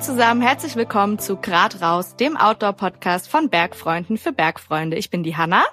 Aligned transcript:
zusammen, 0.00 0.42
herzlich 0.42 0.76
willkommen 0.76 1.18
zu 1.18 1.36
Grad 1.36 1.82
raus, 1.82 2.14
dem 2.14 2.36
Outdoor-Podcast 2.36 3.28
von 3.28 3.50
Bergfreunden 3.50 4.16
für 4.16 4.30
Bergfreunde. 4.30 4.96
Ich 4.96 5.10
bin 5.10 5.24
die 5.24 5.36
Hanna. 5.36 5.64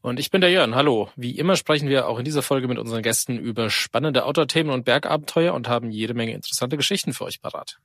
Und 0.00 0.20
ich 0.20 0.30
bin 0.30 0.40
der 0.40 0.50
Jörn. 0.50 0.76
Hallo. 0.76 1.08
Wie 1.16 1.36
immer 1.36 1.56
sprechen 1.56 1.88
wir 1.88 2.06
auch 2.06 2.20
in 2.20 2.24
dieser 2.24 2.42
Folge 2.42 2.68
mit 2.68 2.78
unseren 2.78 3.02
Gästen 3.02 3.36
über 3.36 3.70
spannende 3.70 4.26
Outdoor-Themen 4.26 4.70
und 4.70 4.84
Bergabenteuer 4.84 5.54
und 5.54 5.68
haben 5.68 5.90
jede 5.90 6.14
Menge 6.14 6.34
interessante 6.34 6.76
Geschichten 6.76 7.12
für 7.12 7.24
euch 7.24 7.42
parat. 7.42 7.78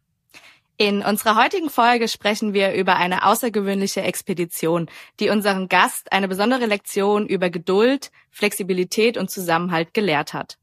In 0.78 1.02
unserer 1.02 1.36
heutigen 1.36 1.72
Folge 1.72 2.08
sprechen 2.08 2.54
wir 2.54 2.74
über 2.74 2.98
eine 2.98 3.26
außergewöhnliche 3.26 4.04
Expedition, 4.04 4.92
die 5.20 5.30
unseren 5.30 5.70
Gast 5.70 6.12
eine 6.12 6.28
besondere 6.28 6.68
Lektion 6.68 7.26
über 7.26 7.50
Geduld, 7.50 8.12
Flexibilität 8.30 9.18
und 9.18 9.32
Zusammenhalt 9.32 9.96
gelehrt 9.96 10.36
hat. 10.36 10.60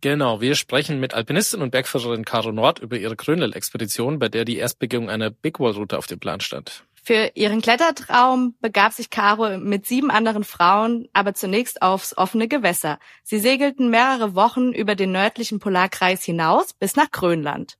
Genau, 0.00 0.40
wir 0.40 0.54
sprechen 0.54 1.00
mit 1.00 1.14
Alpinistin 1.14 1.62
und 1.62 1.70
Bergführerin 1.70 2.24
Caro 2.24 2.52
Nord 2.52 2.80
über 2.80 2.96
ihre 2.96 3.16
Grönland-Expedition, 3.16 4.18
bei 4.18 4.28
der 4.28 4.44
die 4.44 4.56
Erstbegehung 4.56 5.08
einer 5.08 5.30
Big 5.30 5.60
Wall-Route 5.60 5.96
auf 5.98 6.06
dem 6.06 6.18
Plan 6.18 6.40
stand. 6.40 6.84
Für 7.04 7.32
ihren 7.34 7.60
Klettertraum 7.60 8.54
begab 8.60 8.92
sich 8.92 9.10
Caro 9.10 9.58
mit 9.58 9.86
sieben 9.86 10.12
anderen 10.12 10.44
Frauen 10.44 11.08
aber 11.12 11.34
zunächst 11.34 11.82
aufs 11.82 12.16
offene 12.16 12.46
Gewässer. 12.46 13.00
Sie 13.24 13.40
segelten 13.40 13.90
mehrere 13.90 14.36
Wochen 14.36 14.72
über 14.72 14.94
den 14.94 15.10
nördlichen 15.10 15.58
Polarkreis 15.58 16.22
hinaus 16.22 16.72
bis 16.72 16.94
nach 16.94 17.10
Grönland. 17.10 17.76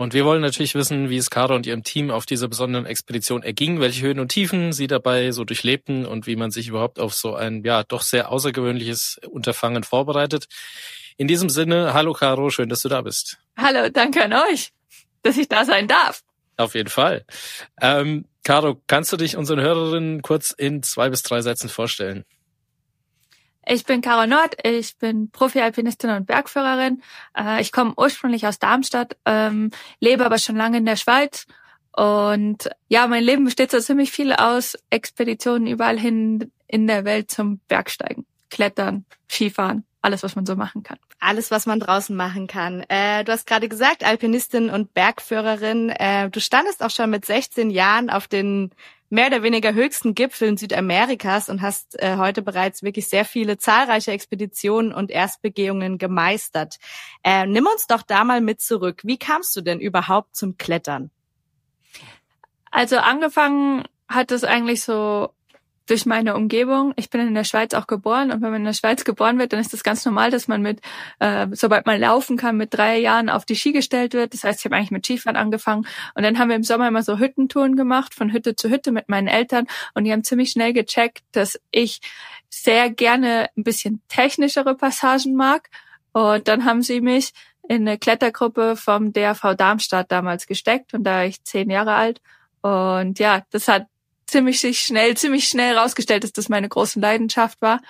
Und 0.00 0.14
wir 0.14 0.24
wollen 0.24 0.42
natürlich 0.42 0.76
wissen, 0.76 1.10
wie 1.10 1.16
es 1.16 1.28
Caro 1.30 1.56
und 1.56 1.66
ihrem 1.66 1.82
Team 1.82 2.12
auf 2.12 2.24
dieser 2.24 2.46
besonderen 2.46 2.86
Expedition 2.86 3.42
erging, 3.42 3.80
welche 3.80 4.02
Höhen 4.02 4.20
und 4.20 4.28
Tiefen 4.28 4.72
sie 4.72 4.86
dabei 4.86 5.32
so 5.32 5.44
durchlebten 5.44 6.06
und 6.06 6.28
wie 6.28 6.36
man 6.36 6.52
sich 6.52 6.68
überhaupt 6.68 7.00
auf 7.00 7.14
so 7.14 7.34
ein, 7.34 7.64
ja, 7.64 7.82
doch 7.82 8.02
sehr 8.02 8.30
außergewöhnliches 8.30 9.20
Unterfangen 9.28 9.82
vorbereitet. 9.82 10.46
In 11.18 11.26
diesem 11.26 11.50
Sinne, 11.50 11.94
hallo 11.94 12.12
Caro, 12.12 12.48
schön, 12.48 12.68
dass 12.68 12.82
du 12.82 12.88
da 12.88 13.02
bist. 13.02 13.38
Hallo, 13.56 13.88
danke 13.90 14.22
an 14.22 14.32
euch, 14.32 14.72
dass 15.22 15.36
ich 15.36 15.48
da 15.48 15.64
sein 15.64 15.88
darf. 15.88 16.22
Auf 16.56 16.76
jeden 16.76 16.88
Fall. 16.88 17.24
Ähm, 17.80 18.24
Caro, 18.44 18.80
kannst 18.86 19.12
du 19.12 19.16
dich 19.16 19.36
unseren 19.36 19.60
Hörerinnen 19.60 20.22
kurz 20.22 20.52
in 20.52 20.80
zwei 20.84 21.10
bis 21.10 21.24
drei 21.24 21.42
Sätzen 21.42 21.68
vorstellen? 21.68 22.24
Ich 23.66 23.84
bin 23.84 24.00
Caro 24.00 24.28
Nord, 24.28 24.64
ich 24.64 24.96
bin 24.96 25.28
Profi-Alpinistin 25.32 26.10
und 26.10 26.26
Bergführerin. 26.28 27.02
Äh, 27.36 27.62
ich 27.62 27.72
komme 27.72 27.94
ursprünglich 27.96 28.46
aus 28.46 28.60
Darmstadt, 28.60 29.16
ähm, 29.26 29.72
lebe 29.98 30.24
aber 30.24 30.38
schon 30.38 30.56
lange 30.56 30.78
in 30.78 30.86
der 30.86 30.96
Schweiz. 30.96 31.46
Und 31.96 32.70
ja, 32.86 33.08
mein 33.08 33.24
Leben 33.24 33.44
besteht 33.44 33.72
so 33.72 33.80
ziemlich 33.80 34.12
viel 34.12 34.32
aus 34.32 34.78
Expeditionen 34.90 35.66
überall 35.66 35.98
hin 35.98 36.52
in 36.68 36.86
der 36.86 37.04
Welt 37.04 37.28
zum 37.28 37.58
Bergsteigen, 37.66 38.24
Klettern, 38.50 39.04
Skifahren 39.28 39.84
alles, 40.00 40.22
was 40.22 40.36
man 40.36 40.46
so 40.46 40.56
machen 40.56 40.82
kann. 40.82 40.98
Alles, 41.20 41.50
was 41.50 41.66
man 41.66 41.80
draußen 41.80 42.14
machen 42.14 42.46
kann. 42.46 42.84
Äh, 42.88 43.24
du 43.24 43.32
hast 43.32 43.46
gerade 43.46 43.68
gesagt, 43.68 44.04
Alpinistin 44.04 44.70
und 44.70 44.94
Bergführerin. 44.94 45.90
Äh, 45.90 46.30
du 46.30 46.40
standest 46.40 46.82
auch 46.82 46.90
schon 46.90 47.10
mit 47.10 47.24
16 47.24 47.70
Jahren 47.70 48.08
auf 48.08 48.28
den 48.28 48.70
mehr 49.10 49.28
oder 49.28 49.42
weniger 49.42 49.72
höchsten 49.74 50.14
Gipfeln 50.14 50.56
Südamerikas 50.56 51.48
und 51.48 51.62
hast 51.62 52.00
äh, 52.00 52.16
heute 52.16 52.42
bereits 52.42 52.82
wirklich 52.82 53.08
sehr 53.08 53.24
viele 53.24 53.58
zahlreiche 53.58 54.12
Expeditionen 54.12 54.92
und 54.92 55.10
Erstbegehungen 55.10 55.98
gemeistert. 55.98 56.78
Äh, 57.24 57.46
nimm 57.46 57.66
uns 57.66 57.86
doch 57.86 58.02
da 58.02 58.24
mal 58.24 58.40
mit 58.40 58.60
zurück. 58.60 59.00
Wie 59.04 59.18
kamst 59.18 59.56
du 59.56 59.60
denn 59.60 59.80
überhaupt 59.80 60.36
zum 60.36 60.56
Klettern? 60.56 61.10
Also 62.70 62.98
angefangen 62.98 63.84
hat 64.08 64.30
es 64.30 64.44
eigentlich 64.44 64.82
so 64.82 65.30
durch 65.88 66.06
meine 66.06 66.36
Umgebung. 66.36 66.92
Ich 66.96 67.10
bin 67.10 67.20
in 67.20 67.34
der 67.34 67.44
Schweiz 67.44 67.74
auch 67.74 67.86
geboren 67.86 68.30
und 68.30 68.42
wenn 68.42 68.50
man 68.50 68.60
in 68.60 68.66
der 68.66 68.72
Schweiz 68.72 69.04
geboren 69.04 69.38
wird, 69.38 69.52
dann 69.52 69.60
ist 69.60 69.72
das 69.72 69.82
ganz 69.82 70.04
normal, 70.04 70.30
dass 70.30 70.46
man 70.46 70.62
mit, 70.62 70.80
äh, 71.18 71.46
sobald 71.52 71.86
man 71.86 72.00
laufen 72.00 72.36
kann, 72.36 72.56
mit 72.56 72.74
drei 72.74 72.98
Jahren 72.98 73.30
auf 73.30 73.44
die 73.44 73.56
Ski 73.56 73.72
gestellt 73.72 74.12
wird. 74.12 74.34
Das 74.34 74.44
heißt, 74.44 74.60
ich 74.60 74.64
habe 74.66 74.76
eigentlich 74.76 74.90
mit 74.90 75.04
Skifahren 75.04 75.36
angefangen 75.36 75.86
und 76.14 76.22
dann 76.22 76.38
haben 76.38 76.48
wir 76.48 76.56
im 76.56 76.62
Sommer 76.62 76.88
immer 76.88 77.02
so 77.02 77.18
Hüttentouren 77.18 77.76
gemacht, 77.76 78.14
von 78.14 78.32
Hütte 78.32 78.54
zu 78.54 78.68
Hütte 78.68 78.92
mit 78.92 79.08
meinen 79.08 79.28
Eltern 79.28 79.66
und 79.94 80.04
die 80.04 80.12
haben 80.12 80.24
ziemlich 80.24 80.50
schnell 80.50 80.72
gecheckt, 80.72 81.24
dass 81.32 81.58
ich 81.70 82.00
sehr 82.50 82.90
gerne 82.90 83.48
ein 83.56 83.64
bisschen 83.64 84.02
technischere 84.08 84.74
Passagen 84.74 85.34
mag 85.34 85.70
und 86.12 86.48
dann 86.48 86.64
haben 86.64 86.82
sie 86.82 87.00
mich 87.00 87.32
in 87.68 87.86
eine 87.86 87.98
Klettergruppe 87.98 88.76
vom 88.76 89.12
DRV 89.12 89.54
Darmstadt 89.56 90.10
damals 90.10 90.46
gesteckt 90.46 90.94
und 90.94 91.04
da 91.04 91.16
war 91.16 91.24
ich 91.24 91.42
zehn 91.44 91.70
Jahre 91.70 91.94
alt 91.94 92.20
und 92.62 93.18
ja, 93.18 93.42
das 93.50 93.68
hat 93.68 93.86
ziemlich 94.28 94.60
schnell, 94.60 95.16
ziemlich 95.16 95.48
schnell 95.48 95.76
rausgestellt, 95.76 96.24
dass 96.24 96.32
das 96.32 96.48
meine 96.48 96.68
große 96.68 97.00
Leidenschaft 97.00 97.60
war. 97.60 97.80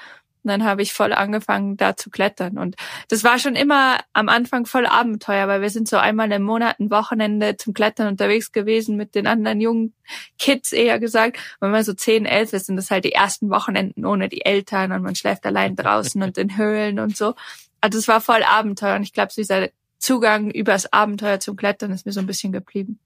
Und 0.45 0.51
dann 0.51 0.65
habe 0.65 0.83
ich 0.83 0.93
voll 0.93 1.13
angefangen, 1.13 1.77
da 1.77 1.97
zu 1.97 2.11
klettern. 2.11 2.59
Und 2.59 2.77
das 3.09 3.25
war 3.25 3.41
schon 3.41 3.57
immer 3.57 3.99
am 4.13 4.29
Anfang 4.29 4.67
voll 4.67 4.87
Abenteuer, 4.87 5.49
weil 5.49 5.61
wir 5.61 5.71
sind 5.71 5.89
so 5.89 5.97
einmal 5.97 6.31
im 6.31 6.43
Monat 6.43 6.79
ein 6.79 6.91
Wochenende 6.91 7.57
zum 7.57 7.75
Klettern 7.75 8.07
unterwegs 8.07 8.53
gewesen 8.53 8.97
mit 8.97 9.17
den 9.17 9.27
anderen 9.27 9.61
jungen 9.61 9.95
Kids 10.39 10.73
eher 10.73 11.01
gesagt. 11.01 11.39
wenn 11.61 11.73
man 11.73 11.83
so 11.83 11.93
zehn, 11.93 12.25
elf 12.25 12.53
ist, 12.53 12.67
sind 12.67 12.77
das 12.77 12.91
halt 12.91 13.05
die 13.05 13.13
ersten 13.13 13.51
Wochenenden 13.51 14.07
ohne 14.07 14.29
die 14.29 14.45
Eltern 14.45 14.93
und 14.93 15.03
man 15.03 15.17
schläft 15.17 15.45
allein 15.45 15.75
draußen 15.75 16.23
und 16.23 16.39
in 16.39 16.57
Höhlen 16.57 17.01
und 17.01 17.17
so. 17.17 17.35
Also 17.81 17.99
es 17.99 18.07
war 18.07 18.21
voll 18.21 18.45
Abenteuer 18.45 18.95
und 18.95 19.03
ich 19.03 19.13
glaube, 19.13 19.33
dieser 19.37 19.69
Zugang 19.99 20.51
übers 20.51 20.93
Abenteuer 20.93 21.41
zum 21.41 21.57
Klettern 21.57 21.91
ist 21.91 22.07
mir 22.07 22.13
so 22.13 22.21
ein 22.21 22.27
bisschen 22.27 22.53
geblieben. 22.53 23.01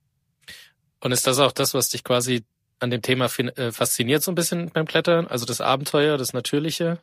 Und 1.00 1.12
ist 1.12 1.26
das 1.26 1.38
auch 1.38 1.52
das, 1.52 1.74
was 1.74 1.88
dich 1.88 2.04
quasi 2.04 2.44
an 2.82 2.90
dem 2.90 3.02
Thema 3.02 3.26
äh, 3.26 3.72
fasziniert 3.72 4.22
so 4.22 4.30
ein 4.30 4.34
bisschen 4.34 4.70
beim 4.70 4.86
Klettern? 4.86 5.26
Also 5.26 5.46
das 5.46 5.60
Abenteuer, 5.60 6.18
das 6.18 6.32
Natürliche? 6.32 6.98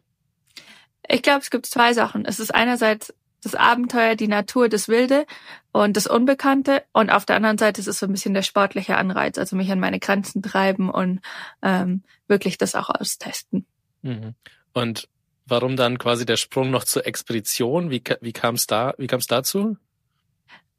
Ich 1.07 1.21
glaube, 1.21 1.39
es 1.39 1.49
gibt 1.49 1.65
zwei 1.65 1.93
Sachen. 1.93 2.25
Es 2.25 2.39
ist 2.39 2.53
einerseits 2.53 3.13
das 3.41 3.55
Abenteuer, 3.55 4.15
die 4.15 4.27
Natur, 4.27 4.67
das 4.69 4.89
Wilde 4.89 5.25
und 5.71 5.95
das 5.95 6.07
Unbekannte. 6.07 6.83
Und 6.91 7.09
auf 7.09 7.25
der 7.25 7.37
anderen 7.37 7.57
Seite 7.57 7.79
ist 7.79 7.87
es 7.87 7.99
so 7.99 8.05
ein 8.05 8.11
bisschen 8.11 8.33
der 8.33 8.41
sportliche 8.41 8.97
Anreiz, 8.97 9.37
also 9.37 9.55
mich 9.55 9.71
an 9.71 9.79
meine 9.79 9.99
Grenzen 9.99 10.41
treiben 10.41 10.89
und 10.89 11.21
ähm, 11.61 12.03
wirklich 12.27 12.57
das 12.57 12.75
auch 12.75 12.89
austesten. 12.89 13.65
Mhm. 14.01 14.35
Und 14.73 15.07
warum 15.45 15.77
dann 15.77 15.97
quasi 15.97 16.25
der 16.25 16.37
Sprung 16.37 16.69
noch 16.69 16.83
zur 16.83 17.07
Expedition? 17.07 17.89
Wie, 17.89 18.03
wie 18.21 18.33
kam 18.33 18.55
es 18.55 18.67
da, 18.67 18.93
wie 18.97 19.07
kam 19.07 19.19
es 19.19 19.27
dazu? 19.27 19.77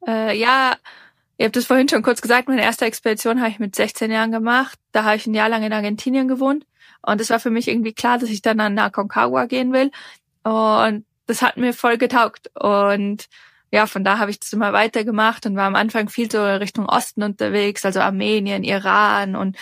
Äh, 0.07 0.37
ja, 0.37 0.75
Ihr 1.41 1.45
habt 1.45 1.57
es 1.57 1.65
vorhin 1.65 1.89
schon 1.89 2.03
kurz 2.03 2.21
gesagt, 2.21 2.49
meine 2.49 2.61
erste 2.61 2.85
Expedition 2.85 3.39
habe 3.39 3.49
ich 3.49 3.57
mit 3.57 3.75
16 3.75 4.11
Jahren 4.11 4.31
gemacht. 4.31 4.77
Da 4.91 5.05
habe 5.05 5.15
ich 5.15 5.25
ein 5.25 5.33
Jahr 5.33 5.49
lang 5.49 5.63
in 5.63 5.73
Argentinien 5.73 6.27
gewohnt. 6.27 6.67
Und 7.01 7.19
es 7.19 7.31
war 7.31 7.39
für 7.39 7.49
mich 7.49 7.67
irgendwie 7.67 7.93
klar, 7.93 8.19
dass 8.19 8.29
ich 8.29 8.43
dann 8.43 8.59
an 8.59 8.77
Aconcagua 8.77 9.47
gehen 9.47 9.73
will. 9.73 9.89
Und 10.43 11.03
das 11.25 11.41
hat 11.41 11.57
mir 11.57 11.73
voll 11.73 11.97
getaugt. 11.97 12.51
Und 12.55 13.27
ja, 13.71 13.87
von 13.87 14.03
da 14.03 14.19
habe 14.19 14.29
ich 14.29 14.39
das 14.39 14.53
immer 14.53 14.71
weitergemacht 14.71 15.47
und 15.47 15.55
war 15.55 15.65
am 15.65 15.73
Anfang 15.73 16.09
viel 16.09 16.31
so 16.31 16.45
Richtung 16.45 16.85
Osten 16.85 17.23
unterwegs, 17.23 17.85
also 17.85 18.01
Armenien, 18.01 18.63
Iran 18.63 19.35
und 19.35 19.57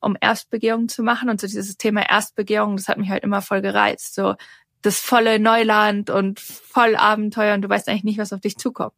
um 0.00 0.16
Erstbegehungen 0.20 0.88
zu 0.88 1.04
machen. 1.04 1.30
Und 1.30 1.40
so 1.40 1.46
dieses 1.46 1.76
Thema 1.76 2.10
Erstbegehung, 2.10 2.76
das 2.76 2.88
hat 2.88 2.98
mich 2.98 3.08
halt 3.08 3.22
immer 3.22 3.40
voll 3.40 3.62
gereizt. 3.62 4.16
So 4.16 4.34
das 4.82 4.98
volle 4.98 5.38
Neuland 5.38 6.10
und 6.10 6.40
voll 6.40 6.96
Abenteuer 6.96 7.54
und 7.54 7.62
du 7.62 7.68
weißt 7.68 7.88
eigentlich 7.88 8.02
nicht, 8.02 8.18
was 8.18 8.32
auf 8.32 8.40
dich 8.40 8.56
zukommt. 8.56 8.94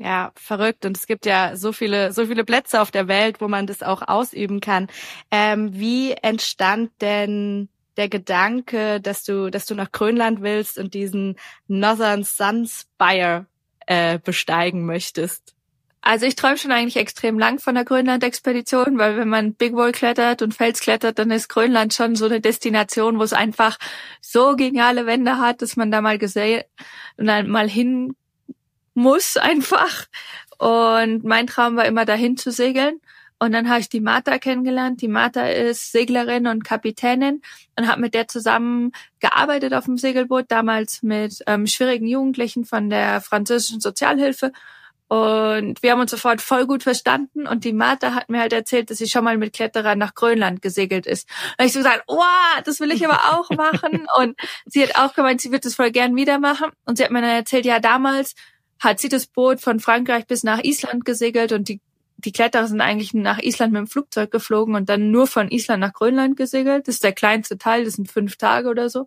Ja, 0.00 0.30
verrückt. 0.36 0.84
Und 0.84 0.96
es 0.96 1.06
gibt 1.08 1.26
ja 1.26 1.56
so 1.56 1.72
viele, 1.72 2.12
so 2.12 2.26
viele 2.26 2.44
Plätze 2.44 2.80
auf 2.80 2.92
der 2.92 3.08
Welt, 3.08 3.40
wo 3.40 3.48
man 3.48 3.66
das 3.66 3.82
auch 3.82 4.02
ausüben 4.06 4.60
kann. 4.60 4.86
Ähm, 5.32 5.70
wie 5.74 6.12
entstand 6.12 6.92
denn 7.00 7.68
der 7.96 8.08
Gedanke, 8.08 9.00
dass 9.00 9.24
du, 9.24 9.50
dass 9.50 9.66
du 9.66 9.74
nach 9.74 9.90
Grönland 9.90 10.40
willst 10.40 10.78
und 10.78 10.94
diesen 10.94 11.36
Northern 11.66 12.22
Sun 12.22 12.68
Spire 12.68 13.46
äh, 13.86 14.20
besteigen 14.20 14.86
möchtest? 14.86 15.56
Also 16.00 16.26
ich 16.26 16.36
träume 16.36 16.58
schon 16.58 16.70
eigentlich 16.70 16.96
extrem 16.96 17.36
lang 17.40 17.58
von 17.58 17.74
der 17.74 17.84
Grönland-Expedition, 17.84 18.98
weil 18.98 19.16
wenn 19.16 19.28
man 19.28 19.54
Big 19.54 19.74
Wall 19.74 19.90
klettert 19.90 20.42
und 20.42 20.54
Fels 20.54 20.78
klettert, 20.78 21.18
dann 21.18 21.32
ist 21.32 21.48
Grönland 21.48 21.92
schon 21.92 22.14
so 22.14 22.26
eine 22.26 22.40
Destination, 22.40 23.18
wo 23.18 23.24
es 23.24 23.32
einfach 23.32 23.78
so 24.20 24.54
geniale 24.54 25.06
Wände 25.06 25.38
hat, 25.38 25.60
dass 25.60 25.76
man 25.76 25.90
da 25.90 26.00
mal 26.00 26.18
gesehen 26.18 26.62
und 27.16 27.26
dann 27.26 27.48
mal 27.48 27.68
hin 27.68 28.14
muss 28.98 29.36
einfach. 29.36 30.06
Und 30.58 31.24
mein 31.24 31.46
Traum 31.46 31.76
war 31.76 31.86
immer 31.86 32.04
dahin 32.04 32.36
zu 32.36 32.50
segeln. 32.50 33.00
Und 33.40 33.52
dann 33.52 33.68
habe 33.68 33.78
ich 33.78 33.88
die 33.88 34.00
Martha 34.00 34.38
kennengelernt. 34.38 35.00
Die 35.00 35.08
Martha 35.08 35.46
ist 35.46 35.92
Seglerin 35.92 36.48
und 36.48 36.64
Kapitänin 36.64 37.40
und 37.76 37.86
habe 37.86 38.00
mit 38.00 38.14
der 38.14 38.26
zusammen 38.26 38.90
gearbeitet 39.20 39.72
auf 39.74 39.84
dem 39.84 39.96
Segelboot, 39.96 40.46
damals 40.48 41.04
mit 41.04 41.42
ähm, 41.46 41.68
schwierigen 41.68 42.08
Jugendlichen 42.08 42.64
von 42.64 42.90
der 42.90 43.20
französischen 43.20 43.80
Sozialhilfe. 43.80 44.50
Und 45.06 45.82
wir 45.82 45.92
haben 45.92 46.00
uns 46.00 46.10
sofort 46.10 46.42
voll 46.42 46.66
gut 46.66 46.82
verstanden. 46.82 47.46
Und 47.46 47.64
die 47.64 47.72
Martha 47.72 48.14
hat 48.14 48.28
mir 48.28 48.40
halt 48.40 48.52
erzählt, 48.52 48.90
dass 48.90 48.98
sie 48.98 49.08
schon 49.08 49.24
mal 49.24 49.38
mit 49.38 49.54
Kletterern 49.54 49.98
nach 49.98 50.14
Grönland 50.14 50.60
gesegelt 50.60 51.06
ist. 51.06 51.28
Und 51.56 51.64
ich 51.64 51.72
so 51.72 51.78
gesagt, 51.78 52.02
oh, 52.08 52.18
das 52.64 52.80
will 52.80 52.90
ich 52.90 53.06
aber 53.06 53.38
auch 53.38 53.48
machen. 53.50 54.06
Und 54.18 54.36
sie 54.66 54.82
hat 54.82 54.96
auch 54.96 55.14
gemeint, 55.14 55.40
sie 55.40 55.52
wird 55.52 55.64
das 55.64 55.76
voll 55.76 55.92
gern 55.92 56.16
wieder 56.16 56.40
machen. 56.40 56.72
Und 56.84 56.98
sie 56.98 57.04
hat 57.04 57.12
mir 57.12 57.22
dann 57.22 57.30
erzählt, 57.30 57.64
ja, 57.64 57.78
damals 57.78 58.34
hat 58.78 59.00
sie 59.00 59.08
das 59.08 59.26
Boot 59.26 59.60
von 59.60 59.80
Frankreich 59.80 60.26
bis 60.26 60.44
nach 60.44 60.62
Island 60.62 61.04
gesegelt 61.04 61.52
und 61.52 61.68
die, 61.68 61.80
die 62.16 62.32
Kletterer 62.32 62.66
sind 62.66 62.80
eigentlich 62.80 63.14
nach 63.14 63.38
Island 63.38 63.72
mit 63.72 63.80
dem 63.80 63.86
Flugzeug 63.86 64.30
geflogen 64.30 64.74
und 64.74 64.88
dann 64.88 65.10
nur 65.10 65.26
von 65.26 65.50
Island 65.50 65.80
nach 65.80 65.92
Grönland 65.92 66.36
gesegelt. 66.36 66.88
Das 66.88 66.96
ist 66.96 67.04
der 67.04 67.12
kleinste 67.12 67.58
Teil, 67.58 67.84
das 67.84 67.94
sind 67.94 68.10
fünf 68.10 68.36
Tage 68.36 68.68
oder 68.68 68.88
so. 68.88 69.06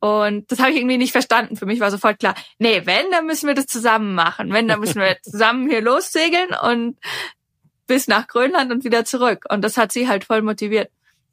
Und 0.00 0.52
das 0.52 0.58
habe 0.58 0.70
ich 0.70 0.76
irgendwie 0.76 0.98
nicht 0.98 1.12
verstanden. 1.12 1.56
Für 1.56 1.64
mich 1.64 1.80
war 1.80 1.90
sofort 1.90 2.18
klar, 2.18 2.34
nee, 2.58 2.82
wenn, 2.84 3.10
dann 3.10 3.24
müssen 3.24 3.46
wir 3.46 3.54
das 3.54 3.66
zusammen 3.66 4.14
machen. 4.14 4.52
Wenn, 4.52 4.68
dann 4.68 4.80
müssen 4.80 5.00
wir 5.00 5.16
zusammen 5.22 5.66
hier 5.66 5.80
lossegeln. 5.80 6.50
Und 6.62 6.98
bis 7.86 8.08
nach 8.08 8.26
Grönland 8.26 8.70
und 8.70 8.84
wieder 8.84 9.04
zurück. 9.04 9.44
Und 9.48 9.62
das 9.62 9.76
hat 9.76 9.92
sie 9.92 10.08
halt 10.08 10.24
voll 10.24 10.42
motiviert. 10.42 10.90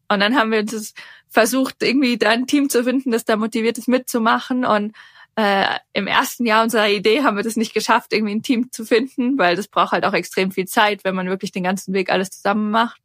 Und 0.07 0.19
dann 0.19 0.35
haben 0.35 0.51
wir 0.51 0.59
uns 0.59 0.93
versucht, 1.27 1.83
irgendwie 1.83 2.17
da 2.17 2.29
ein 2.29 2.47
Team 2.47 2.69
zu 2.69 2.83
finden, 2.83 3.11
das 3.11 3.25
da 3.25 3.35
motiviert 3.35 3.77
ist, 3.77 3.87
mitzumachen. 3.87 4.65
Und 4.65 4.93
äh, 5.41 5.79
im 5.93 6.07
ersten 6.07 6.45
Jahr 6.45 6.63
unserer 6.63 6.89
Idee 6.89 7.23
haben 7.23 7.37
wir 7.37 7.43
das 7.43 7.55
nicht 7.55 7.73
geschafft, 7.73 8.13
irgendwie 8.13 8.35
ein 8.35 8.43
Team 8.43 8.71
zu 8.71 8.85
finden, 8.85 9.37
weil 9.37 9.55
das 9.55 9.67
braucht 9.67 9.91
halt 9.91 10.05
auch 10.05 10.13
extrem 10.13 10.51
viel 10.51 10.65
Zeit, 10.65 11.03
wenn 11.03 11.15
man 11.15 11.27
wirklich 11.27 11.51
den 11.51 11.63
ganzen 11.63 11.93
Weg 11.93 12.11
alles 12.11 12.29
zusammen 12.29 12.71
macht. 12.71 13.01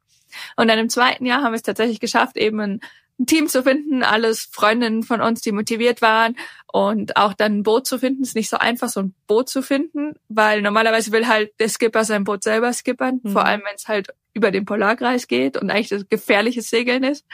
Und 0.55 0.67
dann 0.67 0.79
im 0.79 0.89
zweiten 0.89 1.25
Jahr 1.25 1.41
haben 1.41 1.53
wir 1.53 1.57
es 1.57 1.63
tatsächlich 1.63 1.99
geschafft, 1.99 2.37
eben 2.37 2.59
ein 2.59 2.81
ein 3.19 3.25
Team 3.25 3.47
zu 3.47 3.63
finden, 3.63 4.03
alles 4.03 4.49
Freundinnen 4.51 5.03
von 5.03 5.21
uns, 5.21 5.41
die 5.41 5.51
motiviert 5.51 6.01
waren 6.01 6.35
und 6.71 7.17
auch 7.17 7.33
dann 7.33 7.59
ein 7.59 7.63
Boot 7.63 7.87
zu 7.87 7.97
finden. 7.97 8.21
ist 8.21 8.35
nicht 8.35 8.49
so 8.49 8.57
einfach, 8.57 8.89
so 8.89 8.99
ein 9.01 9.15
Boot 9.25 9.49
zu 9.49 9.61
finden, 9.63 10.13
weil 10.29 10.61
normalerweise 10.61 11.11
will 11.11 11.27
halt 11.27 11.51
der 11.59 11.69
Skipper 11.69 12.03
sein 12.03 12.23
Boot 12.23 12.43
selber 12.43 12.71
skippern, 12.73 13.19
mhm. 13.23 13.31
vor 13.31 13.45
allem 13.45 13.61
wenn 13.65 13.75
es 13.75 13.87
halt 13.87 14.09
über 14.33 14.51
den 14.51 14.65
Polarkreis 14.65 15.27
geht 15.27 15.57
und 15.57 15.71
eigentlich 15.71 15.89
das 15.89 16.07
gefährliches 16.07 16.69
Segeln 16.69 17.03
ist. 17.03 17.25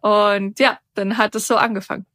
Und 0.00 0.60
ja, 0.60 0.78
dann 0.94 1.18
hat 1.18 1.34
es 1.34 1.46
so 1.46 1.56
angefangen. 1.56 2.06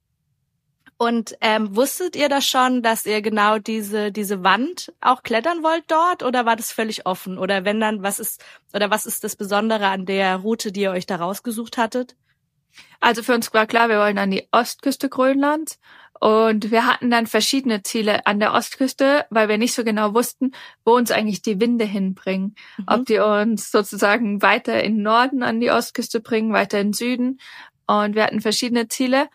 Und 1.01 1.37
ähm, 1.39 1.77
wusstet 1.77 2.17
ihr 2.17 2.27
das 2.27 2.45
schon, 2.45 2.83
dass 2.83 3.05
ihr 3.05 3.21
genau 3.21 3.57
diese 3.57 4.11
diese 4.11 4.43
Wand 4.43 4.91
auch 4.99 5.23
klettern 5.23 5.63
wollt 5.63 5.85
dort, 5.87 6.23
oder 6.23 6.45
war 6.45 6.57
das 6.57 6.73
völlig 6.73 7.05
offen? 7.05 7.37
Oder 7.37 7.63
wenn 7.63 7.79
dann, 7.79 8.03
was 8.03 8.19
ist 8.19 8.43
oder 8.73 8.89
was 8.91 9.05
ist 9.05 9.23
das 9.23 9.37
Besondere 9.37 9.87
an 9.87 10.05
der 10.05 10.35
Route, 10.35 10.73
die 10.73 10.81
ihr 10.81 10.91
euch 10.91 11.05
da 11.05 11.15
rausgesucht 11.15 11.77
hattet? 11.77 12.17
Also 12.99 13.23
für 13.23 13.33
uns 13.33 13.53
war 13.53 13.65
klar, 13.65 13.87
wir 13.87 13.97
wollen 13.97 14.17
an 14.17 14.29
die 14.29 14.49
Ostküste 14.51 15.07
Grönlands 15.07 15.79
und 16.19 16.69
wir 16.69 16.85
hatten 16.85 17.09
dann 17.09 17.27
verschiedene 17.27 17.81
Ziele 17.81 18.25
an 18.25 18.41
der 18.41 18.53
Ostküste, 18.53 19.25
weil 19.29 19.47
wir 19.47 19.57
nicht 19.57 19.73
so 19.73 19.85
genau 19.85 20.13
wussten, 20.13 20.51
wo 20.83 20.97
uns 20.97 21.11
eigentlich 21.11 21.41
die 21.41 21.61
Winde 21.61 21.85
hinbringen. 21.85 22.55
Mhm. 22.77 22.83
Ob 22.87 23.05
die 23.05 23.19
uns 23.19 23.71
sozusagen 23.71 24.41
weiter 24.41 24.83
in 24.83 25.01
Norden 25.01 25.43
an 25.43 25.61
die 25.61 25.71
Ostküste 25.71 26.19
bringen, 26.19 26.51
weiter 26.51 26.81
in 26.81 26.91
Süden. 26.91 27.39
Und 27.87 28.15
wir 28.15 28.25
hatten 28.25 28.41
verschiedene 28.41 28.89
Ziele. 28.89 29.29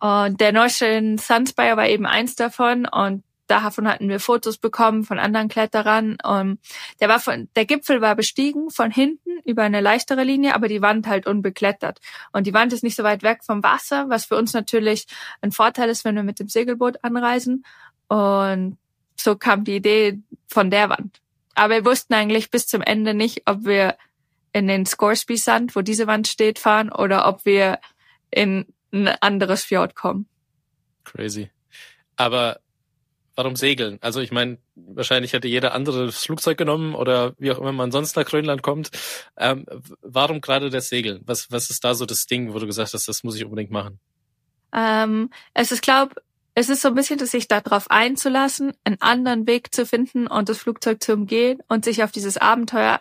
Und 0.00 0.40
der 0.40 0.52
Neuschön 0.52 1.18
Sunspire 1.18 1.76
war 1.76 1.86
eben 1.86 2.06
eins 2.06 2.34
davon. 2.34 2.86
Und 2.86 3.22
Davon 3.50 3.88
hatten 3.88 4.08
wir 4.08 4.20
Fotos 4.20 4.58
bekommen 4.58 5.02
von 5.02 5.18
anderen 5.18 5.48
Kletterern. 5.48 6.18
Um, 6.22 6.58
der 7.00 7.08
war 7.08 7.18
von, 7.18 7.48
der 7.56 7.64
Gipfel 7.64 8.00
war 8.00 8.14
bestiegen 8.14 8.70
von 8.70 8.92
hinten 8.92 9.40
über 9.44 9.64
eine 9.64 9.80
leichtere 9.80 10.22
Linie, 10.22 10.54
aber 10.54 10.68
die 10.68 10.82
Wand 10.82 11.08
halt 11.08 11.26
unbeklettert. 11.26 11.98
Und 12.30 12.46
die 12.46 12.54
Wand 12.54 12.72
ist 12.72 12.84
nicht 12.84 12.94
so 12.94 13.02
weit 13.02 13.24
weg 13.24 13.40
vom 13.42 13.64
Wasser, 13.64 14.08
was 14.08 14.26
für 14.26 14.36
uns 14.36 14.52
natürlich 14.52 15.08
ein 15.40 15.50
Vorteil 15.50 15.88
ist, 15.88 16.04
wenn 16.04 16.14
wir 16.14 16.22
mit 16.22 16.38
dem 16.38 16.46
Segelboot 16.46 17.02
anreisen. 17.02 17.64
Und 18.06 18.78
so 19.16 19.34
kam 19.34 19.64
die 19.64 19.74
Idee 19.74 20.20
von 20.46 20.70
der 20.70 20.88
Wand. 20.88 21.20
Aber 21.56 21.74
wir 21.74 21.84
wussten 21.84 22.14
eigentlich 22.14 22.52
bis 22.52 22.68
zum 22.68 22.82
Ende 22.82 23.14
nicht, 23.14 23.42
ob 23.46 23.64
wir 23.64 23.96
in 24.52 24.68
den 24.68 24.86
Scoresby 24.86 25.36
Sand, 25.36 25.74
wo 25.74 25.80
diese 25.80 26.06
Wand 26.06 26.28
steht, 26.28 26.60
fahren 26.60 26.92
oder 26.92 27.26
ob 27.26 27.44
wir 27.44 27.80
in 28.30 28.64
ein 28.92 29.08
anderes 29.08 29.64
Fjord 29.64 29.94
kommen. 29.94 30.26
Crazy. 31.04 31.50
Aber 32.16 32.60
warum 33.34 33.56
segeln? 33.56 33.98
Also 34.02 34.20
ich 34.20 34.32
meine, 34.32 34.58
wahrscheinlich 34.74 35.32
hätte 35.32 35.48
jeder 35.48 35.72
andere 35.74 36.06
das 36.06 36.24
Flugzeug 36.24 36.58
genommen 36.58 36.94
oder 36.94 37.34
wie 37.38 37.50
auch 37.50 37.58
immer 37.58 37.72
man 37.72 37.92
sonst 37.92 38.16
nach 38.16 38.24
Grönland 38.24 38.62
kommt. 38.62 38.90
Ähm, 39.36 39.64
warum 40.02 40.40
gerade 40.40 40.70
das 40.70 40.88
Segeln? 40.88 41.22
Was, 41.24 41.50
was 41.50 41.70
ist 41.70 41.84
da 41.84 41.94
so 41.94 42.06
das 42.06 42.26
Ding, 42.26 42.52
wo 42.52 42.58
du 42.58 42.66
gesagt 42.66 42.92
hast, 42.92 43.08
das 43.08 43.24
muss 43.24 43.36
ich 43.36 43.44
unbedingt 43.44 43.70
machen? 43.70 43.98
Ähm, 44.72 45.30
es 45.54 45.72
ist, 45.72 45.82
glaube 45.82 46.14
es 46.54 46.68
ist 46.68 46.82
so 46.82 46.88
ein 46.88 46.94
bisschen, 46.94 47.18
dass 47.18 47.30
sich 47.30 47.48
darauf 47.48 47.90
einzulassen, 47.90 48.72
einen 48.84 49.00
anderen 49.00 49.46
Weg 49.46 49.72
zu 49.72 49.86
finden 49.86 50.26
und 50.26 50.48
das 50.48 50.58
Flugzeug 50.58 51.02
zu 51.02 51.14
umgehen 51.14 51.62
und 51.68 51.84
sich 51.84 52.02
auf 52.02 52.10
dieses 52.10 52.36
Abenteuer 52.36 53.00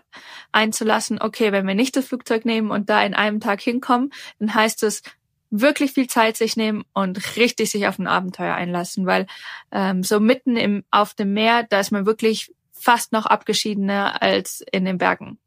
einzulassen. 0.52 1.20
Okay, 1.20 1.52
wenn 1.52 1.68
wir 1.68 1.76
nicht 1.76 1.96
das 1.96 2.06
Flugzeug 2.06 2.46
nehmen 2.46 2.70
und 2.72 2.90
da 2.90 3.04
in 3.04 3.16
einem 3.16 3.40
Tag 3.40 3.60
hinkommen, 3.62 4.12
dann 4.40 4.54
heißt 4.54 4.84
es, 4.84 5.02
wirklich 5.50 5.94
viel 5.94 6.08
Zeit 6.08 6.38
sich 6.38 6.56
nehmen 6.56 6.84
und 6.94 7.36
richtig 7.38 7.72
sich 7.72 7.88
auf 7.88 8.00
ein 8.00 8.08
Abenteuer 8.08 8.54
einlassen, 8.54 9.06
weil 9.06 9.28
ähm, 9.72 10.04
so 10.04 10.20
mitten 10.20 10.58
im 10.58 10.84
auf 10.92 11.14
dem 11.14 11.34
Meer, 11.34 11.64
da 11.64 11.80
ist 11.80 11.92
man 11.92 12.06
wirklich 12.06 12.54
fast 12.72 13.12
noch 13.12 13.26
abgeschiedener 13.26 14.22
als 14.22 14.64
in 14.72 14.86
den 14.86 14.98
Bergen 14.98 15.40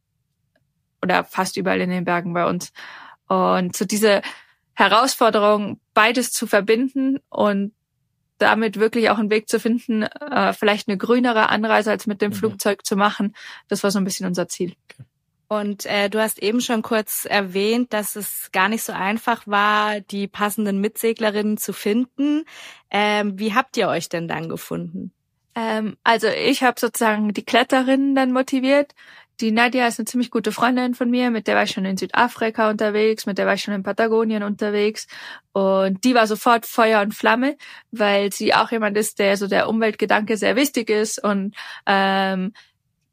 oder 1.02 1.24
fast 1.24 1.56
überall 1.56 1.80
in 1.80 1.90
den 1.90 2.04
Bergen 2.04 2.32
bei 2.32 2.46
uns. 2.46 2.72
Und 3.28 3.76
so 3.76 3.84
diese 3.84 4.22
Herausforderung, 4.74 5.80
beides 5.94 6.32
zu 6.32 6.46
verbinden 6.46 7.18
und 7.28 7.72
damit 8.38 8.78
wirklich 8.78 9.10
auch 9.10 9.18
einen 9.18 9.30
Weg 9.30 9.48
zu 9.48 9.60
finden, 9.60 10.02
äh, 10.02 10.52
vielleicht 10.52 10.88
eine 10.88 10.98
grünere 10.98 11.48
Anreise 11.48 11.90
als 11.90 12.06
mit 12.06 12.20
dem 12.20 12.30
mhm. 12.30 12.36
Flugzeug 12.36 12.84
zu 12.84 12.96
machen, 12.96 13.34
das 13.68 13.82
war 13.82 13.90
so 13.90 13.98
ein 13.98 14.04
bisschen 14.04 14.26
unser 14.26 14.48
Ziel. 14.48 14.74
Okay. 14.90 15.04
Und 15.52 15.84
äh, 15.84 16.08
du 16.08 16.18
hast 16.18 16.42
eben 16.42 16.62
schon 16.62 16.80
kurz 16.80 17.26
erwähnt, 17.26 17.92
dass 17.92 18.16
es 18.16 18.48
gar 18.52 18.70
nicht 18.70 18.84
so 18.84 18.94
einfach 18.94 19.46
war, 19.46 20.00
die 20.00 20.26
passenden 20.26 20.80
Mitseglerinnen 20.80 21.58
zu 21.58 21.74
finden. 21.74 22.44
Ähm, 22.90 23.38
wie 23.38 23.52
habt 23.52 23.76
ihr 23.76 23.88
euch 23.88 24.08
denn 24.08 24.28
dann 24.28 24.48
gefunden? 24.48 25.12
Ähm, 25.54 25.98
also 26.04 26.28
ich 26.28 26.62
habe 26.62 26.80
sozusagen 26.80 27.34
die 27.34 27.44
Kletterinnen 27.44 28.14
dann 28.14 28.32
motiviert. 28.32 28.94
Die 29.42 29.52
Nadia 29.52 29.86
ist 29.86 29.98
eine 29.98 30.06
ziemlich 30.06 30.30
gute 30.30 30.52
Freundin 30.52 30.94
von 30.94 31.10
mir, 31.10 31.30
mit 31.30 31.46
der 31.46 31.56
war 31.56 31.64
ich 31.64 31.72
schon 31.72 31.84
in 31.84 31.98
Südafrika 31.98 32.70
unterwegs, 32.70 33.26
mit 33.26 33.36
der 33.36 33.44
war 33.44 33.54
ich 33.54 33.62
schon 33.62 33.74
in 33.74 33.82
Patagonien 33.82 34.42
unterwegs 34.44 35.06
und 35.52 36.04
die 36.04 36.14
war 36.14 36.26
sofort 36.26 36.64
Feuer 36.64 37.02
und 37.02 37.12
Flamme, 37.12 37.56
weil 37.90 38.32
sie 38.32 38.54
auch 38.54 38.70
jemand 38.70 38.96
ist, 38.96 39.18
der 39.18 39.36
so 39.36 39.48
der 39.48 39.68
Umweltgedanke 39.68 40.36
sehr 40.38 40.54
wichtig 40.56 40.88
ist 40.88 41.22
und 41.22 41.54
ähm, 41.86 42.52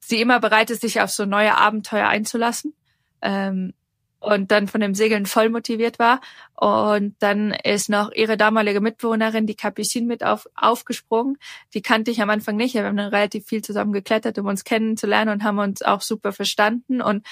sie 0.10 0.22
immer 0.22 0.40
bereit 0.40 0.70
ist, 0.70 0.82
sich 0.82 1.02
auf 1.02 1.12
so 1.12 1.26
neue 1.26 1.58
Abenteuer 1.58 2.08
einzulassen. 2.08 2.74
Ähm, 3.22 3.74
und 4.22 4.52
dann 4.52 4.68
von 4.68 4.82
dem 4.82 4.96
Segeln 4.96 5.26
voll 5.26 5.50
motiviert 5.50 5.98
war. 5.98 6.20
Und 6.56 7.16
dann 7.20 7.52
ist 7.52 7.90
noch 7.90 8.12
ihre 8.12 8.36
damalige 8.36 8.82
Mitbewohnerin, 8.82 9.48
die 9.48 9.56
Capucine, 9.56 10.08
mit 10.08 10.26
auf, 10.26 10.48
aufgesprungen. 10.56 11.38
Die 11.74 11.82
kannte 11.82 12.12
ich 12.12 12.22
am 12.22 12.30
Anfang 12.30 12.58
nicht. 12.58 12.74
Wir 12.74 12.84
haben 12.84 12.98
dann 12.98 13.14
relativ 13.14 13.46
viel 13.46 13.62
zusammen 13.62 13.94
geklettert, 13.94 14.38
um 14.38 14.48
uns 14.48 14.66
kennenzulernen 14.66 15.32
und 15.32 15.44
haben 15.44 15.60
uns 15.60 15.82
auch 15.82 16.02
super 16.02 16.34
verstanden. 16.34 17.02
Und 17.02 17.26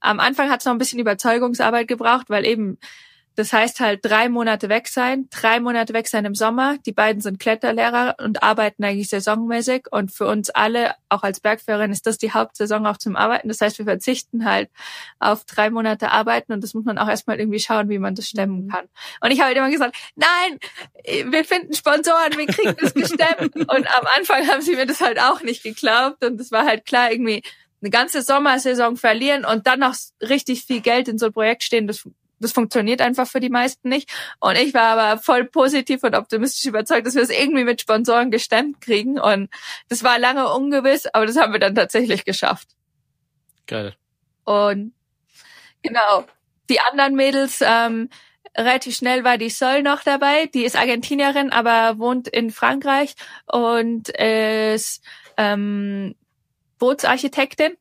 am 0.00 0.20
Anfang 0.20 0.50
hat 0.50 0.60
es 0.60 0.66
noch 0.66 0.72
ein 0.72 0.78
bisschen 0.78 0.98
Überzeugungsarbeit 0.98 1.88
gebraucht, 1.88 2.28
weil 2.28 2.44
eben 2.44 2.78
das 3.36 3.52
heißt 3.52 3.80
halt 3.80 4.00
drei 4.02 4.30
Monate 4.30 4.70
weg 4.70 4.88
sein, 4.88 5.28
drei 5.30 5.60
Monate 5.60 5.92
weg 5.92 6.08
sein 6.08 6.24
im 6.24 6.34
Sommer. 6.34 6.78
Die 6.86 6.92
beiden 6.92 7.20
sind 7.20 7.38
Kletterlehrer 7.38 8.16
und 8.18 8.42
arbeiten 8.42 8.82
eigentlich 8.82 9.10
saisonmäßig. 9.10 9.84
Und 9.90 10.10
für 10.10 10.26
uns 10.26 10.48
alle, 10.48 10.94
auch 11.10 11.22
als 11.22 11.40
Bergführerin, 11.40 11.92
ist 11.92 12.06
das 12.06 12.16
die 12.16 12.32
Hauptsaison 12.32 12.86
auch 12.86 12.96
zum 12.96 13.14
Arbeiten. 13.14 13.48
Das 13.48 13.60
heißt, 13.60 13.78
wir 13.78 13.84
verzichten 13.84 14.46
halt 14.46 14.70
auf 15.18 15.44
drei 15.44 15.68
Monate 15.68 16.12
Arbeiten 16.12 16.52
und 16.54 16.64
das 16.64 16.72
muss 16.72 16.86
man 16.86 16.96
auch 16.96 17.08
erstmal 17.08 17.38
irgendwie 17.38 17.60
schauen, 17.60 17.90
wie 17.90 17.98
man 17.98 18.14
das 18.14 18.26
stemmen 18.26 18.64
mhm. 18.64 18.68
kann. 18.70 18.86
Und 19.20 19.30
ich 19.30 19.40
habe 19.40 19.48
halt 19.48 19.58
immer 19.58 19.70
gesagt, 19.70 19.96
nein, 20.14 21.30
wir 21.30 21.44
finden 21.44 21.74
Sponsoren, 21.74 22.38
wir 22.38 22.46
kriegen 22.46 22.74
das 22.80 22.94
gestemmt. 22.94 23.54
und 23.54 23.70
am 23.70 24.06
Anfang 24.16 24.48
haben 24.48 24.62
sie 24.62 24.76
mir 24.76 24.86
das 24.86 25.02
halt 25.02 25.20
auch 25.20 25.42
nicht 25.42 25.62
geglaubt. 25.62 26.24
Und 26.24 26.40
es 26.40 26.50
war 26.52 26.64
halt 26.64 26.86
klar, 26.86 27.12
irgendwie 27.12 27.42
eine 27.82 27.90
ganze 27.90 28.22
Sommersaison 28.22 28.96
verlieren 28.96 29.44
und 29.44 29.66
dann 29.66 29.80
noch 29.80 29.94
richtig 30.22 30.64
viel 30.64 30.80
Geld 30.80 31.08
in 31.08 31.18
so 31.18 31.26
ein 31.26 31.32
Projekt 31.32 31.62
stehen, 31.62 31.86
das 31.86 32.08
das 32.38 32.52
funktioniert 32.52 33.00
einfach 33.00 33.26
für 33.26 33.40
die 33.40 33.50
meisten 33.50 33.88
nicht. 33.88 34.10
Und 34.40 34.56
ich 34.56 34.74
war 34.74 34.98
aber 34.98 35.20
voll 35.20 35.44
positiv 35.44 36.02
und 36.02 36.14
optimistisch 36.14 36.66
überzeugt, 36.66 37.06
dass 37.06 37.14
wir 37.14 37.22
es 37.22 37.30
irgendwie 37.30 37.64
mit 37.64 37.80
Sponsoren 37.80 38.30
gestemmt 38.30 38.80
kriegen. 38.80 39.18
Und 39.18 39.50
das 39.88 40.02
war 40.02 40.18
lange 40.18 40.52
ungewiss, 40.52 41.06
aber 41.06 41.26
das 41.26 41.36
haben 41.36 41.52
wir 41.52 41.60
dann 41.60 41.74
tatsächlich 41.74 42.24
geschafft. 42.24 42.68
Geil. 43.66 43.94
Und 44.44 44.92
genau, 45.82 46.24
die 46.68 46.80
anderen 46.80 47.14
Mädels, 47.14 47.60
ähm, 47.62 48.10
relativ 48.56 48.96
schnell 48.96 49.24
war 49.24 49.38
die 49.38 49.50
Sol 49.50 49.82
noch 49.82 50.02
dabei. 50.02 50.46
Die 50.46 50.64
ist 50.64 50.76
Argentinierin, 50.76 51.50
aber 51.50 51.98
wohnt 51.98 52.28
in 52.28 52.50
Frankreich 52.50 53.14
und 53.46 54.08
ist 54.08 55.02
ähm, 55.36 56.14
Bootsarchitektin 56.78 57.76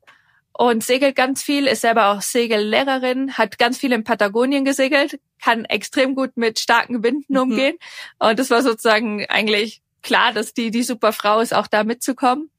und 0.57 0.83
segelt 0.83 1.17
ganz 1.17 1.43
viel, 1.43 1.67
ist 1.67 1.81
selber 1.81 2.07
auch 2.11 2.21
Segellehrerin, 2.21 3.37
hat 3.37 3.59
ganz 3.59 3.77
viel 3.77 3.91
in 3.91 4.05
Patagonien 4.05 4.63
gesegelt, 4.63 5.19
kann 5.43 5.65
extrem 5.65 6.15
gut 6.15 6.37
mit 6.37 6.59
starken 6.59 7.03
Winden 7.03 7.33
mhm. 7.33 7.39
umgehen. 7.39 7.77
Und 8.19 8.39
es 8.39 8.49
war 8.49 8.61
sozusagen 8.61 9.25
eigentlich 9.27 9.81
klar, 10.01 10.31
dass 10.31 10.53
die 10.53 10.71
die 10.71 10.83
super 10.83 11.11
Frau 11.11 11.41
ist, 11.41 11.53
auch 11.53 11.67
da 11.67 11.83
mitzukommen. 11.83 12.49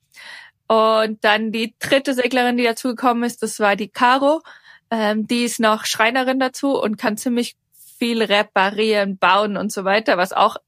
Und 0.69 1.25
dann 1.25 1.53
die 1.53 1.75
dritte 1.79 2.12
Seglerin, 2.12 2.59
die 2.59 2.65
dazugekommen 2.65 3.25
ist, 3.25 3.43
das 3.43 3.61
war 3.61 3.76
die 3.76 3.88
Caro. 3.88 4.43
Ähm, 4.91 5.26
die 5.26 5.45
ist 5.45 5.59
noch 5.59 5.87
Schreinerin 5.87 6.38
dazu 6.38 6.79
und 6.79 6.99
kann 6.99 7.17
ziemlich 7.17 7.57
viel 7.99 8.23
reparieren, 8.23 9.17
bauen 9.17 9.57
und 9.57 9.73
so 9.73 9.85
weiter, 9.85 10.19
was 10.19 10.35
auch 10.35 10.59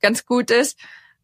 ganz 0.00 0.24
gut 0.24 0.52
ist. 0.52 0.78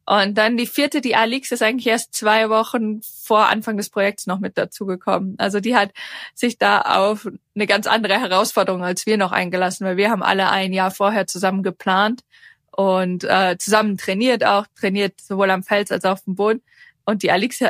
Und 0.05 0.37
dann 0.37 0.57
die 0.57 0.67
vierte, 0.67 1.01
die 1.01 1.15
Alix, 1.15 1.53
ist 1.53 1.63
eigentlich 1.63 1.87
erst 1.87 2.13
zwei 2.13 2.49
Wochen 2.51 3.01
vor 3.03 3.47
Anfang 3.49 3.77
des 3.77 3.89
Projekts 3.89 4.27
noch 4.27 4.41
mit 4.41 4.59
dazugekommen. 4.59 5.37
Also 5.39 5.61
die 5.61 5.77
hat 5.77 5.93
sich 6.35 6.59
da 6.59 6.81
auf 6.81 7.29
eine 7.55 7.67
ganz 7.67 7.87
andere 7.87 8.21
Herausforderung 8.21 8.83
als 8.83 9.07
wir 9.07 9.17
noch 9.17 9.31
eingelassen, 9.31 9.87
weil 9.87 9.97
wir 9.97 10.11
haben 10.11 10.23
alle 10.23 10.51
ein 10.51 10.73
Jahr 10.73 10.91
vorher 10.91 11.29
zusammen 11.29 11.63
geplant 11.63 12.25
und 12.73 13.23
äh, 13.25 13.57
zusammen 13.59 13.97
trainiert 13.97 14.45
auch, 14.45 14.67
trainiert 14.79 15.21
sowohl 15.21 15.51
am 15.51 15.63
Fels 15.63 15.93
als 15.93 16.05
auch 16.05 16.13
auf 16.13 16.25
dem 16.25 16.35
Boden. 16.35 16.63
Und 17.05 17.23
die 17.23 17.31
Alix 17.31 17.61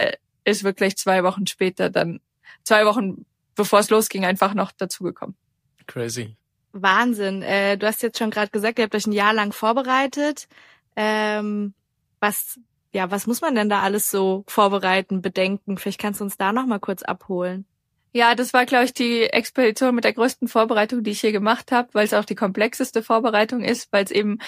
ist 0.45 0.65
wirklich 0.65 0.97
zwei 0.97 1.25
Wochen 1.25 1.47
später 1.47 1.91
dann 1.91 2.21
zwei 2.65 2.87
Wochen 2.87 3.27
bevor 3.55 3.81
es 3.81 3.91
losging, 3.91 4.25
einfach 4.25 4.55
noch 4.55 4.73
dazugekommen. 4.73 5.37
Crazy. 5.87 6.37
Wahnsinn. 6.73 7.43
Äh, 7.43 7.77
du 7.77 7.87
hast 7.87 8.03
jetzt 8.03 8.19
schon 8.19 8.31
gerade 8.31 8.51
gesagt, 8.51 8.79
ihr 8.79 8.85
habt 8.85 8.95
euch 8.95 9.07
ein 9.07 9.13
Jahr 9.13 9.35
lang 9.35 9.53
vorbereitet. 9.53 10.49
Ähm, 10.97 11.75
was, 12.23 12.61
ja, 12.93 13.11
was 13.11 13.27
muss 13.27 13.41
man 13.41 13.55
denn 13.55 13.69
da 13.69 13.83
alles 13.83 14.11
so 14.11 14.45
vorbereiten, 14.47 15.21
bedenken? 15.21 15.77
Vielleicht 15.77 16.01
kannst 16.01 16.21
du 16.21 16.25
uns 16.25 16.39
da 16.39 16.53
noch 16.53 16.67
mal 16.67 16.79
kurz 16.79 17.03
abholen. 17.03 17.67
Ja, 18.15 18.35
das 18.35 18.53
war, 18.53 18.67
glaube 18.67 18.85
ich, 18.85 18.93
die 18.93 19.23
Expedition 19.23 19.95
mit 19.95 20.05
der 20.05 20.13
größten 20.13 20.47
Vorbereitung, 20.47 21.03
die 21.03 21.13
ich 21.13 21.21
hier 21.23 21.33
gemacht 21.33 21.73
habe, 21.73 21.89
weil 21.93 22.05
es 22.05 22.13
auch 22.13 22.27
die 22.27 22.35
komplexeste 22.35 23.03
Vorbereitung 23.03 23.63
ist, 23.65 23.91
weil 23.91 24.05
es 24.05 24.11
eben, 24.11 24.39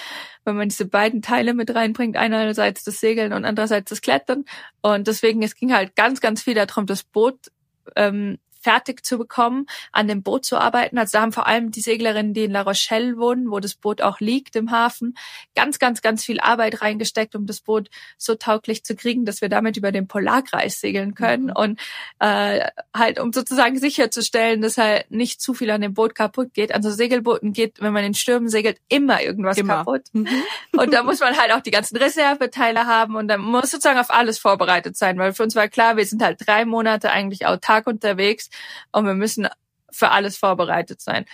wenn 0.43 0.55
man 0.55 0.69
diese 0.69 0.85
beiden 0.85 1.23
Teile 1.23 1.55
mit 1.55 1.73
reinbringt, 1.73 2.15
einerseits 2.15 2.83
das 2.83 2.99
Segeln 2.99 3.33
und 3.33 3.43
andererseits 3.43 3.89
das 3.89 4.01
Klettern. 4.01 4.45
Und 4.83 5.07
deswegen, 5.07 5.41
es 5.41 5.55
ging 5.55 5.73
halt 5.73 5.95
ganz, 5.95 6.21
ganz 6.21 6.43
viel 6.43 6.53
darum, 6.53 6.85
das 6.85 7.03
Boot 7.03 7.51
ähm, 7.95 8.37
fertig 8.65 9.05
zu 9.05 9.19
bekommen, 9.19 9.67
an 9.91 10.07
dem 10.07 10.23
Boot 10.23 10.43
zu 10.43 10.57
arbeiten. 10.57 10.97
Also 10.97 11.19
da 11.19 11.21
haben 11.21 11.31
vor 11.31 11.45
allem 11.45 11.69
die 11.69 11.81
Seglerinnen, 11.81 12.33
die 12.33 12.45
in 12.45 12.51
La 12.51 12.63
Rochelle 12.63 13.15
wohnen, 13.17 13.51
wo 13.51 13.59
das 13.59 13.75
Boot 13.75 14.01
auch 14.01 14.19
liegt 14.19 14.55
im 14.55 14.71
Hafen, 14.71 15.15
ganz, 15.53 15.77
ganz, 15.77 16.01
ganz 16.01 16.25
viel 16.25 16.39
Arbeit 16.39 16.81
reingesteckt, 16.81 17.35
um 17.35 17.45
das 17.45 17.61
Boot 17.61 17.91
so 18.17 18.33
tauglich 18.33 18.83
zu 18.83 18.95
kriegen, 18.95 19.23
dass 19.23 19.41
wir 19.41 19.49
damit 19.49 19.77
über 19.77 19.91
den 19.91 20.07
Polarkreis 20.07 20.79
segeln 20.81 21.13
können 21.13 21.45
mhm. 21.45 21.55
und 21.55 21.79
äh, 22.19 22.71
halt 22.91 23.19
um 23.19 23.31
sozusagen 23.31 23.77
sicherzustellen, 23.77 24.61
dass 24.61 24.79
halt 24.79 25.11
nicht 25.11 25.41
zu 25.41 25.53
viel 25.53 25.69
an 25.69 25.81
dem 25.81 25.93
Boot 25.93 26.15
kaputt 26.15 26.55
geht. 26.55 26.73
Also 26.73 26.89
Segelbooten 26.89 27.53
geht, 27.53 27.79
wenn 27.81 27.93
man 27.93 28.03
in 28.03 28.15
Stürmen 28.15 28.49
segelt, 28.49 28.79
immer 28.89 29.21
irgendwas 29.21 29.59
immer. 29.59 29.75
kaputt. 29.75 30.05
Mhm. 30.13 30.27
Und 30.75 30.91
da 30.91 31.03
muss 31.03 31.19
man 31.19 31.37
halt 31.37 31.51
auch 31.51 31.61
die 31.61 31.71
ganzen 31.71 31.97
Reserveteile 31.97 32.87
haben 32.87 33.15
und 33.15 33.27
dann 33.27 33.41
muss 33.41 33.69
sozusagen 33.69 33.99
auf 33.99 34.09
alles 34.09 34.39
vorbereitet 34.39 34.97
sein, 34.97 35.19
weil 35.19 35.33
für 35.33 35.43
uns 35.43 35.55
war 35.55 35.67
klar, 35.67 35.97
wir 35.97 36.05
sind 36.05 36.23
halt 36.23 36.39
drei 36.47 36.65
Monate 36.65 37.11
eigentlich 37.11 37.45
autark 37.45 37.85
unterwegs 37.85 38.49
und 38.91 39.05
wir 39.05 39.13
müssen 39.13 39.47
für 39.91 40.11
alles 40.11 40.37
vorbereitet 40.37 41.01
sein. 41.01 41.25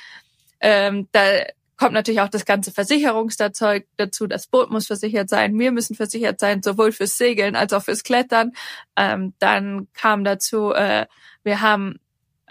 Ähm, 0.60 1.08
da 1.12 1.22
kommt 1.78 1.94
natürlich 1.94 2.22
auch 2.22 2.30
das 2.30 2.46
ganze 2.46 2.72
Versicherungszeug 2.72 3.88
dazu. 3.98 4.28
Das 4.28 4.46
Boot 4.46 4.70
muss 4.70 4.86
versichert 4.86 5.30
sein, 5.30 5.58
wir 5.58 5.72
müssen 5.72 5.96
versichert 5.96 6.40
sein, 6.40 6.62
sowohl 6.62 6.92
fürs 6.92 7.18
Segeln 7.18 7.56
als 7.56 7.74
auch 7.74 7.84
fürs 7.84 8.04
Klettern. 8.04 8.52
Ähm, 8.96 9.34
dann 9.40 9.88
kam 9.94 10.24
dazu, 10.24 10.74
äh, 10.74 11.08
wir 11.44 11.62
haben 11.62 12.00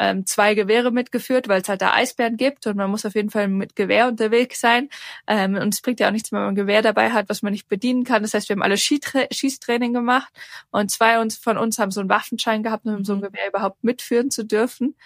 ähm, 0.01 0.27
zwei 0.27 0.55
Gewehre 0.55 0.91
mitgeführt, 0.91 1.47
weil 1.47 1.61
es 1.61 1.69
halt 1.69 1.83
da 1.83 1.93
Eisbären 1.93 2.39
gibt 2.39 2.67
und 2.67 2.77
man 2.77 2.91
muss 2.91 3.05
auf 3.05 3.15
jeden 3.15 3.31
Fall 3.31 3.49
mit 3.49 3.77
Gewehr 3.77 4.09
unterwegs 4.09 4.59
sein. 4.61 4.89
Ähm, 5.27 5.55
und 5.55 5.75
es 5.75 5.83
bringt 5.83 6.01
ja 6.01 6.09
auch 6.09 6.13
nichts, 6.13 6.33
wenn 6.33 6.41
man 6.41 6.49
ein 6.49 6.55
Gewehr 6.55 6.81
dabei 6.81 7.11
hat, 7.11 7.29
was 7.29 7.43
man 7.43 7.53
nicht 7.53 7.69
bedienen 7.69 8.05
kann. 8.05 8.23
Das 8.23 8.33
heißt, 8.33 8.49
wir 8.49 8.55
haben 8.55 8.63
alle 8.63 8.79
Schießtraining 8.79 9.93
gemacht 9.93 10.33
und 10.71 10.91
zwei 10.91 11.21
uns, 11.21 11.37
von 11.37 11.59
uns 11.59 11.79
haben 11.79 11.91
so 11.91 12.01
einen 12.01 12.09
Waffenschein 12.09 12.63
gehabt, 12.63 12.87
um 12.87 13.05
so 13.05 13.13
ein 13.13 13.19
mhm. 13.19 13.25
Gewehr 13.25 13.49
überhaupt 13.49 13.85
mitführen 13.85 14.31
zu 14.31 14.45
dürfen. 14.45 14.97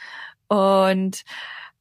Und 0.47 1.25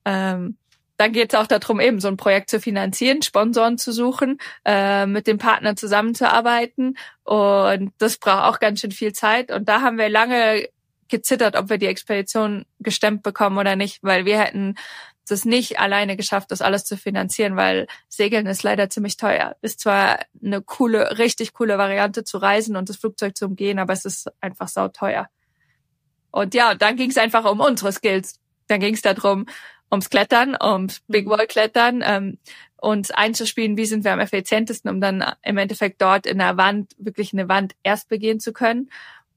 ähm, 0.06 0.58
dann 0.98 1.12
geht 1.12 1.34
es 1.34 1.40
auch 1.40 1.48
darum, 1.48 1.80
eben 1.80 2.00
so 2.00 2.08
ein 2.08 2.18
Projekt 2.18 2.50
zu 2.50 2.60
finanzieren, 2.60 3.22
Sponsoren 3.22 3.78
zu 3.78 3.92
suchen, 3.92 4.40
äh, 4.66 5.06
mit 5.06 5.28
dem 5.28 5.38
Partner 5.38 5.76
zusammenzuarbeiten. 5.76 6.98
Und 7.24 7.92
das 8.00 8.18
braucht 8.18 8.44
auch 8.44 8.60
ganz 8.60 8.82
schön 8.82 8.92
viel 8.92 9.14
Zeit. 9.14 9.52
Und 9.52 9.70
da 9.70 9.82
haben 9.82 9.98
wir 9.98 10.10
lange 10.10 10.68
gezittert, 11.14 11.56
ob 11.56 11.70
wir 11.70 11.78
die 11.78 11.86
Expedition 11.86 12.66
gestemmt 12.80 13.22
bekommen 13.22 13.60
oder 13.60 13.76
nicht, 13.76 14.02
weil 14.02 14.26
wir 14.26 14.40
hätten 14.40 14.76
das 15.28 15.46
nicht 15.46 15.80
alleine 15.80 16.18
geschafft, 16.18 16.50
das 16.50 16.64
alles 16.64 16.86
zu 16.86 16.98
finanzieren, 16.98 17.56
weil 17.56 17.86
Segeln 18.10 18.48
ist 18.48 18.64
leider 18.64 18.90
ziemlich 18.90 19.16
teuer. 19.16 19.56
Ist 19.62 19.80
zwar 19.80 20.20
eine 20.44 20.62
coole, 20.62 21.20
richtig 21.20 21.54
coole 21.54 21.78
Variante 21.78 22.24
zu 22.24 22.40
reisen 22.40 22.76
und 22.76 22.90
das 22.90 22.98
Flugzeug 22.98 23.38
zu 23.38 23.46
umgehen, 23.46 23.78
aber 23.78 23.94
es 23.94 24.06
ist 24.06 24.28
einfach 24.42 24.68
sau 24.68 24.88
teuer. 24.88 25.30
Und 26.32 26.56
ja, 26.56 26.74
dann 26.74 26.96
ging 26.96 27.12
es 27.12 27.18
einfach 27.18 27.46
um 27.46 27.60
unsere 27.60 27.92
Skills. 27.92 28.40
Dann 28.68 28.80
ging 28.80 28.96
es 28.96 29.04
darum, 29.04 29.46
ums 29.92 30.10
Klettern, 30.10 30.58
ums 30.60 31.02
Big 31.08 31.30
Wall 31.30 31.46
Klettern, 31.46 32.04
ähm, 32.04 32.40
uns 32.78 33.12
einzuspielen, 33.12 33.78
wie 33.78 33.86
sind 33.86 34.04
wir 34.04 34.14
am 34.14 34.20
effizientesten, 34.20 34.90
um 34.90 35.00
dann 35.00 35.24
im 35.44 35.58
Endeffekt 35.58 36.02
dort 36.02 36.26
in 36.26 36.40
der 36.40 36.58
Wand 36.58 36.94
wirklich 36.98 37.34
eine 37.34 37.48
Wand 37.48 37.76
erst 37.84 38.10
begehen 38.10 38.40
zu 38.40 38.52
können 38.52 38.90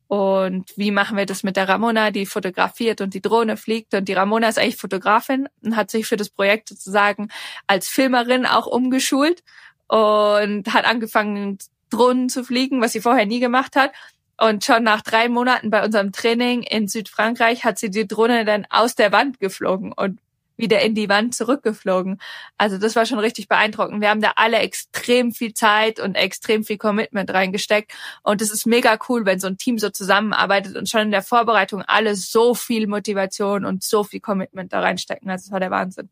und 0.09 0.73
wie 0.77 0.93
machen 0.93 1.17
wir 1.17 1.27
das 1.27 1.43
mit 1.43 1.57
der 1.57 1.69
Ramona, 1.69 2.11
die 2.13 2.27
fotografiert 2.27 3.01
und 3.01 3.15
die 3.15 3.21
Drohne 3.21 3.57
fliegt. 3.57 3.93
Und 3.95 4.07
die 4.07 4.13
Ramona 4.13 4.49
ist 4.49 4.59
eigentlich 4.59 4.77
Fotografin 4.77 5.49
und 5.63 5.75
hat 5.75 5.91
sich 5.91 6.07
für 6.07 6.17
das 6.17 6.29
Projekt 6.31 6.69
sozusagen 6.69 7.29
als 7.67 7.89
Filmerin 7.89 8.47
auch 8.47 8.67
umgeschult 8.67 9.43
und 9.89 10.73
hat 10.73 10.85
angefangen, 10.85 11.59
Drohnen 11.91 12.29
zu 12.29 12.45
fliegen, 12.45 12.81
was 12.81 12.93
sie 12.93 13.01
vorher 13.01 13.27
nie 13.27 13.41
gemacht 13.41 13.77
hat. 13.77 13.93
Und 14.39 14.65
schon 14.65 14.83
nach 14.83 15.03
drei 15.03 15.29
Monaten 15.29 15.71
bei 15.71 15.85
unserem 15.85 16.13
Training 16.13 16.63
in 16.63 16.89
Südfrankreich 16.89 17.65
hat 17.65 17.79
sie 17.79 17.91
die 17.91 18.07
Drohne 18.07 18.45
dann 18.45 18.67
aus 18.71 18.95
der 18.95 19.11
Wand 19.11 19.41
geflogen 19.41 19.93
und 19.93 20.21
wieder 20.57 20.81
in 20.81 20.95
die 20.95 21.09
Wand 21.09 21.35
zurückgeflogen. 21.35 22.19
Also 22.59 22.79
das 22.79 22.97
war 22.97 23.07
schon 23.07 23.19
richtig 23.19 23.49
beeindruckend. 23.49 24.01
Wir 24.01 24.11
haben 24.11 24.21
da 24.21 24.33
alle 24.37 24.59
extrem 24.59 25.33
viel 25.33 25.55
Zeit 25.55 26.01
und 26.01 26.15
extrem 26.15 26.65
viel 26.65 26.79
Commitment 26.79 27.31
reingesteckt. 27.33 27.93
Und 28.23 28.43
es 28.43 28.51
ist 28.51 28.67
mega 28.67 28.99
cool, 29.09 29.27
wenn 29.27 29.39
so 29.39 29.47
ein 29.47 29.59
Team 29.59 29.79
so 29.79 29.91
zusammenarbeitet 29.91 30.77
und 30.77 30.89
schon 30.89 31.03
in 31.03 31.11
der 31.11 31.23
Vorbereitung 31.23 31.83
alle 31.83 32.17
so 32.17 32.55
viel 32.55 32.87
Motivation 32.87 33.65
und 33.65 33.85
so 33.85 34.05
viel 34.05 34.21
Commitment 34.21 34.73
da 34.73 34.81
reinstecken. 34.81 35.31
Also 35.31 35.47
das 35.47 35.53
war 35.53 35.61
der 35.61 35.71
Wahnsinn. 35.71 36.09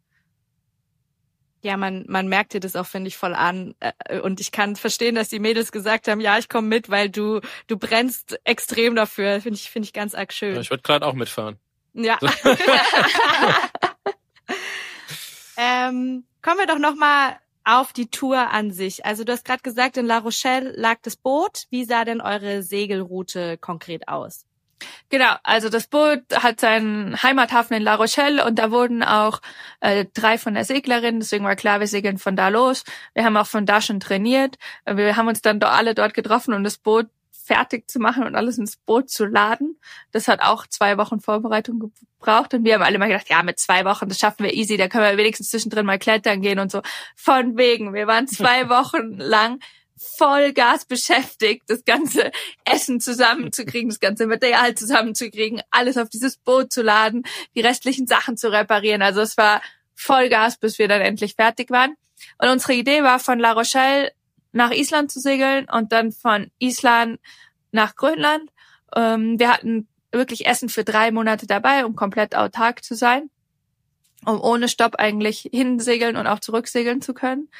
Ja, 1.63 1.79
man, 1.79 2.05
man 2.09 2.29
merkt 2.29 2.53
dir 2.53 2.61
das 2.61 2.77
auch, 2.77 2.85
finde 2.85 3.09
ich, 3.09 3.17
voll 3.17 3.35
an. 3.35 3.75
Äh, 3.81 4.21
und 4.21 4.39
ich 4.39 4.53
kann 4.53 4.77
verstehen, 4.77 5.15
dass 5.15 5.31
die 5.31 5.39
Mädels 5.39 5.73
gesagt 5.73 6.09
haben, 6.09 6.21
ja, 6.21 6.37
ich 6.37 6.51
komme 6.51 6.69
mit, 6.69 6.91
weil 6.91 7.09
du, 7.09 7.41
du 7.69 7.79
brennst 7.79 8.39
extrem 8.45 8.95
dafür. 8.95 9.41
Finde 9.41 9.57
ich, 9.57 9.71
finde 9.71 9.87
ich 9.87 9.95
ganz 9.95 10.15
arg 10.15 10.35
schön. 10.35 10.57
Ja, 10.57 10.61
ich 10.61 10.69
würde 10.69 10.83
gerade 10.83 11.07
auch 11.07 11.15
mitfahren. 11.15 11.57
Ja. 11.95 12.19
Ähm, 15.57 16.25
kommen 16.43 16.59
wir 16.59 16.67
doch 16.67 16.79
noch 16.79 16.95
mal 16.95 17.37
auf 17.65 17.93
die 17.93 18.11
Tour 18.11 18.51
an 18.51 18.71
sich. 18.71 19.05
Also 19.07 19.25
du 19.25 19.33
hast 19.33 19.45
gerade 19.45 19.63
gesagt, 19.63 19.97
in 19.97 20.07
La 20.07 20.19
Rochelle 20.19 20.73
lag 20.77 20.99
das 21.03 21.17
Boot. 21.17 21.65
Wie 21.71 21.85
sah 21.85 22.05
denn 22.05 22.21
eure 22.21 22.63
Segelroute 22.63 23.57
konkret 23.59 24.09
aus? 24.09 24.47
Genau, 25.09 25.35
also 25.43 25.69
das 25.69 25.87
Boot 25.87 26.23
hat 26.35 26.61
seinen 26.61 27.23
Heimathafen 27.23 27.77
in 27.77 27.83
La 27.83 27.95
Rochelle 27.95 28.45
und 28.45 28.59
da 28.59 28.71
wurden 28.71 29.03
auch 29.03 29.41
äh, 29.81 30.05
drei 30.13 30.37
von 30.37 30.55
der 30.55 30.65
Seglerin, 30.65 31.21
deswegen 31.21 31.45
war 31.45 31.57
klar, 31.57 31.81
wir 31.81 31.87
segeln 31.87 32.19
von 32.19 32.37
da 32.37 32.49
los. 32.49 32.85
Wir 33.15 33.25
haben 33.25 33.37
auch 33.37 33.47
von 33.47 33.65
da 33.65 33.81
schon 33.81 34.01
trainiert. 34.01 34.57
Wir 34.85 35.17
haben 35.17 35.29
uns 35.29 35.41
dann 35.41 35.63
alle 35.63 35.95
dort 35.95 36.13
getroffen 36.13 36.53
und 36.53 36.65
das 36.65 36.79
Boot 36.79 37.07
fertig 37.45 37.91
zu 37.91 37.99
machen 37.99 38.25
und 38.25 38.35
alles 38.35 38.57
ins 38.57 38.77
Boot 38.77 39.11
zu 39.11 39.27
laden. 39.27 39.79
Das 40.13 40.29
hat 40.29 40.41
auch 40.41 40.67
zwei 40.67 40.97
Wochen 40.97 41.21
Vorbereitung 41.21 41.79
gebraucht 41.79 42.55
und 42.55 42.65
wir 42.65 42.75
haben 42.75 42.83
alle 42.83 42.99
mal 42.99 43.09
gedacht, 43.09 43.29
ja, 43.29 43.43
mit 43.43 43.59
zwei 43.59 43.85
Wochen, 43.85 44.09
das 44.09 44.19
schaffen 44.19 44.45
wir 44.45 44.55
easy, 44.55 44.79
da 44.79 44.89
können 44.89 45.05
wir 45.05 45.19
wenigstens 45.19 45.51
zwischendrin 45.51 45.85
mal 45.85 45.99
klettern 45.99 46.41
gehen 46.41 46.59
und 46.59 46.73
so. 46.73 46.81
Von 47.15 47.59
wegen, 47.59 47.93
wir 47.93 48.07
waren 48.07 48.27
zwei 48.27 48.69
Wochen 48.71 49.19
lang 49.19 49.61
Vollgas 49.97 50.87
beschäftigt, 50.87 51.65
das 51.69 51.85
ganze 51.85 52.33
Essen 52.65 53.01
zusammenzukriegen, 53.01 53.91
das 53.91 54.01
ganze 54.01 54.27
Material 54.27 54.75
zusammenzukriegen, 54.75 55.63
alles 55.71 55.99
auf 55.99 56.09
dieses 56.09 56.39
Boot 56.39 56.73
zu 56.73 56.83
laden, 56.83 57.25
die 57.55 57.61
restlichen 57.61 58.07
Sachen 58.07 58.37
zu 58.37 58.51
reparieren. 58.51 59.03
Also 59.03 59.21
es 59.21 59.37
war 59.37 59.63
Vollgas, 59.95 60.57
bis 60.57 60.79
wir 60.79 60.89
dann 60.89 61.01
endlich 61.01 61.35
fertig 61.35 61.71
waren. 61.71 61.95
Und 62.39 62.49
unsere 62.49 62.73
Idee 62.73 63.03
war 63.03 63.19
von 63.19 63.39
La 63.39 63.53
Rochelle 63.53 64.13
nach 64.55 64.71
Island 64.71 65.11
zu 65.11 65.21
segeln 65.21 65.69
und 65.69 65.93
dann 65.93 66.13
von 66.13 66.51
Island 66.59 67.21
nach 67.73 67.97
Grönland. 67.97 68.51
Ähm, 68.95 69.39
wir 69.39 69.53
hatten 69.53 69.89
wirklich 70.13 70.47
Essen 70.47 70.69
für 70.69 70.85
drei 70.85 71.11
Monate 71.11 71.47
dabei, 71.47 71.85
um 71.85 71.97
komplett 71.97 72.37
autark 72.37 72.85
zu 72.85 72.95
sein, 72.95 73.31
um 74.25 74.41
ohne 74.41 74.69
Stopp 74.69 74.95
eigentlich 74.97 75.49
hinsegeln 75.53 76.17
und 76.17 76.27
auch 76.27 76.39
zurücksegeln 76.39 77.03
zu 77.03 77.15
können. 77.15 77.51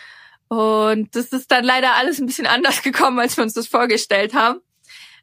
Und 0.49 1.17
das 1.17 1.27
ist 1.27 1.51
dann 1.51 1.65
leider 1.65 1.97
alles 1.97 2.21
ein 2.21 2.27
bisschen 2.27 2.47
anders 2.47 2.83
gekommen, 2.85 3.19
als 3.19 3.37
wir 3.37 3.45
uns 3.45 3.55
das 3.55 3.67
vorgestellt 3.67 4.33
haben, 4.33 4.61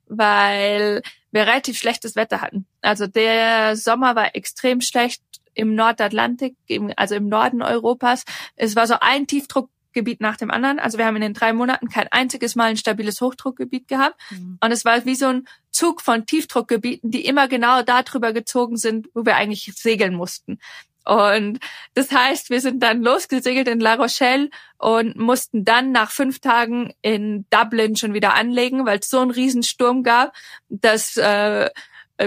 weil 0.08 1.02
wir 1.32 1.48
relativ 1.48 1.78
schlechtes 1.78 2.18
Wetter 2.18 2.42
hatten. 2.42 2.68
Also 2.82 3.08
der 3.08 3.78
Sommer 3.78 4.16
war 4.16 4.36
extrem 4.36 4.82
schlecht 4.82 5.24
im 5.54 5.74
Nordatlantik, 5.76 6.56
also 6.98 7.16
im 7.16 7.30
Norden 7.30 7.62
Europas. 7.62 8.26
Es 8.58 8.76
war 8.76 8.88
so 8.88 8.96
ein 9.00 9.28
Tiefdruck 9.28 9.70
Gebiet 9.94 10.22
nach 10.22 10.38
dem 10.38 10.52
anderen. 10.52 10.80
Also 10.80 10.98
wir 10.98 11.06
haben 11.06 11.16
in 11.16 11.22
den 11.22 11.34
drei 11.34 11.54
Monaten 11.54 11.90
kein 11.90 12.08
einziges 12.10 12.56
Mal 12.56 12.72
ein 12.72 12.78
stabiles 12.78 13.22
Hochdruckgebiet 13.22 13.88
gehabt. 13.88 14.20
Mhm. 14.30 14.58
Und 14.62 14.72
es 14.72 14.86
war 14.86 15.06
wie 15.06 15.16
so 15.16 15.28
ein 15.28 15.48
Zug 15.72 16.02
von 16.02 16.26
Tiefdruckgebieten, 16.26 17.12
die 17.12 17.26
immer 17.26 17.48
genau 17.48 17.82
darüber 17.82 18.34
gezogen 18.34 18.78
sind, 18.78 19.08
wo 19.14 19.26
wir 19.26 19.36
eigentlich 19.36 19.72
segeln 19.76 20.16
mussten. 20.16 20.60
Und 21.04 21.60
das 21.96 22.12
heißt, 22.12 22.50
wir 22.52 22.62
sind 22.62 22.84
dann 22.84 23.02
losgesegelt 23.02 23.68
in 23.68 23.80
La 23.80 23.96
Rochelle 23.96 24.50
und 24.78 25.16
mussten 25.16 25.66
dann 25.66 25.92
nach 25.92 26.12
fünf 26.12 26.40
Tagen 26.40 26.94
in 27.02 27.46
Dublin 27.50 27.96
schon 27.96 28.14
wieder 28.14 28.36
anlegen, 28.36 28.86
weil 28.86 29.00
es 29.00 29.10
so 29.10 29.20
einen 29.20 29.32
Riesensturm 29.32 30.04
gab, 30.04 30.34
dass 30.70 31.18
äh, 31.18 31.70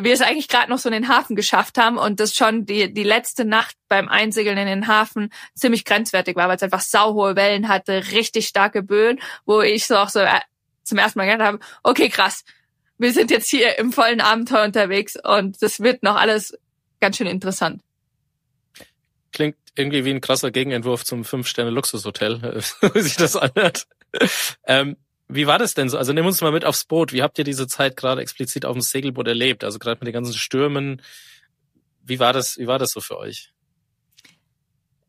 wir 0.02 0.12
es 0.12 0.20
eigentlich 0.20 0.48
gerade 0.48 0.70
noch 0.70 0.78
so 0.78 0.88
in 0.88 0.94
den 0.94 1.08
Hafen 1.08 1.36
geschafft 1.36 1.78
haben 1.78 1.98
und 1.98 2.20
das 2.20 2.34
schon 2.34 2.66
die, 2.66 2.92
die 2.92 3.02
letzte 3.04 3.44
Nacht 3.44 3.76
beim 3.88 4.08
Einsegeln 4.08 4.58
in 4.58 4.66
den 4.66 4.88
Hafen 4.88 5.30
ziemlich 5.54 5.84
grenzwertig 5.84 6.36
war, 6.36 6.48
weil 6.48 6.56
es 6.56 6.62
einfach 6.62 6.80
sauhohe 6.80 7.36
Wellen 7.36 7.68
hatte, 7.68 8.10
richtig 8.12 8.48
starke 8.48 8.82
Böen, 8.82 9.20
wo 9.44 9.60
ich 9.60 9.86
so 9.86 9.96
auch 9.96 10.08
so 10.08 10.20
äh, 10.20 10.40
zum 10.82 10.98
ersten 10.98 11.18
Mal 11.18 11.26
gedacht 11.26 11.46
habe, 11.46 11.58
okay, 11.82 12.08
krass, 12.08 12.44
wir 12.98 13.12
sind 13.12 13.30
jetzt 13.30 13.48
hier 13.48 13.78
im 13.78 13.92
vollen 13.92 14.20
Abenteuer 14.20 14.64
unterwegs 14.64 15.16
und 15.22 15.60
das 15.62 15.80
wird 15.80 16.02
noch 16.02 16.16
alles 16.16 16.56
ganz 17.00 17.16
schön 17.16 17.26
interessant. 17.26 17.82
Klingt 19.32 19.56
irgendwie 19.76 20.04
wie 20.04 20.10
ein 20.10 20.20
krasser 20.20 20.50
Gegenentwurf 20.50 21.04
zum 21.04 21.24
Fünf-Sterne-Luxushotel, 21.24 22.40
wie 22.94 23.00
sich 23.00 23.16
das 23.16 23.36
anhört. 23.36 23.86
Ähm, 24.66 24.96
wie 25.28 25.46
war 25.46 25.58
das 25.58 25.74
denn 25.74 25.88
so? 25.88 25.98
Also 25.98 26.12
nimm 26.12 26.26
uns 26.26 26.40
mal 26.40 26.52
mit 26.52 26.64
aufs 26.64 26.84
Boot. 26.84 27.12
Wie 27.12 27.22
habt 27.22 27.38
ihr 27.38 27.44
diese 27.44 27.66
Zeit 27.66 27.96
gerade 27.96 28.20
explizit 28.20 28.64
auf 28.64 28.74
dem 28.74 28.82
Segelboot 28.82 29.26
erlebt? 29.26 29.64
Also 29.64 29.78
gerade 29.78 29.98
mit 30.00 30.06
den 30.06 30.12
ganzen 30.12 30.34
Stürmen. 30.34 31.02
Wie 32.02 32.20
war 32.20 32.32
das, 32.32 32.58
wie 32.58 32.66
war 32.66 32.78
das 32.78 32.92
so 32.92 33.00
für 33.00 33.18
euch? 33.18 33.52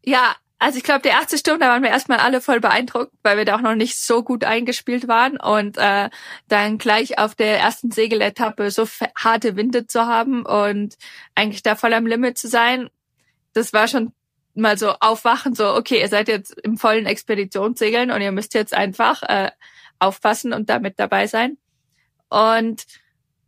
Ja, 0.04 0.36
also 0.58 0.78
ich 0.78 0.84
glaube, 0.84 1.02
die 1.02 1.10
erste 1.10 1.38
Stunde 1.38 1.60
da 1.60 1.70
waren 1.70 1.84
wir 1.84 1.90
erstmal 1.90 2.20
alle 2.20 2.40
voll 2.40 2.62
beeindruckt, 2.62 3.12
weil 3.24 3.38
wir 3.38 3.46
da 3.46 3.58
auch 3.58 3.62
noch 3.62 3.76
nicht 3.76 4.00
so 4.00 4.24
gut 4.24 4.46
eingespielt 4.46 5.08
waren 5.08 5.38
und 5.38 5.78
äh, 5.78 6.10
dann 6.48 6.78
gleich 6.78 7.20
auf 7.20 7.36
der 7.36 7.60
ersten 7.60 7.92
Segeletappe 7.92 8.72
so 8.72 8.88
harte 9.18 9.58
Winde 9.58 9.86
zu 9.86 10.06
haben 10.06 10.46
und 10.46 10.96
eigentlich 11.36 11.62
da 11.62 11.76
voll 11.76 11.94
am 11.94 12.08
Limit 12.08 12.38
zu 12.38 12.48
sein, 12.48 12.90
das 13.54 13.74
war 13.74 13.88
schon 13.88 14.14
mal 14.54 14.78
so 14.78 14.92
aufwachen, 15.02 15.54
so 15.56 15.76
okay, 15.76 16.00
ihr 16.00 16.08
seid 16.08 16.30
jetzt 16.30 16.58
im 16.64 16.78
vollen 16.78 17.06
Expeditionssegeln 17.06 18.12
und 18.12 18.22
ihr 18.22 18.32
müsst 18.32 18.54
jetzt 18.54 18.74
einfach 18.74 19.24
äh, 19.24 19.52
aufpassen 20.00 20.54
und 20.54 20.70
damit 20.70 21.00
dabei 21.00 21.28
sein. 21.28 21.58
Und 22.30 22.86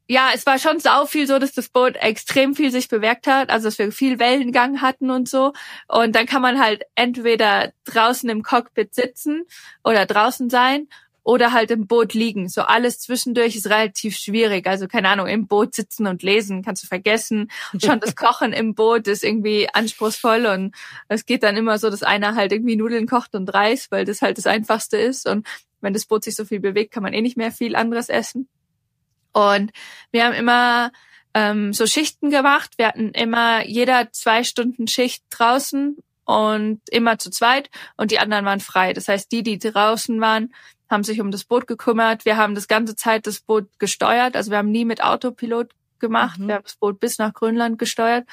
ja, 0.10 0.30
es 0.34 0.46
war 0.46 0.58
schon 0.58 0.80
sau 0.80 1.06
viel 1.06 1.28
so, 1.28 1.38
dass 1.38 1.52
das 1.52 1.68
Boot 1.70 1.98
extrem 1.98 2.56
viel 2.56 2.72
sich 2.72 2.88
bewegt 2.88 3.28
hat, 3.28 3.50
also 3.50 3.68
dass 3.68 3.78
wir 3.78 3.92
viel 3.92 4.20
Wellengang 4.20 4.82
hatten 4.82 5.12
und 5.12 5.28
so. 5.28 5.52
Und 5.88 6.16
dann 6.16 6.26
kann 6.26 6.42
man 6.42 6.60
halt 6.60 6.84
entweder 6.96 7.74
draußen 7.86 8.30
im 8.30 8.42
Cockpit 8.42 8.96
sitzen 8.96 9.44
oder 9.84 10.06
draußen 10.06 10.50
sein 10.50 10.88
oder 11.28 11.52
halt 11.52 11.72
im 11.72 11.88
Boot 11.88 12.14
liegen. 12.14 12.48
So 12.48 12.62
alles 12.62 13.00
zwischendurch 13.00 13.58
ist 13.58 13.70
relativ 13.70 14.16
schwierig. 14.16 14.66
Also 14.66 14.88
keine 14.88 15.10
Ahnung, 15.10 15.28
im 15.28 15.46
Boot 15.46 15.76
sitzen 15.76 16.08
und 16.08 16.24
lesen 16.24 16.64
kannst 16.64 16.84
du 16.84 16.88
vergessen. 16.88 17.52
Schon 17.84 18.00
das 18.00 18.16
Kochen 18.16 18.54
im 18.54 18.76
Boot 18.76 19.10
ist 19.10 19.26
irgendwie 19.26 19.68
anspruchsvoll 19.74 20.46
und 20.46 20.74
es 21.10 21.26
geht 21.26 21.44
dann 21.44 21.58
immer 21.58 21.80
so, 21.80 21.90
dass 21.90 22.02
einer 22.02 22.36
halt 22.36 22.54
irgendwie 22.54 22.78
Nudeln 22.78 23.08
kocht 23.08 23.36
und 23.36 23.54
Reis, 23.54 23.88
weil 23.92 24.06
das 24.06 24.22
halt 24.22 24.38
das 24.38 24.48
Einfachste 24.48 24.96
ist. 24.96 25.28
Und 25.28 25.46
wenn 25.82 25.94
das 25.94 26.06
Boot 26.06 26.24
sich 26.24 26.36
so 26.36 26.46
viel 26.46 26.60
bewegt, 26.60 26.94
kann 26.94 27.04
man 27.04 27.14
eh 27.14 27.22
nicht 27.22 27.38
mehr 27.38 27.52
viel 27.52 27.76
anderes 27.76 28.10
essen. 28.10 28.48
Und 29.32 29.72
wir 30.12 30.26
haben 30.26 30.34
immer 30.34 30.92
ähm, 31.34 31.74
so 31.74 31.86
Schichten 31.86 32.30
gemacht. 32.30 32.74
Wir 32.78 32.88
hatten 32.88 33.12
immer 33.12 33.66
jeder 33.66 34.12
zwei 34.12 34.44
Stunden 34.44 34.88
Schicht 34.88 35.24
draußen 35.30 35.98
und 36.26 36.82
immer 36.90 37.20
zu 37.20 37.30
zweit 37.30 37.70
und 37.96 38.12
die 38.12 38.20
anderen 38.20 38.46
waren 38.46 38.60
frei. 38.60 38.94
Das 38.94 39.08
heißt, 39.08 39.32
die, 39.32 39.44
die 39.44 39.60
draußen 39.60 40.20
waren, 40.20 40.54
haben 40.90 41.04
sich 41.04 41.22
um 41.22 41.32
das 41.32 41.44
Boot 41.44 41.68
gekümmert. 41.68 42.26
Wir 42.26 42.38
haben 42.38 42.56
das 42.56 42.68
ganze 42.68 42.96
Zeit 42.96 43.28
das 43.28 43.40
Boot 43.42 43.68
gesteuert. 43.80 44.36
Also 44.36 44.52
wir 44.52 44.58
haben 44.58 44.72
nie 44.72 44.86
mit 44.86 45.04
Autopilot 45.04 45.70
gemacht. 46.00 46.40
Mhm. 46.40 46.48
Wir 46.48 46.56
haben 46.56 46.64
das 46.64 46.76
Boot 46.76 47.00
bis 47.00 47.18
nach 47.18 47.34
Grönland 47.34 47.80
gesteuert. 47.80 48.28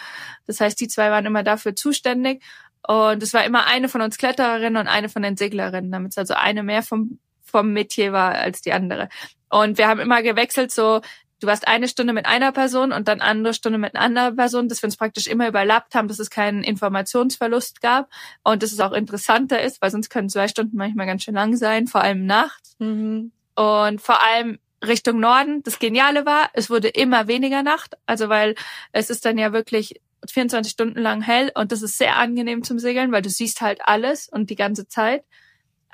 Das 0.47 0.61
heißt, 0.61 0.81
die 0.81 0.89
zwei 0.89 1.11
waren 1.11 1.27
immer 1.27 1.43
dafür 1.43 1.77
zuständig. 1.77 2.43
Und 2.87 3.23
es 3.23 3.33
war 3.33 3.45
immer 3.45 3.67
eine 3.67 3.89
von 3.89 4.03
uns 4.03 4.19
Klettererinnen 4.19 4.77
und 4.77 4.89
eine 4.89 5.09
von 5.09 5.23
den 5.23 5.37
Seglerinnen, 5.37 5.91
damit 5.91 6.13
es 6.13 6.19
also 6.19 6.35
eine 6.35 6.63
mehr 6.63 6.83
vom, 6.83 7.19
vom 7.55 7.73
Metier 7.73 8.13
war 8.13 8.35
als 8.35 8.63
die 8.63 8.73
andere. 8.73 9.09
Und 9.49 9.79
wir 9.79 9.87
haben 9.87 10.01
immer 10.01 10.23
gewechselt, 10.23 10.73
so 10.73 11.01
du 11.41 11.47
warst 11.47 11.69
eine 11.69 11.87
Stunde 11.87 12.13
mit 12.13 12.27
einer 12.27 12.51
Person 12.51 12.91
und 12.91 13.07
dann 13.07 13.21
andere 13.21 13.55
Stunde 13.55 13.79
mit 13.79 13.95
einer 13.95 14.05
anderen 14.05 14.35
Person, 14.35 14.69
dass 14.69 14.83
wir 14.83 14.89
uns 14.89 14.97
praktisch 14.97 15.29
immer 15.29 15.47
überlappt 15.47 15.95
haben, 15.95 16.09
dass 16.09 16.19
es 16.19 16.31
keinen 16.31 16.65
Informationsverlust 16.65 17.81
gab 17.81 18.11
und 18.43 18.65
dass 18.65 18.73
es 18.73 18.81
auch 18.81 18.93
interessanter 18.93 19.63
ist, 19.63 19.81
weil 19.81 19.91
sonst 19.93 20.09
können 20.09 20.29
zwei 20.29 20.49
Stunden 20.49 20.77
manchmal 20.77 21.07
ganz 21.07 21.23
schön 21.23 21.35
lang 21.35 21.57
sein, 21.57 21.87
vor 21.87 22.01
allem 22.01 22.27
nachts. 22.27 22.75
Mhm. 22.81 23.31
Und 23.55 24.01
vor 24.01 24.21
allem 24.21 24.59
Richtung 24.85 25.21
Norden. 25.21 25.63
Das 25.63 25.79
Geniale 25.79 26.27
war, 26.27 26.51
es 26.55 26.71
wurde 26.71 26.89
immer 26.89 27.29
weniger 27.29 27.63
Nacht, 27.63 27.97
also 28.07 28.29
weil 28.29 28.57
es 28.93 29.09
ist 29.09 29.25
dann 29.25 29.39
ja 29.39 29.53
wirklich 29.53 30.01
24 30.29 30.73
Stunden 30.73 31.01
lang 31.01 31.23
hell 31.23 31.53
und 31.55 31.73
das 31.73 31.83
ist 31.83 31.99
sehr 31.99 32.17
angenehm 32.17 32.65
zum 32.65 32.79
Segeln, 32.79 33.13
weil 33.13 33.23
du 33.23 33.31
siehst 33.31 33.61
halt 33.61 33.81
alles 33.85 34.29
und 34.29 34.51
die 34.51 34.57
ganze 34.57 34.89
Zeit. 34.89 35.25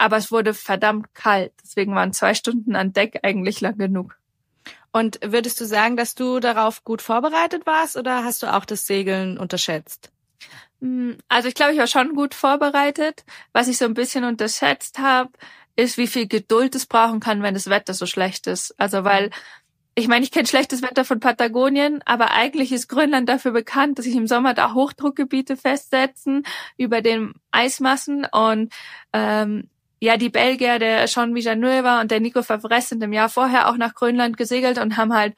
Aber 0.00 0.16
es 0.16 0.32
wurde 0.32 0.54
verdammt 0.54 1.12
kalt, 1.12 1.52
deswegen 1.62 1.94
waren 1.94 2.14
zwei 2.14 2.32
Stunden 2.32 2.74
an 2.74 2.94
Deck 2.94 3.20
eigentlich 3.22 3.60
lang 3.60 3.76
genug. 3.76 4.16
Und 4.92 5.20
würdest 5.22 5.60
du 5.60 5.66
sagen, 5.66 5.98
dass 5.98 6.14
du 6.14 6.40
darauf 6.40 6.84
gut 6.84 7.02
vorbereitet 7.02 7.66
warst 7.66 7.98
oder 7.98 8.24
hast 8.24 8.42
du 8.42 8.46
auch 8.50 8.64
das 8.64 8.86
Segeln 8.86 9.36
unterschätzt? 9.36 10.10
Hm, 10.80 11.18
also 11.28 11.48
ich 11.48 11.54
glaube, 11.54 11.74
ich 11.74 11.78
war 11.78 11.86
schon 11.86 12.14
gut 12.14 12.32
vorbereitet. 12.32 13.26
Was 13.52 13.68
ich 13.68 13.76
so 13.76 13.84
ein 13.84 13.92
bisschen 13.92 14.24
unterschätzt 14.24 14.98
habe, 15.00 15.32
ist, 15.76 15.98
wie 15.98 16.06
viel 16.06 16.26
Geduld 16.26 16.74
es 16.74 16.86
brauchen 16.86 17.20
kann, 17.20 17.42
wenn 17.42 17.52
das 17.52 17.68
Wetter 17.68 17.92
so 17.92 18.06
schlecht 18.06 18.46
ist. 18.46 18.74
Also 18.80 19.04
weil 19.04 19.28
ich 19.94 20.08
meine, 20.08 20.24
ich 20.24 20.30
kenne 20.30 20.46
schlechtes 20.46 20.80
Wetter 20.80 21.04
von 21.04 21.20
Patagonien, 21.20 22.00
aber 22.06 22.30
eigentlich 22.30 22.72
ist 22.72 22.88
Grönland 22.88 23.28
dafür 23.28 23.50
bekannt, 23.50 23.98
dass 23.98 24.06
sich 24.06 24.16
im 24.16 24.26
Sommer 24.26 24.54
da 24.54 24.72
Hochdruckgebiete 24.72 25.58
festsetzen 25.58 26.44
über 26.78 27.02
den 27.02 27.34
Eismassen 27.50 28.24
und 28.24 28.72
ähm, 29.12 29.68
ja, 30.00 30.16
die 30.16 30.30
Belgier, 30.30 30.78
der 30.78 31.06
Sean 31.06 31.34
Villanueva 31.34 32.00
und 32.00 32.10
der 32.10 32.20
Nico 32.20 32.42
Favres 32.42 32.88
sind 32.88 33.02
im 33.02 33.12
Jahr 33.12 33.28
vorher 33.28 33.68
auch 33.68 33.76
nach 33.76 33.94
Grönland 33.94 34.38
gesegelt 34.38 34.78
und 34.78 34.96
haben 34.96 35.14
halt 35.14 35.34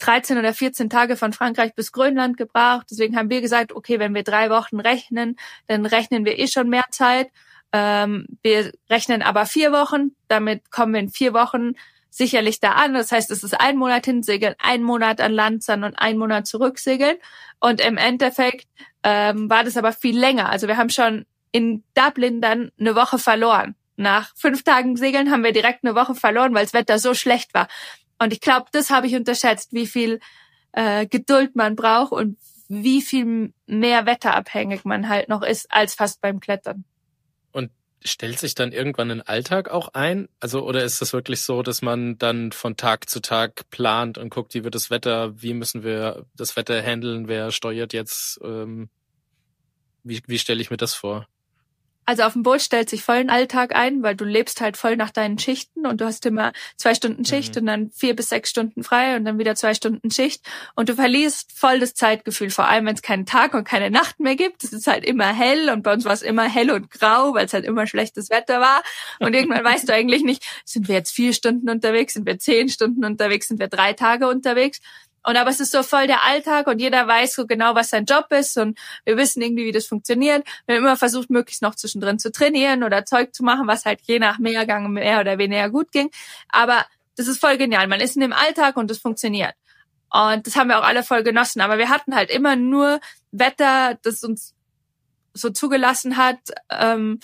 13 0.00 0.38
oder 0.38 0.52
14 0.52 0.90
Tage 0.90 1.16
von 1.16 1.32
Frankreich 1.32 1.74
bis 1.74 1.92
Grönland 1.92 2.36
gebraucht. 2.36 2.86
Deswegen 2.90 3.16
haben 3.16 3.30
wir 3.30 3.40
gesagt, 3.40 3.72
okay, 3.72 3.98
wenn 3.98 4.14
wir 4.14 4.24
drei 4.24 4.50
Wochen 4.50 4.80
rechnen, 4.80 5.36
dann 5.66 5.86
rechnen 5.86 6.24
wir 6.24 6.38
eh 6.38 6.48
schon 6.48 6.68
mehr 6.68 6.84
Zeit. 6.90 7.30
Ähm, 7.72 8.26
wir 8.42 8.72
rechnen 8.90 9.22
aber 9.22 9.46
vier 9.46 9.72
Wochen. 9.72 10.12
Damit 10.26 10.70
kommen 10.70 10.94
wir 10.94 11.00
in 11.00 11.08
vier 11.08 11.32
Wochen 11.32 11.74
sicherlich 12.10 12.60
da 12.60 12.72
an. 12.72 12.94
Das 12.94 13.12
heißt, 13.12 13.30
es 13.30 13.44
ist 13.44 13.60
ein 13.60 13.76
Monat 13.76 14.06
hinsegeln, 14.06 14.54
ein 14.58 14.82
Monat 14.82 15.20
an 15.20 15.32
Land 15.32 15.62
sein 15.62 15.84
und 15.84 15.94
ein 15.98 16.18
Monat 16.18 16.46
zurücksegeln. 16.46 17.16
Und 17.60 17.80
im 17.80 17.96
Endeffekt 17.96 18.66
ähm, 19.02 19.48
war 19.50 19.64
das 19.64 19.76
aber 19.76 19.92
viel 19.92 20.18
länger. 20.18 20.48
Also 20.48 20.68
wir 20.68 20.76
haben 20.76 20.90
schon 20.90 21.26
in 21.52 21.84
Dublin 21.94 22.40
dann 22.40 22.70
eine 22.78 22.94
Woche 22.94 23.18
verloren. 23.18 23.74
Nach 23.96 24.32
fünf 24.36 24.62
Tagen 24.62 24.96
Segeln 24.96 25.30
haben 25.30 25.42
wir 25.42 25.52
direkt 25.52 25.84
eine 25.84 25.94
Woche 25.94 26.14
verloren, 26.14 26.54
weil 26.54 26.64
das 26.64 26.72
Wetter 26.72 26.98
so 26.98 27.14
schlecht 27.14 27.52
war. 27.54 27.68
Und 28.18 28.32
ich 28.32 28.40
glaube, 28.40 28.66
das 28.72 28.90
habe 28.90 29.06
ich 29.06 29.14
unterschätzt, 29.14 29.72
wie 29.72 29.86
viel 29.86 30.20
äh, 30.72 31.06
Geduld 31.06 31.56
man 31.56 31.76
braucht 31.76 32.12
und 32.12 32.38
wie 32.68 33.00
viel 33.02 33.52
mehr 33.66 34.06
wetterabhängig 34.06 34.84
man 34.84 35.08
halt 35.08 35.28
noch 35.28 35.42
ist 35.42 35.66
als 35.70 35.94
fast 35.94 36.20
beim 36.20 36.38
Klettern. 36.38 36.84
Und 37.50 37.70
stellt 38.04 38.38
sich 38.38 38.54
dann 38.54 38.72
irgendwann 38.72 39.10
ein 39.10 39.22
Alltag 39.22 39.70
auch 39.70 39.88
ein? 39.94 40.28
Also 40.38 40.64
oder 40.64 40.84
ist 40.84 41.00
das 41.00 41.12
wirklich 41.12 41.42
so, 41.42 41.62
dass 41.62 41.82
man 41.82 42.18
dann 42.18 42.52
von 42.52 42.76
Tag 42.76 43.08
zu 43.08 43.20
Tag 43.20 43.68
plant 43.70 44.18
und 44.18 44.30
guckt, 44.30 44.54
wie 44.54 44.64
wird 44.64 44.74
das 44.74 44.90
Wetter, 44.90 45.40
wie 45.40 45.54
müssen 45.54 45.82
wir 45.82 46.26
das 46.36 46.56
Wetter 46.56 46.80
handeln, 46.82 47.26
wer 47.26 47.50
steuert 47.50 47.92
jetzt? 47.92 48.38
Ähm, 48.44 48.90
wie, 50.04 50.22
wie 50.26 50.38
stelle 50.38 50.60
ich 50.60 50.70
mir 50.70 50.76
das 50.76 50.94
vor? 50.94 51.26
Also 52.08 52.22
auf 52.22 52.32
dem 52.32 52.42
Boot 52.42 52.62
stellt 52.62 52.88
sich 52.88 53.04
voll 53.04 53.16
ein 53.16 53.28
Alltag 53.28 53.76
ein, 53.76 54.02
weil 54.02 54.16
du 54.16 54.24
lebst 54.24 54.62
halt 54.62 54.78
voll 54.78 54.96
nach 54.96 55.10
deinen 55.10 55.38
Schichten 55.38 55.86
und 55.86 56.00
du 56.00 56.06
hast 56.06 56.24
immer 56.24 56.54
zwei 56.78 56.94
Stunden 56.94 57.26
Schicht 57.26 57.54
mhm. 57.54 57.60
und 57.60 57.66
dann 57.66 57.90
vier 57.90 58.16
bis 58.16 58.30
sechs 58.30 58.48
Stunden 58.48 58.82
frei 58.82 59.14
und 59.14 59.26
dann 59.26 59.38
wieder 59.38 59.54
zwei 59.56 59.74
Stunden 59.74 60.10
Schicht 60.10 60.40
und 60.74 60.88
du 60.88 60.94
verlierst 60.94 61.52
voll 61.54 61.80
das 61.80 61.92
Zeitgefühl, 61.92 62.48
vor 62.48 62.66
allem 62.66 62.86
wenn 62.86 62.94
es 62.94 63.02
keinen 63.02 63.26
Tag 63.26 63.52
und 63.52 63.64
keine 63.64 63.90
Nacht 63.90 64.20
mehr 64.20 64.36
gibt. 64.36 64.64
Es 64.64 64.72
ist 64.72 64.86
halt 64.86 65.04
immer 65.04 65.26
hell 65.26 65.68
und 65.68 65.82
bei 65.82 65.92
uns 65.92 66.06
war 66.06 66.14
es 66.14 66.22
immer 66.22 66.44
hell 66.44 66.70
und 66.70 66.90
grau, 66.90 67.34
weil 67.34 67.44
es 67.44 67.52
halt 67.52 67.66
immer 67.66 67.86
schlechtes 67.86 68.30
Wetter 68.30 68.58
war 68.58 68.82
und 69.18 69.34
irgendwann 69.34 69.62
weißt 69.62 69.86
du 69.86 69.92
eigentlich 69.92 70.22
nicht, 70.22 70.46
sind 70.64 70.88
wir 70.88 70.94
jetzt 70.94 71.12
vier 71.12 71.34
Stunden 71.34 71.68
unterwegs, 71.68 72.14
sind 72.14 72.24
wir 72.24 72.38
zehn 72.38 72.70
Stunden 72.70 73.04
unterwegs, 73.04 73.48
sind 73.48 73.60
wir 73.60 73.68
drei 73.68 73.92
Tage 73.92 74.28
unterwegs 74.28 74.80
und 75.28 75.36
aber 75.36 75.50
es 75.50 75.60
ist 75.60 75.72
so 75.72 75.82
voll 75.82 76.06
der 76.06 76.24
Alltag 76.24 76.68
und 76.68 76.78
jeder 76.78 77.06
weiß 77.06 77.34
so 77.34 77.46
genau, 77.46 77.74
was 77.74 77.90
sein 77.90 78.06
Job 78.06 78.28
ist 78.30 78.56
und 78.56 78.78
wir 79.04 79.18
wissen 79.18 79.42
irgendwie, 79.42 79.66
wie 79.66 79.72
das 79.72 79.84
funktioniert. 79.84 80.42
Wir 80.64 80.76
haben 80.76 80.84
immer 80.84 80.96
versucht, 80.96 81.28
möglichst 81.28 81.60
noch 81.60 81.74
zwischendrin 81.74 82.18
zu 82.18 82.32
trainieren 82.32 82.82
oder 82.82 83.04
Zeug 83.04 83.34
zu 83.34 83.44
machen, 83.44 83.66
was 83.66 83.84
halt 83.84 84.00
je 84.04 84.20
nach 84.20 84.38
Mehrgang 84.38 84.90
mehr 84.90 85.20
oder 85.20 85.36
weniger 85.36 85.68
gut 85.68 85.92
ging. 85.92 86.08
Aber 86.48 86.86
das 87.16 87.26
ist 87.26 87.40
voll 87.40 87.58
genial. 87.58 87.88
Man 87.88 88.00
ist 88.00 88.16
in 88.16 88.22
dem 88.22 88.32
Alltag 88.32 88.78
und 88.78 88.90
das 88.90 88.96
funktioniert. 88.96 89.52
Und 90.10 90.46
das 90.46 90.56
haben 90.56 90.68
wir 90.68 90.78
auch 90.78 90.84
alle 90.84 91.02
voll 91.02 91.22
genossen. 91.22 91.60
Aber 91.60 91.76
wir 91.76 91.90
hatten 91.90 92.14
halt 92.14 92.30
immer 92.30 92.56
nur 92.56 92.98
Wetter, 93.30 93.98
das 94.00 94.24
uns 94.24 94.54
so 95.34 95.50
zugelassen 95.50 96.16
hat, 96.16 96.38
ähm, 96.70 97.20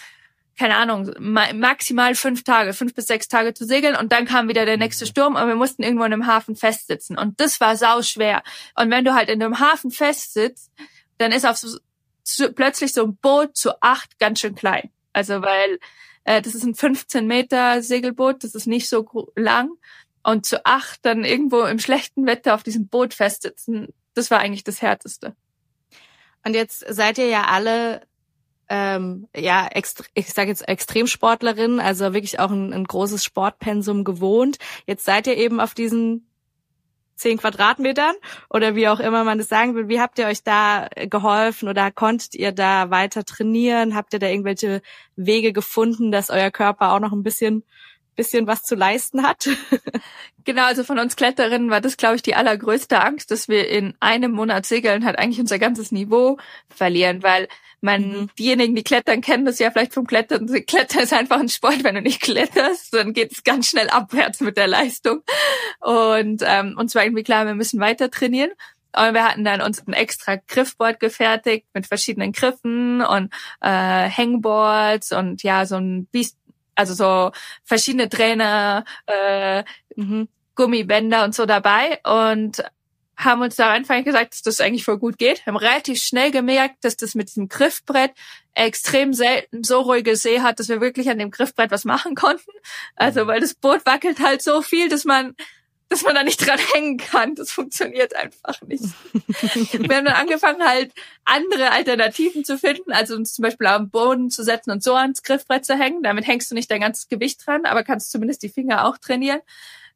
keine 0.58 0.76
Ahnung, 0.76 1.10
maximal 1.18 2.14
fünf 2.14 2.44
Tage, 2.44 2.72
fünf 2.72 2.94
bis 2.94 3.06
sechs 3.06 3.28
Tage 3.28 3.54
zu 3.54 3.64
segeln 3.64 3.96
und 3.96 4.12
dann 4.12 4.24
kam 4.24 4.48
wieder 4.48 4.64
der 4.66 4.76
nächste 4.76 5.04
mhm. 5.04 5.08
Sturm 5.08 5.34
und 5.36 5.46
wir 5.46 5.56
mussten 5.56 5.82
irgendwo 5.82 6.04
in 6.04 6.12
einem 6.12 6.26
Hafen 6.26 6.56
festsitzen 6.56 7.18
und 7.18 7.40
das 7.40 7.60
war 7.60 7.76
sau 7.76 8.02
schwer. 8.02 8.42
Und 8.76 8.90
wenn 8.90 9.04
du 9.04 9.14
halt 9.14 9.28
in 9.28 9.42
einem 9.42 9.58
Hafen 9.58 9.90
festsitzt, 9.90 10.70
dann 11.18 11.32
ist 11.32 11.46
auf 11.46 11.56
so, 11.56 11.78
so, 12.22 12.52
plötzlich 12.52 12.92
so 12.92 13.04
ein 13.04 13.16
Boot 13.16 13.56
zu 13.56 13.82
acht 13.82 14.18
ganz 14.18 14.40
schön 14.40 14.54
klein. 14.54 14.90
Also 15.12 15.42
weil 15.42 15.78
äh, 16.24 16.40
das 16.40 16.54
ist 16.54 16.64
ein 16.64 16.74
15 16.74 17.26
Meter 17.26 17.82
Segelboot, 17.82 18.44
das 18.44 18.54
ist 18.54 18.66
nicht 18.66 18.88
so 18.88 19.32
lang 19.36 19.70
und 20.22 20.46
zu 20.46 20.64
acht 20.64 21.04
dann 21.04 21.24
irgendwo 21.24 21.62
im 21.62 21.78
schlechten 21.78 22.26
Wetter 22.26 22.54
auf 22.54 22.62
diesem 22.62 22.88
Boot 22.88 23.14
festsitzen, 23.14 23.88
das 24.14 24.30
war 24.30 24.40
eigentlich 24.40 24.64
das 24.64 24.82
Härteste. 24.82 25.36
Und 26.44 26.54
jetzt 26.54 26.84
seid 26.88 27.18
ihr 27.18 27.28
ja 27.28 27.44
alle 27.44 28.02
ähm, 28.68 29.28
ja, 29.36 29.68
ich 30.14 30.32
sage 30.32 30.48
jetzt 30.48 30.66
Extremsportlerin, 30.68 31.80
also 31.80 32.14
wirklich 32.14 32.38
auch 32.40 32.50
ein, 32.50 32.72
ein 32.72 32.84
großes 32.84 33.24
Sportpensum 33.24 34.04
gewohnt. 34.04 34.58
Jetzt 34.86 35.04
seid 35.04 35.26
ihr 35.26 35.36
eben 35.36 35.60
auf 35.60 35.74
diesen 35.74 36.26
zehn 37.16 37.38
Quadratmetern 37.38 38.14
oder 38.50 38.74
wie 38.74 38.88
auch 38.88 39.00
immer 39.00 39.24
man 39.24 39.38
das 39.38 39.48
sagen 39.48 39.74
will. 39.74 39.88
Wie 39.88 40.00
habt 40.00 40.18
ihr 40.18 40.26
euch 40.26 40.42
da 40.42 40.88
geholfen 40.94 41.68
oder 41.68 41.90
konntet 41.90 42.34
ihr 42.34 42.52
da 42.52 42.90
weiter 42.90 43.24
trainieren? 43.24 43.94
Habt 43.94 44.12
ihr 44.12 44.18
da 44.18 44.26
irgendwelche 44.26 44.82
Wege 45.16 45.52
gefunden, 45.52 46.10
dass 46.10 46.30
euer 46.30 46.50
Körper 46.50 46.92
auch 46.92 47.00
noch 47.00 47.12
ein 47.12 47.22
bisschen 47.22 47.64
bisschen 48.14 48.46
was 48.46 48.62
zu 48.62 48.74
leisten 48.74 49.22
hat. 49.22 49.48
genau, 50.44 50.64
also 50.64 50.84
von 50.84 50.98
uns 50.98 51.16
Kletterinnen 51.16 51.70
war 51.70 51.80
das, 51.80 51.96
glaube 51.96 52.16
ich, 52.16 52.22
die 52.22 52.34
allergrößte 52.34 53.02
Angst, 53.02 53.30
dass 53.30 53.48
wir 53.48 53.68
in 53.68 53.94
einem 54.00 54.32
Monat 54.32 54.66
segeln 54.66 55.04
halt 55.04 55.18
eigentlich 55.18 55.40
unser 55.40 55.58
ganzes 55.58 55.92
Niveau 55.92 56.38
verlieren, 56.68 57.22
weil 57.22 57.48
man, 57.84 58.02
mhm. 58.02 58.30
diejenigen, 58.38 58.74
die 58.74 58.82
klettern, 58.82 59.20
kennen 59.20 59.44
das 59.44 59.58
ja 59.58 59.70
vielleicht 59.70 59.92
vom 59.92 60.06
Klettern. 60.06 60.46
Klettern 60.66 61.02
ist 61.02 61.12
einfach 61.12 61.38
ein 61.38 61.50
Sport. 61.50 61.84
Wenn 61.84 61.94
du 61.94 62.00
nicht 62.00 62.22
kletterst, 62.22 62.94
dann 62.94 63.12
geht 63.12 63.32
es 63.32 63.44
ganz 63.44 63.68
schnell 63.68 63.90
abwärts 63.90 64.40
mit 64.40 64.56
der 64.56 64.66
Leistung. 64.66 65.22
Und 65.80 66.42
ähm, 66.44 66.76
uns 66.78 66.94
war 66.94 67.04
irgendwie 67.04 67.22
klar, 67.22 67.44
wir 67.44 67.54
müssen 67.54 67.80
weiter 67.80 68.10
trainieren. 68.10 68.50
Und 68.96 69.12
wir 69.12 69.24
hatten 69.24 69.44
dann 69.44 69.60
uns 69.60 69.86
ein 69.86 69.92
extra 69.92 70.36
Griffboard 70.36 71.00
gefertigt 71.00 71.66
mit 71.74 71.86
verschiedenen 71.86 72.32
Griffen 72.32 73.02
und 73.02 73.32
äh, 73.60 74.08
Hangboards 74.08 75.12
und 75.12 75.42
ja, 75.42 75.66
so 75.66 75.76
ein 75.76 76.06
Biest, 76.06 76.38
also 76.74 76.94
so 76.94 77.32
verschiedene 77.64 78.08
Trainer, 78.08 78.84
äh, 79.06 79.64
mhm. 79.96 80.28
Gummibänder 80.54 81.24
und 81.24 81.34
so 81.34 81.46
dabei. 81.46 82.00
Und 82.04 82.62
haben 83.16 83.42
uns 83.42 83.56
da 83.56 83.70
einfach 83.70 84.02
gesagt, 84.02 84.32
dass 84.34 84.42
das 84.42 84.60
eigentlich 84.60 84.84
voll 84.84 84.98
gut 84.98 85.18
geht. 85.18 85.46
Haben 85.46 85.56
relativ 85.56 86.02
schnell 86.02 86.30
gemerkt, 86.30 86.84
dass 86.84 86.96
das 86.96 87.14
mit 87.14 87.28
diesem 87.28 87.48
Griffbrett 87.48 88.12
extrem 88.54 89.14
selten 89.14 89.64
so 89.64 89.80
ruhige 89.80 90.16
See 90.16 90.40
hat, 90.40 90.58
dass 90.58 90.68
wir 90.68 90.80
wirklich 90.80 91.08
an 91.10 91.18
dem 91.18 91.30
Griffbrett 91.30 91.70
was 91.70 91.84
machen 91.84 92.14
konnten. 92.14 92.50
Also, 92.96 93.26
weil 93.26 93.40
das 93.40 93.54
Boot 93.54 93.86
wackelt 93.86 94.20
halt 94.20 94.42
so 94.42 94.62
viel, 94.62 94.88
dass 94.88 95.04
man, 95.04 95.34
dass 95.88 96.02
man 96.02 96.14
da 96.14 96.22
nicht 96.22 96.44
dran 96.44 96.58
hängen 96.72 96.96
kann. 96.96 97.34
Das 97.34 97.52
funktioniert 97.52 98.16
einfach 98.16 98.60
nicht. 98.62 98.84
wir 99.12 99.96
haben 99.96 100.04
dann 100.04 100.08
angefangen, 100.08 100.64
halt 100.64 100.92
andere 101.24 101.70
Alternativen 101.70 102.44
zu 102.44 102.58
finden, 102.58 102.92
also 102.92 103.14
uns 103.14 103.34
zum 103.34 103.42
Beispiel 103.42 103.66
am 103.66 103.90
Boden 103.90 104.30
zu 104.30 104.42
setzen 104.42 104.70
und 104.70 104.82
so 104.82 104.94
ans 104.94 105.22
Griffbrett 105.22 105.64
zu 105.64 105.74
hängen. 105.74 106.02
Damit 106.02 106.26
hängst 106.26 106.50
du 106.50 106.54
nicht 106.54 106.70
dein 106.70 106.80
ganzes 106.80 107.08
Gewicht 107.08 107.46
dran, 107.46 107.66
aber 107.66 107.84
kannst 107.84 108.10
zumindest 108.10 108.42
die 108.42 108.48
Finger 108.48 108.86
auch 108.86 108.98
trainieren. 108.98 109.40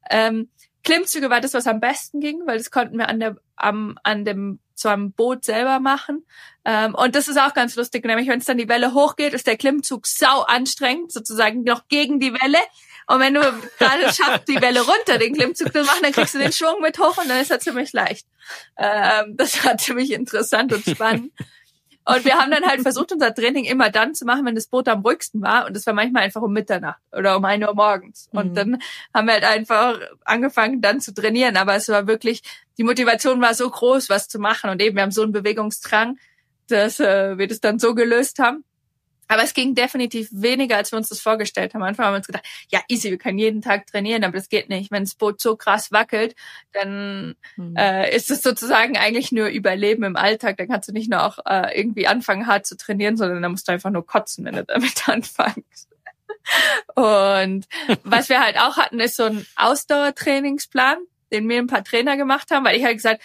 Ähm, 0.09 0.49
Klimmzüge 0.83 1.29
war 1.29 1.41
das, 1.41 1.53
was 1.53 1.67
am 1.67 1.79
besten 1.79 2.21
ging, 2.21 2.41
weil 2.45 2.57
das 2.57 2.71
konnten 2.71 2.97
wir 2.97 3.09
an 3.09 3.19
der, 3.19 3.35
am, 3.55 3.97
an 4.03 4.23
dem, 4.23 4.59
so 4.75 4.89
am 4.89 5.11
Boot 5.11 5.43
selber 5.43 5.79
machen. 5.79 6.25
Ähm, 6.63 6.95
und 6.95 7.15
das 7.15 7.27
ist 7.27 7.37
auch 7.37 7.53
ganz 7.53 7.75
lustig, 7.75 8.05
nämlich 8.05 8.27
wenn 8.27 8.39
es 8.39 8.45
dann 8.45 8.57
die 8.57 8.69
Welle 8.69 8.93
hochgeht, 8.93 9.33
ist 9.33 9.47
der 9.47 9.57
Klimmzug 9.57 10.07
sau 10.07 10.41
anstrengend, 10.41 11.11
sozusagen 11.11 11.63
noch 11.63 11.87
gegen 11.89 12.19
die 12.19 12.33
Welle. 12.33 12.59
Und 13.09 13.19
wenn 13.21 13.33
du 13.33 13.41
gerade 13.41 14.13
schaffst, 14.13 14.47
die 14.47 14.61
Welle 14.61 14.81
runter, 14.81 15.17
den 15.17 15.33
Klimmzug 15.33 15.73
zu 15.73 15.81
machen, 15.81 16.03
dann 16.03 16.11
kriegst 16.11 16.35
du 16.35 16.37
den 16.37 16.53
Schwung 16.53 16.79
mit 16.79 16.99
hoch 16.99 17.17
und 17.17 17.27
dann 17.27 17.41
ist 17.41 17.49
er 17.49 17.59
ziemlich 17.59 17.91
leicht. 17.91 18.27
Ähm, 18.77 19.35
das 19.35 19.65
war 19.65 19.75
ziemlich 19.77 20.13
interessant 20.13 20.71
und 20.71 20.85
spannend. 20.85 21.31
Und 22.05 22.23
wir 22.23 22.35
haben 22.35 22.51
dann 22.51 22.65
halt 22.65 22.81
versucht, 22.81 23.11
unser 23.11 23.33
Training 23.33 23.65
immer 23.65 23.89
dann 23.89 24.13
zu 24.13 24.25
machen, 24.25 24.45
wenn 24.45 24.53
das 24.53 24.67
Boot 24.67 24.87
am 24.87 25.01
ruhigsten 25.01 25.41
war. 25.41 25.65
Und 25.65 25.75
das 25.75 25.87
war 25.87 25.93
manchmal 25.95 26.23
einfach 26.23 26.43
um 26.43 26.53
Mitternacht 26.53 27.01
oder 27.11 27.35
um 27.35 27.45
ein 27.45 27.63
Uhr 27.63 27.73
morgens. 27.73 28.29
Und 28.31 28.51
mhm. 28.51 28.55
dann 28.55 28.79
haben 29.11 29.25
wir 29.25 29.33
halt 29.33 29.43
einfach 29.43 29.99
angefangen, 30.23 30.79
dann 30.79 31.01
zu 31.01 31.11
trainieren. 31.11 31.57
Aber 31.57 31.75
es 31.75 31.89
war 31.89 32.05
wirklich, 32.05 32.43
die 32.77 32.83
Motivation 32.83 33.41
war 33.41 33.55
so 33.55 33.67
groß, 33.69 34.09
was 34.09 34.27
zu 34.27 34.37
machen. 34.37 34.69
Und 34.69 34.81
eben, 34.83 34.95
wir 34.95 35.03
haben 35.03 35.11
so 35.11 35.23
einen 35.23 35.31
Bewegungsdrang, 35.31 36.17
dass 36.67 36.99
äh, 36.99 37.39
wir 37.39 37.47
das 37.47 37.59
dann 37.59 37.79
so 37.79 37.95
gelöst 37.95 38.37
haben. 38.37 38.63
Aber 39.29 39.43
es 39.43 39.53
ging 39.53 39.75
definitiv 39.75 40.27
weniger, 40.31 40.75
als 40.75 40.91
wir 40.91 40.97
uns 40.97 41.07
das 41.09 41.21
vorgestellt 41.21 41.73
haben. 41.73 41.83
Am 41.83 41.89
Anfang 41.89 42.07
haben 42.07 42.13
wir 42.13 42.17
uns 42.17 42.27
gedacht, 42.27 42.45
ja, 42.69 42.81
easy, 42.89 43.11
wir 43.11 43.19
können 43.19 43.37
jeden 43.37 43.61
Tag 43.61 43.85
trainieren, 43.85 44.23
aber 44.23 44.33
das 44.33 44.49
geht 44.49 44.69
nicht. 44.69 44.89
Wenn 44.89 45.03
das 45.03 45.13
Boot 45.13 45.39
so 45.39 45.55
krass 45.55 45.91
wackelt, 45.91 46.35
dann 46.73 47.35
mhm. 47.55 47.75
äh, 47.77 48.13
ist 48.13 48.31
es 48.31 48.41
sozusagen 48.41 48.97
eigentlich 48.97 49.31
nur 49.31 49.47
Überleben 49.47 50.03
im 50.03 50.15
Alltag. 50.15 50.57
Dann 50.57 50.67
kannst 50.67 50.89
du 50.89 50.93
nicht 50.93 51.11
nur 51.11 51.23
auch 51.23 51.37
äh, 51.45 51.79
irgendwie 51.79 52.07
anfangen, 52.07 52.47
hart 52.47 52.65
zu 52.65 52.75
trainieren, 52.75 53.17
sondern 53.17 53.43
dann 53.43 53.51
musst 53.51 53.67
du 53.67 53.71
einfach 53.71 53.91
nur 53.91 54.05
kotzen, 54.05 54.45
wenn 54.45 54.55
du 54.55 54.65
damit 54.65 55.07
anfängst. 55.07 55.89
Und 56.95 57.67
was 58.03 58.29
wir 58.29 58.41
halt 58.41 58.57
auch 58.57 58.77
hatten, 58.77 58.99
ist 58.99 59.15
so 59.15 59.25
ein 59.25 59.45
Ausdauertrainingsplan, 59.55 60.97
den 61.31 61.45
mir 61.45 61.59
ein 61.59 61.67
paar 61.67 61.83
Trainer 61.83 62.17
gemacht 62.17 62.49
haben, 62.49 62.65
weil 62.65 62.77
ich 62.77 62.83
halt 62.83 62.97
gesagt, 62.97 63.21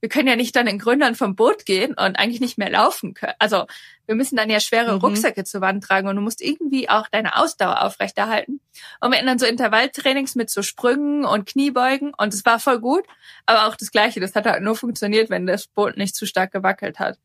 wir 0.00 0.08
können 0.08 0.28
ja 0.28 0.36
nicht 0.36 0.56
dann 0.56 0.66
in 0.66 0.78
Gründern 0.78 1.14
vom 1.14 1.36
Boot 1.36 1.66
gehen 1.66 1.90
und 1.90 2.18
eigentlich 2.18 2.40
nicht 2.40 2.58
mehr 2.58 2.70
laufen 2.70 3.14
können. 3.14 3.34
Also 3.38 3.66
wir 4.06 4.14
müssen 4.14 4.36
dann 4.36 4.50
ja 4.50 4.60
schwere 4.60 4.94
mhm. 4.94 5.00
Rucksäcke 5.00 5.44
zur 5.44 5.60
Wand 5.60 5.84
tragen 5.84 6.08
und 6.08 6.16
du 6.16 6.22
musst 6.22 6.40
irgendwie 6.40 6.88
auch 6.88 7.08
deine 7.08 7.36
Ausdauer 7.36 7.82
aufrechterhalten. 7.82 8.60
Und 9.00 9.10
wir 9.10 9.18
hatten 9.18 9.26
dann 9.26 9.38
so 9.38 9.46
Intervalltrainings 9.46 10.34
mit 10.34 10.50
so 10.50 10.62
Sprüngen 10.62 11.24
und 11.24 11.46
Kniebeugen 11.46 12.12
und 12.16 12.34
es 12.34 12.44
war 12.44 12.58
voll 12.58 12.80
gut, 12.80 13.04
aber 13.46 13.66
auch 13.66 13.76
das 13.76 13.90
Gleiche, 13.90 14.20
das 14.20 14.34
hat 14.34 14.46
halt 14.46 14.62
nur 14.62 14.76
funktioniert, 14.76 15.30
wenn 15.30 15.46
das 15.46 15.66
Boot 15.66 15.96
nicht 15.96 16.16
zu 16.16 16.26
stark 16.26 16.52
gewackelt 16.52 16.98
hat. 16.98 17.18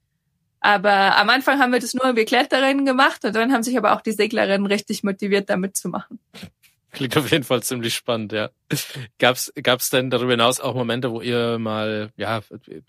Aber 0.60 1.16
am 1.18 1.30
Anfang 1.30 1.60
haben 1.60 1.72
wir 1.72 1.80
das 1.80 1.94
nur 1.94 2.16
wir 2.16 2.26
Kletterinnen 2.26 2.86
gemacht 2.86 3.24
und 3.24 3.36
dann 3.36 3.54
haben 3.54 3.62
sich 3.62 3.78
aber 3.78 3.94
auch 3.94 4.02
die 4.02 4.14
Seglerinnen 4.14 4.66
richtig 4.66 5.04
motiviert, 5.04 5.50
da 5.50 5.58
mitzumachen. 5.58 6.20
Klingt 6.96 7.18
auf 7.18 7.30
jeden 7.30 7.44
Fall 7.44 7.62
ziemlich 7.62 7.94
spannend, 7.94 8.32
ja. 8.32 8.50
Gab's, 9.20 9.52
gab's 9.62 9.90
denn 9.90 10.10
darüber 10.10 10.32
hinaus 10.32 10.62
auch 10.62 10.74
Momente, 10.74 11.12
wo 11.12 11.22
ihr 11.22 11.60
mal, 11.60 12.12
ja, 12.16 12.42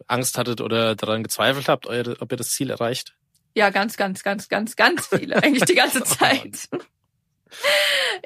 Angst 0.07 0.39
hattet 0.39 0.61
oder 0.61 0.95
daran 0.95 1.25
gezweifelt 1.25 1.69
habt, 1.69 1.87
ob 1.87 2.33
ihr 2.33 2.37
das 2.37 2.51
Ziel 2.51 2.71
erreicht? 2.71 3.17
Ja, 3.55 3.71
ganz, 3.71 3.97
ganz, 3.97 4.23
ganz, 4.23 4.49
ganz, 4.49 4.77
ganz 4.77 5.09
viele. 5.09 5.43
Eigentlich 5.43 5.65
die 5.65 5.75
ganze 5.75 6.05
Zeit. 6.05 6.69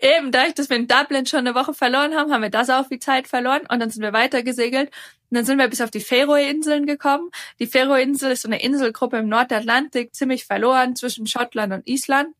Eben, 0.00 0.32
dadurch, 0.32 0.54
dass 0.54 0.68
wir 0.68 0.76
in 0.76 0.88
Dublin 0.88 1.24
schon 1.26 1.40
eine 1.40 1.54
Woche 1.54 1.72
verloren 1.72 2.14
haben, 2.14 2.32
haben 2.32 2.42
wir 2.42 2.50
das 2.50 2.68
auch 2.68 2.88
viel 2.88 2.98
Zeit 2.98 3.26
verloren 3.26 3.62
und 3.70 3.80
dann 3.80 3.90
sind 3.90 4.02
wir 4.02 4.12
weiter 4.12 4.42
gesegelt 4.42 4.90
und 5.30 5.36
dann 5.36 5.44
sind 5.44 5.58
wir 5.58 5.68
bis 5.68 5.80
auf 5.80 5.90
die 5.90 6.00
Faroe-Inseln 6.00 6.86
gekommen. 6.86 7.30
Die 7.58 7.66
Faroe-Insel 7.66 8.32
ist 8.32 8.42
so 8.42 8.48
eine 8.48 8.62
Inselgruppe 8.62 9.18
im 9.18 9.28
Nordatlantik, 9.28 10.14
ziemlich 10.14 10.44
verloren 10.44 10.96
zwischen 10.96 11.26
Schottland 11.26 11.72
und 11.72 11.88
Island 11.88 12.34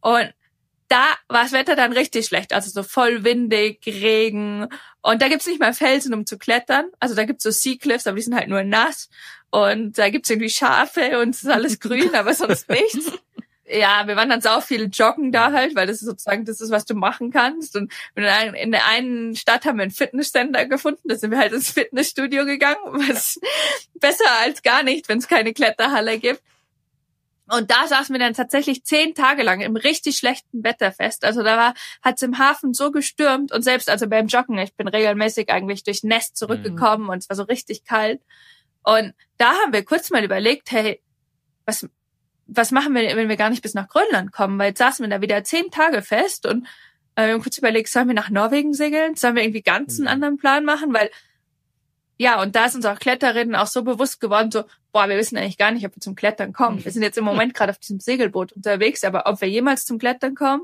und 0.00 0.32
da 0.88 1.04
war 1.28 1.42
das 1.42 1.52
Wetter 1.52 1.76
dann 1.76 1.92
richtig 1.92 2.26
schlecht, 2.26 2.52
also 2.52 2.70
so 2.70 2.82
voll 2.82 3.24
windig, 3.24 3.80
Regen 3.86 4.68
und 5.02 5.22
da 5.22 5.28
gibt's 5.28 5.46
nicht 5.46 5.60
mal 5.60 5.74
Felsen, 5.74 6.14
um 6.14 6.26
zu 6.26 6.38
klettern. 6.38 6.86
Also 6.98 7.14
da 7.14 7.24
gibt's 7.24 7.44
so 7.44 7.50
Sea 7.50 7.76
Cliffs, 7.76 8.06
aber 8.06 8.16
die 8.16 8.22
sind 8.22 8.34
halt 8.34 8.48
nur 8.48 8.62
nass 8.62 9.08
und 9.50 9.98
da 9.98 10.10
gibt's 10.10 10.30
irgendwie 10.30 10.50
Schafe 10.50 11.20
und 11.20 11.30
es 11.30 11.42
ist 11.42 11.50
alles 11.50 11.80
grün, 11.80 12.14
aber 12.14 12.34
sonst 12.34 12.68
nichts. 12.68 13.12
Ja, 13.70 14.06
wir 14.06 14.16
waren 14.16 14.30
dann 14.30 14.40
sau 14.40 14.62
viel 14.62 14.88
joggen 14.90 15.30
da 15.30 15.52
halt, 15.52 15.76
weil 15.76 15.86
das 15.86 15.96
ist 15.96 16.06
sozusagen 16.06 16.46
das 16.46 16.60
ist, 16.62 16.70
was 16.70 16.86
du 16.86 16.94
machen 16.94 17.30
kannst. 17.30 17.76
Und 17.76 17.92
in 18.14 18.72
der 18.72 18.86
einen 18.86 19.36
Stadt 19.36 19.66
haben 19.66 19.76
wir 19.76 19.82
ein 19.82 19.90
Fitnesscenter 19.90 20.64
gefunden, 20.64 21.06
da 21.06 21.16
sind 21.16 21.30
wir 21.30 21.38
halt 21.38 21.52
ins 21.52 21.70
Fitnessstudio 21.70 22.46
gegangen, 22.46 22.78
was 22.84 23.38
besser 23.94 24.30
als 24.40 24.62
gar 24.62 24.82
nicht, 24.82 25.08
wenn 25.10 25.18
es 25.18 25.28
keine 25.28 25.52
Kletterhalle 25.52 26.18
gibt. 26.18 26.40
Und 27.50 27.70
da 27.70 27.86
saßen 27.86 28.14
wir 28.14 28.20
dann 28.20 28.34
tatsächlich 28.34 28.84
zehn 28.84 29.14
Tage 29.14 29.42
lang 29.42 29.60
im 29.60 29.76
richtig 29.76 30.18
schlechten 30.18 30.62
Wetter 30.64 30.92
fest. 30.92 31.24
Also 31.24 31.42
da 31.42 31.56
war, 31.56 31.74
hat's 32.02 32.22
im 32.22 32.38
Hafen 32.38 32.74
so 32.74 32.90
gestürmt 32.90 33.52
und 33.52 33.62
selbst 33.62 33.88
also 33.88 34.06
beim 34.06 34.26
Joggen, 34.26 34.58
ich 34.58 34.74
bin 34.74 34.88
regelmäßig 34.88 35.50
eigentlich 35.50 35.82
durch 35.82 36.02
Nest 36.02 36.36
zurückgekommen 36.36 37.04
mhm. 37.04 37.10
und 37.10 37.18
es 37.18 37.28
war 37.28 37.36
so 37.36 37.44
richtig 37.44 37.84
kalt. 37.84 38.20
Und 38.82 39.14
da 39.38 39.52
haben 39.52 39.72
wir 39.72 39.84
kurz 39.84 40.10
mal 40.10 40.24
überlegt, 40.24 40.70
hey, 40.70 41.02
was, 41.64 41.88
was 42.46 42.70
machen 42.70 42.94
wir, 42.94 43.16
wenn 43.16 43.28
wir 43.28 43.36
gar 43.36 43.50
nicht 43.50 43.62
bis 43.62 43.74
nach 43.74 43.88
Grönland 43.88 44.32
kommen? 44.32 44.58
Weil 44.58 44.68
jetzt 44.68 44.78
saßen 44.78 45.04
wir 45.04 45.10
da 45.10 45.22
wieder 45.22 45.44
zehn 45.44 45.70
Tage 45.70 46.02
fest 46.02 46.46
und 46.46 46.66
äh, 47.14 47.26
wir 47.26 47.32
haben 47.34 47.42
kurz 47.42 47.58
überlegt, 47.58 47.88
sollen 47.88 48.08
wir 48.08 48.14
nach 48.14 48.30
Norwegen 48.30 48.74
segeln? 48.74 49.16
Sollen 49.16 49.36
wir 49.36 49.42
irgendwie 49.42 49.62
ganz 49.62 49.98
einen 49.98 50.04
mhm. 50.04 50.08
anderen 50.08 50.36
Plan 50.36 50.64
machen? 50.64 50.92
Weil 50.92 51.10
ja, 52.18 52.42
und 52.42 52.56
da 52.56 52.66
ist 52.66 52.74
uns 52.74 52.84
auch 52.84 52.98
Kletterinnen 52.98 53.54
auch 53.54 53.68
so 53.68 53.84
bewusst 53.84 54.20
geworden, 54.20 54.50
so, 54.50 54.64
boah, 54.92 55.08
wir 55.08 55.16
wissen 55.16 55.38
eigentlich 55.38 55.56
gar 55.56 55.70
nicht, 55.70 55.86
ob 55.86 55.94
wir 55.94 56.00
zum 56.00 56.16
Klettern 56.16 56.52
kommen. 56.52 56.84
Wir 56.84 56.90
sind 56.90 57.02
jetzt 57.02 57.16
im 57.16 57.24
Moment 57.24 57.54
gerade 57.54 57.70
auf 57.70 57.78
diesem 57.78 58.00
Segelboot 58.00 58.52
unterwegs, 58.52 59.04
aber 59.04 59.26
ob 59.26 59.40
wir 59.40 59.48
jemals 59.48 59.86
zum 59.86 59.98
Klettern 59.98 60.34
kommen, 60.34 60.62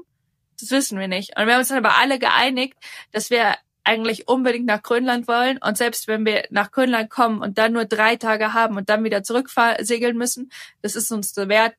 das 0.60 0.70
wissen 0.72 0.98
wir 0.98 1.08
nicht. 1.08 1.38
Und 1.38 1.46
wir 1.46 1.54
haben 1.54 1.60
uns 1.60 1.68
dann 1.68 1.78
aber 1.78 1.96
alle 1.98 2.18
geeinigt, 2.18 2.74
dass 3.12 3.30
wir 3.30 3.54
eigentlich 3.84 4.26
unbedingt 4.28 4.66
nach 4.66 4.82
Grönland 4.82 5.28
wollen. 5.28 5.58
Und 5.58 5.76
selbst 5.76 6.08
wenn 6.08 6.26
wir 6.26 6.44
nach 6.50 6.72
Grönland 6.72 7.10
kommen 7.10 7.40
und 7.40 7.56
dann 7.58 7.72
nur 7.72 7.84
drei 7.84 8.16
Tage 8.16 8.52
haben 8.52 8.76
und 8.76 8.88
dann 8.88 9.04
wieder 9.04 9.22
zurücksegeln 9.22 10.16
müssen, 10.16 10.50
das 10.82 10.96
ist 10.96 11.12
uns 11.12 11.34
so 11.34 11.48
wert, 11.48 11.74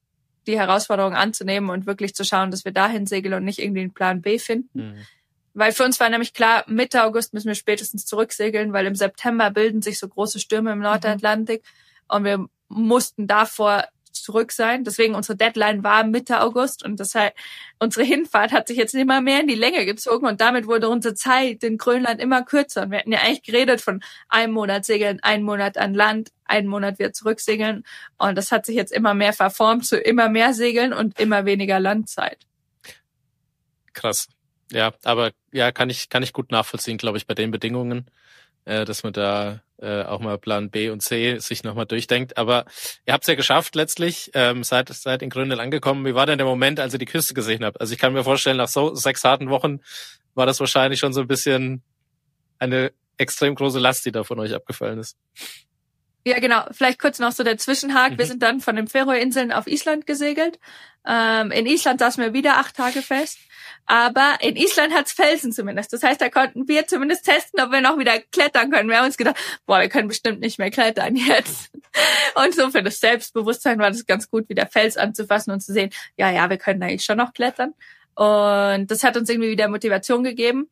die 0.47 0.57
Herausforderung 0.57 1.15
anzunehmen 1.15 1.69
und 1.69 1.85
wirklich 1.85 2.15
zu 2.15 2.23
schauen, 2.23 2.51
dass 2.51 2.63
wir 2.63 2.71
dahin 2.71 3.07
segeln 3.07 3.33
und 3.33 3.43
nicht 3.43 3.59
irgendwie 3.59 3.81
einen 3.81 3.93
Plan 3.93 4.21
B 4.21 4.39
finden. 4.39 4.79
Mhm. 4.79 5.05
Weil 5.55 5.71
für 5.71 5.83
uns 5.83 5.99
war 5.99 6.09
nämlich 6.09 6.33
klar, 6.33 6.65
Mitte 6.67 7.03
August 7.03 7.33
müssen 7.33 7.47
wir 7.47 7.55
spätestens 7.55 8.05
zurücksegeln, 8.05 8.73
weil 8.73 8.85
im 8.85 8.95
September 8.95 9.49
bilden 9.51 9.81
sich 9.81 9.97
so 9.97 10.07
große 10.07 10.39
Stürme 10.39 10.73
im 10.73 10.79
Nordatlantik 10.79 11.63
mhm. 11.63 12.15
und 12.15 12.23
wir 12.25 12.45
mussten 12.67 13.25
davor 13.25 13.85
zurück 14.11 14.51
sein. 14.51 14.83
Deswegen 14.83 15.15
unsere 15.15 15.37
Deadline 15.37 15.83
war 15.83 16.03
Mitte 16.03 16.41
August 16.41 16.83
und 16.83 16.99
das 16.99 17.15
heißt, 17.15 17.33
unsere 17.79 18.05
Hinfahrt 18.05 18.51
hat 18.51 18.67
sich 18.67 18.77
jetzt 18.77 18.93
immer 18.95 19.21
mehr 19.21 19.39
in 19.39 19.47
die 19.47 19.55
Länge 19.55 19.85
gezogen 19.85 20.27
und 20.27 20.41
damit 20.41 20.67
wurde 20.67 20.89
unsere 20.89 21.15
Zeit 21.15 21.63
in 21.63 21.77
Grönland 21.77 22.21
immer 22.21 22.43
kürzer. 22.43 22.83
Und 22.83 22.91
wir 22.91 22.99
hatten 22.99 23.11
ja 23.11 23.19
eigentlich 23.19 23.43
geredet 23.43 23.81
von 23.81 24.03
einem 24.27 24.53
Monat 24.53 24.83
segeln, 24.83 25.19
einen 25.21 25.43
Monat 25.43 25.77
an 25.77 25.93
Land, 25.93 26.31
einen 26.43 26.67
Monat 26.67 26.99
wieder 26.99 27.13
zurücksegeln. 27.13 27.85
Und 28.17 28.37
das 28.37 28.51
hat 28.51 28.65
sich 28.65 28.75
jetzt 28.75 28.91
immer 28.91 29.13
mehr 29.13 29.33
verformt 29.33 29.85
zu 29.85 29.97
immer 29.97 30.27
mehr 30.27 30.53
Segeln 30.53 30.91
und 30.91 31.17
immer 31.17 31.45
weniger 31.45 31.79
Landzeit. 31.79 32.45
Krass. 33.93 34.27
Ja, 34.71 34.93
aber 35.03 35.31
ja, 35.51 35.71
kann 35.71 35.89
ich, 35.89 36.09
kann 36.09 36.23
ich 36.23 36.33
gut 36.33 36.51
nachvollziehen, 36.51 36.97
glaube 36.97 37.17
ich, 37.17 37.27
bei 37.27 37.33
den 37.35 37.51
Bedingungen. 37.51 38.09
äh, 38.65 38.85
dass 38.85 39.03
man 39.03 39.13
da 39.13 39.61
äh, 39.79 40.03
auch 40.03 40.19
mal 40.21 40.37
Plan 40.39 40.69
B 40.71 40.89
und 40.89 41.01
C 41.01 41.39
sich 41.39 41.63
nochmal 41.63 41.85
durchdenkt. 41.85 42.37
Aber 42.37 42.65
ihr 43.05 43.13
habt 43.13 43.23
es 43.23 43.27
ja 43.27 43.35
geschafft 43.35 43.75
letztlich, 43.75 44.31
ähm, 44.33 44.63
seid, 44.63 44.89
seid 44.89 45.21
in 45.21 45.29
Grönland 45.29 45.61
angekommen. 45.61 46.05
Wie 46.05 46.15
war 46.15 46.25
denn 46.25 46.37
der 46.39 46.47
Moment, 46.47 46.79
als 46.79 46.93
ihr 46.93 46.99
die 46.99 47.05
Küste 47.05 47.33
gesehen 47.33 47.63
habt? 47.65 47.79
Also 47.81 47.93
ich 47.93 47.99
kann 47.99 48.13
mir 48.13 48.23
vorstellen, 48.23 48.57
nach 48.57 48.67
so 48.69 48.95
sechs 48.95 49.23
harten 49.23 49.49
Wochen 49.49 49.81
war 50.35 50.45
das 50.45 50.59
wahrscheinlich 50.59 50.99
schon 50.99 51.13
so 51.13 51.21
ein 51.21 51.27
bisschen 51.27 51.83
eine 52.59 52.91
extrem 53.17 53.55
große 53.55 53.79
Last, 53.79 54.05
die 54.05 54.11
da 54.11 54.23
von 54.23 54.39
euch 54.39 54.53
abgefallen 54.53 54.99
ist. 54.99 55.17
Ja, 56.27 56.39
genau. 56.39 56.65
Vielleicht 56.71 56.99
kurz 56.99 57.19
noch 57.19 57.31
so 57.31 57.43
der 57.43 57.57
Zwischenhag. 57.57 58.13
Mhm. 58.13 58.17
Wir 58.17 58.25
sind 58.25 58.41
dann 58.41 58.59
von 58.59 58.75
den 58.75 58.87
Färöerinseln 58.87 59.51
auf 59.51 59.67
Island 59.67 60.07
gesegelt. 60.07 60.59
Ähm, 61.07 61.51
in 61.51 61.67
Island 61.67 61.99
saßen 61.99 62.23
wir 62.23 62.33
wieder 62.33 62.57
acht 62.57 62.75
Tage 62.75 63.03
fest. 63.03 63.37
Aber 63.85 64.37
in 64.41 64.55
Island 64.55 64.93
hat's 64.95 65.11
Felsen 65.11 65.51
zumindest. 65.51 65.93
Das 65.93 66.01
heißt, 66.01 66.19
da 66.19 66.29
konnten 66.29 66.67
wir 66.67 66.87
zumindest 66.87 67.25
testen, 67.25 67.61
ob 67.61 67.71
wir 67.71 67.81
noch 67.81 67.99
wieder 67.99 68.19
klettern 68.19 68.71
können. 68.71 68.89
Wir 68.89 68.97
haben 68.97 69.05
uns 69.05 69.17
gedacht, 69.17 69.37
boah, 69.67 69.79
wir 69.79 69.89
können 69.89 70.07
bestimmt 70.07 70.39
nicht 70.39 70.57
mehr 70.57 70.71
klettern 70.71 71.15
jetzt. 71.15 71.69
Und 72.35 72.55
so 72.55 72.71
für 72.71 72.81
das 72.81 72.99
Selbstbewusstsein 72.99 73.77
war 73.77 73.91
das 73.91 74.07
ganz 74.07 74.29
gut, 74.29 74.49
wieder 74.49 74.65
Fels 74.65 74.97
anzufassen 74.97 75.53
und 75.53 75.61
zu 75.61 75.71
sehen, 75.71 75.91
ja, 76.17 76.29
ja, 76.31 76.49
wir 76.49 76.57
können 76.57 76.81
eigentlich 76.83 77.05
schon 77.05 77.17
noch 77.17 77.33
klettern. 77.33 77.73
Und 78.15 78.87
das 78.87 79.03
hat 79.03 79.15
uns 79.15 79.29
irgendwie 79.29 79.51
wieder 79.51 79.67
Motivation 79.67 80.23
gegeben. 80.23 80.67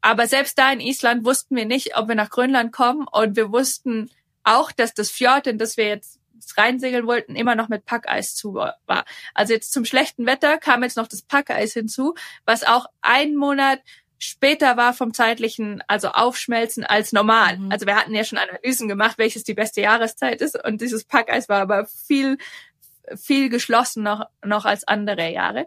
Aber 0.00 0.28
selbst 0.28 0.58
da 0.58 0.70
in 0.70 0.80
Island 0.80 1.24
wussten 1.24 1.56
wir 1.56 1.64
nicht, 1.64 1.96
ob 1.96 2.06
wir 2.08 2.14
nach 2.14 2.30
Grönland 2.30 2.70
kommen. 2.72 3.06
Und 3.10 3.34
wir 3.34 3.50
wussten 3.50 4.10
auch, 4.48 4.72
dass 4.72 4.94
das 4.94 5.10
Fjord, 5.10 5.46
in 5.46 5.58
das 5.58 5.76
wir 5.76 5.88
jetzt 5.88 6.18
reinsegeln 6.56 7.06
wollten, 7.06 7.36
immer 7.36 7.54
noch 7.54 7.68
mit 7.68 7.84
Packeis 7.84 8.34
zu 8.34 8.54
war. 8.54 9.04
Also 9.34 9.52
jetzt 9.52 9.72
zum 9.72 9.84
schlechten 9.84 10.26
Wetter 10.26 10.58
kam 10.58 10.82
jetzt 10.82 10.96
noch 10.96 11.08
das 11.08 11.22
Packeis 11.22 11.72
hinzu, 11.72 12.14
was 12.44 12.64
auch 12.64 12.86
einen 13.00 13.36
Monat 13.36 13.80
später 14.18 14.76
war 14.76 14.94
vom 14.94 15.14
zeitlichen, 15.14 15.82
also 15.86 16.08
Aufschmelzen 16.08 16.84
als 16.84 17.12
normal. 17.12 17.58
Mhm. 17.58 17.72
Also 17.72 17.86
wir 17.86 17.96
hatten 17.96 18.14
ja 18.14 18.24
schon 18.24 18.38
Analysen 18.38 18.88
gemacht, 18.88 19.18
welches 19.18 19.44
die 19.44 19.54
beste 19.54 19.80
Jahreszeit 19.80 20.40
ist 20.40 20.62
und 20.64 20.80
dieses 20.80 21.04
Packeis 21.04 21.48
war 21.48 21.60
aber 21.60 21.86
viel, 21.86 22.38
viel 23.16 23.48
geschlossen 23.48 24.02
noch, 24.02 24.26
noch 24.44 24.64
als 24.64 24.86
andere 24.86 25.30
Jahre. 25.30 25.66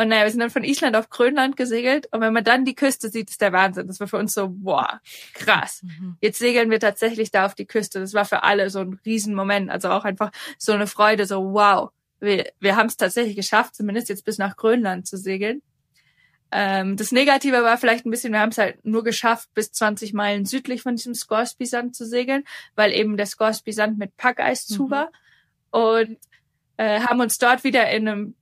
Und 0.00 0.08
naja, 0.08 0.24
wir 0.24 0.30
sind 0.30 0.40
dann 0.40 0.48
von 0.48 0.64
Island 0.64 0.96
auf 0.96 1.10
Grönland 1.10 1.58
gesegelt. 1.58 2.08
Und 2.10 2.22
wenn 2.22 2.32
man 2.32 2.42
dann 2.42 2.64
die 2.64 2.74
Küste 2.74 3.10
sieht, 3.10 3.28
ist 3.28 3.42
der 3.42 3.52
Wahnsinn. 3.52 3.86
Das 3.86 4.00
war 4.00 4.06
für 4.06 4.16
uns 4.16 4.32
so, 4.32 4.48
boah, 4.48 5.02
krass. 5.34 5.82
Mhm. 5.82 6.16
Jetzt 6.22 6.38
segeln 6.38 6.70
wir 6.70 6.80
tatsächlich 6.80 7.30
da 7.30 7.44
auf 7.44 7.54
die 7.54 7.66
Küste. 7.66 8.00
Das 8.00 8.14
war 8.14 8.24
für 8.24 8.42
alle 8.42 8.70
so 8.70 8.78
ein 8.78 8.98
Riesenmoment. 9.04 9.68
Also 9.68 9.90
auch 9.90 10.06
einfach 10.06 10.30
so 10.56 10.72
eine 10.72 10.86
Freude, 10.86 11.26
so 11.26 11.52
wow. 11.52 11.90
Wir, 12.18 12.50
wir 12.60 12.76
haben 12.76 12.86
es 12.86 12.96
tatsächlich 12.96 13.36
geschafft, 13.36 13.74
zumindest 13.74 14.08
jetzt 14.08 14.24
bis 14.24 14.38
nach 14.38 14.56
Grönland 14.56 15.06
zu 15.06 15.18
segeln. 15.18 15.60
Ähm, 16.50 16.96
das 16.96 17.12
Negative 17.12 17.62
war 17.62 17.76
vielleicht 17.76 18.06
ein 18.06 18.10
bisschen, 18.10 18.32
wir 18.32 18.40
haben 18.40 18.52
es 18.52 18.58
halt 18.58 18.82
nur 18.86 19.04
geschafft, 19.04 19.50
bis 19.52 19.70
20 19.70 20.14
Meilen 20.14 20.46
südlich 20.46 20.80
von 20.80 20.96
diesem 20.96 21.14
Scoresby-Sand 21.14 21.94
zu 21.94 22.06
segeln, 22.06 22.44
weil 22.74 22.92
eben 22.92 23.18
der 23.18 23.26
Scoresby-Sand 23.26 23.98
mit 23.98 24.16
Packeis 24.16 24.66
mhm. 24.70 24.74
zu 24.74 24.90
war. 24.90 25.12
Und 25.68 26.16
äh, 26.78 27.00
haben 27.00 27.20
uns 27.20 27.36
dort 27.36 27.64
wieder 27.64 27.90
in 27.90 28.08
einem 28.08 28.34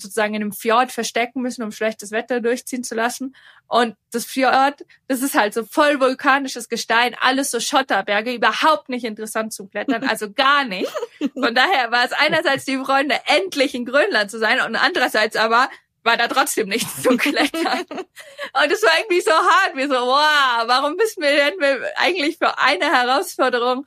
sozusagen 0.00 0.34
in 0.34 0.42
einem 0.42 0.52
Fjord 0.52 0.92
verstecken 0.92 1.42
müssen, 1.42 1.62
um 1.62 1.72
schlechtes 1.72 2.10
Wetter 2.10 2.40
durchziehen 2.40 2.84
zu 2.84 2.94
lassen. 2.94 3.34
Und 3.66 3.96
das 4.12 4.24
Fjord, 4.24 4.84
das 5.08 5.22
ist 5.22 5.34
halt 5.34 5.54
so 5.54 5.64
voll 5.64 6.00
vulkanisches 6.00 6.68
Gestein, 6.68 7.16
alles 7.20 7.50
so 7.50 7.60
Schotterberge, 7.60 8.32
überhaupt 8.34 8.88
nicht 8.88 9.04
interessant 9.04 9.52
zu 9.52 9.66
klettern, 9.66 10.04
also 10.08 10.32
gar 10.32 10.64
nicht. 10.64 10.90
Von 11.18 11.54
daher 11.54 11.90
war 11.90 12.04
es 12.04 12.12
einerseits 12.12 12.64
die 12.64 12.78
Freunde, 12.78 13.16
endlich 13.26 13.74
in 13.74 13.84
Grönland 13.84 14.30
zu 14.30 14.38
sein 14.38 14.60
und 14.60 14.76
andererseits 14.76 15.36
aber 15.36 15.68
war 16.06 16.16
da 16.16 16.28
trotzdem 16.28 16.68
nichts 16.68 17.02
zu 17.02 17.16
klettern. 17.18 17.84
Und 17.90 18.72
es 18.72 18.82
war 18.82 18.92
irgendwie 18.98 19.20
so 19.20 19.32
hart, 19.32 19.72
wie 19.74 19.86
so, 19.86 19.94
wow, 19.94 20.62
warum 20.66 20.96
bist 20.96 21.18
wir 21.18 21.30
denn 21.30 21.82
eigentlich 21.96 22.38
für 22.38 22.58
eine 22.58 22.86
Herausforderung 22.86 23.84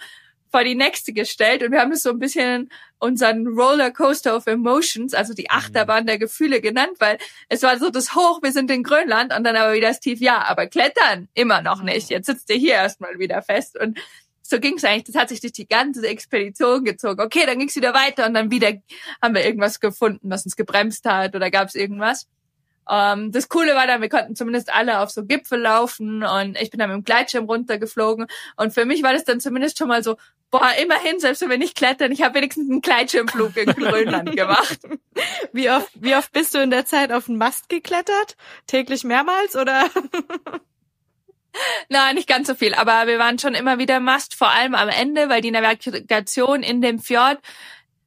vor 0.52 0.64
die 0.64 0.76
nächste 0.76 1.14
gestellt 1.14 1.64
und 1.64 1.72
wir 1.72 1.80
haben 1.80 1.92
es 1.92 2.02
so 2.02 2.10
ein 2.10 2.20
bisschen 2.20 2.72
unseren 2.98 3.48
Rollercoaster 3.48 4.36
of 4.36 4.48
Emotions, 4.48 5.14
also 5.14 5.34
die 5.34 5.50
Achterbahn 5.50 6.06
der 6.06 6.18
Gefühle 6.18 6.60
genannt, 6.60 6.94
weil 7.00 7.18
es 7.48 7.64
war 7.64 7.78
so 7.78 7.90
das 7.90 8.16
Hoch, 8.16 8.42
wir 8.42 8.52
sind 8.52 8.70
in 8.72 8.84
Grönland 8.84 9.36
und 9.36 9.44
dann 9.44 9.56
aber 9.56 9.74
wieder 9.74 9.90
das 9.90 10.00
Tief, 10.00 10.20
ja, 10.20 10.44
aber 10.44 10.68
klettern 10.68 11.30
immer 11.34 11.62
noch 11.62 11.82
nicht. 11.82 12.10
Jetzt 12.10 12.26
sitzt 12.26 12.50
ihr 12.50 12.58
hier 12.58 12.74
erstmal 12.74 13.20
wieder 13.20 13.42
fest 13.42 13.80
und 13.80 13.98
so 14.50 14.60
ging 14.60 14.78
es 14.78 14.84
eigentlich. 14.84 15.04
Das 15.04 15.16
hat 15.16 15.30
sich 15.30 15.42
durch 15.42 15.54
die 15.54 15.68
ganze 15.68 16.08
Expedition 16.08 16.84
gezogen. 16.84 17.22
Okay, 17.22 17.46
dann 17.46 17.60
ging 17.60 17.68
es 17.68 17.76
wieder 17.76 17.94
weiter 17.94 18.26
und 18.26 18.34
dann 18.34 18.50
wieder 18.50 18.74
haben 19.22 19.36
wir 19.36 19.46
irgendwas 19.46 19.80
gefunden, 19.80 20.30
was 20.30 20.44
uns 20.46 20.56
gebremst 20.56 21.06
hat 21.06 21.36
oder 21.36 21.52
gab 21.52 21.68
es 21.68 21.76
irgendwas. 21.76 22.28
Ähm, 22.90 23.32
das 23.32 23.48
Coole 23.48 23.76
war 23.76 23.86
dann, 23.86 24.02
wir 24.02 24.10
konnten 24.10 24.36
zumindest 24.36 24.74
alle 24.74 25.00
auf 25.00 25.12
so 25.12 25.24
Gipfel 25.24 25.60
laufen 25.60 26.24
und 26.24 26.60
ich 26.60 26.72
bin 26.72 26.80
dann 26.80 26.90
mit 26.90 26.98
dem 26.98 27.04
Gleitschirm 27.04 27.46
runtergeflogen 27.46 28.26
und 28.58 28.74
für 28.74 28.86
mich 28.86 29.04
war 29.04 29.14
das 29.14 29.24
dann 29.24 29.40
zumindest 29.40 29.78
schon 29.78 29.88
mal 29.88 30.04
so, 30.04 30.18
boah, 30.52 30.72
immerhin, 30.82 31.20
selbst 31.20 31.42
wenn 31.42 31.50
wir 31.50 31.58
nicht 31.58 31.76
klettern, 31.76 32.12
ich 32.12 32.22
habe 32.22 32.36
wenigstens 32.36 32.70
einen 32.70 32.82
Gleitschirmflug 32.82 33.56
in 33.58 33.74
Grönland 33.74 34.36
gemacht. 34.36 34.80
Wie 35.52 35.70
oft, 35.70 35.90
wie 35.96 36.16
oft 36.16 36.32
bist 36.32 36.54
du 36.54 36.60
in 36.60 36.70
der 36.70 36.86
Zeit 36.86 37.12
auf 37.12 37.26
den 37.26 37.38
Mast 37.38 37.68
geklettert? 37.68 38.38
Täglich 38.68 39.04
mehrmals 39.04 39.56
oder? 39.56 39.90
Nein, 41.90 42.16
nicht 42.16 42.28
ganz 42.28 42.48
so 42.48 42.56
viel, 42.56 42.74
aber 42.74 43.08
wir 43.08 43.20
waren 43.20 43.38
schon 43.38 43.56
immer 43.56 43.80
wieder 43.80 44.00
Mast, 44.00 44.36
vor 44.36 44.50
allem 44.50 44.76
am 44.76 44.88
Ende, 44.88 45.28
weil 45.28 45.42
die 45.42 45.52
Navigation 45.52 46.64
in 46.64 46.82
dem 46.82 47.00
Fjord 47.00 47.40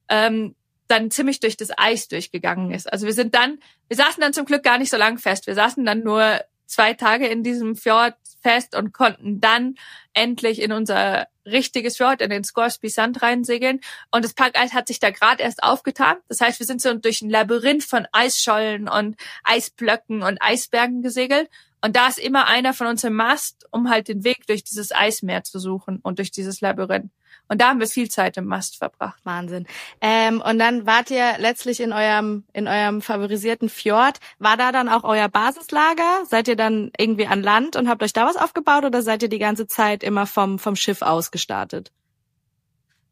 ähm, 0.09 0.55
dann 0.87 1.11
ziemlich 1.11 1.39
durch 1.39 1.57
das 1.57 1.69
Eis 1.77 2.07
durchgegangen 2.07 2.71
ist. 2.71 2.91
Also 2.91 3.05
wir 3.05 3.13
sind 3.13 3.35
dann, 3.35 3.59
wir 3.89 3.97
saßen 3.97 4.21
dann 4.21 4.33
zum 4.33 4.45
Glück 4.45 4.63
gar 4.63 4.77
nicht 4.77 4.89
so 4.89 4.97
lang 4.97 5.17
fest. 5.17 5.45
Wir 5.45 5.55
saßen 5.55 5.85
dann 5.85 5.99
nur 5.99 6.39
zwei 6.65 6.93
Tage 6.93 7.27
in 7.27 7.43
diesem 7.43 7.75
Fjord 7.75 8.15
fest 8.43 8.75
und 8.75 8.93
konnten 8.93 9.39
dann 9.41 9.75
endlich 10.13 10.61
in 10.61 10.71
unser 10.71 11.27
richtiges 11.45 11.97
Fjord, 11.97 12.21
in 12.21 12.29
den 12.29 12.43
Scoresby 12.43 12.89
Sand 12.89 13.21
reinsegeln. 13.21 13.81
Und 14.11 14.23
das 14.23 14.33
Packeis 14.33 14.73
hat 14.73 14.87
sich 14.87 14.99
da 14.99 15.09
gerade 15.09 15.43
erst 15.43 15.63
aufgetan. 15.63 16.17
Das 16.27 16.41
heißt, 16.41 16.59
wir 16.59 16.67
sind 16.67 16.81
so 16.81 16.93
durch 16.93 17.21
ein 17.21 17.29
Labyrinth 17.29 17.83
von 17.83 18.07
Eisschollen 18.11 18.87
und 18.87 19.15
Eisblöcken 19.43 20.21
und 20.21 20.41
Eisbergen 20.41 21.01
gesegelt. 21.01 21.49
Und 21.81 21.95
da 21.95 22.07
ist 22.07 22.19
immer 22.19 22.47
einer 22.47 22.73
von 22.73 22.87
uns 22.87 23.03
im 23.03 23.13
Mast, 23.13 23.65
um 23.71 23.89
halt 23.89 24.07
den 24.07 24.23
Weg 24.23 24.47
durch 24.47 24.63
dieses 24.63 24.93
Eismeer 24.93 25.43
zu 25.43 25.59
suchen 25.59 25.99
und 26.01 26.19
durch 26.19 26.31
dieses 26.31 26.61
Labyrinth. 26.61 27.11
Und 27.47 27.61
da 27.61 27.69
haben 27.69 27.79
wir 27.79 27.87
viel 27.87 28.09
Zeit 28.09 28.37
im 28.37 28.45
Mast 28.45 28.77
verbracht. 28.77 29.19
Wahnsinn. 29.23 29.67
Ähm, 30.01 30.41
und 30.41 30.59
dann 30.59 30.85
wart 30.85 31.11
ihr 31.11 31.35
letztlich 31.37 31.81
in 31.81 31.93
eurem, 31.93 32.45
in 32.53 32.67
eurem 32.67 33.01
favorisierten 33.01 33.69
Fjord. 33.69 34.19
War 34.39 34.57
da 34.57 34.71
dann 34.71 34.89
auch 34.89 35.03
euer 35.03 35.29
Basislager? 35.29 36.25
Seid 36.25 36.47
ihr 36.47 36.55
dann 36.55 36.91
irgendwie 36.97 37.27
an 37.27 37.43
Land 37.43 37.75
und 37.75 37.89
habt 37.89 38.01
euch 38.01 38.13
da 38.13 38.25
was 38.25 38.37
aufgebaut 38.37 38.85
oder 38.85 39.01
seid 39.01 39.23
ihr 39.23 39.29
die 39.29 39.39
ganze 39.39 39.67
Zeit 39.67 40.03
immer 40.03 40.25
vom, 40.25 40.57
vom 40.57 40.75
Schiff 40.75 41.01
aus 41.01 41.31
gestartet? 41.31 41.91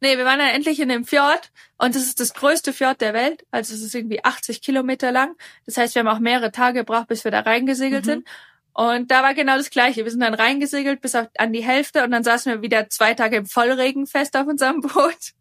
Nee, 0.03 0.17
wir 0.17 0.25
waren 0.25 0.39
dann 0.39 0.49
endlich 0.49 0.79
in 0.79 0.89
dem 0.89 1.05
Fjord 1.05 1.51
und 1.77 1.95
es 1.95 2.07
ist 2.07 2.19
das 2.19 2.33
größte 2.33 2.73
Fjord 2.73 3.01
der 3.01 3.13
Welt. 3.13 3.45
Also 3.51 3.75
es 3.75 3.83
ist 3.83 3.93
irgendwie 3.93 4.23
80 4.25 4.61
Kilometer 4.63 5.11
lang. 5.11 5.35
Das 5.67 5.77
heißt, 5.77 5.93
wir 5.93 5.99
haben 5.99 6.07
auch 6.07 6.19
mehrere 6.19 6.51
Tage 6.51 6.79
gebraucht, 6.79 7.07
bis 7.07 7.23
wir 7.23 7.29
da 7.29 7.41
reingesegelt 7.41 8.05
mhm. 8.05 8.09
sind. 8.09 8.27
Und 8.73 9.11
da 9.11 9.21
war 9.21 9.33
genau 9.33 9.57
das 9.57 9.69
Gleiche. 9.69 10.05
Wir 10.05 10.11
sind 10.11 10.21
dann 10.21 10.33
reingesegelt 10.33 11.01
bis 11.01 11.15
auf, 11.15 11.27
an 11.37 11.51
die 11.51 11.63
Hälfte 11.63 12.03
und 12.03 12.11
dann 12.11 12.23
saßen 12.23 12.51
wir 12.51 12.61
wieder 12.61 12.89
zwei 12.89 13.13
Tage 13.13 13.37
im 13.37 13.45
Vollregen 13.45 14.07
fest 14.07 14.37
auf 14.37 14.47
unserem 14.47 14.81
Boot. 14.81 15.33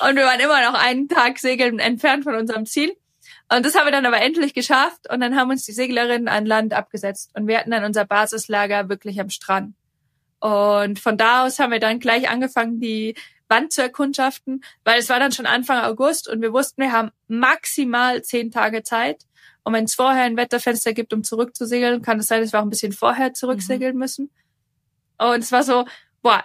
Und 0.00 0.16
wir 0.16 0.24
waren 0.24 0.40
immer 0.40 0.62
noch 0.70 0.78
einen 0.78 1.08
Tag 1.08 1.38
segeln 1.38 1.78
entfernt 1.78 2.24
von 2.24 2.34
unserem 2.34 2.66
Ziel. 2.66 2.96
Und 3.54 3.66
das 3.66 3.74
haben 3.74 3.86
wir 3.86 3.92
dann 3.92 4.06
aber 4.06 4.20
endlich 4.20 4.54
geschafft 4.54 5.10
und 5.10 5.20
dann 5.20 5.36
haben 5.36 5.50
uns 5.50 5.66
die 5.66 5.72
Seglerinnen 5.72 6.28
an 6.28 6.46
Land 6.46 6.72
abgesetzt 6.72 7.32
und 7.34 7.48
wir 7.48 7.58
hatten 7.58 7.70
dann 7.70 7.84
unser 7.84 8.06
Basislager 8.06 8.88
wirklich 8.88 9.20
am 9.20 9.28
Strand. 9.28 9.74
Und 10.40 10.98
von 10.98 11.18
da 11.18 11.44
aus 11.44 11.58
haben 11.58 11.70
wir 11.70 11.78
dann 11.78 12.00
gleich 12.00 12.30
angefangen, 12.30 12.80
die 12.80 13.14
Wand 13.48 13.72
zu 13.72 13.82
erkundschaften, 13.82 14.64
weil 14.84 14.98
es 14.98 15.10
war 15.10 15.20
dann 15.20 15.32
schon 15.32 15.46
Anfang 15.46 15.84
August 15.84 16.28
und 16.28 16.40
wir 16.40 16.52
wussten, 16.54 16.82
wir 16.82 16.92
haben 16.92 17.10
maximal 17.28 18.22
zehn 18.22 18.50
Tage 18.50 18.82
Zeit. 18.82 19.22
Und 19.64 19.72
wenn 19.72 19.84
es 19.84 19.94
vorher 19.94 20.24
ein 20.24 20.36
Wetterfenster 20.36 20.92
gibt, 20.92 21.12
um 21.12 21.22
zurückzusegeln, 21.24 22.02
kann 22.02 22.18
es 22.18 22.28
sein, 22.28 22.42
dass 22.42 22.52
wir 22.52 22.60
auch 22.60 22.64
ein 22.64 22.70
bisschen 22.70 22.92
vorher 22.92 23.32
zurücksegeln 23.34 23.94
mhm. 23.94 23.98
müssen. 23.98 24.30
Und 25.18 25.38
es 25.38 25.52
war 25.52 25.62
so, 25.62 25.86
boah, 26.22 26.44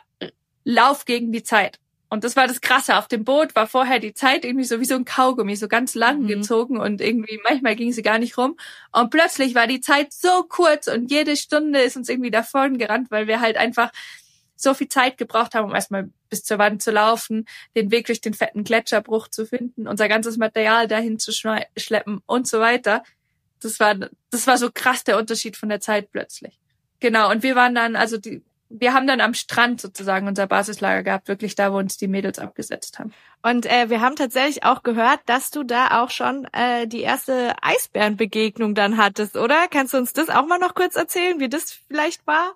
Lauf 0.63 1.05
gegen 1.05 1.31
die 1.31 1.43
Zeit. 1.43 1.79
Und 2.09 2.23
das 2.23 2.35
war 2.35 2.47
das 2.47 2.61
Krasse. 2.61 2.97
Auf 2.97 3.07
dem 3.07 3.23
Boot 3.23 3.55
war 3.55 3.67
vorher 3.67 3.99
die 3.99 4.13
Zeit 4.13 4.45
irgendwie 4.45 4.65
so 4.65 4.79
wie 4.79 4.85
so 4.85 4.95
ein 4.95 5.05
Kaugummi, 5.05 5.55
so 5.55 5.67
ganz 5.67 5.95
lang 5.95 6.23
mhm. 6.23 6.27
gezogen 6.27 6.77
und 6.77 7.01
irgendwie 7.01 7.39
manchmal 7.43 7.75
ging 7.75 7.91
sie 7.91 8.01
gar 8.01 8.19
nicht 8.19 8.37
rum. 8.37 8.57
Und 8.91 9.09
plötzlich 9.09 9.55
war 9.55 9.67
die 9.67 9.81
Zeit 9.81 10.13
so 10.13 10.43
kurz 10.47 10.87
und 10.87 11.11
jede 11.11 11.35
Stunde 11.35 11.81
ist 11.81 11.97
uns 11.97 12.09
irgendwie 12.09 12.31
davon 12.31 12.77
gerannt, 12.77 13.11
weil 13.11 13.27
wir 13.27 13.41
halt 13.41 13.57
einfach 13.57 13.91
so 14.57 14.73
viel 14.73 14.89
Zeit 14.89 15.17
gebraucht 15.17 15.55
haben, 15.55 15.69
um 15.69 15.75
erstmal 15.75 16.09
bis 16.29 16.43
zur 16.43 16.57
Wand 16.57 16.81
zu 16.81 16.91
laufen, 16.91 17.47
den 17.75 17.91
Weg 17.91 18.07
durch 18.07 18.19
den 18.19 18.33
fetten 18.33 18.63
Gletscherbruch 18.63 19.29
zu 19.29 19.45
finden, 19.45 19.87
unser 19.87 20.09
ganzes 20.09 20.37
Material 20.37 20.87
dahin 20.87 21.19
zu 21.19 21.31
schleppen 21.31 22.21
und 22.25 22.47
so 22.47 22.59
weiter. 22.59 23.03
Das 23.61 23.79
war, 23.79 23.95
das 24.29 24.47
war 24.47 24.57
so 24.57 24.69
krass 24.73 25.03
der 25.03 25.17
Unterschied 25.17 25.55
von 25.55 25.69
der 25.69 25.79
Zeit 25.79 26.11
plötzlich. 26.11 26.59
Genau. 26.99 27.31
Und 27.31 27.43
wir 27.43 27.55
waren 27.55 27.75
dann, 27.75 27.95
also 27.95 28.17
die, 28.17 28.43
wir 28.69 28.93
haben 28.93 29.07
dann 29.07 29.21
am 29.21 29.33
Strand 29.33 29.79
sozusagen 29.79 30.27
unser 30.27 30.47
Basislager 30.47 31.03
gehabt, 31.03 31.27
wirklich 31.27 31.55
da, 31.55 31.71
wo 31.71 31.77
uns 31.77 31.97
die 31.97 32.07
Mädels 32.07 32.39
abgesetzt 32.39 32.99
haben. 32.99 33.13
Und 33.41 33.65
äh, 33.65 33.89
wir 33.89 34.01
haben 34.01 34.15
tatsächlich 34.15 34.63
auch 34.63 34.83
gehört, 34.83 35.21
dass 35.25 35.51
du 35.51 35.63
da 35.63 36.01
auch 36.03 36.09
schon 36.09 36.45
äh, 36.51 36.87
die 36.87 37.01
erste 37.01 37.55
Eisbärenbegegnung 37.61 38.75
dann 38.75 38.97
hattest, 38.97 39.37
oder? 39.37 39.67
Kannst 39.69 39.93
du 39.93 39.97
uns 39.97 40.13
das 40.13 40.29
auch 40.29 40.45
mal 40.47 40.59
noch 40.59 40.75
kurz 40.75 40.95
erzählen, 40.95 41.39
wie 41.39 41.49
das 41.49 41.71
vielleicht 41.87 42.25
war? 42.27 42.55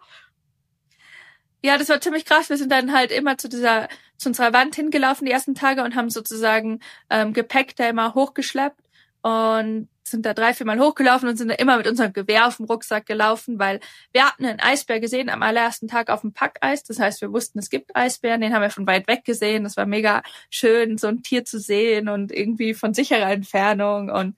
Ja, 1.63 1.77
das 1.77 1.89
war 1.89 2.01
ziemlich 2.01 2.25
krass. 2.25 2.49
Wir 2.49 2.57
sind 2.57 2.71
dann 2.71 2.93
halt 2.93 3.11
immer 3.11 3.37
zu 3.37 3.47
dieser, 3.47 3.87
zu 4.17 4.29
unserer 4.29 4.53
Wand 4.53 4.75
hingelaufen 4.75 5.25
die 5.25 5.31
ersten 5.31 5.55
Tage 5.55 5.83
und 5.83 5.95
haben 5.95 6.09
sozusagen 6.09 6.79
ähm, 7.09 7.33
Gepäck 7.33 7.75
da 7.75 7.87
immer 7.87 8.15
hochgeschleppt 8.15 8.81
und 9.21 9.87
sind 10.03 10.25
da 10.25 10.33
drei, 10.33 10.53
vier 10.53 10.65
Mal 10.65 10.79
hochgelaufen 10.79 11.29
und 11.29 11.37
sind 11.37 11.49
da 11.49 11.55
immer 11.55 11.77
mit 11.77 11.87
unserem 11.87 12.11
Gewehr 12.11 12.47
auf 12.47 12.57
dem 12.57 12.65
Rucksack 12.65 13.05
gelaufen, 13.05 13.59
weil 13.59 13.79
wir 14.11 14.25
hatten 14.25 14.45
einen 14.45 14.59
Eisbär 14.59 14.99
gesehen 14.99 15.29
am 15.29 15.43
allerersten 15.43 15.87
Tag 15.87 16.09
auf 16.09 16.21
dem 16.21 16.33
Packeis. 16.33 16.83
Das 16.83 16.99
heißt, 16.99 17.21
wir 17.21 17.31
wussten, 17.31 17.59
es 17.59 17.69
gibt 17.69 17.95
Eisbären, 17.95 18.41
den 18.41 18.53
haben 18.53 18.61
wir 18.61 18.71
von 18.71 18.87
weit 18.87 19.07
weg 19.07 19.23
gesehen. 19.23 19.63
Das 19.63 19.77
war 19.77 19.85
mega 19.85 20.23
schön, 20.49 20.97
so 20.97 21.07
ein 21.07 21.23
Tier 21.23 21.45
zu 21.45 21.59
sehen 21.59 22.09
und 22.09 22.31
irgendwie 22.31 22.73
von 22.73 22.93
sicherer 22.93 23.31
Entfernung 23.31 24.09
und 24.09 24.35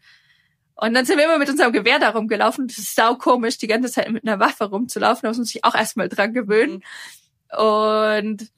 und 0.76 0.94
dann 0.94 1.06
sind 1.06 1.18
wir 1.18 1.26
immer 1.26 1.38
mit 1.38 1.50
unserem 1.50 1.72
Gewehr 1.72 2.00
da 2.00 2.10
rumgelaufen. 2.10 2.68
Das 2.68 2.78
ist 2.78 2.96
sau 2.96 3.16
komisch, 3.16 3.58
die 3.58 3.68
ganze 3.68 3.92
Zeit 3.92 4.10
mit 4.12 4.28
einer 4.28 4.40
Waffe 4.40 4.66
rumzulaufen. 4.66 5.22
Da 5.24 5.30
muss 5.30 5.38
man 5.38 5.46
sich 5.46 5.64
auch 5.64 5.76
erstmal 5.76 6.10
dran 6.10 6.34
gewöhnen. 6.34 6.84
Und 7.56 8.52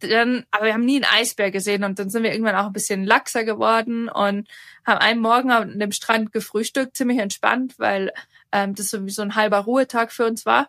dann, 0.00 0.44
aber 0.50 0.66
wir 0.66 0.74
haben 0.74 0.84
nie 0.84 0.96
einen 0.96 1.12
Eisbär 1.12 1.50
gesehen 1.50 1.84
und 1.84 1.98
dann 1.98 2.10
sind 2.10 2.22
wir 2.22 2.32
irgendwann 2.32 2.56
auch 2.56 2.66
ein 2.66 2.72
bisschen 2.72 3.04
laxer 3.04 3.44
geworden 3.44 4.08
und 4.08 4.48
haben 4.86 4.98
einen 4.98 5.20
Morgen 5.20 5.50
an 5.50 5.78
dem 5.78 5.92
Strand 5.92 6.32
gefrühstückt, 6.32 6.96
ziemlich 6.96 7.18
entspannt, 7.18 7.74
weil 7.78 8.12
ähm, 8.52 8.74
das 8.74 8.90
so 8.90 9.04
wie 9.04 9.10
so 9.10 9.22
ein 9.22 9.34
halber 9.34 9.58
Ruhetag 9.58 10.12
für 10.12 10.26
uns 10.26 10.46
war. 10.46 10.68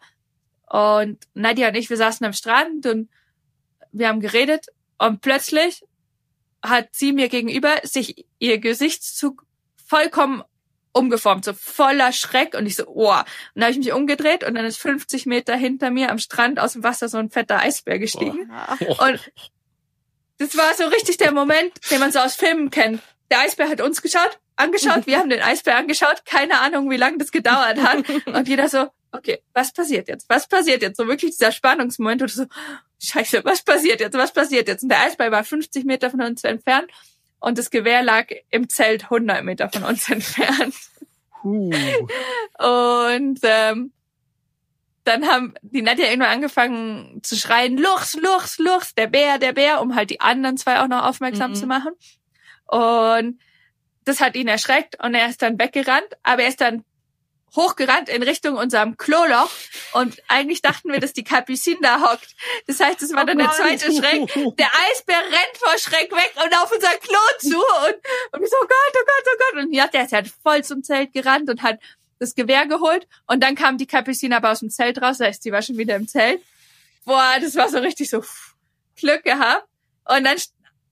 Und 0.70 1.20
Nadja 1.34 1.70
und 1.70 1.76
ich, 1.76 1.90
wir 1.90 1.98
saßen 1.98 2.26
am 2.26 2.34
Strand 2.34 2.86
und 2.86 3.10
wir 3.92 4.08
haben 4.08 4.20
geredet 4.20 4.68
und 4.98 5.22
plötzlich 5.22 5.84
hat 6.62 6.90
sie 6.92 7.14
mir 7.14 7.30
gegenüber 7.30 7.76
sich 7.84 8.26
ihr 8.40 8.58
Gesichtszug 8.58 9.46
vollkommen 9.86 10.44
umgeformt, 10.96 11.44
so 11.44 11.54
voller 11.54 12.14
Schreck 12.14 12.56
und 12.56 12.66
ich 12.66 12.78
so, 12.78 12.88
oh. 12.88 13.12
Und 13.12 13.26
dann 13.56 13.64
habe 13.64 13.72
ich 13.72 13.78
mich 13.78 13.92
umgedreht 13.92 14.44
und 14.44 14.56
dann 14.56 14.66
ist 14.66 14.78
50 14.78 15.26
Meter 15.26 15.56
hinter 15.56 15.92
mir 15.92 16.10
am 16.10 16.20
Strand 16.20 16.60
aus 16.60 16.74
dem 16.74 16.84
Wasser 16.84 17.10
so 17.10 17.18
ein 17.18 17.30
fetter 17.30 17.60
Eisbär 17.60 18.00
gestiegen. 18.00 18.50
Oh. 18.80 19.06
Und 19.06 19.32
das 20.38 20.58
war 20.58 20.74
so 20.74 20.86
richtig 20.86 21.18
der 21.18 21.34
Moment, 21.34 21.74
den 21.92 22.00
man 22.00 22.12
so 22.12 22.20
aus 22.20 22.36
Filmen 22.36 22.70
kennt. 22.70 23.02
Der 23.30 23.40
Eisbär 23.40 23.70
hat 23.70 23.82
uns 23.82 24.02
geschaut, 24.02 24.40
angeschaut, 24.56 25.06
wir 25.06 25.20
haben 25.20 25.30
den 25.30 25.42
Eisbär 25.42 25.78
angeschaut, 25.78 26.24
keine 26.26 26.60
Ahnung, 26.62 26.90
wie 26.90 26.98
lange 26.98 27.18
das 27.18 27.32
gedauert 27.32 27.78
hat. 27.82 28.04
Und 28.28 28.48
jeder 28.48 28.70
so, 28.70 28.88
okay, 29.12 29.42
was 29.54 29.74
passiert 29.74 30.08
jetzt? 30.08 30.30
Was 30.30 30.48
passiert 30.48 30.82
jetzt? 30.82 30.98
So 30.98 31.08
wirklich 31.08 31.32
dieser 31.32 31.52
Spannungsmoment, 31.52 32.22
du 32.22 32.28
so, 32.28 32.46
scheiße, 33.02 33.44
was 33.44 33.64
passiert 33.64 34.00
jetzt? 34.00 34.16
Was 34.16 34.32
passiert 34.32 34.68
jetzt? 34.68 34.84
Und 34.84 34.90
der 34.90 35.02
Eisbär 35.02 35.32
war 35.32 35.44
50 35.44 35.84
Meter 35.86 36.10
von 36.10 36.22
uns 36.22 36.44
entfernt 36.44 36.90
und 37.46 37.60
das 37.60 37.70
Gewehr 37.70 38.02
lag 38.02 38.30
im 38.50 38.70
Zelt 38.70 39.04
100 39.04 39.44
Meter 39.44 39.70
von 39.70 39.84
uns 39.84 40.10
entfernt. 40.10 40.74
Uh. 41.44 41.70
Und 42.58 43.40
ähm, 43.44 43.94
dann 45.04 45.28
haben 45.28 45.54
die 45.62 45.84
Nadja 45.84 46.06
irgendwann 46.08 46.32
angefangen 46.32 47.20
zu 47.22 47.36
schreien, 47.36 47.78
Luchs, 47.78 48.16
Luchs, 48.16 48.58
Luchs, 48.58 48.96
der 48.96 49.06
Bär, 49.06 49.38
der 49.38 49.54
Bär, 49.54 49.80
um 49.80 49.96
halt 49.96 50.10
die 50.10 50.22
anderen 50.22 50.58
zwei 50.58 50.80
auch 50.80 50.88
noch 50.88 51.04
aufmerksam 51.04 51.52
mhm. 51.52 51.56
zu 51.56 51.68
machen. 51.68 51.92
Und 52.66 53.40
das 54.06 54.22
hat 54.22 54.36
ihn 54.36 54.48
erschreckt 54.48 54.98
und 55.04 55.14
er 55.14 55.30
ist 55.30 55.44
dann 55.44 55.60
weggerannt, 55.60 56.18
aber 56.24 56.42
er 56.42 56.50
ist 56.50 56.62
dann 56.62 56.84
hochgerannt 57.56 58.10
in 58.10 58.24
Richtung 58.24 58.56
unserem 58.56 58.98
Kloloch 58.98 59.50
und 59.94 60.22
eigentlich 60.28 60.62
dachten 60.62 60.92
wir, 60.92 61.00
dass 61.00 61.14
die 61.14 61.24
Capucine 61.24 61.80
da 61.82 62.02
hockt. 62.02 62.36
Das 62.68 62.80
heißt, 62.80 63.02
es 63.02 63.14
war 63.14 63.24
oh 63.24 63.26
dann 63.26 63.38
der 63.38 63.52
zweite 63.52 63.92
Schreck. 63.92 64.34
Der 64.58 64.70
Eisbär 64.92 65.20
rennt 65.20 65.58
vor 65.58 65.78
Schreck 65.78 66.12
weg 66.12 66.34
und 66.44 66.54
auf 66.58 66.72
unser 66.72 66.90
Klo 66.98 67.20
zu 67.40 67.58
und, 67.58 67.96
und 68.32 68.44
ich 68.44 68.50
so, 68.50 68.58
oh 68.62 68.68
Gott, 68.68 68.94
oh 68.96 69.06
Gott, 69.06 69.26
oh 69.26 69.38
Gott. 69.38 69.64
Und 69.64 69.74
ja, 69.74 69.88
der 69.88 70.06
ist 70.06 70.14
halt 70.14 70.28
voll 70.44 70.64
zum 70.64 70.84
Zelt 70.84 71.14
gerannt 71.14 71.50
und 71.50 71.62
hat 71.62 71.80
das 72.20 72.36
Gewehr 72.36 72.66
geholt 72.66 73.08
und 73.28 73.44
dann 73.44 73.56
kam 73.56 73.78
die 73.78 73.88
Capucine 73.88 74.38
aber 74.38 74.52
aus 74.52 74.60
dem 74.60 74.70
Zelt 74.70 75.02
raus, 75.02 75.18
das 75.18 75.28
heißt, 75.28 75.46
die 75.46 75.52
war 75.52 75.62
schon 75.62 75.78
wieder 75.78 75.96
im 75.96 76.08
Zelt. 76.08 76.42
Boah, 77.04 77.36
das 77.40 77.56
war 77.56 77.70
so 77.70 77.78
richtig 77.80 78.10
so 78.10 78.24
Glück 78.96 79.24
gehabt. 79.24 79.68
Und 80.06 80.24
dann 80.24 80.38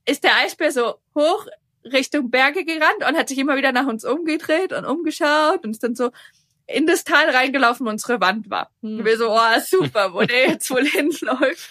ist 0.06 0.24
der 0.24 0.36
Eisbär 0.38 0.72
so 0.72 0.96
hoch 1.16 1.48
Richtung 1.86 2.30
Berge 2.30 2.64
gerannt 2.66 3.08
und 3.08 3.18
hat 3.18 3.30
sich 3.30 3.38
immer 3.38 3.58
wieder 3.58 3.72
nach 3.72 3.88
uns 3.88 4.06
umgedreht 4.06 4.74
und 4.74 4.86
umgeschaut 4.86 5.64
und 5.64 5.72
ist 5.72 5.84
dann 5.84 5.96
so 5.96 6.12
in 6.68 6.88
das 6.88 7.04
Tal 7.04 7.30
reingelaufen, 7.30 7.86
wo 7.86 7.90
unsere 7.90 8.22
Wand 8.22 8.50
war. 8.50 8.72
Hm. 8.82 9.00
Und 9.00 9.06
wir 9.06 9.18
so, 9.18 9.32
oh, 9.32 9.60
super, 9.66 10.14
wo 10.14 10.22
der 10.22 10.50
jetzt 10.50 10.70
wohl 10.70 10.86
hinläuft. 10.88 11.70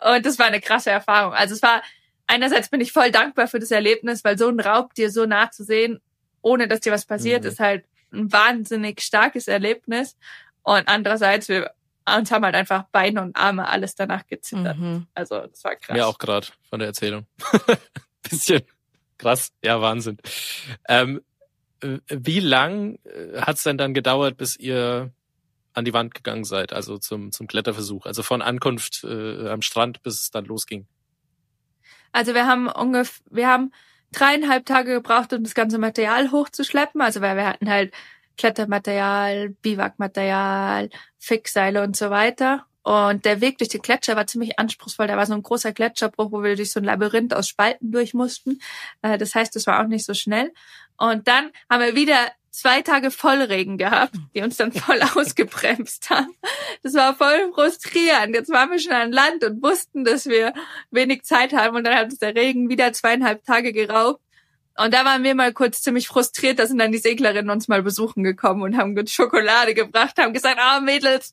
Und 0.00 0.26
das 0.26 0.38
war 0.38 0.46
eine 0.46 0.60
krasse 0.60 0.90
Erfahrung. 0.90 1.32
Also 1.32 1.54
es 1.54 1.62
war, 1.62 1.82
einerseits 2.26 2.68
bin 2.68 2.80
ich 2.80 2.92
voll 2.92 3.10
dankbar 3.10 3.48
für 3.48 3.58
das 3.58 3.70
Erlebnis, 3.70 4.24
weil 4.24 4.38
so 4.38 4.48
ein 4.48 4.60
Raub 4.60 4.94
dir 4.94 5.10
so 5.10 5.26
nah 5.26 5.50
zu 5.50 5.64
sehen, 5.64 6.00
ohne 6.42 6.68
dass 6.68 6.80
dir 6.80 6.92
was 6.92 7.04
passiert, 7.04 7.42
mhm. 7.42 7.48
ist 7.48 7.60
halt 7.60 7.84
ein 8.12 8.32
wahnsinnig 8.32 9.00
starkes 9.00 9.48
Erlebnis. 9.48 10.16
Und 10.62 10.88
andererseits, 10.88 11.48
wir 11.48 11.72
uns 12.08 12.30
haben 12.30 12.44
halt 12.44 12.54
einfach 12.54 12.84
Beine 12.92 13.22
und 13.22 13.36
Arme 13.36 13.68
alles 13.68 13.94
danach 13.94 14.26
gezittert. 14.26 14.78
Mhm. 14.78 15.06
Also 15.14 15.40
das 15.40 15.64
war 15.64 15.76
krass. 15.76 15.96
Mir 15.96 16.06
auch 16.06 16.18
gerade 16.18 16.46
von 16.68 16.78
der 16.78 16.88
Erzählung. 16.88 17.26
Bisschen 18.22 18.62
krass, 19.18 19.52
ja, 19.62 19.80
Wahnsinn. 19.80 20.18
Ähm, 20.88 21.18
äh, 21.18 21.35
wie 22.08 22.40
lang 22.40 22.98
äh, 23.04 23.40
hat 23.40 23.56
es 23.56 23.62
denn 23.62 23.78
dann 23.78 23.94
gedauert, 23.94 24.36
bis 24.36 24.56
ihr 24.56 25.12
an 25.72 25.84
die 25.84 25.92
Wand 25.92 26.14
gegangen 26.14 26.44
seid, 26.44 26.72
also 26.72 26.98
zum, 26.98 27.32
zum 27.32 27.46
Kletterversuch? 27.46 28.06
Also 28.06 28.22
von 28.22 28.42
Ankunft 28.42 29.04
äh, 29.04 29.48
am 29.48 29.62
Strand, 29.62 30.02
bis 30.02 30.20
es 30.20 30.30
dann 30.30 30.46
losging? 30.46 30.86
Also 32.12 32.34
wir 32.34 32.46
haben 32.46 32.68
ungefähr, 32.68 33.24
wir 33.30 33.48
haben 33.48 33.72
dreieinhalb 34.12 34.64
Tage 34.64 34.94
gebraucht, 34.94 35.32
um 35.32 35.44
das 35.44 35.54
ganze 35.54 35.78
Material 35.78 36.32
hochzuschleppen. 36.32 37.02
Also 37.02 37.20
weil 37.20 37.36
wir 37.36 37.46
hatten 37.46 37.68
halt 37.68 37.92
Klettermaterial, 38.38 39.50
Biwakmaterial, 39.62 40.90
Fixseile 41.18 41.82
und 41.82 41.96
so 41.96 42.10
weiter. 42.10 42.64
Und 42.82 43.24
der 43.24 43.40
Weg 43.40 43.58
durch 43.58 43.70
den 43.70 43.82
Gletscher 43.82 44.14
war 44.14 44.28
ziemlich 44.28 44.60
anspruchsvoll. 44.60 45.08
Da 45.08 45.16
war 45.16 45.26
so 45.26 45.34
ein 45.34 45.42
großer 45.42 45.72
Gletscherbruch, 45.72 46.30
wo 46.30 46.42
wir 46.44 46.54
durch 46.54 46.70
so 46.70 46.78
ein 46.78 46.84
Labyrinth 46.84 47.34
aus 47.34 47.48
Spalten 47.48 47.90
durch 47.90 48.14
mussten. 48.14 48.60
Das 49.02 49.34
heißt, 49.34 49.56
das 49.56 49.66
war 49.66 49.82
auch 49.82 49.88
nicht 49.88 50.04
so 50.04 50.14
schnell. 50.14 50.52
Und 50.98 51.28
dann 51.28 51.50
haben 51.70 51.82
wir 51.82 51.94
wieder 51.94 52.30
zwei 52.56 52.80
Tage 52.80 53.10
Vollregen 53.10 53.76
gehabt, 53.76 54.14
die 54.34 54.42
uns 54.42 54.56
dann 54.56 54.72
voll 54.72 55.00
ausgebremst 55.14 56.08
haben. 56.10 56.34
Das 56.82 56.94
war 56.94 57.14
voll 57.14 57.52
frustrierend. 57.52 58.34
Jetzt 58.34 58.50
waren 58.50 58.70
wir 58.70 58.78
schon 58.78 58.92
an 58.92 59.12
Land 59.12 59.44
und 59.44 59.62
wussten, 59.62 60.04
dass 60.04 60.26
wir 60.26 60.54
wenig 60.90 61.24
Zeit 61.24 61.52
haben 61.52 61.76
und 61.76 61.84
dann 61.84 61.94
hat 61.94 62.06
uns 62.06 62.18
der 62.18 62.34
Regen 62.34 62.68
wieder 62.70 62.92
zweieinhalb 62.92 63.44
Tage 63.44 63.72
geraubt. 63.72 64.20
Und 64.78 64.92
da 64.92 65.06
waren 65.06 65.24
wir 65.24 65.34
mal 65.34 65.54
kurz 65.54 65.80
ziemlich 65.80 66.06
frustriert, 66.06 66.58
da 66.58 66.66
sind 66.66 66.78
dann 66.78 66.92
die 66.92 66.98
Seglerinnen 66.98 67.50
uns 67.50 67.66
mal 67.66 67.82
besuchen 67.82 68.22
gekommen 68.22 68.60
und 68.62 68.76
haben 68.76 68.94
gut 68.94 69.08
Schokolade 69.08 69.72
gebracht, 69.72 70.18
haben 70.18 70.34
gesagt, 70.34 70.58
ah 70.60 70.80
Mädels, 70.80 71.32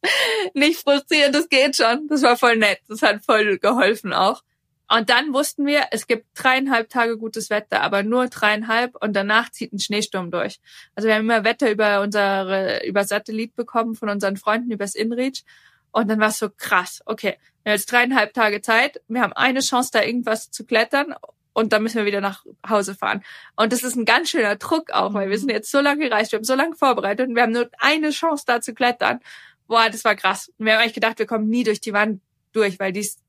nicht 0.54 0.80
frustrieren, 0.80 1.34
das 1.34 1.50
geht 1.50 1.76
schon. 1.76 2.08
Das 2.08 2.22
war 2.22 2.38
voll 2.38 2.56
nett, 2.56 2.80
das 2.88 3.02
hat 3.02 3.24
voll 3.26 3.58
geholfen 3.58 4.14
auch. 4.14 4.44
Und 4.90 5.10
dann 5.10 5.34
wussten 5.34 5.66
wir, 5.66 5.88
es 5.92 6.08
gibt 6.08 6.28
dreieinhalb 6.36 6.90
Tage 6.90 7.18
gutes 7.18 7.50
Wetter, 7.50 7.82
aber 7.82 8.04
nur 8.04 8.28
dreieinhalb 8.28 8.96
und 9.02 9.14
danach 9.14 9.50
zieht 9.50 9.74
ein 9.74 9.80
Schneesturm 9.80 10.30
durch. 10.30 10.60
Also 10.96 11.08
wir 11.08 11.16
haben 11.16 11.24
immer 11.24 11.44
Wetter 11.44 11.72
über 11.72 12.02
unsere, 12.02 12.86
über 12.86 13.04
Satellit 13.06 13.56
bekommen 13.56 13.96
von 13.96 14.10
unseren 14.10 14.38
Freunden 14.38 14.72
übers 14.72 14.96
InReach. 14.96 15.44
Und 15.92 16.10
dann 16.10 16.20
war 16.20 16.30
es 16.30 16.40
so 16.40 16.50
krass. 16.50 17.02
Okay, 17.06 17.38
wir 17.64 17.72
haben 17.72 17.78
jetzt 17.78 17.92
dreieinhalb 17.92 18.34
Tage 18.34 18.62
Zeit. 18.62 19.02
Wir 19.08 19.22
haben 19.22 19.34
eine 19.34 19.62
Chance, 19.62 19.92
da 19.94 20.04
irgendwas 20.04 20.52
zu 20.52 20.66
klettern. 20.66 21.16
Und 21.54 21.72
dann 21.72 21.84
müssen 21.84 21.98
wir 21.98 22.06
wieder 22.06 22.22
nach 22.22 22.44
Hause 22.68 22.96
fahren. 22.96 23.24
Und 23.56 23.72
das 23.72 23.84
ist 23.84 23.96
ein 23.96 24.06
ganz 24.06 24.30
schöner 24.30 24.56
Druck 24.56 24.92
auch, 24.92 25.14
weil 25.14 25.30
wir 25.30 25.38
sind 25.38 25.50
jetzt 25.50 25.70
so 25.72 25.80
lange 25.82 26.10
gereist, 26.10 26.32
wir 26.32 26.38
haben 26.38 26.44
so 26.44 26.56
lange 26.56 26.76
vorbereitet 26.76 27.30
und 27.30 27.36
wir 27.36 27.44
haben 27.44 27.52
nur 27.52 27.70
eine 27.78 28.10
Chance, 28.10 28.44
da 28.48 28.60
zu 28.60 28.74
klettern. 28.74 29.20
Boah, 29.68 29.88
das 29.90 30.04
war 30.04 30.16
krass. 30.16 30.52
Und 30.58 30.66
wir 30.66 30.74
haben 30.74 30.82
eigentlich 30.82 30.96
gedacht, 30.96 31.20
wir 31.20 31.28
kommen 31.28 31.48
nie 31.48 31.64
durch 31.64 31.80
die 31.80 31.94
Wand 31.94 32.22
durch, 32.54 32.80
weil 32.80 32.92
die 32.92 33.02
ist 33.02 33.23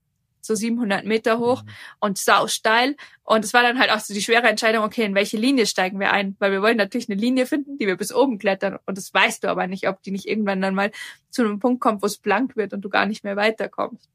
so 0.45 0.55
700 0.55 1.05
Meter 1.05 1.39
hoch 1.39 1.63
mhm. 1.63 1.69
und 1.99 2.17
sau 2.17 2.47
steil. 2.47 2.95
Und 3.23 3.43
es 3.43 3.53
war 3.53 3.63
dann 3.63 3.79
halt 3.79 3.91
auch 3.91 3.99
so 3.99 4.13
die 4.13 4.21
schwere 4.21 4.47
Entscheidung, 4.47 4.83
okay, 4.83 5.03
in 5.03 5.15
welche 5.15 5.37
Linie 5.37 5.65
steigen 5.65 5.99
wir 5.99 6.11
ein? 6.11 6.35
Weil 6.39 6.51
wir 6.51 6.61
wollen 6.61 6.77
natürlich 6.77 7.09
eine 7.09 7.19
Linie 7.19 7.45
finden, 7.45 7.77
die 7.77 7.87
wir 7.87 7.97
bis 7.97 8.13
oben 8.13 8.37
klettern. 8.37 8.77
Und 8.85 8.97
das 8.97 9.13
weißt 9.13 9.43
du 9.43 9.49
aber 9.49 9.67
nicht, 9.67 9.87
ob 9.87 10.01
die 10.03 10.11
nicht 10.11 10.27
irgendwann 10.27 10.61
dann 10.61 10.75
mal 10.75 10.91
zu 11.29 11.43
einem 11.43 11.59
Punkt 11.59 11.81
kommt, 11.81 12.01
wo 12.01 12.05
es 12.05 12.17
blank 12.17 12.55
wird 12.55 12.73
und 12.73 12.81
du 12.81 12.89
gar 12.89 13.05
nicht 13.05 13.23
mehr 13.23 13.35
weiterkommst. 13.35 14.09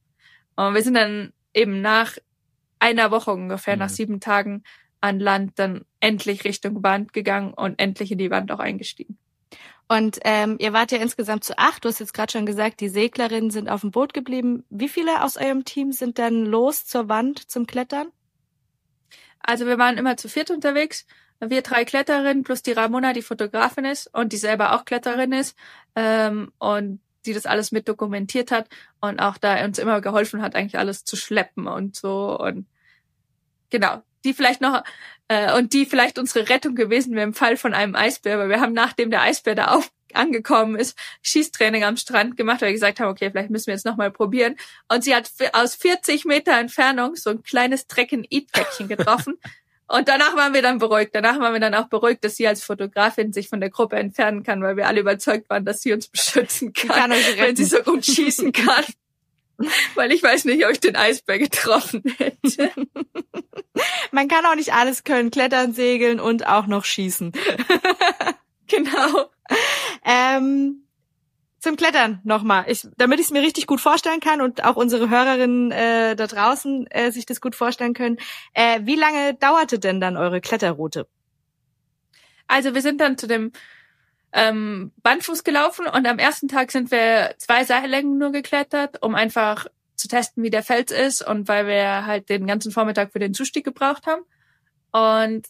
Und 0.57 0.75
wir 0.75 0.83
sind 0.83 0.95
dann 0.95 1.33
eben 1.55 1.81
nach 1.81 2.17
einer 2.79 3.11
Woche 3.11 3.33
ungefähr, 3.33 3.75
mhm. 3.75 3.81
nach 3.81 3.89
sieben 3.89 4.21
Tagen 4.21 4.63
an 5.01 5.19
Land 5.19 5.59
dann 5.59 5.85
endlich 6.01 6.45
Richtung 6.45 6.83
Wand 6.83 7.13
gegangen 7.13 7.55
und 7.55 7.79
endlich 7.79 8.13
in 8.13 8.19
die 8.19 8.31
Wand 8.31 8.53
auch 8.53 8.59
eingestiegen. 8.59 9.19
Und 9.91 10.21
ähm, 10.23 10.55
ihr 10.61 10.73
wart 10.73 10.93
ja 10.93 10.99
insgesamt 10.99 11.43
zu 11.43 11.59
acht. 11.59 11.85
Du 11.85 11.89
hast 11.89 11.99
jetzt 11.99 12.15
gerade 12.15 12.31
schon 12.31 12.47
gesagt, 12.47 12.79
die 12.79 12.89
Seglerinnen 12.89 13.51
sind 13.51 13.69
auf 13.69 13.81
dem 13.81 13.91
Boot 13.91 14.15
geblieben. 14.15 14.65
Wie 14.71 14.89
viele 14.89 15.25
aus 15.25 15.37
eurem 15.37 15.65
Team 15.65 15.91
sind 15.91 16.21
dann 16.21 16.47
los 16.47 16.87
zur 16.87 17.09
Wand 17.09 17.51
zum 17.51 17.67
Klettern? 17.67 18.07
Also 19.41 19.67
wir 19.67 19.79
waren 19.79 19.99
immer 19.99 20.17
zu 20.17 20.29
viert 20.29 20.53
unterwegs. 20.53 21.07
Wir 21.41 21.63
drei 21.63 21.85
Kletterinnen 21.85 22.45
plus 22.45 22.63
die 22.63 22.71
Ramona, 22.71 23.13
die 23.13 23.23
Fotografin 23.23 23.85
ist 23.85 24.07
und 24.15 24.33
die 24.33 24.37
selber 24.37 24.77
auch 24.77 24.85
Kletterin 24.85 25.33
ist 25.33 25.57
ähm, 25.97 26.53
und 26.59 27.01
die 27.27 27.33
das 27.33 27.47
alles 27.47 27.73
mit 27.73 27.89
dokumentiert 27.89 28.53
hat 28.53 28.69
und 29.01 29.19
auch 29.19 29.39
da 29.39 29.65
uns 29.65 29.81
immer 29.81 30.01
geholfen 30.01 30.41
hat, 30.41 30.55
eigentlich 30.55 30.79
alles 30.79 31.05
zu 31.05 31.17
schleppen 31.17 31.67
und 31.67 31.97
so 31.97 32.39
und 32.39 32.69
genau 33.71 34.03
die 34.25 34.35
vielleicht 34.35 34.61
noch 34.61 34.83
äh, 35.29 35.57
und 35.57 35.73
die 35.73 35.87
vielleicht 35.87 36.19
unsere 36.19 36.49
Rettung 36.49 36.75
gewesen 36.75 37.15
wäre 37.15 37.25
im 37.25 37.35
Fall 37.35 37.57
von 37.57 37.75
einem 37.75 37.95
Eisbär, 37.95 38.39
weil 38.39 38.49
wir 38.49 38.61
haben 38.61 38.73
nachdem 38.73 39.11
der 39.11 39.23
Eisbär 39.23 39.55
da 39.55 39.81
angekommen 40.15 40.77
ist, 40.77 40.99
Schießtraining 41.23 41.85
am 41.85 41.97
Strand 41.97 42.37
gemacht, 42.37 42.61
weil 42.61 42.69
wir 42.69 42.75
gesagt 42.75 43.01
haben, 43.01 43.11
okay, 43.11 43.31
vielleicht 43.31 43.51
müssen 43.51 43.69
wir 43.69 43.75
jetzt 43.75 43.87
nochmal 43.87 44.11
probieren. 44.11 44.57
Und 44.89 45.05
sie 45.05 45.15
hat 45.15 45.31
aus 45.53 45.75
40 45.77 46.25
Meter 46.25 46.59
Entfernung 46.59 47.17
so 47.17 47.31
ein 47.31 47.43
kleines 47.43 47.87
Trecken-Eat-Päckchen 47.87 48.89
getroffen. 48.89 49.39
Und 49.87 50.07
danach 50.07 50.37
waren 50.37 50.55
wir 50.55 50.63
dann 50.63 50.79
beruhigt. 50.79 51.15
Danach 51.15 51.41
waren 51.41 51.53
wir 51.53 51.59
dann 51.59 51.75
auch 51.75 51.89
beruhigt, 51.89 52.23
dass 52.23 52.37
sie 52.37 52.47
als 52.47 52.63
Fotografin 52.63 53.33
sich 53.33 53.49
von 53.49 53.59
der 53.59 53.71
Gruppe 53.71 53.97
entfernen 53.97 54.45
kann, 54.45 54.63
weil 54.63 54.77
wir 54.77 54.87
alle 54.87 55.01
überzeugt 55.01 55.51
waren, 55.51 55.65
dass 55.65 55.83
sie 55.83 55.93
uns 55.93 56.07
beschützen 56.07 56.73
kann, 56.73 57.11
kann 57.11 57.11
wenn 57.11 57.57
sie 57.57 57.65
so 57.65 57.83
gut 57.83 58.07
schießen 58.07 58.53
kann. 58.53 58.85
weil 59.95 60.13
ich 60.13 60.23
weiß 60.23 60.45
nicht, 60.47 60.65
ob 60.65 60.73
ich 60.73 60.81
den 60.81 60.97
Eisberg 60.97 61.41
getroffen 61.41 62.03
hätte. 62.19 62.71
Man 64.11 64.29
kann 64.29 64.45
auch 64.47 64.55
nicht 64.55 64.73
alles 64.73 65.05
können, 65.05 65.31
klettern, 65.31 65.73
segeln 65.73 66.21
und 66.21 66.47
auch 66.47 66.67
noch 66.67 66.85
schießen. 66.85 67.33
genau. 68.67 69.31
Ähm, 70.05 70.85
zum 71.59 71.77
Klettern 71.77 72.21
nochmal, 72.25 72.65
ich, 72.69 72.87
damit 72.97 73.21
ich 73.21 73.27
es 73.27 73.33
mir 73.33 73.43
richtig 73.43 73.67
gut 73.67 73.81
vorstellen 73.81 74.21
kann 74.21 74.41
und 74.41 74.65
auch 74.65 74.77
unsere 74.77 75.11
Hörerinnen 75.11 75.71
äh, 75.71 76.17
da 76.17 76.27
draußen 76.27 76.87
äh, 76.91 77.13
sich 77.13 77.27
das 77.27 77.41
gut 77.41 77.55
vorstellen 77.55 77.93
können. 77.93 78.17
Äh, 78.55 78.81
wie 78.85 78.97
lange 78.97 79.35
dauerte 79.35 79.79
denn 79.79 80.01
dann 80.01 80.17
eure 80.17 80.41
Kletterroute? 80.41 81.07
Also 82.47 82.75
wir 82.75 82.83
sind 82.83 83.01
dann 83.01 83.19
zu 83.19 83.27
dem 83.27 83.53
ähm, 84.33 84.93
Bandfuß 85.03 85.45
gelaufen 85.45 85.87
und 85.87 86.07
am 86.07 86.19
ersten 86.19 86.49
Tag 86.49 86.71
sind 86.71 86.91
wir 86.91 87.35
zwei 87.39 87.65
Seillängen 87.65 88.19
nur 88.19 88.33
geklettert, 88.33 89.03
um 89.03 89.15
einfach 89.15 89.67
zu 89.97 90.09
testen, 90.09 90.43
wie 90.43 90.51
der 90.51 90.63
Fels 90.63 90.93
ist 90.93 91.23
und 91.27 91.49
weil 91.49 91.67
wir 91.67 92.07
halt 92.07 92.29
den 92.29 92.47
ganzen 92.47 92.73
Vormittag 92.73 93.13
für 93.13 93.19
den 93.19 93.35
Zustieg 93.35 93.65
gebraucht 93.65 94.07
haben. 94.07 94.23
Und 94.93 95.49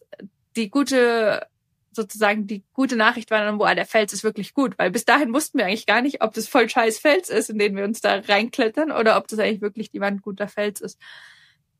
die 0.57 0.71
gute, 0.71 1.47
sozusagen 1.93 2.47
die 2.47 2.65
gute 2.73 2.97
Nachricht 2.97 3.31
war 3.31 3.45
dann, 3.45 3.59
boah, 3.59 3.75
der 3.75 3.87
Fels 3.87 4.13
ist 4.13 4.25
wirklich 4.25 4.55
gut, 4.55 4.79
weil 4.79 4.91
bis 4.91 5.05
dahin 5.05 5.33
wussten 5.33 5.59
wir 5.59 5.67
eigentlich 5.67 5.87
gar 5.87 6.03
nicht, 6.03 6.23
ob 6.23 6.35
das 6.35 6.49
voll 6.49 6.69
scheiß 6.69 6.99
Fels 6.99 7.29
ist, 7.29 7.51
in 7.51 7.59
den 7.59 7.77
wir 7.77 7.85
uns 7.85 8.01
da 8.01 8.17
reinklettern 8.17 8.91
oder 8.91 9.17
ob 9.17 9.29
das 9.29 9.39
eigentlich 9.39 9.63
wirklich 9.63 9.91
die 9.91 10.01
Wand 10.01 10.23
guter 10.23 10.49
Fels 10.49 10.81
ist. 10.81 10.99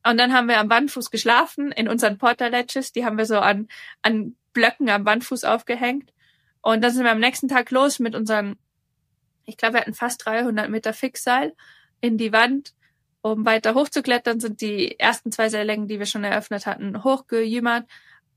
Und 0.03 0.17
dann 0.17 0.33
haben 0.33 0.47
wir 0.47 0.59
am 0.59 0.69
Wandfuß 0.69 1.11
geschlafen 1.11 1.71
in 1.71 1.87
unseren 1.87 2.17
Porter 2.17 2.49
Ledges, 2.49 2.91
die 2.91 3.05
haben 3.05 3.17
wir 3.17 3.25
so 3.25 3.37
an, 3.37 3.67
an 4.01 4.35
Blöcken 4.53 4.89
am 4.89 5.05
Wandfuß 5.05 5.43
aufgehängt. 5.43 6.11
Und 6.61 6.83
dann 6.83 6.91
sind 6.91 7.03
wir 7.03 7.11
am 7.11 7.19
nächsten 7.19 7.47
Tag 7.47 7.71
los 7.71 7.99
mit 7.99 8.15
unseren, 8.15 8.57
ich 9.45 9.57
glaube, 9.57 9.75
wir 9.75 9.81
hatten 9.81 9.93
fast 9.93 10.25
300 10.25 10.69
Meter 10.69 10.93
Fixseil 10.93 11.53
in 11.99 12.17
die 12.17 12.31
Wand. 12.31 12.73
Um 13.23 13.45
weiter 13.45 13.75
hochzuklettern, 13.75 14.39
sind 14.39 14.61
die 14.61 14.99
ersten 14.99 15.31
zwei 15.31 15.49
Seillängen, 15.49 15.87
die 15.87 15.99
wir 15.99 16.07
schon 16.07 16.23
eröffnet 16.23 16.65
hatten, 16.65 17.03
hochgejümmert 17.03 17.85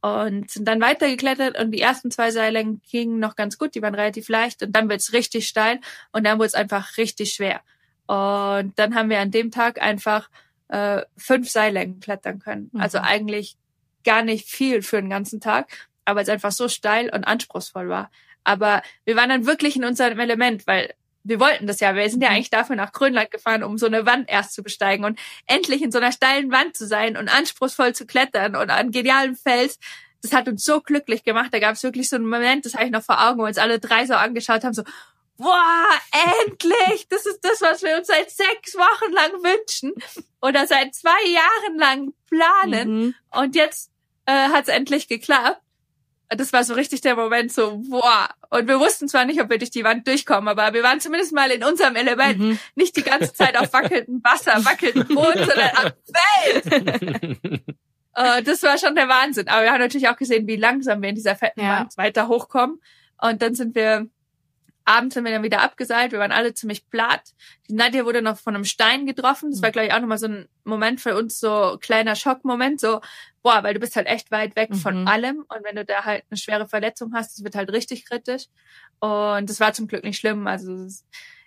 und 0.02 0.50
sind 0.50 0.68
dann 0.68 0.82
weitergeklettert 0.82 1.58
und 1.58 1.70
die 1.70 1.80
ersten 1.80 2.10
zwei 2.10 2.30
Seillängen 2.30 2.82
gingen 2.90 3.18
noch 3.18 3.36
ganz 3.36 3.56
gut, 3.56 3.74
die 3.74 3.80
waren 3.80 3.94
relativ 3.94 4.28
leicht 4.28 4.62
und 4.62 4.72
dann 4.72 4.90
wird's 4.90 5.14
richtig 5.14 5.48
steil 5.48 5.80
und 6.12 6.24
dann 6.24 6.36
wurde 6.36 6.48
es 6.48 6.54
einfach 6.54 6.98
richtig 6.98 7.32
schwer. 7.32 7.62
Und 8.06 8.78
dann 8.78 8.94
haben 8.94 9.08
wir 9.08 9.20
an 9.20 9.30
dem 9.30 9.50
Tag 9.50 9.80
einfach 9.80 10.28
äh, 10.68 11.00
fünf 11.16 11.48
Seillängen 11.48 12.00
klettern 12.00 12.38
können. 12.38 12.68
Mhm. 12.74 12.82
Also 12.82 12.98
eigentlich 12.98 13.56
gar 14.04 14.22
nicht 14.22 14.46
viel 14.46 14.82
für 14.82 15.00
den 15.00 15.08
ganzen 15.08 15.40
Tag 15.40 15.88
aber 16.04 16.20
es 16.20 16.28
einfach 16.28 16.52
so 16.52 16.68
steil 16.68 17.10
und 17.10 17.24
anspruchsvoll 17.24 17.88
war. 17.88 18.10
Aber 18.44 18.82
wir 19.04 19.16
waren 19.16 19.30
dann 19.30 19.46
wirklich 19.46 19.76
in 19.76 19.84
unserem 19.84 20.18
Element, 20.18 20.66
weil 20.66 20.94
wir 21.24 21.40
wollten 21.40 21.66
das 21.66 21.80
ja. 21.80 21.94
Wir 21.94 22.08
sind 22.08 22.22
ja 22.22 22.28
mhm. 22.28 22.36
eigentlich 22.36 22.50
dafür 22.50 22.76
nach 22.76 22.92
Grönland 22.92 23.30
gefahren, 23.30 23.64
um 23.64 23.78
so 23.78 23.86
eine 23.86 24.06
Wand 24.06 24.28
erst 24.28 24.52
zu 24.52 24.62
besteigen 24.62 25.04
und 25.04 25.18
endlich 25.46 25.82
in 25.82 25.90
so 25.90 25.98
einer 25.98 26.12
steilen 26.12 26.52
Wand 26.52 26.76
zu 26.76 26.86
sein 26.86 27.16
und 27.16 27.28
anspruchsvoll 27.28 27.94
zu 27.94 28.06
klettern 28.06 28.54
und 28.54 28.70
an 28.70 28.90
genialen 28.90 29.34
Fels. 29.34 29.78
Das 30.22 30.32
hat 30.32 30.48
uns 30.48 30.64
so 30.64 30.80
glücklich 30.80 31.24
gemacht. 31.24 31.48
Da 31.52 31.58
gab 31.58 31.74
es 31.74 31.82
wirklich 31.82 32.08
so 32.08 32.16
einen 32.16 32.28
Moment, 32.28 32.64
das 32.66 32.74
habe 32.74 32.84
ich 32.84 32.90
noch 32.90 33.02
vor 33.02 33.26
Augen, 33.26 33.40
wo 33.40 33.46
uns 33.46 33.58
alle 33.58 33.80
drei 33.80 34.06
so 34.06 34.14
angeschaut 34.14 34.64
haben, 34.64 34.74
so, 34.74 34.84
boah, 35.36 35.88
endlich! 36.46 37.08
Das 37.08 37.26
ist 37.26 37.40
das, 37.42 37.60
was 37.60 37.82
wir 37.82 37.96
uns 37.96 38.06
seit 38.06 38.30
sechs 38.30 38.74
Wochen 38.74 39.12
lang 39.12 39.32
wünschen 39.42 39.92
oder 40.40 40.66
seit 40.66 40.94
zwei 40.94 41.26
Jahren 41.26 41.78
lang 41.78 42.12
planen. 42.28 43.00
Mhm. 43.00 43.14
Und 43.30 43.56
jetzt 43.56 43.90
äh, 44.26 44.32
hat 44.32 44.64
es 44.64 44.68
endlich 44.68 45.08
geklappt 45.08 45.63
das 46.28 46.52
war 46.52 46.64
so 46.64 46.74
richtig 46.74 47.00
der 47.00 47.16
Moment 47.16 47.52
so, 47.52 47.82
boah. 47.88 48.28
Und 48.50 48.68
wir 48.68 48.78
wussten 48.80 49.08
zwar 49.08 49.24
nicht, 49.24 49.40
ob 49.40 49.50
wir 49.50 49.58
durch 49.58 49.70
die 49.70 49.84
Wand 49.84 50.06
durchkommen, 50.06 50.48
aber 50.48 50.72
wir 50.72 50.82
waren 50.82 51.00
zumindest 51.00 51.32
mal 51.32 51.50
in 51.50 51.64
unserem 51.64 51.96
Element. 51.96 52.38
Mhm. 52.38 52.58
Nicht 52.74 52.96
die 52.96 53.02
ganze 53.02 53.32
Zeit 53.32 53.58
auf 53.58 53.72
wackelndem 53.72 54.22
Wasser, 54.22 54.64
wackelndem 54.64 55.14
Boden, 55.14 55.44
sondern 55.44 55.70
am 55.74 55.92
Feld. 56.62 57.38
uh, 58.16 58.42
das 58.44 58.62
war 58.62 58.78
schon 58.78 58.94
der 58.94 59.08
Wahnsinn. 59.08 59.48
Aber 59.48 59.62
wir 59.62 59.72
haben 59.72 59.80
natürlich 59.80 60.08
auch 60.08 60.16
gesehen, 60.16 60.46
wie 60.46 60.56
langsam 60.56 61.02
wir 61.02 61.08
in 61.08 61.14
dieser 61.14 61.36
fetten 61.36 61.60
ja. 61.60 61.80
Wand 61.80 61.96
weiter 61.96 62.28
hochkommen. 62.28 62.80
Und 63.20 63.42
dann 63.42 63.54
sind 63.54 63.74
wir 63.74 64.08
Abends 64.86 65.14
sind 65.14 65.24
wir 65.24 65.32
dann 65.32 65.42
wieder 65.42 65.62
abgeseilt. 65.62 66.12
Wir 66.12 66.18
waren 66.18 66.32
alle 66.32 66.52
ziemlich 66.52 66.88
platt. 66.90 67.32
Die 67.68 67.74
Nadja 67.74 68.04
wurde 68.04 68.20
noch 68.20 68.36
von 68.36 68.54
einem 68.54 68.64
Stein 68.64 69.06
getroffen. 69.06 69.50
Das 69.50 69.62
war, 69.62 69.70
glaube 69.70 69.86
ich, 69.86 69.94
auch 69.94 70.00
nochmal 70.00 70.18
so 70.18 70.26
ein 70.26 70.48
Moment 70.64 71.00
für 71.00 71.16
uns, 71.16 71.40
so 71.40 71.78
kleiner 71.80 72.14
Schockmoment. 72.16 72.80
So, 72.80 73.00
boah, 73.42 73.62
weil 73.62 73.72
du 73.72 73.80
bist 73.80 73.96
halt 73.96 74.06
echt 74.06 74.30
weit 74.30 74.56
weg 74.56 74.70
mhm. 74.70 74.74
von 74.74 75.08
allem. 75.08 75.38
Und 75.48 75.64
wenn 75.64 75.76
du 75.76 75.86
da 75.86 76.04
halt 76.04 76.24
eine 76.30 76.36
schwere 76.36 76.68
Verletzung 76.68 77.14
hast, 77.14 77.38
das 77.38 77.44
wird 77.44 77.54
halt 77.54 77.72
richtig 77.72 78.04
kritisch. 78.04 78.44
Und 79.00 79.48
das 79.48 79.58
war 79.58 79.72
zum 79.72 79.88
Glück 79.88 80.04
nicht 80.04 80.18
schlimm. 80.18 80.46
Also 80.46 80.86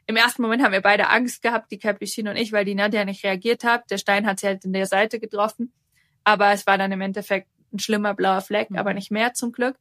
im 0.07 0.15
ersten 0.15 0.41
Moment 0.41 0.63
haben 0.63 0.71
wir 0.71 0.81
beide 0.81 1.09
Angst 1.09 1.43
gehabt, 1.43 1.71
die 1.71 1.77
Capucine 1.77 2.31
und 2.31 2.37
ich, 2.37 2.51
weil 2.53 2.65
die 2.65 2.75
Nadja 2.75 3.05
nicht 3.05 3.23
reagiert 3.23 3.63
hat. 3.63 3.91
Der 3.91 3.99
Stein 3.99 4.25
hat 4.25 4.39
sie 4.39 4.47
halt 4.47 4.65
in 4.65 4.73
der 4.73 4.87
Seite 4.87 5.19
getroffen. 5.19 5.71
Aber 6.23 6.51
es 6.53 6.65
war 6.65 6.79
dann 6.79 6.91
im 6.91 7.01
Endeffekt 7.01 7.47
ein 7.71 7.79
schlimmer 7.79 8.15
blauer 8.15 8.41
Fleck, 8.41 8.71
mhm. 8.71 8.77
aber 8.77 8.95
nicht 8.95 9.11
mehr 9.11 9.33
zum 9.33 9.51
Glück. 9.51 9.77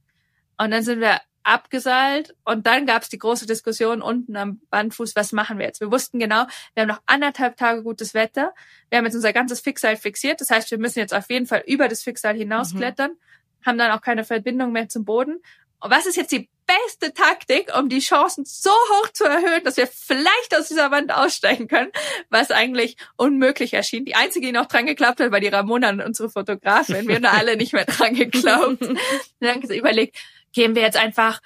Und 0.59 0.71
dann 0.73 0.83
sind 0.83 1.01
wir 1.01 1.21
abgeseilt 1.47 2.35
und 2.45 2.67
dann 2.67 2.87
gab 2.87 3.03
es 3.03 3.09
die 3.09 3.19
große 3.19 3.47
Diskussion 3.47 4.03
unten 4.03 4.37
am 4.37 4.61
Bandfuß, 4.71 5.15
was 5.15 5.33
machen 5.33 5.59
wir 5.59 5.67
jetzt? 5.67 5.81
Wir 5.81 5.93
wussten 5.93 6.19
genau, 6.19 6.47
wir 6.75 6.83
haben 6.83 6.89
noch 6.89 7.03
anderthalb 7.07 7.57
Tage 7.57 7.83
gutes 7.83 8.15
Wetter. 8.15 8.53
Wir 8.91 8.99
haben 8.99 9.05
jetzt 9.05 9.15
unser 9.15 9.33
ganzes 9.33 9.61
Fixseil 9.61 9.97
fixiert. 9.97 10.41
Das 10.41 10.51
heißt, 10.51 10.71
wir 10.71 10.79
müssen 10.79 10.99
jetzt 10.99 11.15
auf 11.15 11.31
jeden 11.31 11.47
Fall 11.47 11.63
über 11.67 11.89
das 11.89 12.03
Fixseil 12.03 12.37
hinausklettern, 12.37 13.13
mhm. 13.13 13.67
haben 13.67 13.79
dann 13.79 13.93
auch 13.93 14.01
keine 14.01 14.25
Verbindung 14.25 14.73
mehr 14.73 14.89
zum 14.89 15.05
Boden. 15.05 15.41
Und 15.79 15.91
was 15.91 16.07
ist 16.07 16.17
jetzt 16.17 16.33
die 16.33 16.49
beste 16.67 17.15
Taktik, 17.15 17.71
um 17.79 17.89
die 17.89 18.01
Chancen 18.01 18.45
so 18.45 18.71
hoch 18.71 19.09
zu 19.13 19.25
erhöhen, 19.25 19.63
dass 19.63 19.77
wir 19.77 19.87
vielleicht 19.87 20.57
aus 20.59 20.69
dieser 20.69 20.91
Wand 20.91 21.13
aussteigen 21.15 21.69
können, 21.69 21.93
was 22.29 22.51
eigentlich 22.51 22.97
unmöglich 23.17 23.75
erschien. 23.75 24.05
Die 24.05 24.17
einzige, 24.17 24.47
die 24.47 24.53
noch 24.53 24.67
dran 24.67 24.87
geklappt 24.87 25.21
hat, 25.21 25.31
war 25.31 25.39
die 25.39 25.47
Ramona, 25.47 25.91
unsere 26.05 26.29
Fotografin. 26.29 27.07
Wir 27.07 27.17
haben 27.17 27.27
alle 27.27 27.57
nicht 27.57 27.73
mehr 27.73 27.85
dran 27.85 28.15
geglaubt. 28.15 28.81
dann 29.41 29.63
überlegt, 29.63 30.17
gehen 30.57 30.75
wir 30.75 30.83
jetzt 30.83 30.97
einfach 30.97 31.41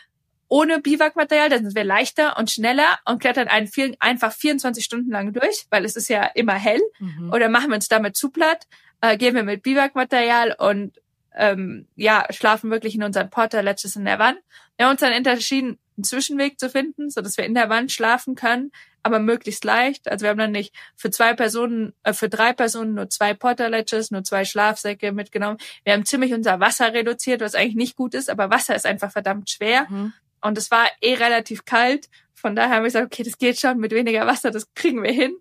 ohne 0.47 0.81
Biwakmaterial, 0.81 1.49
dann 1.49 1.65
sind 1.65 1.75
wir 1.75 1.85
leichter 1.85 2.39
und 2.39 2.51
schneller 2.51 2.99
und 3.05 3.21
klettern 3.21 3.49
einen 3.49 3.69
einfach 3.99 4.33
24 4.33 4.85
Stunden 4.85 5.11
lang 5.11 5.33
durch, 5.33 5.67
weil 5.71 5.85
es 5.85 5.97
ist 5.97 6.09
ja 6.09 6.25
immer 6.35 6.55
hell. 6.55 6.81
Mhm. 7.01 7.33
Oder 7.33 7.49
machen 7.49 7.71
wir 7.71 7.75
uns 7.75 7.89
damit 7.89 8.17
zu 8.17 8.31
platt, 8.31 8.67
äh, 9.01 9.17
gehen 9.17 9.35
wir 9.35 9.43
mit 9.43 9.63
Biwakmaterial 9.63 10.55
und 10.59 11.01
ähm, 11.37 11.89
ja, 11.97 12.25
schlafen 12.31 12.71
wirklich 12.71 12.95
in 12.95 13.03
unseren 13.03 13.31
Porter 13.31 13.63
Ledges 13.63 13.97
in 13.97 14.05
der 14.05 14.19
Wand. 14.21 14.39
Wir 14.77 14.87
haben 14.87 14.93
uns 14.93 15.01
dann 15.01 15.13
entschieden, 15.13 15.79
einen 15.97 16.05
Zwischenweg 16.05 16.59
zu 16.59 16.71
finden, 16.71 17.11
so 17.11 17.21
dass 17.21 17.37
wir 17.37 17.45
in 17.45 17.55
der 17.55 17.69
Wand 17.69 17.91
schlafen 17.91 18.37
können, 18.37 18.71
aber 19.03 19.19
möglichst 19.19 19.65
leicht. 19.65 20.09
Also 20.09 20.25
wir 20.25 20.31
haben 20.31 20.39
dann 20.39 20.53
nicht 20.53 20.75
für 20.97 21.11
zwei 21.11 21.35
Personen, 21.35 21.95
äh, 22.03 22.13
für 22.13 22.29
drei 22.29 22.53
Personen 22.53 22.95
nur 22.95 23.09
zwei 23.09 23.35
Porter 23.35 23.71
Ledges, 23.71 24.11
nur 24.11 24.25
zwei 24.25 24.45
Schlafsäcke 24.45 25.13
mitgenommen. 25.13 25.59
Wir 25.85 25.93
haben 25.93 26.05
ziemlich 26.05 26.35
unser 26.35 26.61
Wasser 26.61 26.93
reduziert, 26.93 27.41
was 27.41 27.55
eigentlich 27.55 27.77
nicht 27.77 27.97
gut 27.97 28.15
ist, 28.15 28.31
aber 28.31 28.51
Wasser 28.51 28.75
ist 28.75 28.87
einfach 28.87 29.11
verdammt 29.13 29.51
schwer. 29.51 29.87
Mhm. 29.89 30.13
Und 30.43 30.59
es 30.59 30.71
war 30.71 30.87
eh 31.01 31.15
relativ 31.15 31.65
kalt. 31.65 32.09
Von 32.35 32.57
daher 32.57 32.77
haben 32.77 32.83
wir 32.83 32.89
gesagt, 32.89 33.07
okay, 33.07 33.23
das 33.23 33.39
geht 33.39 33.61
schon 33.61 33.79
mit 33.79 33.93
weniger 33.93 34.27
Wasser, 34.27 34.51
das 34.51 34.73
kriegen 34.75 35.03
wir 35.03 35.13
hin, 35.13 35.35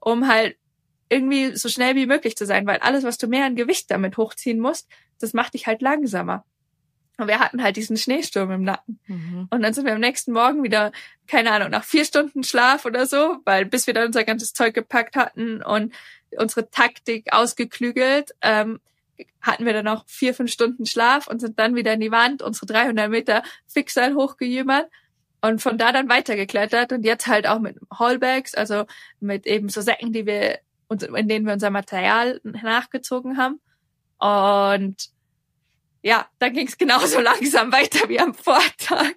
um 0.00 0.28
halt 0.28 0.56
irgendwie 1.10 1.56
so 1.56 1.68
schnell 1.68 1.94
wie 1.94 2.06
möglich 2.06 2.36
zu 2.36 2.46
sein, 2.46 2.66
weil 2.66 2.78
alles, 2.78 3.04
was 3.04 3.18
du 3.18 3.28
mehr 3.28 3.46
an 3.46 3.56
Gewicht 3.56 3.90
damit 3.90 4.16
hochziehen 4.16 4.58
musst, 4.58 4.88
das 5.20 5.32
macht 5.32 5.54
dich 5.54 5.66
halt 5.66 5.82
langsamer. 5.82 6.44
Und 7.18 7.26
wir 7.26 7.40
hatten 7.40 7.62
halt 7.62 7.76
diesen 7.76 7.96
Schneesturm 7.96 8.50
im 8.52 8.62
Nacken. 8.62 9.00
Mhm. 9.06 9.48
Und 9.50 9.62
dann 9.62 9.74
sind 9.74 9.84
wir 9.84 9.92
am 9.92 10.00
nächsten 10.00 10.32
Morgen 10.32 10.62
wieder, 10.62 10.92
keine 11.26 11.50
Ahnung, 11.50 11.70
nach 11.70 11.82
vier 11.82 12.04
Stunden 12.04 12.44
Schlaf 12.44 12.84
oder 12.84 13.06
so, 13.06 13.38
weil 13.44 13.66
bis 13.66 13.88
wir 13.88 13.94
dann 13.94 14.06
unser 14.06 14.22
ganzes 14.24 14.52
Zeug 14.52 14.72
gepackt 14.72 15.16
hatten 15.16 15.60
und 15.60 15.92
unsere 16.36 16.70
Taktik 16.70 17.32
ausgeklügelt, 17.32 18.34
ähm, 18.40 18.78
hatten 19.40 19.66
wir 19.66 19.72
dann 19.72 19.84
noch 19.84 20.06
vier, 20.06 20.32
fünf 20.32 20.52
Stunden 20.52 20.86
Schlaf 20.86 21.26
und 21.26 21.40
sind 21.40 21.58
dann 21.58 21.74
wieder 21.74 21.92
in 21.92 22.00
die 22.00 22.12
Wand, 22.12 22.40
unsere 22.40 22.66
300 22.66 23.10
Meter 23.10 23.42
Fixseil 23.66 24.14
hochgejümmert 24.14 24.88
und 25.40 25.60
von 25.60 25.76
da 25.76 25.90
dann 25.90 26.08
weitergeklettert 26.08 26.92
und 26.92 27.04
jetzt 27.04 27.26
halt 27.26 27.48
auch 27.48 27.58
mit 27.58 27.78
Hallbags, 27.92 28.54
also 28.54 28.84
mit 29.18 29.46
eben 29.46 29.68
so 29.68 29.80
Säcken, 29.80 30.12
die 30.12 30.24
wir, 30.24 30.60
in 30.88 31.28
denen 31.28 31.46
wir 31.46 31.52
unser 31.52 31.70
Material 31.70 32.40
nachgezogen 32.44 33.36
haben. 33.36 33.60
Und 34.18 35.10
ja, 36.02 36.26
dann 36.38 36.52
ging 36.52 36.66
es 36.66 36.78
genauso 36.78 37.20
langsam 37.20 37.72
weiter 37.72 38.08
wie 38.08 38.20
am 38.20 38.34
Vortag, 38.34 39.12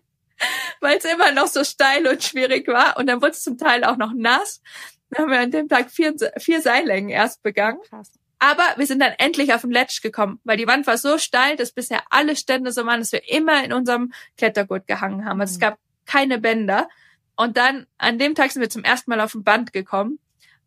weil 0.80 0.98
es 0.98 1.06
immer 1.06 1.32
noch 1.32 1.48
so 1.48 1.64
steil 1.64 2.08
und 2.08 2.24
schwierig 2.24 2.68
war. 2.68 2.98
Und 2.98 3.08
dann 3.08 3.22
wurde 3.22 3.32
es 3.32 3.44
zum 3.44 3.58
Teil 3.58 3.84
auch 3.84 3.98
noch 3.98 4.14
nass. 4.16 4.62
Dann 5.10 5.24
haben 5.24 5.32
wir 5.32 5.40
an 5.40 5.52
dem 5.52 5.68
Tag 5.68 5.92
vier, 5.92 6.16
vier 6.38 6.62
Seillängen 6.62 7.10
erst 7.10 7.44
begangen. 7.44 7.80
Krass. 7.90 8.12
Aber 8.44 8.64
wir 8.78 8.88
sind 8.88 9.00
dann 9.00 9.14
endlich 9.20 9.54
auf 9.54 9.62
den 9.62 9.70
Ledge 9.70 10.00
gekommen, 10.02 10.40
weil 10.44 10.58
die 10.58 10.66
Wand 10.66 10.88
war 10.88 10.98
so 10.98 11.20
steil, 11.20 11.58
dass 11.58 11.74
bisher 11.74 12.02
alle 12.10 12.36
Stände 12.36 12.72
so 12.72 12.86
waren, 12.88 13.00
dass 13.00 13.12
wir 13.12 13.30
immer 13.30 13.64
in 13.64 13.72
unserem 13.72 14.14
Klettergurt 14.36 14.88
gehangen 14.88 15.26
haben. 15.26 15.40
Also 15.40 15.52
es 15.52 15.58
mhm. 15.58 15.62
gab 15.62 15.80
keine 16.08 16.40
Bänder. 16.40 16.90
Und 17.36 17.58
dann 17.58 17.86
an 18.00 18.18
dem 18.18 18.34
Tag 18.34 18.52
sind 18.52 18.64
wir 18.64 18.70
zum 18.70 18.84
ersten 18.84 19.12
Mal 19.12 19.22
auf 19.22 19.34
dem 19.34 19.44
Band 19.44 19.74
gekommen. 19.74 20.18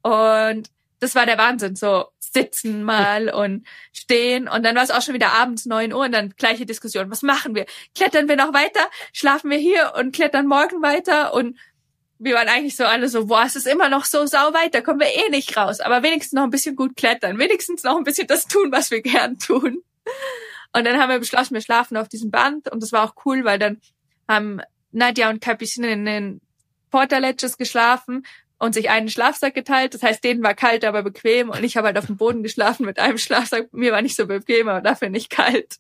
Und 0.02 0.70
das 1.05 1.14
war 1.14 1.26
der 1.26 1.38
Wahnsinn. 1.38 1.76
So 1.76 2.07
sitzen 2.18 2.82
mal 2.82 3.28
und 3.34 3.66
stehen. 3.92 4.48
Und 4.48 4.64
dann 4.64 4.74
war 4.74 4.82
es 4.82 4.90
auch 4.90 5.02
schon 5.02 5.14
wieder 5.14 5.32
abends 5.32 5.66
neun 5.66 5.92
Uhr 5.92 6.05
und 6.05 6.12
dann 6.12 6.34
gleiche 6.36 6.66
Diskussion. 6.66 7.11
Was 7.11 7.22
machen 7.22 7.55
wir? 7.55 7.66
Klettern 7.94 8.28
wir 8.28 8.36
noch 8.36 8.52
weiter? 8.52 8.80
Schlafen 9.12 9.50
wir 9.50 9.59
hier 9.59 9.92
und 9.96 10.14
klettern 10.14 10.46
morgen 10.46 10.82
weiter? 10.82 11.34
Und 11.34 11.59
wir 12.18 12.34
waren 12.34 12.48
eigentlich 12.48 12.76
so 12.76 12.84
alle 12.84 13.09
so, 13.09 13.26
boah, 13.26 13.44
es 13.46 13.57
ist 13.57 13.66
immer 13.66 13.88
noch 13.88 14.05
so 14.05 14.24
sau 14.26 14.52
weit, 14.55 14.74
da 14.74 14.80
kommen 14.80 15.00
wir 15.00 15.09
eh 15.09 15.30
nicht 15.30 15.57
raus. 15.57 15.80
Aber 15.80 16.02
wenigstens 16.02 16.32
noch 16.32 16.44
ein 16.44 16.50
bisschen 16.50 16.76
gut 16.76 16.96
klettern, 16.96 17.38
wenigstens 17.38 17.82
noch 17.82 17.96
ein 17.96 18.05
bisschen 18.05 18.26
das 18.26 18.46
tun, 18.46 18.72
was 18.72 18.90
wir 18.90 19.02
gern 19.02 19.38
tun. 19.38 19.82
Und 20.72 20.84
dann 20.84 20.98
haben 20.98 21.11
wir 21.11 21.18
beschlossen, 21.18 21.55
wir 21.55 21.61
schlafen 21.61 21.96
auf 21.96 22.09
diesem 22.09 22.30
Band 22.30 22.70
und 22.70 22.82
das 22.82 22.92
war 22.92 23.05
auch 23.05 23.14
cool, 23.26 23.44
weil 23.44 23.59
dann 23.59 23.80
haben 24.26 24.61
Nadja 24.90 25.28
und 25.28 25.40
Capucine 25.40 25.92
in 25.92 26.05
den 26.05 26.40
Portaledges 26.90 27.59
geschlafen 27.59 28.24
und 28.59 28.74
sich 28.74 28.90
einen 28.90 29.09
Schlafsack 29.09 29.55
geteilt. 29.55 29.94
Das 29.94 30.02
heißt, 30.02 30.22
denen 30.22 30.42
war 30.42 30.55
kalt, 30.55 30.84
aber 30.84 31.02
bequem 31.02 31.50
und 31.50 31.62
ich 31.64 31.76
habe 31.76 31.88
halt 31.88 31.98
auf 31.98 32.07
dem 32.07 32.16
Boden 32.16 32.42
geschlafen 32.42 32.86
mit 32.86 32.98
einem 32.98 33.18
Schlafsack. 33.18 33.72
Mir 33.72 33.92
war 33.92 34.02
nicht 34.02 34.16
so 34.16 34.26
bequem, 34.26 34.68
aber 34.68 34.80
dafür 34.80 35.09
nicht 35.09 35.30
kalt. 35.30 35.76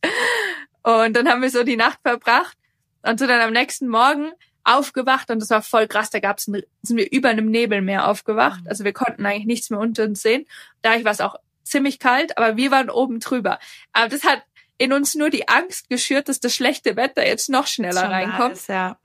Und 0.82 1.14
dann 1.14 1.28
haben 1.28 1.42
wir 1.42 1.50
so 1.50 1.64
die 1.64 1.76
Nacht 1.76 1.98
verbracht 2.02 2.56
und 3.02 3.18
so 3.18 3.26
dann 3.26 3.40
am 3.40 3.52
nächsten 3.52 3.88
Morgen 3.88 4.32
aufgewacht 4.64 5.30
und 5.30 5.40
das 5.40 5.50
war 5.50 5.62
voll 5.62 5.86
krass. 5.86 6.10
Da 6.10 6.20
gab's 6.20 6.48
ein, 6.48 6.62
sind 6.82 6.96
wir 6.96 7.10
über 7.12 7.28
einem 7.28 7.50
Nebelmeer 7.50 8.08
aufgewacht. 8.08 8.62
Mhm. 8.62 8.68
Also 8.68 8.84
wir 8.84 8.92
konnten 8.92 9.24
eigentlich 9.24 9.46
nichts 9.46 9.70
mehr 9.70 9.78
unter 9.78 10.04
uns 10.04 10.22
sehen. 10.22 10.46
Da 10.82 11.04
war 11.04 11.12
es 11.12 11.20
auch 11.20 11.36
ziemlich 11.62 11.98
kalt, 11.98 12.36
aber 12.36 12.56
wir 12.56 12.70
waren 12.70 12.90
oben 12.90 13.20
drüber. 13.20 13.58
Aber 13.92 14.08
das 14.08 14.24
hat 14.24 14.42
in 14.78 14.92
uns 14.92 15.14
nur 15.14 15.30
die 15.30 15.48
Angst 15.48 15.88
geschürt, 15.88 16.28
dass 16.28 16.40
das 16.40 16.54
schlechte 16.54 16.96
Wetter 16.96 17.26
jetzt 17.26 17.48
noch 17.48 17.66
schneller 17.66 18.10
reinkommt. 18.10 18.54
Ist, 18.54 18.68
ja. 18.68 18.98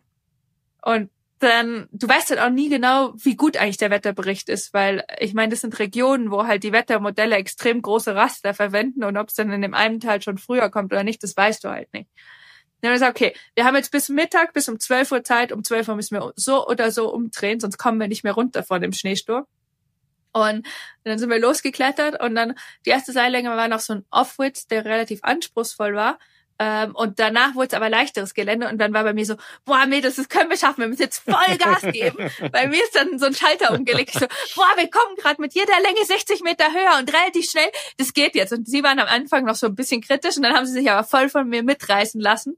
Und 0.81 1.09
dann, 1.39 1.87
du 1.91 2.07
weißt 2.07 2.31
halt 2.31 2.39
auch 2.41 2.49
nie 2.49 2.69
genau, 2.69 3.13
wie 3.15 3.35
gut 3.35 3.57
eigentlich 3.57 3.77
der 3.77 3.91
Wetterbericht 3.91 4.49
ist, 4.49 4.73
weil 4.73 5.05
ich 5.19 5.33
meine, 5.33 5.51
das 5.51 5.61
sind 5.61 5.79
Regionen, 5.79 6.31
wo 6.31 6.45
halt 6.45 6.63
die 6.63 6.73
Wettermodelle 6.73 7.35
extrem 7.35 7.81
große 7.81 8.13
Raster 8.13 8.53
verwenden 8.53 9.03
und 9.03 9.17
ob 9.17 9.29
es 9.29 9.35
dann 9.35 9.51
in 9.51 9.61
dem 9.61 9.73
einen 9.73 9.99
Teil 9.99 10.21
schon 10.21 10.37
früher 10.37 10.69
kommt 10.69 10.91
oder 10.91 11.03
nicht, 11.03 11.23
das 11.23 11.35
weißt 11.35 11.63
du 11.63 11.69
halt 11.69 11.93
nicht. 11.93 12.09
Dann 12.81 12.89
haben 12.89 12.93
wir 12.93 13.07
gesagt, 13.07 13.17
okay, 13.17 13.35
wir 13.55 13.65
haben 13.65 13.75
jetzt 13.75 13.91
bis 13.91 14.09
Mittag, 14.09 14.53
bis 14.53 14.69
um 14.69 14.79
12 14.79 15.11
Uhr 15.11 15.23
Zeit, 15.23 15.51
um 15.51 15.63
12 15.63 15.87
Uhr 15.89 15.95
müssen 15.95 16.15
wir 16.15 16.33
so 16.35 16.67
oder 16.67 16.91
so 16.91 17.13
umdrehen, 17.13 17.59
sonst 17.59 17.77
kommen 17.77 17.99
wir 17.99 18.07
nicht 18.07 18.23
mehr 18.23 18.33
runter 18.33 18.63
vor 18.63 18.79
dem 18.79 18.93
Schneesturm. 18.93 19.45
Und 20.31 20.67
dann 21.03 21.17
sind 21.17 21.29
wir 21.29 21.39
losgeklettert 21.39 22.21
und 22.21 22.35
dann 22.35 22.55
die 22.85 22.91
erste 22.91 23.11
Seillänge 23.11 23.49
war 23.49 23.67
noch 23.67 23.79
so 23.79 23.93
ein 23.93 24.05
Off-Width, 24.11 24.69
der 24.71 24.85
relativ 24.85 25.19
anspruchsvoll 25.23 25.95
war. 25.95 26.19
Ähm, 26.61 26.93
und 26.93 27.19
danach 27.19 27.55
wurde 27.55 27.67
es 27.67 27.73
aber 27.73 27.89
leichteres 27.89 28.33
Gelände 28.33 28.67
und 28.67 28.79
dann 28.79 28.93
war 28.93 29.05
bei 29.05 29.13
mir 29.13 29.25
so, 29.25 29.35
boah, 29.63 29.85
Mädels, 29.85 30.17
das 30.17 30.27
können 30.27 30.49
wir 30.49 30.57
schaffen, 30.57 30.81
wir 30.81 30.89
müssen 30.89 31.03
jetzt 31.03 31.19
voll 31.19 31.57
Gas 31.57 31.83
geben. 31.83 32.29
bei 32.51 32.67
mir 32.67 32.83
ist 32.83 32.95
dann 32.95 33.17
so 33.17 33.27
ein 33.27 33.33
Schalter 33.33 33.73
umgelegt. 33.73 34.11
So, 34.13 34.27
boah, 34.55 34.67
wir 34.75 34.89
kommen 34.89 35.15
gerade 35.15 35.41
mit 35.41 35.53
jeder 35.53 35.79
Länge 35.81 36.03
60 36.03 36.41
Meter 36.41 36.65
höher 36.73 36.99
und 36.99 37.13
relativ 37.13 37.49
schnell, 37.49 37.69
das 37.97 38.13
geht 38.13 38.35
jetzt. 38.35 38.51
Und 38.51 38.67
sie 38.67 38.83
waren 38.83 38.99
am 38.99 39.07
Anfang 39.07 39.45
noch 39.45 39.55
so 39.55 39.67
ein 39.67 39.75
bisschen 39.75 40.01
kritisch 40.01 40.35
und 40.35 40.43
dann 40.43 40.53
haben 40.53 40.65
sie 40.65 40.73
sich 40.73 40.91
aber 40.91 41.05
voll 41.05 41.29
von 41.29 41.47
mir 41.47 41.63
mitreißen 41.63 42.19
lassen. 42.19 42.57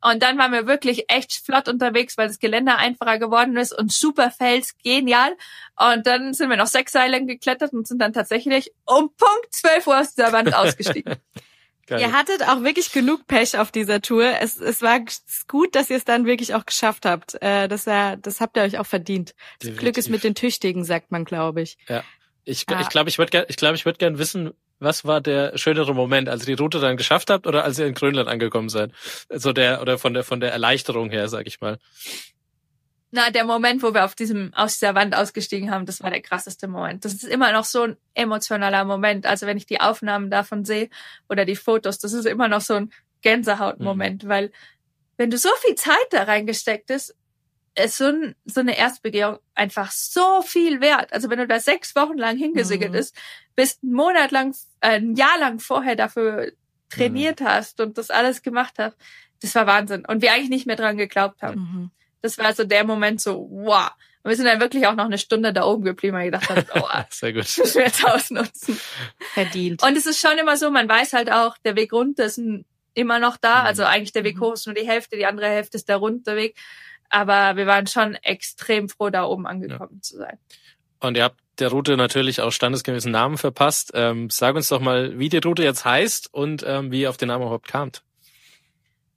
Und 0.00 0.22
dann 0.22 0.36
waren 0.38 0.50
wir 0.50 0.66
wirklich 0.66 1.04
echt 1.08 1.44
flott 1.44 1.68
unterwegs, 1.68 2.16
weil 2.16 2.26
das 2.26 2.40
Gelände 2.40 2.74
einfacher 2.74 3.18
geworden 3.18 3.56
ist 3.56 3.72
und 3.72 3.92
super 3.92 4.30
Fels, 4.30 4.76
genial. 4.82 5.36
Und 5.76 6.06
dann 6.06 6.32
sind 6.32 6.50
wir 6.50 6.56
noch 6.56 6.66
sechs 6.66 6.92
Seile 6.92 7.24
geklettert 7.24 7.72
und 7.72 7.86
sind 7.86 8.00
dann 8.00 8.12
tatsächlich 8.12 8.72
um 8.84 9.14
Punkt 9.14 9.52
12 9.52 9.86
Uhr 9.86 10.00
aus 10.00 10.14
dieser 10.14 10.32
Wand 10.32 10.54
ausgestiegen. 10.54 11.16
Geil. 11.86 12.00
Ihr 12.00 12.12
hattet 12.12 12.42
auch 12.48 12.62
wirklich 12.62 12.92
genug 12.92 13.26
Pech 13.26 13.58
auf 13.58 13.72
dieser 13.72 14.00
Tour. 14.00 14.24
Es, 14.40 14.58
es 14.58 14.82
war 14.82 15.00
gut, 15.48 15.74
dass 15.74 15.90
ihr 15.90 15.96
es 15.96 16.04
dann 16.04 16.26
wirklich 16.26 16.54
auch 16.54 16.64
geschafft 16.64 17.04
habt. 17.04 17.40
Äh, 17.42 17.66
das, 17.66 17.86
war, 17.86 18.16
das 18.16 18.40
habt 18.40 18.56
ihr 18.56 18.62
euch 18.62 18.78
auch 18.78 18.86
verdient. 18.86 19.34
Das 19.60 19.76
Glück 19.76 19.96
ist 19.96 20.08
mit 20.08 20.22
den 20.22 20.34
Tüchtigen, 20.34 20.84
sagt 20.84 21.10
man, 21.10 21.24
glaube 21.24 21.62
ich. 21.62 21.76
Ja. 21.88 22.04
Ich 22.44 22.66
glaube, 22.66 22.82
ich, 22.82 22.88
glaub, 22.88 23.06
ich 23.06 23.18
würde 23.18 23.46
ich 23.48 23.56
glaub, 23.56 23.74
ich 23.74 23.84
würd 23.84 23.98
gern 23.98 24.18
wissen, 24.18 24.52
was 24.80 25.04
war 25.04 25.20
der 25.20 25.56
schönere 25.58 25.94
Moment, 25.94 26.28
als 26.28 26.42
ihr 26.42 26.56
die 26.56 26.62
Route 26.62 26.80
dann 26.80 26.96
geschafft 26.96 27.30
habt 27.30 27.46
oder 27.46 27.62
als 27.62 27.78
ihr 27.78 27.86
in 27.86 27.94
Grönland 27.94 28.28
angekommen 28.28 28.68
seid? 28.68 28.90
Also 29.28 29.52
der 29.52 29.80
oder 29.80 29.96
von 29.96 30.12
der 30.12 30.24
von 30.24 30.40
der 30.40 30.50
Erleichterung 30.50 31.10
her, 31.10 31.28
sag 31.28 31.46
ich 31.46 31.60
mal. 31.60 31.78
Na, 33.14 33.30
der 33.30 33.44
Moment, 33.44 33.82
wo 33.82 33.92
wir 33.92 34.06
auf 34.06 34.14
diesem 34.14 34.54
aus 34.54 34.78
dieser 34.78 34.94
Wand 34.94 35.14
ausgestiegen 35.14 35.70
haben, 35.70 35.84
das 35.84 36.02
war 36.02 36.10
der 36.10 36.22
krasseste 36.22 36.66
Moment. 36.66 37.04
Das 37.04 37.12
ist 37.12 37.24
immer 37.24 37.52
noch 37.52 37.66
so 37.66 37.82
ein 37.82 37.96
emotionaler 38.14 38.86
Moment. 38.86 39.26
Also 39.26 39.46
wenn 39.46 39.58
ich 39.58 39.66
die 39.66 39.82
Aufnahmen 39.82 40.30
davon 40.30 40.64
sehe 40.64 40.88
oder 41.28 41.44
die 41.44 41.54
Fotos, 41.54 41.98
das 41.98 42.14
ist 42.14 42.24
immer 42.24 42.48
noch 42.48 42.62
so 42.62 42.74
ein 42.74 42.92
Gänsehautmoment, 43.20 44.24
mhm. 44.24 44.28
weil 44.28 44.52
wenn 45.18 45.30
du 45.30 45.36
so 45.36 45.50
viel 45.60 45.74
Zeit 45.74 46.06
da 46.10 46.22
reingesteckt 46.22 46.90
hast, 46.90 47.14
ist 47.74 47.98
so, 47.98 48.06
ein, 48.06 48.34
so 48.46 48.60
eine 48.60 48.78
Erstbegehung 48.78 49.38
einfach 49.54 49.90
so 49.90 50.40
viel 50.40 50.80
wert. 50.80 51.12
Also 51.12 51.28
wenn 51.28 51.38
du 51.38 51.46
da 51.46 51.60
sechs 51.60 51.94
Wochen 51.94 52.16
lang 52.16 52.38
hingesegelt 52.38 52.92
mhm. 52.92 52.96
bist, 52.96 53.16
bist 53.54 53.82
einen 53.82 53.92
Monat 53.92 54.30
lang, 54.30 54.54
äh, 54.80 54.96
ein 54.96 55.16
Jahr 55.16 55.38
lang 55.38 55.58
vorher 55.58 55.96
dafür 55.96 56.52
trainiert 56.88 57.40
mhm. 57.40 57.44
hast 57.44 57.80
und 57.80 57.98
das 57.98 58.10
alles 58.10 58.42
gemacht 58.42 58.74
hast, 58.78 58.96
das 59.42 59.54
war 59.54 59.66
Wahnsinn. 59.66 60.04
Und 60.06 60.22
wir 60.22 60.32
eigentlich 60.32 60.50
nicht 60.50 60.66
mehr 60.66 60.76
dran 60.76 60.96
geglaubt 60.96 61.42
haben. 61.42 61.60
Mhm. 61.60 61.90
Das 62.22 62.38
war 62.38 62.54
so 62.54 62.64
der 62.64 62.84
Moment 62.84 63.20
so, 63.20 63.48
wow. 63.50 63.90
Und 64.22 64.28
wir 64.28 64.36
sind 64.36 64.46
dann 64.46 64.60
wirklich 64.60 64.86
auch 64.86 64.94
noch 64.94 65.06
eine 65.06 65.18
Stunde 65.18 65.52
da 65.52 65.64
oben 65.64 65.84
geblieben, 65.84 66.16
weil 66.16 66.30
wir 66.30 66.38
gedacht 66.38 66.48
haben, 66.48 66.64
oh, 66.76 67.02
Sehr 67.10 67.32
gut. 67.32 67.42
das 67.42 67.58
müssen 67.58 67.78
wir 67.78 67.86
jetzt 67.86 68.04
ausnutzen. 68.04 68.78
Verdient. 69.34 69.82
Und 69.82 69.96
es 69.96 70.06
ist 70.06 70.20
schon 70.20 70.38
immer 70.38 70.56
so, 70.56 70.70
man 70.70 70.88
weiß 70.88 71.12
halt 71.12 71.30
auch, 71.30 71.58
der 71.58 71.74
Weg 71.76 71.92
runter 71.92 72.24
ist 72.24 72.40
immer 72.94 73.18
noch 73.18 73.36
da. 73.36 73.62
Mhm. 73.62 73.66
Also 73.66 73.84
eigentlich 73.84 74.12
der 74.12 74.24
Weg 74.24 74.36
mhm. 74.36 74.42
hoch 74.42 74.52
ist 74.52 74.66
nur 74.66 74.74
die 74.74 74.86
Hälfte, 74.86 75.16
die 75.16 75.26
andere 75.26 75.48
Hälfte 75.48 75.76
ist 75.76 75.88
der 75.88 75.96
Runterweg. 75.96 76.56
Aber 77.08 77.56
wir 77.56 77.66
waren 77.66 77.86
schon 77.86 78.14
extrem 78.14 78.88
froh, 78.88 79.10
da 79.10 79.24
oben 79.24 79.46
angekommen 79.46 79.96
ja. 79.96 80.02
zu 80.02 80.16
sein. 80.18 80.38
Und 81.00 81.16
ihr 81.16 81.24
habt 81.24 81.40
der 81.58 81.68
Route 81.68 81.96
natürlich 81.96 82.40
auch 82.40 82.52
standesgemäßen 82.52 83.10
Namen 83.10 83.38
verpasst. 83.38 83.90
Ähm, 83.94 84.30
sag 84.30 84.54
uns 84.54 84.68
doch 84.68 84.80
mal, 84.80 85.18
wie 85.18 85.28
die 85.28 85.38
Route 85.38 85.64
jetzt 85.64 85.84
heißt 85.84 86.32
und 86.32 86.64
ähm, 86.66 86.92
wie 86.92 87.02
ihr 87.02 87.10
auf 87.10 87.16
den 87.16 87.28
Namen 87.28 87.42
überhaupt 87.42 87.68
kamt. 87.68 88.02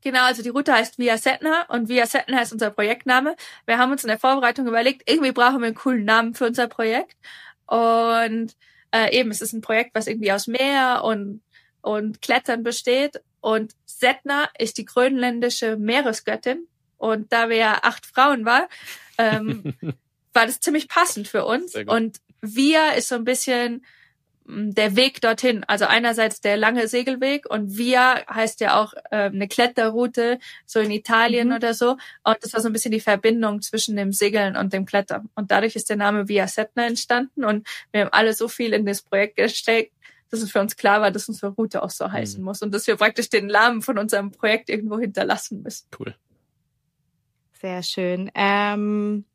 Genau, 0.05 0.21
also 0.21 0.43
die 0.43 0.49
Route 0.49 0.71
heißt 0.71 0.99
Via 0.99 1.17
Setna 1.17 1.63
und 1.63 1.89
Via 1.89 2.05
Setna 2.05 2.39
ist 2.39 2.53
unser 2.53 2.69
Projektname. 2.69 3.35
Wir 3.65 3.79
haben 3.79 3.91
uns 3.91 4.03
in 4.03 4.07
der 4.07 4.19
Vorbereitung 4.19 4.67
überlegt, 4.67 5.09
irgendwie 5.09 5.31
brauchen 5.31 5.61
wir 5.61 5.65
einen 5.65 5.75
coolen 5.75 6.05
Namen 6.05 6.35
für 6.35 6.45
unser 6.45 6.67
Projekt. 6.67 7.17
Und 7.65 8.55
äh, 8.91 9.17
eben, 9.17 9.31
es 9.31 9.41
ist 9.41 9.53
ein 9.53 9.61
Projekt, 9.61 9.95
was 9.95 10.05
irgendwie 10.05 10.31
aus 10.31 10.45
Meer 10.45 11.01
und, 11.03 11.41
und 11.81 12.21
Klettern 12.21 12.61
besteht. 12.61 13.19
Und 13.41 13.73
Setna 13.87 14.47
ist 14.59 14.77
die 14.77 14.85
grönländische 14.85 15.75
Meeresgöttin. 15.75 16.67
Und 16.97 17.33
da 17.33 17.49
wir 17.49 17.57
ja 17.57 17.79
acht 17.81 18.05
Frauen 18.05 18.45
waren, 18.45 18.67
ähm, 19.17 19.73
war 20.33 20.45
das 20.45 20.59
ziemlich 20.59 20.87
passend 20.87 21.27
für 21.27 21.45
uns. 21.45 21.73
Und 21.73 22.17
Via 22.41 22.91
ist 22.91 23.07
so 23.07 23.15
ein 23.15 23.23
bisschen 23.23 23.83
der 24.47 24.95
Weg 24.95 25.21
dorthin. 25.21 25.63
Also 25.63 25.85
einerseits 25.85 26.39
der 26.39 26.57
lange 26.57 26.87
Segelweg 26.87 27.49
und 27.49 27.77
Via 27.77 28.23
heißt 28.29 28.59
ja 28.61 28.79
auch 28.79 28.93
äh, 29.11 29.25
eine 29.25 29.47
Kletterroute, 29.47 30.39
so 30.65 30.79
in 30.79 30.91
Italien 30.91 31.49
mhm. 31.49 31.55
oder 31.55 31.73
so. 31.73 31.97
Und 32.23 32.37
das 32.41 32.53
war 32.53 32.61
so 32.61 32.69
ein 32.69 32.73
bisschen 32.73 32.91
die 32.91 32.99
Verbindung 32.99 33.61
zwischen 33.61 33.95
dem 33.95 34.11
Segeln 34.11 34.55
und 34.55 34.73
dem 34.73 34.85
Klettern. 34.85 35.29
Und 35.35 35.51
dadurch 35.51 35.75
ist 35.75 35.89
der 35.89 35.97
Name 35.97 36.27
Via 36.27 36.47
Setna 36.47 36.85
entstanden 36.85 37.43
und 37.43 37.67
wir 37.91 38.01
haben 38.01 38.13
alle 38.13 38.33
so 38.33 38.47
viel 38.47 38.73
in 38.73 38.85
das 38.85 39.01
Projekt 39.01 39.37
gesteckt, 39.37 39.93
dass 40.29 40.41
es 40.41 40.51
für 40.51 40.59
uns 40.59 40.75
klar 40.75 41.01
war, 41.01 41.11
dass 41.11 41.27
unsere 41.27 41.51
Route 41.53 41.81
auch 41.81 41.89
so 41.89 42.11
heißen 42.11 42.39
mhm. 42.39 42.45
muss 42.45 42.61
und 42.61 42.73
dass 42.73 42.87
wir 42.87 42.97
praktisch 42.97 43.29
den 43.29 43.47
Namen 43.47 43.81
von 43.81 43.97
unserem 43.97 44.31
Projekt 44.31 44.69
irgendwo 44.69 44.99
hinterlassen 44.99 45.63
müssen. 45.63 45.87
Cool. 45.97 46.15
Sehr 47.53 47.81
schön. 47.81 48.29
Ähm, 48.35 49.25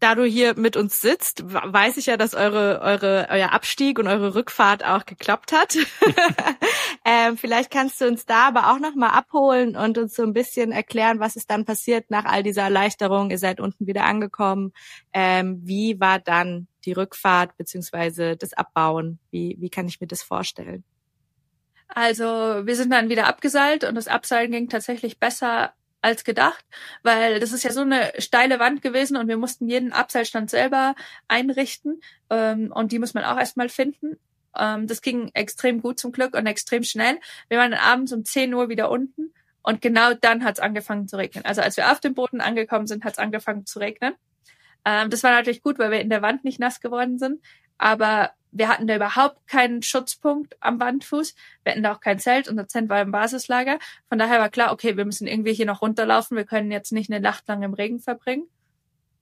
da 0.00 0.14
du 0.14 0.24
hier 0.24 0.58
mit 0.58 0.76
uns 0.76 1.00
sitzt, 1.00 1.42
weiß 1.46 1.96
ich 1.96 2.06
ja, 2.06 2.16
dass 2.16 2.34
eure, 2.34 2.80
eure, 2.82 3.28
euer 3.30 3.52
Abstieg 3.52 3.98
und 3.98 4.08
eure 4.08 4.34
Rückfahrt 4.34 4.84
auch 4.84 5.06
geklappt 5.06 5.52
hat. 5.52 5.76
ähm, 7.04 7.38
vielleicht 7.38 7.70
kannst 7.70 8.00
du 8.00 8.06
uns 8.06 8.26
da 8.26 8.48
aber 8.48 8.70
auch 8.70 8.78
nochmal 8.78 9.10
abholen 9.10 9.76
und 9.76 9.96
uns 9.96 10.14
so 10.14 10.22
ein 10.22 10.34
bisschen 10.34 10.72
erklären, 10.72 11.18
was 11.18 11.36
ist 11.36 11.50
dann 11.50 11.64
passiert 11.64 12.10
nach 12.10 12.26
all 12.26 12.42
dieser 12.42 12.62
Erleichterung. 12.62 13.30
Ihr 13.30 13.38
seid 13.38 13.58
unten 13.58 13.86
wieder 13.86 14.04
angekommen. 14.04 14.72
Ähm, 15.12 15.60
wie 15.64 15.98
war 15.98 16.18
dann 16.18 16.68
die 16.84 16.92
Rückfahrt 16.92 17.56
beziehungsweise 17.56 18.36
das 18.36 18.52
Abbauen? 18.52 19.18
Wie, 19.30 19.56
wie 19.58 19.70
kann 19.70 19.88
ich 19.88 20.00
mir 20.00 20.06
das 20.06 20.22
vorstellen? 20.22 20.84
Also 21.88 22.24
wir 22.24 22.76
sind 22.76 22.90
dann 22.90 23.08
wieder 23.08 23.26
abgeseilt 23.26 23.84
und 23.84 23.94
das 23.94 24.08
Abseilen 24.08 24.50
ging 24.50 24.68
tatsächlich 24.68 25.18
besser 25.18 25.72
als 26.02 26.24
gedacht, 26.24 26.64
weil 27.02 27.40
das 27.40 27.52
ist 27.52 27.64
ja 27.64 27.72
so 27.72 27.80
eine 27.80 28.12
steile 28.18 28.58
Wand 28.58 28.82
gewesen 28.82 29.16
und 29.16 29.28
wir 29.28 29.36
mussten 29.36 29.68
jeden 29.68 29.92
Abseilstand 29.92 30.50
selber 30.50 30.94
einrichten 31.28 32.00
ähm, 32.30 32.72
und 32.72 32.92
die 32.92 32.98
muss 32.98 33.14
man 33.14 33.24
auch 33.24 33.38
erstmal 33.38 33.68
finden. 33.68 34.18
Ähm, 34.56 34.86
das 34.86 35.02
ging 35.02 35.30
extrem 35.34 35.82
gut 35.82 35.98
zum 35.98 36.12
Glück 36.12 36.34
und 36.36 36.46
extrem 36.46 36.84
schnell. 36.84 37.18
Wir 37.48 37.58
waren 37.58 37.74
abends 37.74 38.12
um 38.12 38.24
10 38.24 38.54
Uhr 38.54 38.68
wieder 38.68 38.90
unten 38.90 39.32
und 39.62 39.82
genau 39.82 40.14
dann 40.14 40.44
hat 40.44 40.54
es 40.54 40.60
angefangen 40.60 41.08
zu 41.08 41.16
regnen. 41.16 41.44
Also 41.44 41.60
als 41.60 41.76
wir 41.76 41.90
auf 41.90 42.00
dem 42.00 42.14
Boden 42.14 42.40
angekommen 42.40 42.86
sind, 42.86 43.04
hat 43.04 43.14
es 43.14 43.18
angefangen 43.18 43.66
zu 43.66 43.80
regnen. 43.80 44.14
Ähm, 44.84 45.10
das 45.10 45.22
war 45.24 45.32
natürlich 45.32 45.62
gut, 45.62 45.78
weil 45.78 45.90
wir 45.90 46.00
in 46.00 46.10
der 46.10 46.22
Wand 46.22 46.44
nicht 46.44 46.60
nass 46.60 46.80
geworden 46.80 47.18
sind, 47.18 47.42
aber 47.78 48.30
wir 48.52 48.68
hatten 48.68 48.86
da 48.86 48.96
überhaupt 48.96 49.46
keinen 49.46 49.82
Schutzpunkt 49.82 50.56
am 50.60 50.80
Wandfuß. 50.80 51.34
Wir 51.62 51.72
hatten 51.72 51.82
da 51.82 51.94
auch 51.94 52.00
kein 52.00 52.18
Zelt. 52.18 52.48
Unser 52.48 52.68
Zelt 52.68 52.88
war 52.88 53.02
im 53.02 53.10
Basislager. 53.10 53.78
Von 54.08 54.18
daher 54.18 54.38
war 54.38 54.48
klar, 54.48 54.72
okay, 54.72 54.96
wir 54.96 55.04
müssen 55.04 55.26
irgendwie 55.26 55.52
hier 55.52 55.66
noch 55.66 55.82
runterlaufen. 55.82 56.36
Wir 56.36 56.44
können 56.44 56.70
jetzt 56.70 56.92
nicht 56.92 57.10
eine 57.10 57.20
Nacht 57.20 57.46
lang 57.48 57.62
im 57.62 57.74
Regen 57.74 58.00
verbringen. 58.00 58.48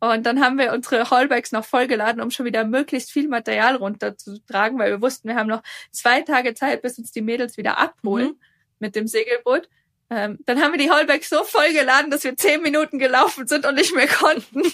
Und 0.00 0.26
dann 0.26 0.40
haben 0.40 0.58
wir 0.58 0.72
unsere 0.72 1.10
Hallbags 1.10 1.52
noch 1.52 1.64
vollgeladen, 1.64 2.20
um 2.20 2.30
schon 2.30 2.46
wieder 2.46 2.64
möglichst 2.64 3.10
viel 3.10 3.28
Material 3.28 3.76
runterzutragen, 3.76 4.78
weil 4.78 4.90
wir 4.90 5.00
wussten, 5.00 5.28
wir 5.28 5.36
haben 5.36 5.48
noch 5.48 5.62
zwei 5.90 6.20
Tage 6.20 6.54
Zeit, 6.54 6.82
bis 6.82 6.98
uns 6.98 7.10
die 7.10 7.22
Mädels 7.22 7.56
wieder 7.56 7.78
abholen 7.78 8.28
mhm. 8.28 8.40
mit 8.80 8.96
dem 8.96 9.06
Segelboot. 9.06 9.68
Ähm, 10.10 10.38
dann 10.44 10.60
haben 10.60 10.72
wir 10.72 10.78
die 10.78 10.90
Hallbags 10.90 11.28
so 11.30 11.44
vollgeladen, 11.44 12.10
dass 12.10 12.24
wir 12.24 12.36
zehn 12.36 12.62
Minuten 12.62 12.98
gelaufen 12.98 13.46
sind 13.46 13.66
und 13.66 13.74
nicht 13.74 13.94
mehr 13.94 14.08
konnten. 14.08 14.62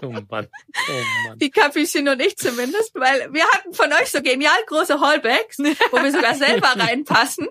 Oh 0.00 0.12
Mann. 0.30 0.46
Oh 0.88 1.26
Mann. 1.26 1.38
Die 1.40 1.50
Capuchin 1.50 2.08
und 2.08 2.22
ich 2.22 2.36
zumindest, 2.36 2.94
weil 2.94 3.32
wir 3.32 3.42
hatten 3.48 3.74
von 3.74 3.92
euch 3.92 4.12
so 4.12 4.22
genial 4.22 4.54
große 4.68 5.00
Hallbags, 5.00 5.58
wo 5.58 5.96
wir 5.96 6.12
sogar 6.12 6.36
selber 6.36 6.68
reinpassen. 6.76 7.48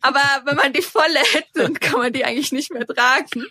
Aber 0.00 0.22
wenn 0.44 0.54
man 0.54 0.72
die 0.72 0.80
volle 0.80 1.18
hätte, 1.18 1.48
dann 1.54 1.74
kann 1.74 1.98
man 1.98 2.12
die 2.12 2.24
eigentlich 2.24 2.52
nicht 2.52 2.72
mehr 2.72 2.86
tragen. 2.86 3.46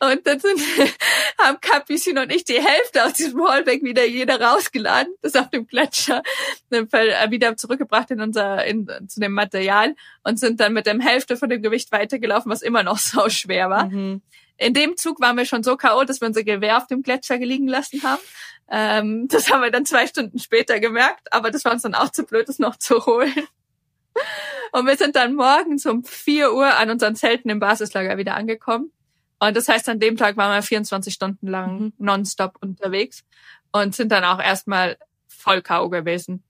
Und 0.00 0.26
dann 0.26 0.38
sind, 0.38 0.60
haben 1.38 1.60
Capuchin 1.60 2.18
und 2.18 2.32
ich 2.32 2.44
die 2.44 2.60
Hälfte 2.60 3.04
aus 3.04 3.14
diesem 3.14 3.42
Hallback 3.46 3.82
wieder 3.82 4.06
jeder 4.06 4.40
rausgeladen, 4.40 5.12
das 5.22 5.34
auf 5.36 5.50
dem 5.50 5.66
Gletscher 5.66 6.22
wieder 6.70 7.56
zurückgebracht 7.56 8.10
in 8.10 8.20
unser, 8.20 8.64
in, 8.64 8.88
zu 9.08 9.20
dem 9.20 9.32
Material 9.32 9.94
und 10.24 10.38
sind 10.38 10.60
dann 10.60 10.72
mit 10.72 10.86
dem 10.86 11.00
Hälfte 11.00 11.36
von 11.36 11.48
dem 11.48 11.62
Gewicht 11.62 11.90
weitergelaufen, 11.92 12.50
was 12.50 12.62
immer 12.62 12.82
noch 12.82 12.98
so 12.98 13.28
schwer 13.28 13.70
war. 13.70 13.86
Mhm. 13.86 14.22
In 14.56 14.74
dem 14.74 14.96
Zug 14.96 15.20
waren 15.20 15.36
wir 15.36 15.44
schon 15.44 15.62
so 15.62 15.76
K.O., 15.76 16.04
dass 16.04 16.20
wir 16.20 16.26
unser 16.26 16.42
Gewehr 16.42 16.76
auf 16.76 16.88
dem 16.88 17.02
Gletscher 17.02 17.38
liegen 17.38 17.68
lassen 17.68 18.02
haben. 18.02 18.22
Ähm, 18.70 19.28
das 19.30 19.50
haben 19.50 19.62
wir 19.62 19.70
dann 19.70 19.86
zwei 19.86 20.06
Stunden 20.06 20.38
später 20.38 20.80
gemerkt, 20.80 21.32
aber 21.32 21.50
das 21.50 21.64
war 21.64 21.72
uns 21.72 21.82
dann 21.82 21.94
auch 21.94 22.10
zu 22.10 22.24
blöd, 22.24 22.48
das 22.48 22.58
noch 22.58 22.76
zu 22.76 23.06
holen. 23.06 23.34
Und 24.72 24.86
wir 24.86 24.96
sind 24.96 25.16
dann 25.16 25.34
morgens 25.34 25.86
um 25.86 26.04
vier 26.04 26.52
Uhr 26.52 26.76
an 26.76 26.90
unseren 26.90 27.14
Zelten 27.14 27.50
im 27.50 27.60
Basislager 27.60 28.18
wieder 28.18 28.34
angekommen. 28.34 28.92
Und 29.38 29.56
das 29.56 29.68
heißt, 29.68 29.88
an 29.88 30.00
dem 30.00 30.16
Tag 30.16 30.36
waren 30.36 30.52
wir 30.52 30.62
24 30.62 31.14
Stunden 31.14 31.46
lang 31.46 31.80
mhm. 31.80 31.92
nonstop 31.98 32.58
unterwegs 32.60 33.24
und 33.72 33.94
sind 33.94 34.10
dann 34.10 34.24
auch 34.24 34.40
erstmal 34.40 34.96
voll 35.26 35.62
K.O. 35.62 35.88
gewesen. 35.88 36.42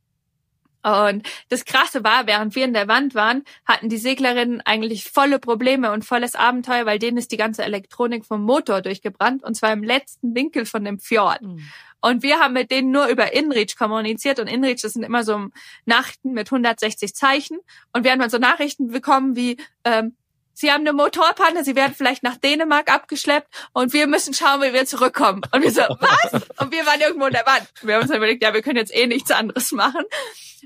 Und 0.82 1.28
das 1.48 1.64
Krasse 1.64 2.04
war, 2.04 2.26
während 2.26 2.54
wir 2.54 2.64
in 2.64 2.72
der 2.72 2.88
Wand 2.88 3.14
waren, 3.14 3.42
hatten 3.66 3.88
die 3.88 3.98
Seglerinnen 3.98 4.62
eigentlich 4.64 5.04
volle 5.04 5.38
Probleme 5.38 5.90
und 5.90 6.04
volles 6.04 6.34
Abenteuer, 6.34 6.86
weil 6.86 7.00
denen 7.00 7.18
ist 7.18 7.32
die 7.32 7.36
ganze 7.36 7.64
Elektronik 7.64 8.24
vom 8.24 8.42
Motor 8.42 8.80
durchgebrannt 8.80 9.42
und 9.42 9.54
zwar 9.54 9.72
im 9.72 9.82
letzten 9.82 10.34
Winkel 10.34 10.66
von 10.66 10.84
dem 10.84 11.00
Fjord. 11.00 11.42
Mhm. 11.42 11.68
Und 12.00 12.22
wir 12.22 12.38
haben 12.38 12.54
mit 12.54 12.70
denen 12.70 12.92
nur 12.92 13.08
über 13.08 13.34
InReach 13.34 13.76
kommuniziert 13.76 14.38
und 14.38 14.46
InReach, 14.46 14.82
das 14.82 14.92
sind 14.92 15.02
immer 15.02 15.24
so 15.24 15.48
Nachrichten 15.84 16.32
mit 16.32 16.46
160 16.46 17.12
Zeichen 17.12 17.58
und 17.92 18.04
wir 18.04 18.12
haben 18.12 18.20
dann 18.20 18.30
so 18.30 18.38
Nachrichten 18.38 18.88
bekommen 18.88 19.34
wie, 19.34 19.56
ähm, 19.84 20.16
Sie 20.60 20.72
haben 20.72 20.80
eine 20.80 20.92
Motorpanne, 20.92 21.62
Sie 21.62 21.76
werden 21.76 21.94
vielleicht 21.96 22.24
nach 22.24 22.36
Dänemark 22.36 22.92
abgeschleppt 22.92 23.46
und 23.74 23.92
wir 23.92 24.08
müssen 24.08 24.34
schauen, 24.34 24.60
wie 24.60 24.72
wir 24.72 24.86
zurückkommen. 24.86 25.42
Und 25.52 25.62
wir 25.62 25.70
so, 25.70 25.82
was? 26.00 26.32
Und 26.58 26.72
wir 26.72 26.84
waren 26.84 27.00
irgendwo 27.00 27.26
in 27.26 27.32
der 27.32 27.46
Wand. 27.46 27.70
Wir 27.82 27.94
haben 27.94 28.00
uns 28.02 28.10
dann 28.10 28.16
überlegt, 28.16 28.42
ja, 28.42 28.52
wir 28.52 28.60
können 28.60 28.76
jetzt 28.76 28.92
eh 28.92 29.06
nichts 29.06 29.30
anderes 29.30 29.70
machen. 29.70 30.02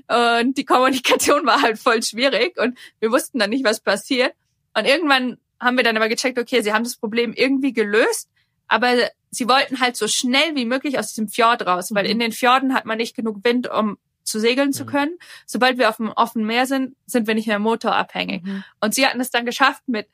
Und 0.07 0.57
die 0.57 0.65
Kommunikation 0.65 1.45
war 1.45 1.61
halt 1.61 1.77
voll 1.77 2.01
schwierig 2.01 2.57
und 2.57 2.75
wir 3.01 3.11
wussten 3.11 3.37
dann 3.37 3.51
nicht, 3.51 3.63
was 3.63 3.81
passiert. 3.81 4.33
Und 4.75 4.85
irgendwann 4.85 5.37
haben 5.59 5.77
wir 5.77 5.83
dann 5.83 5.95
aber 5.95 6.09
gecheckt, 6.09 6.39
okay, 6.39 6.63
sie 6.63 6.73
haben 6.73 6.83
das 6.83 6.95
Problem 6.95 7.31
irgendwie 7.31 7.71
gelöst, 7.71 8.31
aber 8.67 8.95
sie 9.29 9.47
wollten 9.47 9.79
halt 9.79 9.95
so 9.95 10.07
schnell 10.07 10.55
wie 10.55 10.65
möglich 10.65 10.97
aus 10.97 11.09
diesem 11.09 11.27
Fjord 11.27 11.67
raus, 11.67 11.93
weil 11.93 12.05
mhm. 12.05 12.09
in 12.09 12.19
den 12.19 12.31
Fjorden 12.31 12.73
hat 12.73 12.85
man 12.85 12.97
nicht 12.97 13.15
genug 13.15 13.43
Wind, 13.43 13.69
um 13.69 13.99
zu 14.23 14.39
segeln 14.39 14.69
mhm. 14.69 14.73
zu 14.73 14.85
können. 14.85 15.17
Sobald 15.45 15.77
wir 15.77 15.89
auf 15.89 15.97
dem 15.97 16.09
offenen 16.09 16.47
Meer 16.47 16.65
sind, 16.65 16.95
sind 17.05 17.27
wir 17.27 17.35
nicht 17.35 17.47
mehr 17.47 17.59
motorabhängig. 17.59 18.43
Mhm. 18.43 18.63
Und 18.81 18.95
sie 18.95 19.05
hatten 19.05 19.19
es 19.19 19.29
dann 19.29 19.45
geschafft 19.45 19.83
mit 19.87 20.07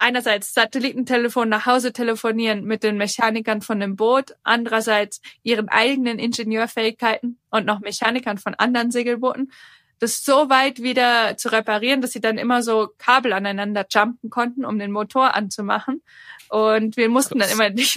einerseits 0.00 0.54
Satellitentelefon 0.54 1.48
nach 1.48 1.66
Hause 1.66 1.92
telefonieren 1.92 2.64
mit 2.64 2.82
den 2.82 2.96
Mechanikern 2.96 3.60
von 3.60 3.80
dem 3.80 3.96
Boot, 3.96 4.34
andererseits 4.42 5.20
ihren 5.42 5.68
eigenen 5.68 6.18
Ingenieurfähigkeiten 6.18 7.38
und 7.50 7.66
noch 7.66 7.80
Mechanikern 7.80 8.38
von 8.38 8.54
anderen 8.54 8.90
Segelbooten, 8.90 9.52
das 9.98 10.24
so 10.24 10.48
weit 10.48 10.82
wieder 10.82 11.36
zu 11.36 11.52
reparieren, 11.52 12.00
dass 12.00 12.12
sie 12.12 12.22
dann 12.22 12.38
immer 12.38 12.62
so 12.62 12.88
Kabel 12.96 13.34
aneinander 13.34 13.86
jumpen 13.90 14.30
konnten, 14.30 14.64
um 14.64 14.78
den 14.78 14.90
Motor 14.90 15.34
anzumachen. 15.34 16.02
Und 16.50 16.96
wir 16.96 17.08
mussten 17.08 17.38
Krass. 17.38 17.48
dann 17.48 17.58
immer 17.58 17.70
nicht, 17.74 17.96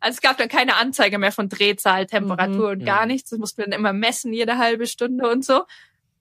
also 0.00 0.16
es 0.16 0.20
gab 0.20 0.36
dann 0.36 0.48
keine 0.48 0.76
Anzeige 0.76 1.18
mehr 1.18 1.32
von 1.32 1.48
Drehzahl, 1.48 2.06
Temperatur 2.06 2.74
mhm, 2.74 2.80
und 2.80 2.84
gar 2.84 3.00
ja. 3.00 3.06
nichts. 3.06 3.30
Das 3.30 3.38
mussten 3.38 3.58
wir 3.58 3.64
dann 3.64 3.78
immer 3.78 3.92
messen 3.92 4.32
jede 4.32 4.58
halbe 4.58 4.86
Stunde 4.86 5.28
und 5.28 5.44
so. 5.44 5.64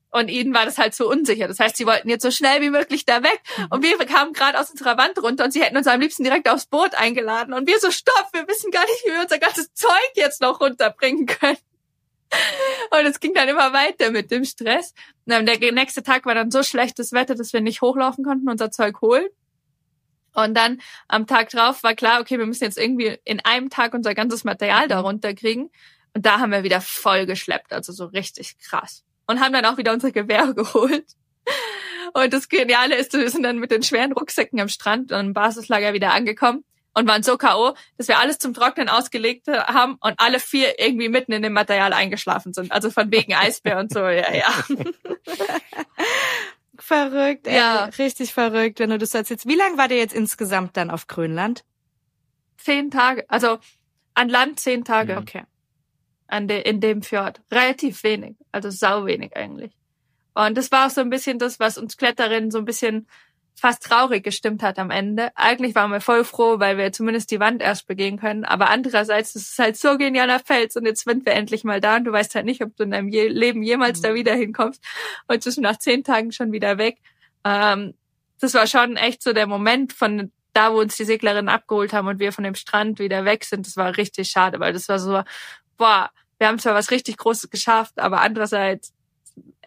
Und 0.09 0.29
ihnen 0.29 0.53
war 0.53 0.63
das 0.63 0.77
halt 0.77 0.95
so 0.95 1.09
unsicher. 1.09 1.49
Das 1.49 1.59
heißt, 1.59 1.75
sie 1.75 1.85
wollten 1.85 2.07
jetzt 2.07 2.21
so 2.21 2.31
schnell 2.31 2.61
wie 2.61 2.69
möglich 2.69 3.05
da 3.05 3.21
weg. 3.21 3.41
Mhm. 3.57 3.67
Und 3.71 3.83
wir 3.83 3.97
kamen 4.05 4.31
gerade 4.31 4.57
aus 4.57 4.71
unserer 4.71 4.97
Wand 4.97 5.21
runter 5.21 5.43
und 5.43 5.51
sie 5.51 5.61
hätten 5.61 5.75
uns 5.75 5.87
am 5.87 5.99
liebsten 5.99 6.23
direkt 6.23 6.47
aufs 6.49 6.67
Boot 6.67 6.95
eingeladen. 6.95 7.53
Und 7.53 7.67
wir 7.67 7.77
so, 7.79 7.91
stopp, 7.91 8.29
wir 8.31 8.47
wissen 8.47 8.71
gar 8.71 8.85
nicht, 8.85 9.03
wie 9.05 9.11
wir 9.11 9.21
unser 9.21 9.39
ganzes 9.39 9.73
Zeug 9.73 9.91
jetzt 10.13 10.39
noch 10.39 10.61
runterbringen 10.61 11.25
können. 11.25 11.57
Und 12.91 13.05
es 13.05 13.19
ging 13.19 13.33
dann 13.33 13.49
immer 13.49 13.73
weiter 13.73 14.11
mit 14.11 14.31
dem 14.31 14.45
Stress. 14.45 14.93
Und 15.25 15.45
der 15.45 15.71
nächste 15.73 16.03
Tag 16.03 16.25
war 16.25 16.35
dann 16.35 16.49
so 16.49 16.63
schlechtes 16.63 17.11
Wetter, 17.11 17.35
dass 17.35 17.51
wir 17.51 17.59
nicht 17.59 17.81
hochlaufen 17.81 18.23
konnten, 18.23 18.49
unser 18.49 18.71
Zeug 18.71 19.01
holen. 19.01 19.27
Und 20.35 20.53
dann 20.55 20.81
am 21.07 21.27
Tag 21.27 21.49
drauf 21.49 21.81
war 21.83 21.95
klar, 21.95 22.21
okay, 22.21 22.37
wir 22.37 22.45
müssen 22.45 22.63
jetzt 22.63 22.77
irgendwie 22.77 23.17
in 23.23 23.39
einem 23.39 23.69
Tag 23.69 23.93
unser 23.93 24.13
ganzes 24.13 24.43
Material 24.43 24.87
darunter 24.87 25.33
kriegen. 25.33 25.71
Und 26.13 26.25
da 26.25 26.39
haben 26.39 26.51
wir 26.51 26.63
wieder 26.63 26.81
voll 26.81 27.25
geschleppt, 27.25 27.73
also 27.73 27.91
so 27.91 28.05
richtig 28.05 28.57
krass. 28.59 29.03
Und 29.27 29.39
haben 29.39 29.53
dann 29.53 29.65
auch 29.65 29.77
wieder 29.77 29.93
unsere 29.93 30.11
Gewehre 30.11 30.53
geholt. 30.55 31.05
Und 32.13 32.33
das 32.33 32.47
Geniale 32.47 32.95
ist, 32.95 33.13
wir 33.13 33.29
sind 33.29 33.43
dann 33.43 33.59
mit 33.59 33.71
den 33.71 33.83
schweren 33.83 34.13
Rucksäcken 34.13 34.59
am 34.59 34.69
Strand 34.69 35.11
und 35.11 35.19
im 35.19 35.33
Basislager 35.33 35.93
wieder 35.93 36.13
angekommen 36.13 36.63
und 36.95 37.07
waren 37.07 37.23
so 37.23 37.37
K.O., 37.37 37.75
dass 37.97 38.07
wir 38.07 38.19
alles 38.19 38.39
zum 38.39 38.53
Trocknen 38.53 38.89
ausgelegt 38.89 39.47
haben 39.47 39.97
und 39.99 40.13
alle 40.17 40.39
vier 40.39 40.79
irgendwie 40.79 41.09
mitten 41.09 41.33
in 41.33 41.41
dem 41.41 41.53
Material 41.53 41.93
eingeschlafen 41.93 42.53
sind. 42.53 42.71
Also 42.71 42.89
von 42.89 43.11
wegen 43.11 43.33
Eisbär 43.33 43.79
und 43.79 43.91
so, 43.91 43.99
ja, 43.99 44.33
ja. 44.33 44.53
Verrückt, 46.81 47.47
ey. 47.47 47.55
Ja. 47.55 47.85
Richtig 47.85 48.33
verrückt, 48.33 48.79
wenn 48.79 48.89
du 48.89 48.97
das 48.97 49.13
erzählst. 49.13 49.47
Wie 49.47 49.55
lange 49.55 49.77
war 49.77 49.87
der 49.87 49.97
jetzt 49.97 50.13
insgesamt 50.13 50.77
dann 50.77 50.89
auf 50.89 51.07
Grönland? 51.07 51.63
Zehn 52.57 52.91
Tage. 52.91 53.25
Also 53.29 53.59
an 54.13 54.29
Land 54.29 54.59
zehn 54.59 54.83
Tage. 54.83 55.13
Mhm. 55.13 55.19
Okay. 55.19 55.43
An 56.27 56.47
de, 56.47 56.61
in 56.61 56.79
dem 56.79 57.01
Fjord. 57.01 57.41
Relativ 57.51 58.03
wenig. 58.03 58.35
Also 58.51 58.69
sau 58.69 59.05
wenig 59.05 59.35
eigentlich. 59.35 59.71
Und 60.33 60.57
das 60.57 60.71
war 60.71 60.87
auch 60.87 60.89
so 60.89 61.01
ein 61.01 61.09
bisschen 61.09 61.39
das, 61.39 61.59
was 61.59 61.77
uns 61.77 61.97
Kletterinnen 61.97 62.51
so 62.51 62.57
ein 62.57 62.65
bisschen 62.65 63.07
fast 63.55 63.83
traurig 63.83 64.23
gestimmt 64.23 64.61
hat 64.61 64.77
am 64.77 64.91
Ende. 64.91 65.31
Eigentlich 65.35 65.75
waren 65.75 65.91
wir 65.91 66.01
voll 66.01 66.23
froh, 66.25 66.59
weil 66.59 66.77
wir 66.77 66.91
zumindest 66.91 67.31
die 67.31 67.39
Wand 67.39 67.61
erst 67.61 67.87
begehen 67.87 68.19
können. 68.19 68.43
Aber 68.43 68.69
andererseits, 68.69 69.33
das 69.33 69.43
ist 69.43 69.59
halt 69.59 69.77
so 69.77 69.97
genialer 69.97 70.39
Fels 70.39 70.75
und 70.75 70.85
jetzt 70.85 71.05
sind 71.05 71.25
wir 71.25 71.33
endlich 71.33 71.63
mal 71.63 71.79
da 71.79 71.95
und 71.95 72.03
du 72.03 72.11
weißt 72.11 72.35
halt 72.35 72.45
nicht, 72.45 72.61
ob 72.61 72.75
du 72.75 72.83
in 72.83 72.91
deinem 72.91 73.07
Leben 73.07 73.63
jemals 73.63 73.99
mhm. 73.99 74.03
da 74.03 74.13
wieder 74.13 74.35
hinkommst. 74.35 74.83
Und 75.27 75.41
zwischen 75.41 75.63
nach 75.63 75.77
zehn 75.77 76.03
Tagen 76.03 76.31
schon 76.31 76.51
wieder 76.51 76.77
weg. 76.77 76.97
Ähm, 77.45 77.93
das 78.41 78.53
war 78.53 78.67
schon 78.67 78.97
echt 78.97 79.23
so 79.23 79.31
der 79.31 79.47
Moment 79.47 79.93
von 79.93 80.31
da, 80.53 80.73
wo 80.73 80.79
uns 80.79 80.97
die 80.97 81.05
Seglerinnen 81.05 81.49
abgeholt 81.49 81.93
haben 81.93 82.07
und 82.07 82.19
wir 82.19 82.33
von 82.33 82.43
dem 82.43 82.55
Strand 82.55 82.99
wieder 82.99 83.25
weg 83.25 83.45
sind. 83.45 83.65
Das 83.67 83.77
war 83.77 83.95
richtig 83.95 84.29
schade, 84.29 84.59
weil 84.59 84.73
das 84.73 84.89
war 84.89 84.99
so, 84.99 85.23
boah, 85.77 86.09
wir 86.37 86.47
haben 86.47 86.59
zwar 86.59 86.73
was 86.73 86.91
richtig 86.91 87.17
Großes 87.17 87.49
geschafft, 87.49 87.99
aber 87.99 88.21
andererseits 88.21 88.93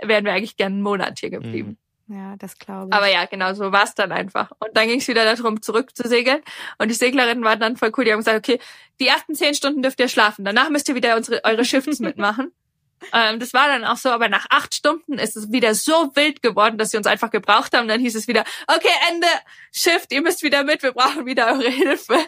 wären 0.03 0.25
wir 0.25 0.33
eigentlich 0.33 0.57
gern 0.57 0.75
einen 0.75 0.83
Monat 0.83 1.19
hier 1.21 1.31
geblieben. 1.31 1.71
Mhm. 1.71 1.88
Ja, 2.09 2.37
das 2.39 2.59
glaube 2.59 2.89
ich. 2.91 2.97
Aber 2.97 3.07
ja, 3.07 3.27
genau, 3.27 3.53
so 3.53 3.71
war 3.71 3.85
es 3.85 3.95
dann 3.95 4.13
einfach. 4.13 4.51
Und 4.61 4.75
dann 4.75 4.89
ging 4.89 4.99
es 4.99 5.09
wieder 5.09 5.25
darum, 5.25 5.61
zurück 5.61 5.95
zu 5.95 6.09
segeln. 6.09 6.41
Und 6.79 6.89
die 6.89 6.95
Seglerinnen 6.95 7.45
waren 7.45 7.61
dann 7.61 7.77
voll 7.77 7.93
cool. 7.97 8.05
Die 8.05 8.13
haben 8.13 8.21
gesagt, 8.21 8.39
okay, 8.39 8.61
die 8.99 9.09
ersten 9.09 9.35
zehn 9.35 9.55
Stunden 9.55 9.83
dürft 9.83 10.01
ihr 10.01 10.09
schlafen. 10.09 10.45
Danach 10.45 10.71
müsst 10.71 10.89
ihr 10.89 10.95
wieder 10.95 11.17
unsere, 11.17 11.45
eure 11.45 11.65
Shifts 11.65 12.01
mitmachen. 12.01 12.53
Ähm, 13.13 13.39
das 13.39 13.55
war 13.55 13.69
dann 13.69 13.85
auch 13.85 13.97
so, 13.97 14.09
aber 14.09 14.29
nach 14.29 14.47
acht 14.51 14.75
Stunden 14.75 15.21
ist 15.21 15.37
es 15.37 15.53
wieder 15.53 15.73
so 15.77 16.11
wild 16.17 16.43
geworden, 16.43 16.79
dass 16.79 16.91
sie 16.91 16.97
uns 16.97 17.07
einfach 17.07 17.31
gebraucht 17.31 17.73
haben. 17.73 17.87
Dann 17.87 18.01
hieß 18.01 18.17
es 18.17 18.27
wieder, 18.27 18.43
okay, 18.67 18.91
Ende, 19.09 19.29
Shift, 19.71 20.13
ihr 20.13 20.21
müsst 20.21 20.43
wieder 20.43 20.65
mit, 20.65 20.83
wir 20.83 20.91
brauchen 20.91 21.25
wieder 21.25 21.47
eure 21.47 21.71
Hilfe. 21.71 22.27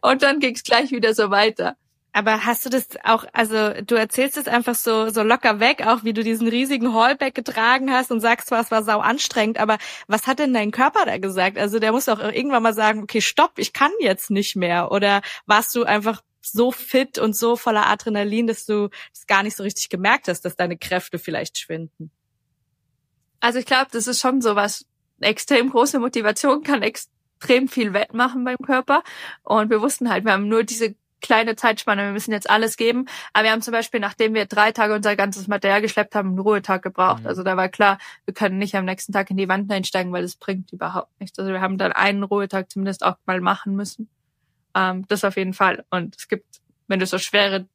Und 0.00 0.22
dann 0.22 0.40
ging 0.40 0.54
es 0.54 0.62
gleich 0.62 0.92
wieder 0.92 1.12
so 1.12 1.30
weiter. 1.30 1.76
Aber 2.18 2.44
hast 2.44 2.66
du 2.66 2.68
das 2.68 2.88
auch, 3.04 3.24
also 3.32 3.74
du 3.80 3.94
erzählst 3.94 4.36
es 4.36 4.48
einfach 4.48 4.74
so, 4.74 5.08
so 5.08 5.22
locker 5.22 5.60
weg, 5.60 5.86
auch 5.86 6.02
wie 6.02 6.12
du 6.12 6.24
diesen 6.24 6.48
riesigen 6.48 6.92
Hallback 6.92 7.32
getragen 7.32 7.92
hast 7.92 8.10
und 8.10 8.18
sagst 8.18 8.48
zwar, 8.48 8.60
es 8.60 8.72
war 8.72 8.82
sau 8.82 8.98
anstrengend, 8.98 9.60
aber 9.60 9.78
was 10.08 10.26
hat 10.26 10.40
denn 10.40 10.52
dein 10.52 10.72
Körper 10.72 11.06
da 11.06 11.18
gesagt? 11.18 11.56
Also 11.58 11.78
der 11.78 11.92
muss 11.92 12.08
auch 12.08 12.18
irgendwann 12.18 12.64
mal 12.64 12.74
sagen, 12.74 13.04
okay, 13.04 13.20
stopp, 13.20 13.52
ich 13.56 13.72
kann 13.72 13.92
jetzt 14.00 14.30
nicht 14.30 14.56
mehr. 14.56 14.90
Oder 14.90 15.22
warst 15.46 15.76
du 15.76 15.84
einfach 15.84 16.20
so 16.40 16.72
fit 16.72 17.18
und 17.18 17.36
so 17.36 17.54
voller 17.54 17.86
Adrenalin, 17.86 18.48
dass 18.48 18.66
du 18.66 18.88
es 19.14 19.28
gar 19.28 19.44
nicht 19.44 19.56
so 19.56 19.62
richtig 19.62 19.88
gemerkt 19.88 20.26
hast, 20.26 20.44
dass 20.44 20.56
deine 20.56 20.76
Kräfte 20.76 21.20
vielleicht 21.20 21.56
schwinden? 21.56 22.10
Also 23.38 23.60
ich 23.60 23.66
glaube, 23.66 23.92
das 23.92 24.08
ist 24.08 24.20
schon 24.20 24.40
so 24.40 24.56
was, 24.56 24.86
extrem 25.20 25.70
große 25.70 26.00
Motivation 26.00 26.64
kann 26.64 26.82
extrem 26.82 27.68
viel 27.68 27.92
wettmachen 27.92 28.42
beim 28.42 28.58
Körper. 28.58 29.04
Und 29.44 29.70
wir 29.70 29.80
wussten 29.80 30.10
halt, 30.10 30.24
wir 30.24 30.32
haben 30.32 30.48
nur 30.48 30.64
diese 30.64 30.96
kleine 31.20 31.56
Zeitspanne, 31.56 32.04
wir 32.04 32.12
müssen 32.12 32.32
jetzt 32.32 32.48
alles 32.48 32.76
geben. 32.76 33.06
Aber 33.32 33.44
wir 33.44 33.52
haben 33.52 33.62
zum 33.62 33.72
Beispiel, 33.72 34.00
nachdem 34.00 34.34
wir 34.34 34.46
drei 34.46 34.72
Tage 34.72 34.94
unser 34.94 35.16
ganzes 35.16 35.48
Material 35.48 35.80
geschleppt 35.80 36.14
haben, 36.14 36.30
einen 36.30 36.38
Ruhetag 36.38 36.82
gebraucht. 36.82 37.22
Mhm. 37.22 37.28
Also 37.28 37.42
da 37.42 37.56
war 37.56 37.68
klar, 37.68 37.98
wir 38.24 38.34
können 38.34 38.58
nicht 38.58 38.74
am 38.74 38.84
nächsten 38.84 39.12
Tag 39.12 39.30
in 39.30 39.36
die 39.36 39.48
Wand 39.48 39.70
einsteigen, 39.70 40.12
weil 40.12 40.22
das 40.22 40.36
bringt 40.36 40.72
überhaupt 40.72 41.20
nichts. 41.20 41.38
Also 41.38 41.52
wir 41.52 41.60
haben 41.60 41.78
dann 41.78 41.92
einen 41.92 42.22
Ruhetag 42.22 42.70
zumindest 42.70 43.04
auch 43.04 43.16
mal 43.26 43.40
machen 43.40 43.74
müssen. 43.74 44.08
Ähm, 44.74 45.06
das 45.08 45.24
auf 45.24 45.36
jeden 45.36 45.54
Fall. 45.54 45.84
Und 45.90 46.16
es 46.16 46.28
gibt, 46.28 46.60
wenn 46.86 47.00
du 47.00 47.06
so 47.06 47.18
schwere 47.18 47.66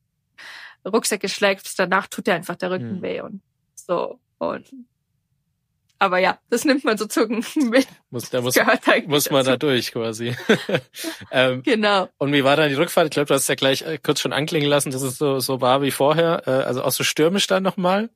Rucksäcke 0.85 1.29
schlägst, 1.29 1.79
danach 1.79 2.07
tut 2.07 2.27
dir 2.27 2.35
einfach 2.35 2.55
der 2.55 2.71
Rücken 2.71 2.97
mhm. 2.97 3.01
weh 3.01 3.21
und 3.21 3.41
so. 3.75 4.19
Und 4.37 4.71
aber 5.99 6.17
ja, 6.17 6.37
das 6.49 6.65
nimmt 6.65 6.83
man 6.83 6.97
sozusagen 6.97 7.45
mit. 7.69 7.87
Muss, 8.09 8.29
da 8.29 8.41
muss, 8.41 8.55
muss 9.07 9.31
man 9.31 9.45
da 9.45 9.57
durch 9.57 9.91
quasi. 9.91 10.35
ähm, 11.31 11.63
genau. 11.63 12.09
Und 12.17 12.33
wie 12.33 12.43
war 12.43 12.55
dann 12.55 12.69
die 12.69 12.75
Rückfahrt? 12.75 13.07
Ich 13.07 13.11
glaube, 13.11 13.27
du 13.27 13.33
hast 13.33 13.47
ja 13.47 13.55
gleich 13.55 13.83
äh, 13.83 13.97
kurz 13.97 14.19
schon 14.19 14.33
anklingen 14.33 14.69
lassen, 14.69 14.91
dass 14.91 15.01
es 15.01 15.17
so, 15.17 15.39
so 15.39 15.61
war 15.61 15.81
wie 15.81 15.91
vorher. 15.91 16.43
Äh, 16.45 16.51
also 16.51 16.83
auch 16.83 16.91
so 16.91 17.03
stürmisch 17.03 17.47
dann 17.47 17.63
nochmal? 17.63 18.09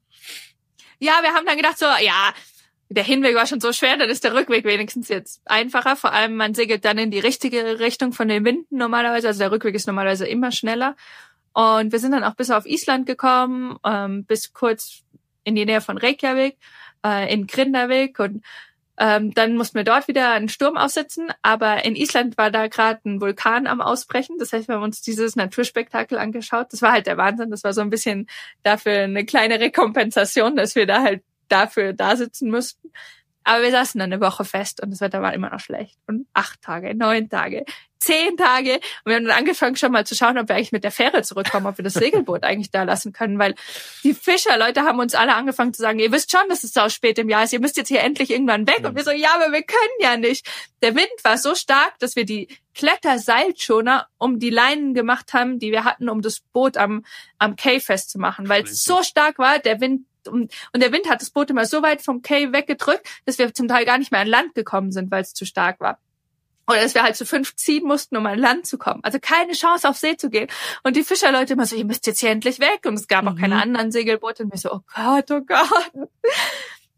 Ja, 1.00 1.20
wir 1.22 1.34
haben 1.34 1.46
dann 1.46 1.58
gedacht 1.58 1.78
so, 1.78 1.86
ja, 1.86 2.34
der 2.90 3.04
Hinweg 3.04 3.36
war 3.36 3.46
schon 3.46 3.60
so 3.60 3.74
schwer, 3.74 3.98
dann 3.98 4.10
ist 4.10 4.24
der 4.24 4.34
Rückweg 4.34 4.66
wenigstens 4.66 5.10
jetzt 5.10 5.42
einfacher. 5.46 5.96
Vor 5.96 6.14
allem, 6.14 6.36
man 6.36 6.54
segelt 6.54 6.86
dann 6.86 6.98
in 6.98 7.12
die 7.12 7.20
richtige 7.20 7.80
Richtung 7.80 8.14
von 8.14 8.28
den 8.28 8.46
Winden 8.46 8.78
normalerweise. 8.78 9.28
Also 9.28 9.40
der 9.40 9.52
Rückweg 9.52 9.76
ist 9.76 9.88
normalerweise 9.88 10.28
immer 10.28 10.52
schneller. 10.52 10.96
Und 11.54 11.92
wir 11.92 12.00
sind 12.00 12.12
dann 12.12 12.24
auch 12.24 12.36
bis 12.36 12.52
auf 12.52 12.66
Island 12.66 13.06
gekommen, 13.06 13.78
ähm, 13.86 14.26
bis 14.26 14.54
kurz 14.54 15.04
in 15.44 15.56
die 15.56 15.66
Nähe 15.66 15.82
von 15.82 15.98
Reykjavik 15.98 16.58
äh, 17.08 17.34
in 17.34 17.48
Grindavik 17.48 18.20
und 18.20 18.44
ähm, 19.00 19.32
dann 19.34 19.56
mussten 19.56 19.76
wir 19.76 19.84
dort 19.84 20.08
wieder 20.08 20.32
einen 20.32 20.50
Sturm 20.50 20.76
aufsetzen, 20.76 21.32
aber 21.44 21.86
in 21.86 21.96
Island 21.96 22.36
war 22.38 22.50
da 22.50 22.68
gerade 22.68 23.00
ein 23.06 23.22
Vulkan 23.22 23.68
am 23.68 23.80
Ausbrechen. 23.80 24.38
Das 24.40 24.54
heißt, 24.54 24.68
wir 24.68 24.76
haben 24.76 24.84
uns 24.84 25.02
dieses 25.04 25.36
Naturspektakel 25.36 26.18
angeschaut. 26.18 26.74
Das 26.74 26.82
war 26.82 26.94
halt 26.94 27.06
der 27.06 27.16
Wahnsinn. 27.16 27.52
Das 27.52 27.64
war 27.64 27.74
so 27.74 27.82
ein 27.82 27.92
bisschen 27.92 28.28
dafür 28.64 29.04
eine 29.04 29.24
kleine 29.24 29.60
Rekompensation, 29.60 30.56
dass 30.56 30.76
wir 30.76 30.88
da 30.88 31.04
halt 31.04 31.22
dafür 31.48 31.94
da 31.94 32.16
sitzen 32.16 32.50
mussten. 32.50 32.92
Aber 33.48 33.64
wir 33.64 33.72
saßen 33.72 33.98
dann 33.98 34.12
eine 34.12 34.22
Woche 34.22 34.44
fest 34.44 34.84
und 34.84 34.92
das 34.92 35.00
Wetter 35.00 35.22
war 35.22 35.34
immer 35.34 35.50
noch 35.50 35.62
schlecht. 35.62 35.98
Und 36.06 36.28
acht 36.34 36.62
Tage, 36.62 36.94
neun 36.94 37.30
Tage, 37.30 37.64
zehn 37.98 38.36
Tage. 38.36 38.74
Und 38.74 38.82
wir 39.06 39.16
haben 39.16 39.26
dann 39.26 39.38
angefangen 39.38 39.78
schon 39.78 39.94
mal 39.94 40.06
zu 40.06 40.16
schauen, 40.16 40.38
ob 40.38 40.50
wir 40.50 40.56
eigentlich 40.58 40.74
mit 40.74 40.84
der 40.84 40.92
Fähre 40.92 41.22
zurückkommen, 41.22 41.66
ob 41.66 41.78
wir 41.78 41.84
das 41.84 41.94
Segelboot 41.96 42.44
eigentlich 42.44 42.72
da 42.72 42.84
lassen 42.84 43.14
können, 43.14 43.40
weil 43.40 43.56
die 44.04 44.14
Fischerleute 44.14 44.82
haben 44.82 45.00
uns 45.00 45.16
alle 45.16 45.34
angefangen 45.34 45.74
zu 45.74 45.82
sagen, 45.82 45.98
ihr 46.00 46.12
wisst 46.12 46.30
schon, 46.30 46.42
dass 46.50 46.66
es 46.66 46.74
so 46.74 46.90
spät 46.90 47.18
im 47.20 47.30
Jahr 47.30 47.46
ist, 47.46 47.54
ihr 47.54 47.62
müsst 47.62 47.78
jetzt 47.78 47.88
hier 47.88 48.02
endlich 48.02 48.32
irgendwann 48.32 48.68
weg. 48.68 48.82
Und 48.84 48.98
wir 48.98 49.06
so, 49.06 49.12
ja, 49.12 49.30
aber 49.36 49.54
wir 49.54 49.64
können 49.64 49.98
ja 50.02 50.18
nicht. 50.18 50.46
Der 50.82 50.94
Wind 50.94 51.08
war 51.24 51.38
so 51.38 51.56
stark, 51.56 51.98
dass 52.00 52.18
wir 52.18 52.26
die 52.26 52.50
Kletterseilschoner 52.76 54.08
um 54.18 54.40
die 54.40 54.50
Leinen 54.50 54.94
gemacht 54.94 55.34
haben, 55.34 55.58
die 55.58 55.72
wir 55.72 55.86
hatten, 55.86 56.10
um 56.10 56.22
das 56.22 56.42
Boot 56.42 56.76
am, 56.76 57.06
am 57.40 57.56
Quai 57.56 57.80
festzumachen, 57.80 58.50
weil 58.50 58.64
es 58.64 58.84
so 58.84 59.04
stark 59.04 59.40
war, 59.40 59.60
der 59.60 59.80
Wind 59.80 60.02
und, 60.28 60.54
und 60.74 60.84
der 60.84 60.92
Wind 60.92 61.10
hat 61.10 61.22
das 61.22 61.30
Boot 61.30 61.50
immer 61.50 61.66
so 61.66 61.82
weit 61.82 62.02
vom 62.02 62.22
Quai 62.22 62.52
weggedrückt, 62.52 63.08
dass 63.26 63.38
wir 63.38 63.54
zum 63.54 63.68
Teil 63.68 63.86
gar 63.86 63.98
nicht 63.98 64.12
mehr 64.12 64.22
an 64.22 64.28
Land 64.28 64.56
gekommen 64.56 64.92
sind, 64.92 65.12
weil 65.12 65.22
es 65.22 65.34
zu 65.34 65.46
stark 65.46 65.80
war. 65.80 66.00
Oder 66.70 66.82
dass 66.82 66.96
wir 66.96 67.04
halt 67.04 67.16
zu 67.16 67.26
fünf 67.26 67.56
ziehen 67.56 67.86
mussten, 67.86 68.18
um 68.18 68.26
an 68.26 68.38
Land 68.38 68.66
zu 68.66 68.78
kommen. 68.78 69.00
Also 69.04 69.20
keine 69.22 69.54
Chance 69.54 69.88
auf 69.88 69.98
See 69.98 70.18
zu 70.18 70.30
gehen. 70.30 70.50
Und 70.84 70.98
die 70.98 71.04
Fischerleute 71.04 71.54
immer 71.54 71.66
so, 71.66 71.78
ihr 71.78 71.86
müsst 71.86 72.06
jetzt 72.08 72.20
hier 72.20 72.30
endlich 72.30 72.60
weg. 72.60 72.82
Und 72.86 72.96
es 72.96 73.08
gab 73.08 73.24
mhm. 73.24 73.30
auch 73.30 73.36
keine 73.38 73.56
mhm. 73.56 73.62
anderen 73.62 73.92
Segelboote. 73.92 74.44
Und 74.44 74.52
wir 74.52 74.60
so, 74.60 74.74
oh 74.74 74.82
Gott, 74.94 75.32
oh 75.32 75.42
Gott. 75.42 76.10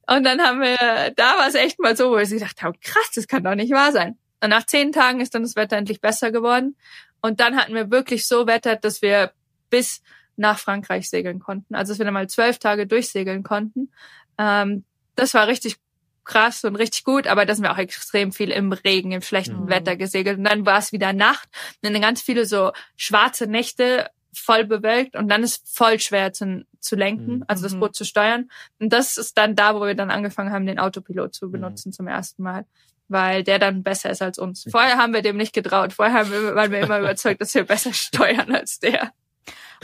Und 0.07 0.23
dann 0.23 0.41
haben 0.41 0.59
wir, 0.59 1.13
da 1.15 1.37
war 1.37 1.47
es 1.47 1.53
echt 1.53 1.79
mal 1.79 1.95
so, 1.95 2.09
wo 2.09 2.17
wir 2.17 2.25
gedacht 2.25 2.63
haben, 2.63 2.79
krass, 2.81 3.11
das 3.13 3.27
kann 3.27 3.43
doch 3.43 3.53
nicht 3.53 3.71
wahr 3.71 3.91
sein. 3.91 4.17
Und 4.41 4.49
nach 4.49 4.65
zehn 4.65 4.91
Tagen 4.91 5.19
ist 5.19 5.35
dann 5.35 5.43
das 5.43 5.55
Wetter 5.55 5.77
endlich 5.77 6.01
besser 6.01 6.31
geworden. 6.31 6.75
Und 7.21 7.39
dann 7.39 7.55
hatten 7.55 7.75
wir 7.75 7.91
wirklich 7.91 8.25
so 8.25 8.47
Wetter, 8.47 8.75
dass 8.75 9.03
wir 9.03 9.33
bis 9.69 10.01
nach 10.39 10.57
Frankreich 10.57 11.09
segeln 11.09 11.39
konnten. 11.39 11.75
Also 11.75 11.91
dass 11.91 11.99
wir 11.99 12.05
dann 12.05 12.13
mal 12.13 12.29
zwölf 12.29 12.59
Tage 12.59 12.87
durchsegeln 12.87 13.43
konnten. 13.43 13.91
Ähm, 14.37 14.85
das 15.15 15.33
war 15.33 15.47
richtig 15.47 15.77
krass 16.23 16.63
und 16.63 16.75
richtig 16.75 17.03
gut, 17.03 17.27
aber 17.27 17.45
da 17.45 17.55
sind 17.55 17.63
wir 17.63 17.71
auch 17.71 17.77
extrem 17.77 18.31
viel 18.31 18.51
im 18.51 18.71
Regen, 18.71 19.11
im 19.11 19.21
schlechten 19.21 19.65
mhm. 19.65 19.69
Wetter 19.69 19.95
gesegelt. 19.95 20.37
Und 20.37 20.45
dann 20.45 20.65
war 20.65 20.77
es 20.77 20.91
wieder 20.91 21.11
Nacht, 21.11 21.49
und 21.81 21.91
dann 21.91 22.01
ganz 22.01 22.21
viele 22.21 22.45
so 22.45 22.71
schwarze 22.95 23.47
Nächte 23.47 24.09
voll 24.31 24.63
bewölkt 24.63 25.15
und 25.15 25.27
dann 25.27 25.41
ist 25.41 25.67
voll 25.67 25.99
schwer 25.99 26.31
zu, 26.33 26.63
zu 26.79 26.95
lenken, 26.95 27.37
mhm. 27.37 27.45
also 27.47 27.63
das 27.63 27.77
Boot 27.79 27.95
zu 27.95 28.05
steuern. 28.05 28.49
Und 28.79 28.93
das 28.93 29.17
ist 29.17 29.37
dann 29.37 29.55
da, 29.55 29.75
wo 29.75 29.81
wir 29.81 29.95
dann 29.95 30.11
angefangen 30.11 30.51
haben, 30.51 30.67
den 30.67 30.79
Autopilot 30.79 31.33
zu 31.33 31.49
benutzen 31.49 31.89
mhm. 31.89 31.93
zum 31.93 32.07
ersten 32.07 32.43
Mal 32.43 32.65
weil 33.11 33.43
der 33.43 33.57
dann 33.57 33.81
besser 33.81 34.11
ist 34.11 34.21
als 34.21 34.37
uns. 34.37 34.65
Vorher 34.69 34.97
haben 34.97 35.13
wir 35.13 35.23
dem 35.23 35.35
nicht 35.35 35.51
getraut. 35.51 35.93
Vorher 35.93 36.29
waren 36.29 36.71
wir 36.71 36.81
immer 36.81 36.99
überzeugt, 36.99 37.41
dass 37.41 37.55
wir 37.55 37.63
besser 37.63 37.91
steuern 37.91 38.53
als 38.53 38.79
der. 38.79 39.11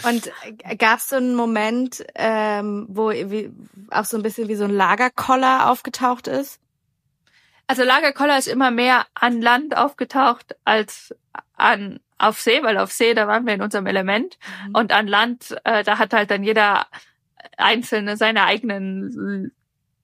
Und 0.04 0.32
gab 0.78 1.00
es 1.00 1.10
so 1.10 1.16
einen 1.16 1.36
Moment, 1.36 2.06
ähm, 2.16 2.86
wo 2.90 3.12
wie, 3.12 3.52
auch 3.92 4.06
so 4.06 4.18
ein 4.18 4.24
bisschen 4.24 4.48
wie 4.48 4.56
so 4.56 4.66
ein 4.66 4.72
Lagerkoller 4.72 5.70
aufgetaucht 5.70 6.28
ist? 6.28 6.60
Also 7.68 7.84
Lagerkoller 7.84 8.38
ist 8.38 8.48
immer 8.48 8.72
mehr 8.72 9.08
an 9.14 9.42
Land 9.42 9.76
aufgetaucht 9.76 10.56
als 10.66 11.16
an 11.56 12.00
auf 12.18 12.40
See, 12.40 12.62
weil 12.64 12.78
auf 12.78 12.92
See 12.92 13.14
da 13.14 13.28
waren 13.28 13.46
wir 13.46 13.54
in 13.54 13.62
unserem 13.62 13.88
Element 13.88 14.38
mhm. 14.68 14.76
und 14.76 14.94
an 14.94 15.08
Land 15.08 15.56
äh, 15.64 15.84
da 15.84 15.98
hat 15.98 16.14
halt 16.14 16.32
dann 16.32 16.44
jeder 16.44 16.88
einzelne 17.58 18.18
seine 18.18 18.44
eigenen 18.44 19.52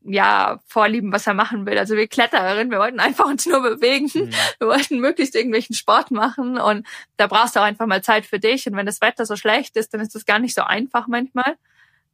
ja, 0.03 0.59
Vorlieben, 0.67 1.11
was 1.11 1.27
er 1.27 1.33
machen 1.33 1.65
will. 1.65 1.77
Also 1.77 1.95
wir 1.95 2.07
Klettererinnen, 2.07 2.71
wir 2.71 2.79
wollten 2.79 2.99
einfach 2.99 3.25
uns 3.25 3.45
nur 3.45 3.61
bewegen. 3.61 4.09
Mhm. 4.13 4.31
Wir 4.59 4.67
wollten 4.67 4.99
möglichst 4.99 5.35
irgendwelchen 5.35 5.75
Sport 5.75 6.11
machen 6.11 6.57
und 6.57 6.87
da 7.17 7.27
brauchst 7.27 7.55
du 7.55 7.59
auch 7.59 7.65
einfach 7.65 7.85
mal 7.85 8.01
Zeit 8.01 8.25
für 8.25 8.39
dich. 8.39 8.67
Und 8.67 8.75
wenn 8.75 8.85
das 8.85 9.01
Wetter 9.01 9.25
so 9.25 9.35
schlecht 9.35 9.77
ist, 9.77 9.93
dann 9.93 10.01
ist 10.01 10.15
das 10.15 10.25
gar 10.25 10.39
nicht 10.39 10.55
so 10.55 10.63
einfach 10.63 11.07
manchmal. 11.07 11.55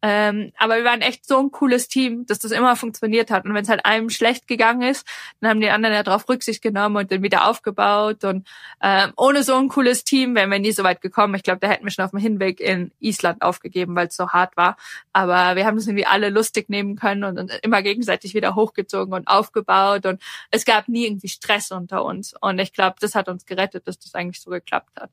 Ähm, 0.04 0.52
aber 0.58 0.76
wir 0.78 0.84
waren 0.84 1.02
echt 1.02 1.26
so 1.26 1.40
ein 1.40 1.52
cooles 1.52 1.88
Team, 1.88 2.26
dass 2.28 2.40
das 2.40 2.52
immer 2.52 2.76
funktioniert 2.76 3.32
hat. 3.32 3.46
Und 3.46 3.54
wenn 3.54 3.64
es 3.64 3.70
halt 3.70 3.86
einem 3.86 4.10
schlecht 4.10 4.48
gegangen 4.48 4.84
ist, 4.84 5.08
dann 5.42 5.50
haben 5.50 5.62
die 5.62 5.70
anderen 5.70 5.96
ja 5.96 6.04
darauf 6.04 6.30
Rücksicht 6.30 6.62
genommen 6.62 6.98
und 6.98 7.12
dann 7.12 7.24
wieder 7.24 7.48
aufgebaut. 7.48 8.24
Und 8.24 8.48
ähm, 8.82 9.14
ohne 9.18 9.44
so 9.44 9.56
ein 9.56 9.70
cooles 9.70 10.04
Team 10.04 10.36
wären 10.36 10.52
wir 10.52 10.60
nie 10.60 10.72
so 10.72 10.84
weit 10.84 11.02
gekommen. 11.02 11.34
Ich 11.36 11.44
glaube, 11.44 11.60
da 11.60 11.68
hätten 11.68 11.84
wir 11.84 11.92
schon 11.92 12.06
auf 12.06 12.12
dem 12.12 12.20
Hinweg 12.20 12.60
in 12.60 12.92
Island 13.00 13.42
aufgegeben, 13.42 13.96
weil 13.96 14.08
es 14.08 14.16
so 14.16 14.30
hart 14.30 14.56
war. 14.56 14.78
Aber 15.14 15.56
wir 15.56 15.66
haben 15.66 15.78
das 15.78 15.88
irgendwie 15.88 16.06
alle 16.06 16.30
lustig 16.30 16.70
nehmen 16.70 16.96
können 16.96 17.24
und, 17.24 17.40
und 17.40 17.52
immer 17.64 17.82
gegenseitig 17.82 18.36
wieder 18.36 18.54
hochgezogen 18.56 19.14
und 19.14 19.28
aufgebaut. 19.28 20.06
Und 20.06 20.22
es 20.52 20.64
gab 20.66 20.88
nie 20.88 21.06
irgendwie 21.06 21.30
Stress 21.30 21.72
unter 21.72 22.06
uns. 22.06 22.36
Und 22.40 22.60
ich 22.60 22.72
glaube, 22.72 22.98
das 23.00 23.16
hat 23.16 23.30
uns 23.30 23.46
gerettet, 23.46 23.88
dass 23.88 23.98
das 23.98 24.14
eigentlich 24.14 24.42
so 24.42 24.52
geklappt 24.52 24.92
hat. 25.00 25.10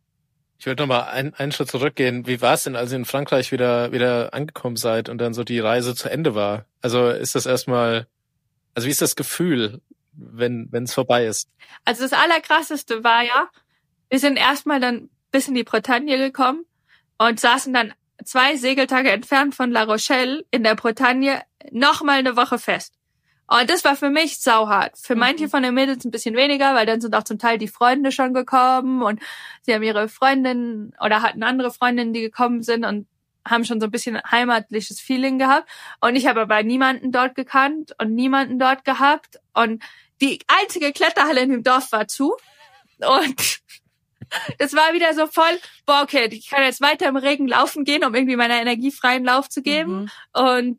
Ich 0.64 0.66
würde 0.66 0.82
nochmal 0.82 1.10
ein, 1.10 1.34
einen 1.34 1.52
Schritt 1.52 1.70
zurückgehen. 1.70 2.26
Wie 2.26 2.40
war 2.40 2.54
es 2.54 2.62
denn, 2.62 2.74
als 2.74 2.90
ihr 2.90 2.96
in 2.96 3.04
Frankreich 3.04 3.52
wieder, 3.52 3.92
wieder 3.92 4.32
angekommen 4.32 4.76
seid 4.76 5.10
und 5.10 5.18
dann 5.18 5.34
so 5.34 5.44
die 5.44 5.58
Reise 5.58 5.94
zu 5.94 6.08
Ende 6.08 6.34
war? 6.34 6.64
Also 6.80 7.10
ist 7.10 7.34
das 7.34 7.44
erstmal, 7.44 8.06
also 8.72 8.86
wie 8.86 8.90
ist 8.90 9.02
das 9.02 9.14
Gefühl, 9.14 9.82
wenn 10.14 10.70
es 10.72 10.94
vorbei 10.94 11.26
ist? 11.26 11.50
Also 11.84 12.04
das 12.04 12.14
Allerkrasseste 12.14 13.04
war 13.04 13.22
ja, 13.22 13.50
wir 14.08 14.18
sind 14.18 14.38
erstmal 14.38 14.80
dann 14.80 15.10
bis 15.30 15.48
in 15.48 15.54
die 15.54 15.64
Bretagne 15.64 16.16
gekommen 16.16 16.64
und 17.18 17.38
saßen 17.38 17.74
dann 17.74 17.92
zwei 18.24 18.56
Segeltage 18.56 19.10
entfernt 19.10 19.54
von 19.54 19.70
La 19.70 19.82
Rochelle 19.82 20.46
in 20.50 20.64
der 20.64 20.76
Bretagne 20.76 21.42
nochmal 21.72 22.20
eine 22.20 22.38
Woche 22.38 22.58
fest. 22.58 22.94
Und 23.47 23.68
das 23.68 23.84
war 23.84 23.95
für 23.95 24.11
mich 24.11 24.40
sauhart. 24.40 24.97
Für 24.99 25.14
mhm. 25.14 25.20
manche 25.20 25.49
von 25.49 25.62
den 25.62 25.74
Mädels 25.74 26.05
ein 26.05 26.11
bisschen 26.11 26.34
weniger, 26.36 26.74
weil 26.74 26.86
dann 26.86 27.01
sind 27.01 27.14
auch 27.14 27.24
zum 27.24 27.38
Teil 27.38 27.59
die 27.59 27.68
Freunde 27.68 28.11
schon 28.11 28.32
gekommen 28.32 29.03
und 29.03 29.20
sie 29.62 29.74
haben 29.74 29.82
ihre 29.82 30.09
Freundinnen 30.09 30.95
oder 31.01 31.22
hatten 31.22 31.42
andere 31.42 31.70
Freundinnen, 31.70 32.12
die 32.12 32.22
gekommen 32.22 32.62
sind 32.62 32.84
und 32.84 33.07
haben 33.47 33.64
schon 33.64 33.80
so 33.80 33.86
ein 33.86 33.90
bisschen 33.90 34.20
heimatliches 34.30 35.01
Feeling 35.01 35.38
gehabt. 35.38 35.68
Und 36.01 36.16
ich 36.16 36.26
habe 36.26 36.40
aber 36.40 36.62
niemanden 36.62 37.12
dort 37.12 37.34
gekannt 37.34 37.92
und 37.99 38.14
niemanden 38.14 38.59
dort 38.59 38.84
gehabt. 38.84 39.38
Und 39.53 39.82
die 40.22 40.40
einzige 40.49 40.92
Kletterhalle 40.92 41.42
in 41.42 41.51
dem 41.51 41.62
Dorf 41.62 41.92
war 41.92 42.09
zu. 42.09 42.34
Und 42.99 43.61
das 44.59 44.72
war 44.72 44.95
wieder 44.95 45.12
so 45.12 45.26
voll, 45.26 45.59
boah, 45.84 46.03
okay, 46.03 46.28
ich 46.30 46.49
kann 46.49 46.62
jetzt 46.62 46.80
weiter 46.80 47.07
im 47.07 47.16
Regen 47.16 47.47
laufen 47.47 47.84
gehen, 47.84 48.05
um 48.05 48.14
irgendwie 48.14 48.36
meiner 48.36 48.59
Energie 48.61 48.90
freien 48.90 49.24
Lauf 49.24 49.51
zu 49.51 49.61
geben. 49.61 50.03
Mhm. 50.03 50.11
Und 50.32 50.78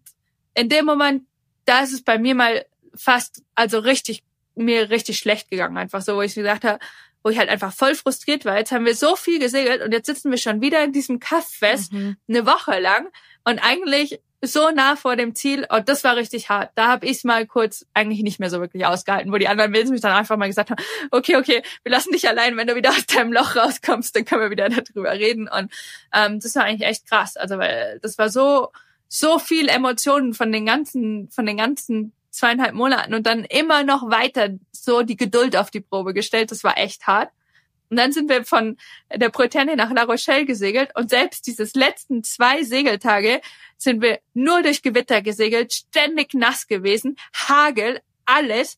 in 0.56 0.70
dem 0.70 0.86
Moment 0.86 1.28
da 1.66 1.82
ist 1.82 1.94
es 1.94 2.04
bei 2.04 2.18
mir 2.18 2.36
mal 2.36 2.66
fast, 2.96 3.44
also 3.56 3.80
richtig, 3.80 4.24
mir 4.56 4.90
richtig 4.90 5.18
schlecht 5.18 5.50
gegangen, 5.50 5.78
einfach 5.78 6.02
so, 6.02 6.16
wo 6.16 6.22
ich 6.22 6.36
gesagt 6.36 6.64
habe, 6.64 6.80
wo 7.24 7.30
ich 7.30 7.40
halt 7.40 7.50
einfach 7.50 7.74
voll 7.74 7.96
frustriert 7.96 8.46
war. 8.46 8.58
Jetzt 8.58 8.72
haben 8.72 8.86
wir 8.86 8.96
so 8.96 9.16
viel 9.16 9.40
gesegelt 9.40 9.82
und 9.82 9.92
jetzt 9.92 10.06
sitzen 10.06 10.30
wir 10.30 10.38
schon 10.38 10.62
wieder 10.62 10.84
in 10.84 10.94
diesem 10.94 11.20
Kaff 11.20 11.50
fest, 11.50 11.92
mhm. 11.92 12.18
eine 12.30 12.46
Woche 12.46 12.80
lang 12.80 13.08
und 13.44 13.60
eigentlich 13.60 14.22
so 14.42 14.70
nah 14.70 14.96
vor 14.96 15.16
dem 15.16 15.34
Ziel 15.34 15.66
und 15.70 15.90
das 15.90 16.04
war 16.04 16.16
richtig 16.16 16.50
hart. 16.50 16.72
Da 16.76 16.88
habe 16.88 17.08
ich 17.08 17.24
mal 17.24 17.48
kurz 17.48 17.86
eigentlich 17.94 18.22
nicht 18.22 18.40
mehr 18.40 18.50
so 18.50 18.60
wirklich 18.60 18.86
ausgehalten, 18.86 19.32
wo 19.32 19.38
die 19.38 19.48
anderen 19.48 19.72
Mädels 19.72 19.90
mich 19.90 20.02
dann 20.02 20.12
einfach 20.12 20.38
mal 20.38 20.48
gesagt 20.48 20.70
haben, 20.70 20.84
okay, 21.12 21.36
okay, 21.38 21.64
wir 21.84 21.92
lassen 21.92 22.12
dich 22.12 22.28
allein, 22.28 22.56
wenn 22.58 22.68
du 22.68 22.76
wieder 22.76 22.92
aus 22.92 23.06
deinem 23.08 23.34
Loch 23.34 23.56
rauskommst, 23.56 24.16
dann 24.16 24.26
können 24.26 24.42
wir 24.42 24.52
wieder 24.52 24.70
darüber 24.94 25.12
reden 25.12 25.48
und 25.48 25.72
ähm, 26.14 26.40
das 26.40 26.56
war 26.56 26.64
eigentlich 26.64 26.88
echt 26.88 27.08
krass. 27.08 27.38
Also 27.38 27.58
weil 27.58 28.00
das 28.02 28.18
war 28.18 28.30
so 28.30 28.72
so 29.18 29.40
viel 29.40 29.70
Emotionen 29.70 30.34
von 30.34 30.52
den 30.52 30.66
ganzen, 30.66 31.30
von 31.30 31.46
den 31.46 31.58
ganzen 31.58 32.12
zweieinhalb 32.32 32.74
Monaten 32.74 33.14
und 33.14 33.26
dann 33.26 33.46
immer 33.46 33.84
noch 33.84 34.10
weiter 34.10 34.50
so 34.72 35.04
die 35.04 35.16
Geduld 35.16 35.56
auf 35.56 35.72
die 35.72 35.80
Probe 35.80 36.14
gestellt. 36.14 36.52
Das 36.52 36.64
war 36.64 36.78
echt 36.78 37.08
hart. 37.08 37.32
Und 37.90 37.98
dann 37.98 38.12
sind 38.12 38.30
wir 38.30 38.44
von 38.44 38.78
der 39.14 39.30
Bretagne 39.30 39.76
nach 39.78 39.92
La 39.92 40.04
Rochelle 40.04 40.46
gesegelt 40.46 40.90
und 40.96 41.10
selbst 41.10 41.48
dieses 41.48 41.76
letzten 41.76 42.24
zwei 42.24 42.64
Segeltage 42.64 43.42
sind 43.78 44.02
wir 44.02 44.20
nur 44.34 44.64
durch 44.64 44.82
Gewitter 44.82 45.22
gesegelt, 45.22 45.72
ständig 45.74 46.34
nass 46.34 46.68
gewesen, 46.68 47.16
Hagel, 47.34 48.02
alles. 48.26 48.78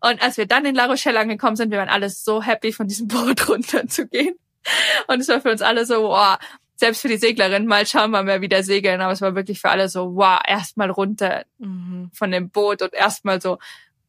Und 0.00 0.20
als 0.20 0.36
wir 0.36 0.46
dann 0.46 0.66
in 0.66 0.74
La 0.74 0.86
Rochelle 0.86 1.18
angekommen 1.18 1.56
sind, 1.56 1.70
wir 1.70 1.78
waren 1.78 1.88
alle 1.88 2.10
so 2.10 2.42
happy, 2.42 2.72
von 2.72 2.88
diesem 2.88 3.08
Boot 3.08 3.48
runterzugehen. 3.48 4.34
Und 5.06 5.20
es 5.20 5.28
war 5.28 5.40
für 5.40 5.50
uns 5.50 5.62
alle 5.62 5.86
so, 5.86 6.02
wow, 6.02 6.36
selbst 6.78 7.02
für 7.02 7.08
die 7.08 7.16
Seglerin, 7.16 7.66
mal 7.66 7.86
schauen 7.86 8.12
wir 8.12 8.22
mal 8.22 8.40
wieder 8.40 8.62
segeln, 8.62 9.00
aber 9.00 9.12
es 9.12 9.20
war 9.20 9.34
wirklich 9.34 9.60
für 9.60 9.68
alle 9.68 9.88
so, 9.88 10.14
wow, 10.14 10.40
erstmal 10.46 10.90
runter 10.90 11.44
mhm. 11.58 12.10
von 12.14 12.30
dem 12.30 12.50
Boot 12.50 12.82
und 12.82 12.94
erstmal 12.94 13.40
so, 13.40 13.58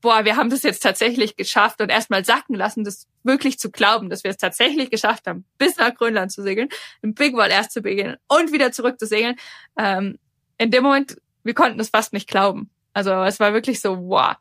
boah, 0.01 0.23
wir 0.23 0.37
haben 0.37 0.51
das 0.51 0.61
jetzt 0.61 0.81
tatsächlich 0.81 1.35
geschafft 1.35 1.81
und 1.81 1.89
erstmal 1.89 2.23
sacken 2.23 2.55
lassen, 2.55 2.83
das 2.83 3.07
wirklich 3.23 3.57
zu 3.57 3.71
glauben, 3.71 4.09
dass 4.09 4.23
wir 4.23 4.29
es 4.29 4.37
tatsächlich 4.37 4.91
geschafft 4.91 5.25
haben, 5.25 5.45
bis 5.57 5.77
nach 5.77 5.95
Grönland 5.95 6.31
zu 6.31 6.43
segeln, 6.43 6.69
im 7.01 7.15
Big 7.15 7.35
Wall 7.35 7.49
erst 7.49 7.71
zu 7.71 7.81
beginnen 7.81 8.17
und 8.27 8.53
wieder 8.53 8.71
zurück 8.71 8.99
zu 8.99 9.07
segeln. 9.07 9.35
Ähm, 9.75 10.19
in 10.59 10.69
dem 10.69 10.83
Moment, 10.83 11.17
wir 11.43 11.55
konnten 11.55 11.79
es 11.79 11.89
fast 11.89 12.13
nicht 12.13 12.29
glauben. 12.29 12.69
Also 12.93 13.11
es 13.23 13.39
war 13.39 13.51
wirklich 13.53 13.81
so, 13.81 13.97
wow. 13.97 14.35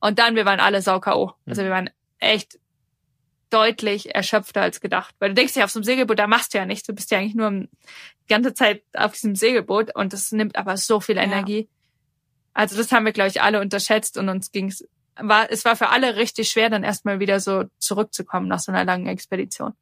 Und 0.00 0.18
dann, 0.18 0.34
wir 0.34 0.44
waren 0.44 0.60
alle 0.60 0.82
sau 0.82 0.98
K.O. 0.98 1.32
Also 1.46 1.62
wir 1.62 1.70
waren 1.70 1.90
echt 2.18 2.58
deutlich 3.50 4.14
erschöpfter 4.14 4.62
als 4.62 4.80
gedacht. 4.80 5.14
Weil 5.18 5.30
du 5.30 5.34
denkst 5.34 5.56
ja, 5.56 5.64
auf 5.64 5.70
so 5.70 5.78
einem 5.78 5.84
Segelboot, 5.84 6.18
da 6.18 6.26
machst 6.26 6.54
du 6.54 6.58
ja 6.58 6.66
nichts. 6.66 6.86
Du 6.86 6.94
bist 6.94 7.10
ja 7.10 7.18
eigentlich 7.18 7.34
nur 7.34 7.50
die 7.50 7.68
ganze 8.28 8.54
Zeit 8.54 8.82
auf 8.94 9.12
diesem 9.12 9.34
Segelboot 9.34 9.94
und 9.94 10.12
das 10.12 10.32
nimmt 10.32 10.56
aber 10.56 10.76
so 10.76 11.00
viel 11.00 11.16
Energie. 11.16 11.60
Ja. 11.60 11.66
Also 12.54 12.76
das 12.76 12.92
haben 12.92 13.04
wir, 13.04 13.12
glaube 13.12 13.30
ich, 13.30 13.40
alle 13.42 13.60
unterschätzt 13.60 14.18
und 14.18 14.28
uns 14.28 14.52
ging's 14.52 14.84
war, 15.20 15.50
es 15.50 15.64
war 15.64 15.76
für 15.76 15.88
alle 15.88 16.16
richtig 16.16 16.48
schwer, 16.48 16.70
dann 16.70 16.84
erstmal 16.84 17.20
wieder 17.20 17.40
so 17.40 17.64
zurückzukommen 17.78 18.48
nach 18.48 18.60
so 18.60 18.72
einer 18.72 18.84
langen 18.84 19.06
Expedition. 19.06 19.74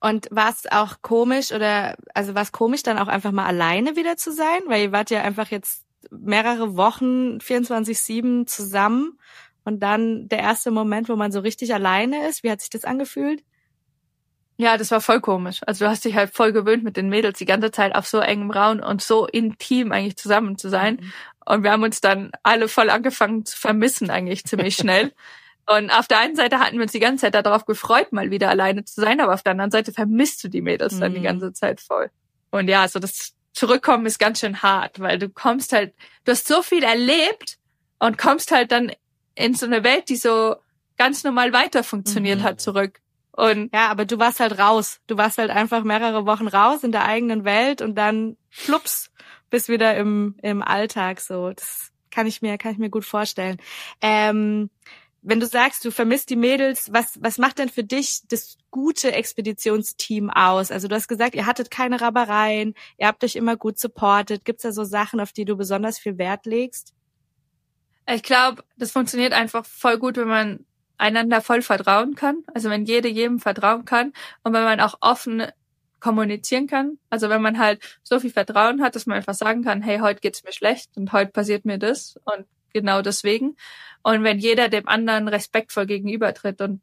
Und 0.00 0.28
war 0.30 0.50
es 0.50 0.70
auch 0.70 1.02
komisch 1.02 1.52
oder 1.52 1.96
also 2.14 2.34
war 2.34 2.42
es 2.42 2.52
komisch, 2.52 2.82
dann 2.82 2.98
auch 2.98 3.08
einfach 3.08 3.32
mal 3.32 3.46
alleine 3.46 3.96
wieder 3.96 4.16
zu 4.16 4.32
sein? 4.32 4.60
Weil 4.66 4.82
ihr 4.84 4.92
wart 4.92 5.10
ja 5.10 5.22
einfach 5.22 5.50
jetzt 5.50 5.84
mehrere 6.10 6.76
Wochen 6.76 7.38
24-7 7.38 8.46
zusammen 8.46 9.18
und 9.68 9.80
dann 9.80 10.28
der 10.28 10.40
erste 10.40 10.70
Moment, 10.70 11.08
wo 11.08 11.16
man 11.16 11.30
so 11.30 11.40
richtig 11.40 11.72
alleine 11.72 12.26
ist. 12.26 12.42
Wie 12.42 12.50
hat 12.50 12.60
sich 12.60 12.70
das 12.70 12.84
angefühlt? 12.84 13.44
Ja, 14.56 14.76
das 14.76 14.90
war 14.90 15.00
voll 15.00 15.20
komisch. 15.20 15.60
Also 15.66 15.84
du 15.84 15.90
hast 15.90 16.04
dich 16.04 16.16
halt 16.16 16.34
voll 16.34 16.52
gewöhnt, 16.52 16.82
mit 16.82 16.96
den 16.96 17.08
Mädels 17.08 17.38
die 17.38 17.44
ganze 17.44 17.70
Zeit 17.70 17.94
auf 17.94 18.08
so 18.08 18.18
engem 18.18 18.50
Raum 18.50 18.80
und 18.80 19.02
so 19.02 19.26
intim 19.26 19.92
eigentlich 19.92 20.16
zusammen 20.16 20.58
zu 20.58 20.68
sein. 20.68 20.98
Mhm. 21.00 21.12
Und 21.46 21.62
wir 21.62 21.70
haben 21.70 21.84
uns 21.84 22.00
dann 22.00 22.32
alle 22.42 22.66
voll 22.66 22.90
angefangen 22.90 23.44
zu 23.44 23.56
vermissen 23.56 24.10
eigentlich 24.10 24.44
ziemlich 24.44 24.74
schnell. 24.74 25.12
Und 25.70 25.90
auf 25.90 26.08
der 26.08 26.20
einen 26.20 26.34
Seite 26.34 26.60
hatten 26.60 26.76
wir 26.76 26.84
uns 26.84 26.92
die 26.92 26.98
ganze 26.98 27.26
Zeit 27.26 27.34
darauf 27.34 27.66
gefreut, 27.66 28.10
mal 28.10 28.30
wieder 28.30 28.48
alleine 28.48 28.86
zu 28.86 29.02
sein, 29.02 29.20
aber 29.20 29.34
auf 29.34 29.42
der 29.42 29.50
anderen 29.50 29.70
Seite 29.70 29.92
vermisst 29.92 30.42
du 30.42 30.48
die 30.48 30.62
Mädels 30.62 30.94
mhm. 30.94 31.00
dann 31.00 31.12
die 31.12 31.18
mhm. 31.18 31.24
ganze 31.24 31.52
Zeit 31.52 31.82
voll. 31.82 32.10
Und 32.50 32.68
ja, 32.68 32.80
also 32.80 32.98
das 32.98 33.34
Zurückkommen 33.58 34.06
ist 34.06 34.20
ganz 34.20 34.38
schön 34.38 34.62
hart, 34.62 35.00
weil 35.00 35.18
du 35.18 35.28
kommst 35.28 35.72
halt, 35.72 35.92
du 36.24 36.30
hast 36.30 36.46
so 36.46 36.62
viel 36.62 36.84
erlebt 36.84 37.58
und 37.98 38.16
kommst 38.16 38.52
halt 38.52 38.70
dann 38.70 38.92
in 39.38 39.54
so 39.54 39.66
eine 39.66 39.84
Welt, 39.84 40.08
die 40.08 40.16
so 40.16 40.56
ganz 40.96 41.24
normal 41.24 41.52
weiter 41.52 41.84
funktioniert 41.84 42.40
mhm. 42.40 42.42
hat, 42.42 42.60
zurück. 42.60 43.00
Und 43.32 43.72
ja, 43.72 43.88
aber 43.88 44.04
du 44.04 44.18
warst 44.18 44.40
halt 44.40 44.58
raus. 44.58 45.00
Du 45.06 45.16
warst 45.16 45.38
halt 45.38 45.50
einfach 45.50 45.84
mehrere 45.84 46.26
Wochen 46.26 46.48
raus 46.48 46.82
in 46.82 46.90
der 46.90 47.04
eigenen 47.04 47.44
Welt 47.44 47.80
und 47.80 47.94
dann 47.94 48.36
flups, 48.50 49.12
bist 49.48 49.68
wieder 49.68 49.96
im, 49.96 50.34
im 50.42 50.60
Alltag 50.60 51.20
so. 51.20 51.52
Das 51.52 51.92
kann 52.10 52.26
ich 52.26 52.42
mir, 52.42 52.58
kann 52.58 52.72
ich 52.72 52.78
mir 52.78 52.90
gut 52.90 53.04
vorstellen. 53.04 53.58
Ähm, 54.00 54.70
wenn 55.22 55.38
du 55.38 55.46
sagst, 55.46 55.84
du 55.84 55.92
vermisst 55.92 56.30
die 56.30 56.36
Mädels, 56.36 56.92
was, 56.92 57.18
was 57.20 57.38
macht 57.38 57.58
denn 57.58 57.68
für 57.68 57.84
dich 57.84 58.22
das 58.28 58.56
gute 58.70 59.12
Expeditionsteam 59.12 60.30
aus? 60.30 60.72
Also 60.72 60.88
du 60.88 60.96
hast 60.96 61.06
gesagt, 61.06 61.36
ihr 61.36 61.46
hattet 61.46 61.70
keine 61.70 62.00
Rabereien, 62.00 62.74
ihr 62.98 63.06
habt 63.06 63.22
euch 63.22 63.36
immer 63.36 63.56
gut 63.56 63.78
supportet. 63.78 64.44
Gibt's 64.44 64.62
da 64.62 64.72
so 64.72 64.82
Sachen, 64.82 65.20
auf 65.20 65.32
die 65.32 65.44
du 65.44 65.56
besonders 65.56 65.98
viel 65.98 66.18
Wert 66.18 66.46
legst? 66.46 66.92
Ich 68.10 68.22
glaube, 68.22 68.64
das 68.76 68.92
funktioniert 68.92 69.32
einfach 69.32 69.66
voll 69.66 69.98
gut, 69.98 70.16
wenn 70.16 70.28
man 70.28 70.66
einander 70.96 71.40
voll 71.40 71.62
vertrauen 71.62 72.14
kann. 72.14 72.42
Also 72.54 72.70
wenn 72.70 72.84
jede 72.84 73.08
jedem 73.08 73.38
vertrauen 73.38 73.84
kann 73.84 74.12
und 74.42 74.52
wenn 74.52 74.64
man 74.64 74.80
auch 74.80 74.96
offen 75.00 75.46
kommunizieren 76.00 76.66
kann. 76.66 76.98
Also 77.10 77.28
wenn 77.28 77.42
man 77.42 77.58
halt 77.58 77.82
so 78.02 78.18
viel 78.20 78.30
Vertrauen 78.30 78.82
hat, 78.82 78.94
dass 78.94 79.06
man 79.06 79.16
einfach 79.16 79.34
sagen 79.34 79.62
kann, 79.62 79.82
hey, 79.82 79.98
heute 79.98 80.20
geht's 80.20 80.44
mir 80.44 80.52
schlecht 80.52 80.96
und 80.96 81.12
heute 81.12 81.32
passiert 81.32 81.64
mir 81.64 81.78
das 81.78 82.18
und 82.24 82.46
genau 82.72 83.02
deswegen. 83.02 83.56
Und 84.02 84.22
wenn 84.22 84.38
jeder 84.38 84.68
dem 84.68 84.88
anderen 84.88 85.28
respektvoll 85.28 85.86
gegenübertritt 85.86 86.60
und 86.60 86.80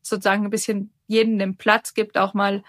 sozusagen 0.00 0.44
ein 0.44 0.50
bisschen 0.50 0.92
jeden 1.06 1.38
den 1.38 1.56
Platz 1.56 1.94
gibt, 1.94 2.16
auch 2.16 2.34
mal, 2.34 2.62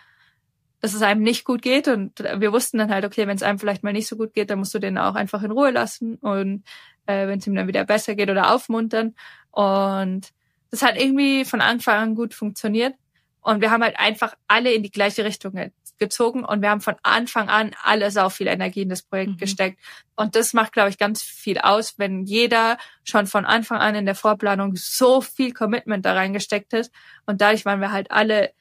dass 0.79 0.93
es 0.93 1.01
einem 1.01 1.21
nicht 1.21 1.45
gut 1.45 1.61
geht. 1.61 1.87
Und 1.87 2.19
wir 2.19 2.51
wussten 2.51 2.77
dann 2.77 2.91
halt, 2.91 3.05
okay, 3.05 3.27
wenn 3.27 3.35
es 3.35 3.43
einem 3.43 3.59
vielleicht 3.59 3.83
mal 3.83 3.93
nicht 3.93 4.07
so 4.07 4.17
gut 4.17 4.33
geht, 4.33 4.49
dann 4.49 4.59
musst 4.59 4.73
du 4.73 4.79
den 4.79 4.97
auch 4.97 5.15
einfach 5.15 5.43
in 5.43 5.51
Ruhe 5.51 5.71
lassen. 5.71 6.15
Und 6.15 6.63
äh, 7.05 7.27
wenn 7.27 7.39
es 7.39 7.47
ihm 7.47 7.55
dann 7.55 7.67
wieder 7.67 7.85
besser 7.85 8.15
geht 8.15 8.29
oder 8.29 8.53
aufmuntern. 8.53 9.15
Und 9.51 10.29
das 10.71 10.81
hat 10.81 10.99
irgendwie 10.99 11.45
von 11.45 11.61
Anfang 11.61 11.95
an 11.95 12.15
gut 12.15 12.33
funktioniert. 12.33 12.95
Und 13.41 13.61
wir 13.61 13.71
haben 13.71 13.83
halt 13.83 13.99
einfach 13.99 14.35
alle 14.47 14.73
in 14.73 14.83
die 14.83 14.91
gleiche 14.91 15.25
Richtung 15.25 15.53
gezogen 15.99 16.43
und 16.43 16.61
wir 16.61 16.69
haben 16.69 16.81
von 16.81 16.95
Anfang 17.03 17.49
an 17.49 17.71
alle 17.83 18.09
sau 18.09 18.29
viel 18.29 18.47
Energie 18.47 18.81
in 18.81 18.89
das 18.89 19.03
Projekt 19.03 19.31
mhm. 19.31 19.37
gesteckt. 19.37 19.79
Und 20.15 20.35
das 20.35 20.53
macht, 20.53 20.73
glaube 20.73 20.89
ich, 20.89 20.97
ganz 20.97 21.21
viel 21.21 21.57
aus, 21.59 21.99
wenn 21.99 22.23
jeder 22.23 22.77
schon 23.03 23.27
von 23.27 23.45
Anfang 23.45 23.79
an 23.79 23.95
in 23.95 24.05
der 24.05 24.15
Vorplanung 24.15 24.75
so 24.75 25.21
viel 25.21 25.53
Commitment 25.53 26.05
da 26.05 26.13
reingesteckt 26.13 26.73
hat. 26.73 26.89
Und 27.25 27.41
dadurch 27.41 27.65
waren 27.65 27.81
wir 27.81 27.91
halt 27.91 28.11
alle 28.11 28.53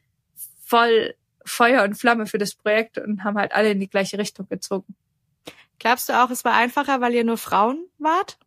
voll 0.65 1.15
Feuer 1.45 1.83
und 1.83 1.95
Flamme 1.95 2.27
für 2.27 2.39
das 2.39 2.55
Projekt 2.55 2.99
und 2.99 3.25
haben 3.25 3.37
halt 3.37 3.53
alle 3.53 3.71
in 3.71 3.81
die 3.81 3.91
gleiche 3.91 4.19
Richtung 4.19 4.49
gezogen. 4.49 4.95
Glaubst 5.83 6.09
du 6.09 6.13
auch, 6.13 6.31
es 6.31 6.45
war 6.45 6.55
einfacher, 6.55 7.01
weil 7.01 7.13
ihr 7.13 7.25
nur 7.25 7.39
Frauen 7.39 7.85
wart? 7.99 8.39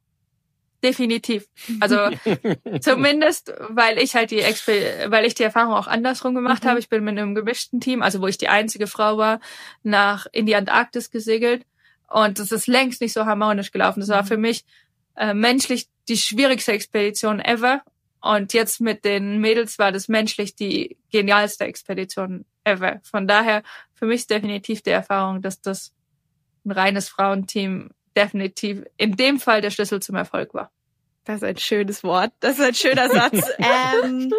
Definitiv. 0.81 1.49
Also 1.81 1.97
zumindest, 2.79 3.51
weil 3.67 3.97
ich 3.97 4.15
halt 4.15 4.31
die 4.31 4.39
Exper 4.39 5.11
weil 5.11 5.25
ich 5.25 5.35
die 5.35 5.43
Erfahrung 5.43 5.73
auch 5.73 5.87
andersrum 5.87 6.33
gemacht 6.33 6.63
mhm. 6.63 6.69
habe. 6.69 6.79
Ich 6.79 6.87
bin 6.87 7.03
mit 7.03 7.19
einem 7.19 7.35
gemischten 7.35 7.81
Team, 7.81 8.01
also 8.01 8.21
wo 8.21 8.27
ich 8.27 8.37
die 8.37 8.47
einzige 8.47 8.87
Frau 8.87 9.17
war, 9.17 9.41
nach 9.83 10.27
in 10.31 10.45
die 10.45 10.55
Antarktis 10.55 11.11
gesegelt 11.11 11.65
und 12.07 12.39
das 12.39 12.53
ist 12.53 12.67
längst 12.67 13.01
nicht 13.01 13.11
so 13.11 13.25
harmonisch 13.25 13.73
gelaufen. 13.73 13.99
Das 13.99 14.07
war 14.07 14.23
mhm. 14.23 14.27
für 14.27 14.37
mich 14.37 14.63
äh, 15.17 15.33
menschlich 15.33 15.89
die 16.07 16.17
schwierigste 16.17 16.71
Expedition 16.71 17.41
ever 17.41 17.81
und 18.21 18.53
jetzt 18.53 18.79
mit 18.79 19.03
den 19.03 19.41
Mädels 19.41 19.77
war 19.77 19.91
das 19.91 20.07
menschlich 20.07 20.55
die 20.55 20.95
genialste 21.11 21.65
Expedition 21.65 22.45
ever. 22.63 23.01
Von 23.03 23.27
daher 23.27 23.61
für 23.93 24.05
mich 24.05 24.21
ist 24.21 24.29
definitiv 24.29 24.83
die 24.83 24.91
Erfahrung, 24.91 25.41
dass 25.41 25.59
das 25.59 25.91
ein 26.65 26.71
reines 26.71 27.09
Frauenteam 27.09 27.91
definitiv 28.15 28.83
in 28.97 29.15
dem 29.15 29.39
Fall 29.39 29.61
der 29.61 29.71
Schlüssel 29.71 30.01
zum 30.01 30.15
Erfolg 30.15 30.53
war. 30.53 30.71
Das 31.25 31.37
ist 31.37 31.43
ein 31.43 31.57
schönes 31.57 32.03
Wort. 32.03 32.31
Das 32.39 32.59
ist 32.59 32.65
ein 32.65 32.75
schöner 32.75 33.09
Satz. 33.09 33.41
ähm, 33.57 34.31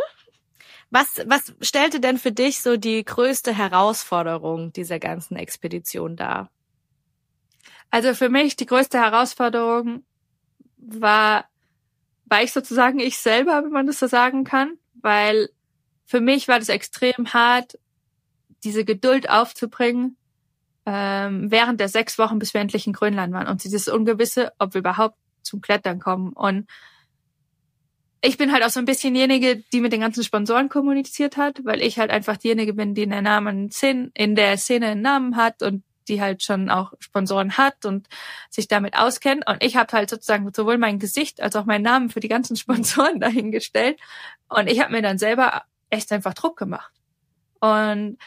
was, 0.91 1.21
was 1.27 1.53
stellte 1.61 2.01
denn 2.01 2.17
für 2.19 2.33
dich 2.33 2.61
so 2.63 2.77
die 2.77 3.05
größte 3.05 3.53
Herausforderung 3.57 4.73
dieser 4.73 4.99
ganzen 4.99 5.37
Expedition 5.37 6.17
dar? 6.17 6.51
Also 7.91 8.15
für 8.15 8.29
mich 8.29 8.57
die 8.57 8.67
größte 8.67 8.99
Herausforderung 8.99 10.05
war, 10.77 11.47
war 12.27 12.43
ich 12.43 12.53
sozusagen 12.53 13.01
ich 13.01 13.19
selber, 13.19 13.63
wenn 13.65 13.73
man 13.73 13.87
das 13.87 13.99
so 13.99 14.07
sagen 14.07 14.45
kann, 14.45 14.79
weil 14.95 15.51
für 16.05 16.21
mich 16.21 16.47
war 16.47 16.59
das 16.59 16.69
extrem 16.69 17.33
hart, 17.33 17.79
diese 18.65 18.85
Geduld 18.85 19.29
aufzubringen, 19.29 20.17
ähm, 20.87 21.51
während 21.51 21.81
der 21.81 21.89
sechs 21.89 22.19
Wochen, 22.19 22.39
bis 22.39 22.55
wir 22.55 22.61
endlich 22.61 22.87
in 22.87 22.93
Grönland 22.93 23.33
waren 23.33 23.49
und 23.49 23.65
dieses 23.65 23.89
Ungewisse, 23.89 24.53
ob 24.59 24.75
wir 24.75 24.79
überhaupt 24.79 25.17
zum 25.43 25.61
Klettern 25.61 25.99
kommen. 25.99 26.33
Und 26.33 26.69
ich 28.23 28.39
bin 28.39 28.53
halt 28.53 28.65
auch 28.65 28.71
so 28.71 28.81
ein 28.81 28.87
bisschen 28.87 29.15
diejenige, 29.15 29.63
die 29.73 29.81
mit 29.81 29.93
den 29.93 30.01
ganzen 30.01 30.25
Sponsoren 30.25 30.69
kommuniziert 30.69 31.37
hat, 31.37 31.65
weil 31.65 31.83
ich 31.83 31.99
halt 31.99 32.11
einfach 32.11 32.37
diejenige 32.37 32.73
bin, 32.73 32.95
die 32.95 33.03
in 33.03 33.11
der 33.11 33.23
Namen 33.23 33.71
in 34.15 34.35
der 34.35 34.57
Szene 34.59 34.89
einen 34.89 35.03
Namen 35.03 35.37
hat 35.37 35.63
und 35.63 35.83
die 36.09 36.21
halt 36.21 36.43
schon 36.43 36.71
auch 36.71 36.93
Sponsoren 37.01 37.59
hat 37.59 37.85
und 37.85 38.09
sich 38.49 38.69
damit 38.69 38.97
auskennt. 38.97 39.49
Und 39.49 39.63
ich 39.63 39.77
habe 39.77 39.93
halt 39.93 40.09
sozusagen 40.09 40.49
sowohl 40.55 40.79
mein 40.79 41.01
Gesicht 41.01 41.41
als 41.41 41.57
auch 41.57 41.65
meinen 41.65 41.83
Namen 41.83 42.11
für 42.11 42.21
die 42.21 42.29
ganzen 42.29 42.57
Sponsoren 42.57 43.21
dahingestellt. 43.21 43.99
Und 44.49 44.69
ich 44.69 44.81
habe 44.81 44.93
mir 44.93 45.03
dann 45.03 45.19
selber 45.19 45.65
echt 45.91 46.13
einfach 46.13 46.35
Druck 46.35 46.57
gemacht. 46.57 46.93
Und 47.61 48.19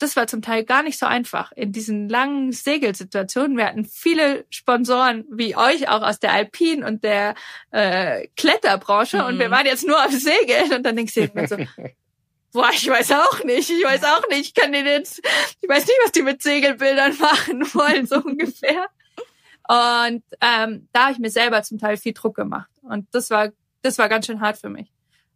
das 0.00 0.16
war 0.16 0.26
zum 0.26 0.40
Teil 0.40 0.64
gar 0.64 0.82
nicht 0.82 0.98
so 0.98 1.06
einfach 1.06 1.52
in 1.52 1.72
diesen 1.72 2.08
langen 2.08 2.52
Segelsituationen. 2.52 3.56
Wir 3.56 3.66
hatten 3.66 3.84
viele 3.84 4.46
Sponsoren 4.48 5.24
wie 5.30 5.56
euch 5.56 5.88
auch 5.88 6.02
aus 6.02 6.18
der 6.18 6.32
Alpin 6.32 6.82
und 6.82 7.04
der 7.04 7.34
äh, 7.70 8.26
Kletterbranche 8.36 9.18
mhm. 9.18 9.24
und 9.24 9.38
wir 9.38 9.48
mhm. 9.48 9.52
waren 9.52 9.66
jetzt 9.66 9.86
nur 9.86 10.02
auf 10.02 10.10
Segeln 10.10 10.72
und 10.72 10.82
dann 10.84 10.96
denkst 10.96 11.14
du 11.14 11.30
mir 11.34 11.46
so, 11.46 11.56
boah, 12.52 12.70
ich 12.72 12.88
weiß 12.88 13.12
auch 13.12 13.44
nicht, 13.44 13.68
ich 13.68 13.84
weiß 13.84 14.02
auch 14.04 14.26
nicht, 14.30 14.40
ich 14.40 14.54
kann 14.54 14.72
den 14.72 14.86
jetzt, 14.86 15.20
ich 15.60 15.68
weiß 15.68 15.86
nicht, 15.86 15.98
was 16.02 16.12
die 16.12 16.22
mit 16.22 16.42
Segelbildern 16.42 17.18
machen 17.18 17.62
wollen, 17.74 18.06
so 18.06 18.16
ungefähr. 18.16 18.86
Und 19.68 20.24
ähm, 20.40 20.88
da 20.92 21.02
habe 21.02 21.12
ich 21.12 21.18
mir 21.18 21.30
selber 21.30 21.62
zum 21.62 21.78
Teil 21.78 21.98
viel 21.98 22.14
Druck 22.14 22.36
gemacht 22.36 22.70
und 22.82 23.06
das 23.12 23.28
war, 23.28 23.50
das 23.82 23.98
war 23.98 24.08
ganz 24.08 24.26
schön 24.26 24.40
hart 24.40 24.56
für 24.56 24.70
mich. 24.70 24.90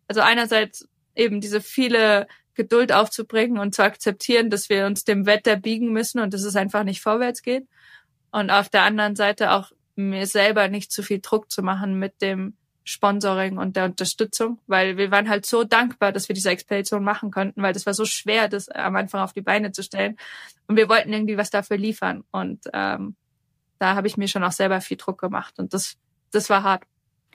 Also 0.09 0.23
einerseits 0.23 0.89
eben 1.15 1.41
diese 1.41 1.61
viele 1.61 2.27
Geduld 2.55 2.93
aufzubringen 2.93 3.59
und 3.59 3.75
zu 3.75 3.83
akzeptieren, 3.83 4.51
dass 4.51 4.69
wir 4.69 4.87
uns 4.87 5.05
dem 5.05 5.27
Wetter 5.27 5.57
biegen 5.57 5.93
müssen 5.93 6.21
und 6.21 6.35
dass 6.35 6.43
es 6.43 6.57
einfach 6.57 6.85
nicht 6.85 7.01
vorwärts 7.01 7.43
geht. 7.43 7.67
Und 8.31 8.51
auf 8.51 8.69
der 8.69 8.83
anderen 8.83 9.17
Seite 9.17 9.53
auch 9.53 9.73
mir 9.97 10.27
selber 10.27 10.69
nicht 10.69 10.91
zu 10.91 11.03
viel 11.03 11.21
Druck 11.21 11.51
zu 11.51 11.63
machen 11.63 11.99
mit 11.99 12.21
dem 12.21 12.55
Sponsoring 12.85 13.57
und 13.57 13.77
der 13.77 13.87
Unterstützung, 13.87 14.59
weil 14.67 14.99
wir 14.99 15.11
waren 15.11 15.31
halt 15.31 15.47
so 15.47 15.65
dankbar, 15.65 16.13
dass 16.13 16.29
wir 16.29 16.35
diese 16.35 16.51
Expedition 16.51 17.03
machen 17.03 17.31
konnten, 17.31 17.63
weil 17.63 17.73
das 17.73 17.87
war 17.87 17.95
so 17.95 18.05
schwer, 18.05 18.49
das 18.49 18.69
am 18.69 18.95
Anfang 18.97 19.23
auf 19.23 19.33
die 19.33 19.41
Beine 19.41 19.73
zu 19.73 19.83
stellen. 19.83 20.17
Und 20.67 20.77
wir 20.77 20.89
wollten 20.89 21.13
irgendwie 21.13 21.39
was 21.39 21.51
dafür 21.51 21.79
liefern. 21.79 22.25
Und 22.31 22.61
ähm, 22.75 23.17
da 23.79 23.95
habe 23.95 24.07
ich 24.07 24.19
mir 24.19 24.29
schon 24.29 24.45
auch 24.45 24.53
selber 24.53 24.83
viel 24.83 24.99
Druck 24.99 25.19
gemacht. 25.19 25.59
Und 25.59 25.73
das, 25.73 25.97
das 26.31 26.51
war 26.51 26.63
hart. 26.63 26.85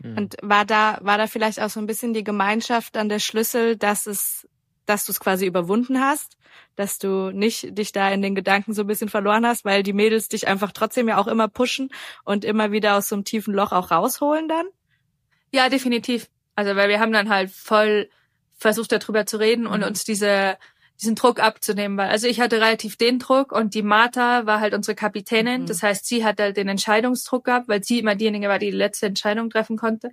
Mhm. 0.04 0.18
Und 0.18 0.38
war 0.44 0.66
da, 0.66 1.00
war 1.02 1.18
da 1.18 1.26
vielleicht 1.26 1.60
auch 1.60 1.70
so 1.70 1.80
ein 1.80 1.88
bisschen 1.88 2.14
die 2.14 2.24
Gemeinschaft 2.24 2.96
an 2.96 3.10
der 3.10 3.20
Schlüssel, 3.20 3.76
dass 3.76 4.06
es, 4.06 4.48
dass 4.90 5.06
du 5.06 5.12
es 5.12 5.20
quasi 5.20 5.46
überwunden 5.46 6.02
hast, 6.02 6.38
dass 6.76 6.98
du 6.98 7.32
nicht 7.32 7.78
dich 7.78 7.92
da 7.92 8.10
in 8.10 8.22
den 8.22 8.36
Gedanken 8.36 8.74
so 8.74 8.82
ein 8.82 8.88
bisschen 8.88 9.10
verloren 9.10 9.46
hast, 9.46 9.66
weil 9.66 9.84
die 9.84 9.94
Mädels 9.94 10.30
dich 10.30 10.48
einfach 10.48 10.72
trotzdem 10.72 11.08
ja 11.08 11.18
auch 11.18 11.28
immer 11.28 11.48
pushen 11.48 11.90
und 12.24 12.44
immer 12.44 12.72
wieder 12.72 12.98
aus 12.98 13.10
so 13.10 13.16
einem 13.16 13.24
tiefen 13.24 13.54
Loch 13.54 13.72
auch 13.72 13.92
rausholen 13.92 14.48
dann? 14.48 14.66
Ja, 15.52 15.70
definitiv. 15.70 16.28
Also, 16.56 16.76
weil 16.76 16.90
wir 16.90 17.00
haben 17.00 17.14
dann 17.14 17.30
halt 17.30 17.52
voll 17.52 18.10
versucht, 18.58 18.92
darüber 18.92 19.26
zu 19.26 19.38
reden 19.38 19.68
und 19.68 19.82
mhm. 19.82 19.88
uns 19.88 20.04
diese, 20.04 20.58
diesen 21.02 21.16
Druck 21.16 21.40
abzunehmen, 21.40 21.98
weil 21.98 22.10
also 22.10 22.28
ich 22.28 22.42
hatte 22.42 22.58
relativ 22.58 22.98
den 22.98 23.20
Druck 23.20 23.52
und 23.52 23.74
die 23.74 23.84
Martha 23.84 24.46
war 24.46 24.60
halt 24.60 24.74
unsere 24.74 24.96
Kapitänin. 24.96 25.62
Mhm. 25.62 25.66
Das 25.68 25.82
heißt, 25.82 26.06
sie 26.06 26.26
hat 26.26 26.40
halt 26.40 26.58
den 26.58 26.68
Entscheidungsdruck 26.68 27.46
gehabt, 27.46 27.70
weil 27.70 27.84
sie 27.84 28.00
immer 28.00 28.16
diejenige 28.16 28.50
war, 28.50 28.60
die 28.60 28.72
die 28.72 28.78
letzte 28.78 29.06
Entscheidung 29.06 29.50
treffen 29.50 29.78
konnte. 29.78 30.12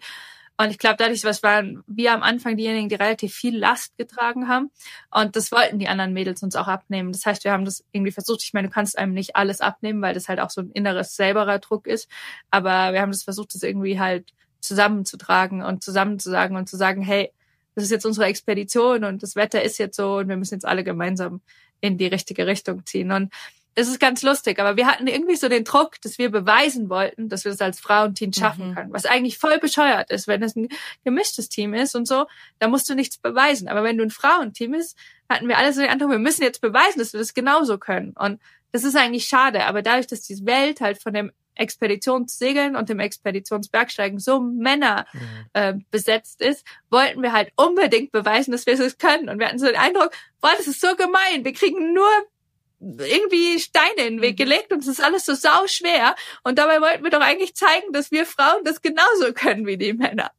Und 0.58 0.70
ich 0.70 0.78
glaube, 0.78 0.96
dadurch, 0.98 1.24
was 1.24 1.42
waren 1.42 1.82
wir 1.86 2.12
am 2.12 2.22
Anfang 2.22 2.56
diejenigen, 2.56 2.88
die 2.88 2.94
relativ 2.94 3.34
viel 3.34 3.58
Last 3.58 3.96
getragen 3.98 4.48
haben. 4.48 4.70
Und 5.10 5.36
das 5.36 5.52
wollten 5.52 5.78
die 5.78 5.88
anderen 5.88 6.14
Mädels 6.14 6.42
uns 6.42 6.56
auch 6.56 6.66
abnehmen. 6.66 7.12
Das 7.12 7.26
heißt, 7.26 7.44
wir 7.44 7.52
haben 7.52 7.66
das 7.66 7.84
irgendwie 7.92 8.12
versucht. 8.12 8.42
Ich 8.42 8.54
meine, 8.54 8.68
du 8.68 8.74
kannst 8.74 8.96
einem 8.98 9.12
nicht 9.12 9.36
alles 9.36 9.60
abnehmen, 9.60 10.00
weil 10.00 10.14
das 10.14 10.28
halt 10.28 10.40
auch 10.40 10.50
so 10.50 10.62
ein 10.62 10.70
inneres 10.70 11.14
selberer 11.14 11.58
Druck 11.58 11.86
ist. 11.86 12.08
Aber 12.50 12.92
wir 12.92 13.02
haben 13.02 13.12
das 13.12 13.22
versucht, 13.22 13.54
das 13.54 13.62
irgendwie 13.62 14.00
halt 14.00 14.32
zusammenzutragen 14.60 15.62
und 15.62 15.84
zusammenzusagen 15.84 16.56
und 16.56 16.68
zu 16.68 16.76
sagen, 16.76 17.02
hey, 17.02 17.32
das 17.74 17.84
ist 17.84 17.90
jetzt 17.90 18.06
unsere 18.06 18.26
Expedition 18.26 19.04
und 19.04 19.22
das 19.22 19.36
Wetter 19.36 19.62
ist 19.62 19.78
jetzt 19.78 19.96
so 19.96 20.16
und 20.16 20.28
wir 20.28 20.36
müssen 20.38 20.54
jetzt 20.54 20.64
alle 20.64 20.82
gemeinsam 20.82 21.42
in 21.80 21.98
die 21.98 22.06
richtige 22.06 22.46
Richtung 22.46 22.86
ziehen. 22.86 23.12
Und 23.12 23.32
es 23.78 23.88
ist 23.88 24.00
ganz 24.00 24.22
lustig, 24.22 24.58
aber 24.58 24.78
wir 24.78 24.86
hatten 24.86 25.06
irgendwie 25.06 25.36
so 25.36 25.50
den 25.50 25.62
Druck, 25.62 26.00
dass 26.00 26.16
wir 26.16 26.30
beweisen 26.30 26.88
wollten, 26.88 27.28
dass 27.28 27.44
wir 27.44 27.52
das 27.52 27.60
als 27.60 27.78
Frauenteam 27.78 28.32
schaffen 28.32 28.70
mhm. 28.70 28.74
können. 28.74 28.92
Was 28.92 29.04
eigentlich 29.04 29.36
voll 29.36 29.58
bescheuert 29.58 30.10
ist, 30.10 30.26
wenn 30.26 30.42
es 30.42 30.56
ein 30.56 30.68
gemischtes 31.04 31.50
Team 31.50 31.74
ist 31.74 31.94
und 31.94 32.08
so, 32.08 32.26
da 32.58 32.68
musst 32.68 32.88
du 32.88 32.94
nichts 32.94 33.18
beweisen. 33.18 33.68
Aber 33.68 33.84
wenn 33.84 33.98
du 33.98 34.02
ein 34.02 34.10
Frauenteam 34.10 34.72
ist, 34.72 34.96
hatten 35.28 35.46
wir 35.46 35.58
alle 35.58 35.74
so 35.74 35.82
den 35.82 35.90
Eindruck, 35.90 36.10
wir 36.10 36.18
müssen 36.18 36.42
jetzt 36.42 36.62
beweisen, 36.62 36.98
dass 36.98 37.12
wir 37.12 37.20
das 37.20 37.34
genauso 37.34 37.76
können. 37.76 38.14
Und 38.18 38.40
das 38.72 38.82
ist 38.82 38.96
eigentlich 38.96 39.26
schade. 39.26 39.66
Aber 39.66 39.82
dadurch, 39.82 40.06
dass 40.06 40.22
die 40.22 40.46
Welt 40.46 40.80
halt 40.80 41.02
von 41.02 41.12
dem 41.12 41.30
Expeditionssegeln 41.54 42.76
und 42.76 42.88
dem 42.88 43.00
Expeditionsbergsteigen 43.00 44.18
so 44.18 44.40
Männer 44.40 45.06
mhm. 45.12 45.20
äh, 45.52 45.74
besetzt 45.90 46.40
ist, 46.40 46.64
wollten 46.88 47.22
wir 47.22 47.32
halt 47.32 47.52
unbedingt 47.56 48.10
beweisen, 48.10 48.52
dass 48.52 48.64
wir 48.64 48.80
es 48.80 48.96
können. 48.96 49.28
Und 49.28 49.38
wir 49.38 49.48
hatten 49.48 49.58
so 49.58 49.66
den 49.66 49.76
Eindruck, 49.76 50.12
boah, 50.40 50.52
das 50.56 50.66
ist 50.66 50.80
so 50.80 50.96
gemein. 50.96 51.44
Wir 51.44 51.52
kriegen 51.52 51.92
nur 51.92 52.08
irgendwie 52.98 53.58
Steine 53.58 54.06
in 54.06 54.16
den 54.16 54.22
Weg 54.22 54.32
mhm. 54.32 54.44
gelegt 54.44 54.72
und 54.72 54.80
es 54.80 54.86
ist 54.86 55.02
alles 55.02 55.24
so 55.24 55.34
sau 55.34 55.66
schwer. 55.66 56.14
Und 56.44 56.58
dabei 56.58 56.80
wollten 56.80 57.04
wir 57.04 57.10
doch 57.10 57.20
eigentlich 57.20 57.54
zeigen, 57.54 57.92
dass 57.92 58.10
wir 58.10 58.26
Frauen 58.26 58.64
das 58.64 58.82
genauso 58.82 59.32
können 59.34 59.66
wie 59.66 59.76
die 59.76 59.92
Männer. 59.92 60.30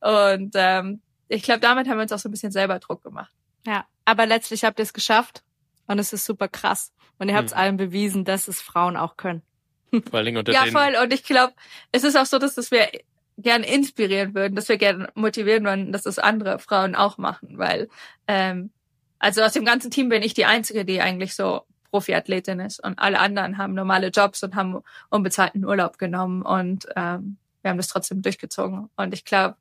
Und 0.00 0.52
ähm, 0.54 1.00
ich 1.28 1.42
glaube, 1.42 1.60
damit 1.60 1.88
haben 1.88 1.98
wir 1.98 2.02
uns 2.02 2.12
auch 2.12 2.18
so 2.18 2.28
ein 2.28 2.32
bisschen 2.32 2.52
selber 2.52 2.78
Druck 2.78 3.02
gemacht. 3.02 3.32
Ja, 3.66 3.86
aber 4.04 4.26
letztlich 4.26 4.64
habt 4.64 4.78
ihr 4.78 4.84
es 4.84 4.92
geschafft 4.92 5.42
und 5.86 5.98
es 5.98 6.12
ist 6.12 6.24
super 6.24 6.48
krass. 6.48 6.92
Und 7.18 7.28
ihr 7.28 7.36
habt 7.36 7.48
es 7.48 7.54
mhm. 7.54 7.60
allen 7.60 7.76
bewiesen, 7.76 8.24
dass 8.24 8.48
es 8.48 8.60
Frauen 8.60 8.96
auch 8.96 9.16
können. 9.16 9.42
Vor 9.90 10.14
allen 10.14 10.26
Dingen 10.26 10.38
unter 10.38 10.52
ja, 10.52 10.66
voll. 10.66 10.96
Und 11.02 11.12
ich 11.12 11.24
glaube, 11.24 11.52
es 11.92 12.04
ist 12.04 12.16
auch 12.16 12.26
so, 12.26 12.38
dass, 12.38 12.54
dass 12.54 12.70
wir 12.70 12.88
gern 13.36 13.62
inspirieren 13.62 14.34
würden, 14.34 14.54
dass 14.54 14.68
wir 14.68 14.76
gern 14.76 15.08
motivieren 15.14 15.64
würden, 15.64 15.92
dass 15.92 16.02
das 16.02 16.18
andere 16.18 16.58
Frauen 16.58 16.94
auch 16.94 17.18
machen, 17.18 17.58
weil 17.58 17.88
ähm, 18.26 18.70
also 19.18 19.42
aus 19.42 19.52
dem 19.52 19.64
ganzen 19.64 19.90
Team 19.90 20.08
bin 20.08 20.22
ich 20.22 20.34
die 20.34 20.46
einzige, 20.46 20.84
die 20.84 21.00
eigentlich 21.00 21.34
so 21.34 21.62
Profiathletin 21.90 22.60
ist 22.60 22.82
und 22.82 22.98
alle 22.98 23.18
anderen 23.18 23.58
haben 23.58 23.74
normale 23.74 24.08
Jobs 24.08 24.42
und 24.42 24.54
haben 24.54 24.80
unbezahlten 25.08 25.64
Urlaub 25.64 25.98
genommen 25.98 26.42
und 26.42 26.86
ähm, 26.96 27.36
wir 27.62 27.70
haben 27.70 27.76
das 27.76 27.88
trotzdem 27.88 28.22
durchgezogen. 28.22 28.88
Und 28.96 29.12
ich 29.12 29.24
glaube, 29.24 29.56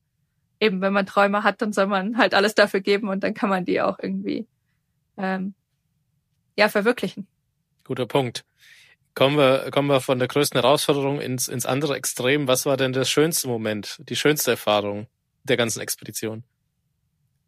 eben 0.59 0.81
wenn 0.81 0.93
man 0.93 1.05
Träume 1.05 1.43
hat, 1.43 1.61
dann 1.61 1.73
soll 1.73 1.87
man 1.87 2.17
halt 2.17 2.33
alles 2.33 2.55
dafür 2.55 2.81
geben 2.81 3.09
und 3.09 3.23
dann 3.23 3.33
kann 3.33 3.49
man 3.49 3.65
die 3.65 3.81
auch 3.81 3.99
irgendwie 3.99 4.47
ähm, 5.17 5.53
ja 6.57 6.69
verwirklichen. 6.69 7.27
Guter 7.83 8.05
Punkt. 8.05 8.45
Kommen 9.15 9.37
wir, 9.37 9.71
kommen 9.71 9.89
wir 9.89 9.99
von 9.99 10.19
der 10.19 10.27
größten 10.27 10.61
Herausforderung 10.61 11.19
ins, 11.19 11.47
ins 11.47 11.65
andere 11.65 11.95
Extrem. 11.95 12.47
Was 12.47 12.65
war 12.65 12.77
denn 12.77 12.93
der 12.93 13.05
schönste 13.05 13.47
Moment, 13.47 13.99
die 14.07 14.15
schönste 14.15 14.51
Erfahrung 14.51 15.07
der 15.43 15.57
ganzen 15.57 15.81
Expedition? 15.81 16.43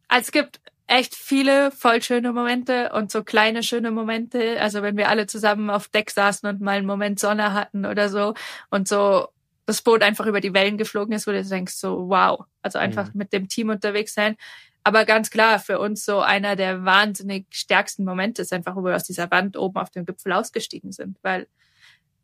Also 0.08 0.26
es 0.26 0.32
gibt 0.32 0.60
echt 0.92 1.16
viele 1.16 1.72
voll 1.72 2.02
schöne 2.02 2.34
Momente 2.34 2.92
und 2.92 3.12
so 3.12 3.24
kleine 3.24 3.64
schöne 3.64 3.92
Momente. 3.92 4.60
Also 4.60 4.82
wenn 4.82 4.98
wir 4.98 5.08
alle 5.08 5.26
zusammen 5.26 5.70
auf 5.70 5.88
Deck 5.88 6.12
saßen 6.12 6.48
und 6.50 6.60
mal 6.60 6.78
einen 6.78 6.86
Moment 6.86 7.18
Sonne 7.18 7.54
hatten 7.54 7.86
oder 7.86 8.10
so 8.10 8.34
und 8.70 8.90
so 8.90 9.30
das 9.66 9.82
Boot 9.82 10.04
einfach 10.04 10.26
über 10.26 10.42
die 10.42 10.54
Wellen 10.54 10.78
geflogen 10.78 11.14
ist, 11.14 11.28
wo 11.28 11.32
du 11.32 11.42
denkst 11.42 11.76
so, 11.76 12.10
wow. 12.10 12.44
Also 12.62 12.78
einfach 12.78 13.14
mhm. 13.14 13.20
mit 13.20 13.32
dem 13.32 13.48
Team 13.48 13.70
unterwegs 13.70 14.14
sein. 14.14 14.36
Aber 14.84 15.06
ganz 15.06 15.30
klar, 15.30 15.60
für 15.60 15.80
uns 15.80 16.04
so 16.04 16.20
einer 16.20 16.58
der 16.58 16.84
wahnsinnig 16.84 17.46
stärksten 17.52 18.04
Momente 18.04 18.42
ist 18.42 18.52
einfach, 18.52 18.76
wo 18.76 18.84
wir 18.84 18.96
aus 18.96 19.06
dieser 19.06 19.32
Wand 19.32 19.56
oben 19.56 19.78
auf 19.78 19.92
dem 19.92 20.06
Gipfel 20.06 20.34
ausgestiegen 20.34 20.92
sind, 20.92 21.18
weil 21.22 21.48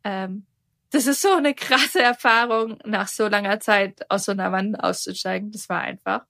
ähm, 0.04 0.44
das 0.90 1.06
ist 1.06 1.22
so 1.22 1.32
eine 1.32 1.54
krasse 1.54 2.02
Erfahrung, 2.02 2.78
nach 2.84 3.08
so 3.08 3.28
langer 3.28 3.60
Zeit 3.60 4.10
aus 4.10 4.24
so 4.24 4.32
einer 4.32 4.52
Wand 4.52 4.78
auszusteigen. 4.78 5.52
Das 5.52 5.68
war 5.70 5.80
einfach, 5.80 6.26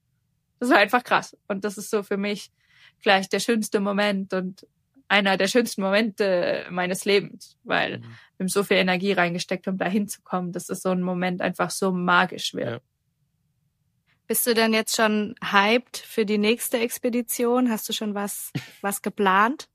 das 0.61 0.71
war 0.71 0.79
einfach 0.79 1.05
krass. 1.05 1.37
Und 1.47 1.65
das 1.65 1.79
ist 1.79 1.91
so 1.91 2.03
für 2.03 2.17
mich 2.17 2.51
vielleicht 2.99 3.33
der 3.33 3.41
schönste 3.41 3.81
Moment 3.81 4.33
und 4.35 4.67
einer 5.09 5.37
der 5.37 5.49
schönsten 5.49 5.83
Momente 5.83 6.67
meines 6.71 7.05
Lebens, 7.05 7.57
weil 7.65 7.99
mhm. 7.99 8.03
wir 8.03 8.45
haben 8.45 8.49
so 8.49 8.63
viel 8.63 8.77
Energie 8.77 9.13
reingesteckt, 9.13 9.67
um 9.67 9.79
da 9.79 9.87
hinzukommen, 9.87 10.53
dass 10.53 10.69
es 10.69 10.83
so 10.83 10.91
ein 10.91 11.03
Moment 11.03 11.41
einfach 11.41 11.71
so 11.71 11.93
magisch 11.93 12.55
wird. 12.55 12.71
Ja. 12.71 12.81
Bist 14.27 14.47
du 14.47 14.53
denn 14.53 14.75
jetzt 14.75 14.95
schon 14.95 15.35
hyped 15.43 15.97
für 15.97 16.27
die 16.27 16.37
nächste 16.37 16.79
Expedition? 16.79 17.71
Hast 17.71 17.89
du 17.89 17.95
schon 17.95 18.15
was, 18.15 18.53
was 18.83 19.01
geplant? 19.01 19.69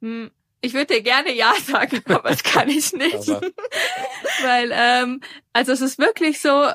Hm, 0.00 0.30
ich 0.62 0.72
würde 0.72 0.94
dir 0.94 1.02
gerne 1.02 1.30
Ja 1.34 1.54
sagen, 1.62 2.00
aber 2.06 2.30
das 2.30 2.42
kann 2.42 2.70
ich 2.70 2.92
nicht. 2.94 3.28
Weil, 4.42 4.70
ähm, 4.72 5.20
also 5.52 5.72
es 5.72 5.82
ist 5.82 5.98
wirklich 5.98 6.40
so, 6.40 6.70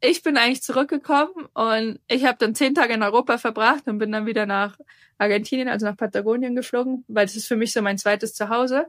ich 0.00 0.22
bin 0.22 0.36
eigentlich 0.36 0.62
zurückgekommen 0.62 1.48
und 1.54 2.00
ich 2.08 2.24
habe 2.24 2.38
dann 2.38 2.54
zehn 2.54 2.74
Tage 2.74 2.94
in 2.94 3.02
Europa 3.02 3.38
verbracht 3.38 3.86
und 3.86 3.98
bin 3.98 4.12
dann 4.12 4.26
wieder 4.26 4.46
nach 4.46 4.76
Argentinien, 5.18 5.68
also 5.68 5.86
nach 5.86 5.96
Patagonien 5.96 6.54
geflogen, 6.54 7.04
weil 7.08 7.26
das 7.26 7.36
ist 7.36 7.46
für 7.46 7.56
mich 7.56 7.72
so 7.72 7.82
mein 7.82 7.98
zweites 7.98 8.34
Zuhause. 8.34 8.86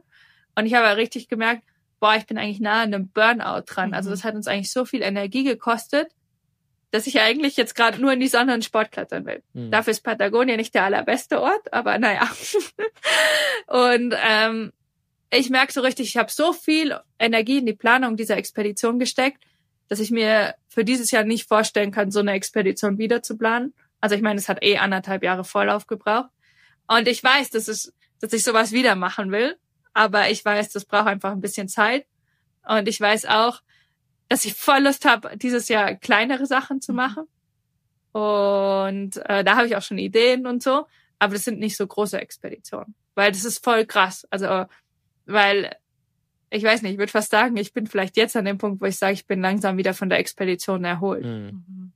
Und 0.54 0.66
ich 0.66 0.74
habe 0.74 0.96
richtig 0.96 1.28
gemerkt, 1.28 1.62
boah, 2.00 2.14
ich 2.16 2.26
bin 2.26 2.38
eigentlich 2.38 2.60
nah 2.60 2.82
an 2.82 2.94
einem 2.94 3.08
Burnout 3.08 3.64
dran. 3.66 3.94
Also 3.94 4.08
mhm. 4.10 4.14
das 4.14 4.24
hat 4.24 4.34
uns 4.34 4.46
eigentlich 4.46 4.72
so 4.72 4.84
viel 4.84 5.02
Energie 5.02 5.44
gekostet 5.44 6.08
dass 6.92 7.06
ich 7.06 7.20
eigentlich 7.20 7.56
jetzt 7.56 7.74
gerade 7.74 8.00
nur 8.00 8.12
in 8.12 8.20
die 8.20 8.28
Sonne 8.28 8.52
und 8.52 8.64
Sport 8.64 8.92
klettern 8.92 9.24
will. 9.24 9.42
Mhm. 9.54 9.70
Dafür 9.70 9.92
ist 9.92 10.02
Patagonien 10.02 10.58
nicht 10.58 10.74
der 10.74 10.84
allerbeste 10.84 11.40
Ort, 11.40 11.72
aber 11.72 11.98
naja. 11.98 12.30
und 13.66 14.14
ähm, 14.28 14.72
ich 15.32 15.48
merke 15.48 15.72
so 15.72 15.80
richtig, 15.80 16.08
ich 16.08 16.18
habe 16.18 16.30
so 16.30 16.52
viel 16.52 16.94
Energie 17.18 17.58
in 17.58 17.66
die 17.66 17.72
Planung 17.72 18.18
dieser 18.18 18.36
Expedition 18.36 18.98
gesteckt, 18.98 19.42
dass 19.88 20.00
ich 20.00 20.10
mir 20.10 20.54
für 20.68 20.84
dieses 20.84 21.10
Jahr 21.10 21.24
nicht 21.24 21.48
vorstellen 21.48 21.90
kann, 21.90 22.10
so 22.10 22.20
eine 22.20 22.32
Expedition 22.32 22.98
wieder 22.98 23.22
zu 23.22 23.36
planen. 23.36 23.74
Also 24.00 24.14
ich 24.14 24.22
meine, 24.22 24.38
es 24.38 24.48
hat 24.48 24.62
eh 24.62 24.78
anderthalb 24.78 25.22
Jahre 25.22 25.44
Vorlauf 25.44 25.86
gebraucht. 25.86 26.30
Und 26.88 27.08
ich 27.08 27.22
weiß, 27.22 27.50
dass, 27.50 27.68
es, 27.68 27.92
dass 28.20 28.32
ich 28.32 28.42
sowas 28.42 28.72
wieder 28.72 28.94
machen 28.94 29.30
will. 29.30 29.56
Aber 29.94 30.30
ich 30.30 30.44
weiß, 30.44 30.70
das 30.70 30.84
braucht 30.84 31.06
einfach 31.06 31.32
ein 31.32 31.40
bisschen 31.40 31.68
Zeit. 31.68 32.06
Und 32.66 32.88
ich 32.88 33.00
weiß 33.00 33.26
auch, 33.26 33.60
dass 34.28 34.44
ich 34.44 34.54
voll 34.54 34.80
Lust 34.80 35.04
habe, 35.04 35.36
dieses 35.36 35.68
Jahr 35.68 35.94
kleinere 35.94 36.46
Sachen 36.46 36.80
zu 36.80 36.92
mhm. 36.92 36.96
machen. 36.96 37.24
Und 38.12 39.16
äh, 39.28 39.44
da 39.44 39.56
habe 39.56 39.66
ich 39.66 39.76
auch 39.76 39.82
schon 39.82 39.98
Ideen 39.98 40.46
und 40.46 40.62
so. 40.62 40.86
Aber 41.18 41.34
das 41.34 41.44
sind 41.44 41.60
nicht 41.60 41.76
so 41.76 41.86
große 41.86 42.20
Expeditionen. 42.20 42.94
Weil 43.14 43.32
das 43.32 43.44
ist 43.44 43.62
voll 43.62 43.86
krass. 43.86 44.26
Also, 44.30 44.64
weil, 45.26 45.76
ich 46.52 46.64
weiß 46.64 46.82
nicht, 46.82 46.92
ich 46.92 46.98
würde 46.98 47.12
fast 47.12 47.30
sagen, 47.30 47.56
ich 47.56 47.72
bin 47.72 47.86
vielleicht 47.86 48.16
jetzt 48.16 48.36
an 48.36 48.44
dem 48.44 48.58
Punkt, 48.58 48.82
wo 48.82 48.86
ich 48.86 48.98
sage, 48.98 49.14
ich 49.14 49.26
bin 49.26 49.40
langsam 49.40 49.78
wieder 49.78 49.94
von 49.94 50.10
der 50.10 50.18
Expedition 50.18 50.84
erholt. 50.84 51.24
Mhm. 51.24 51.64
mhm. 51.66 51.92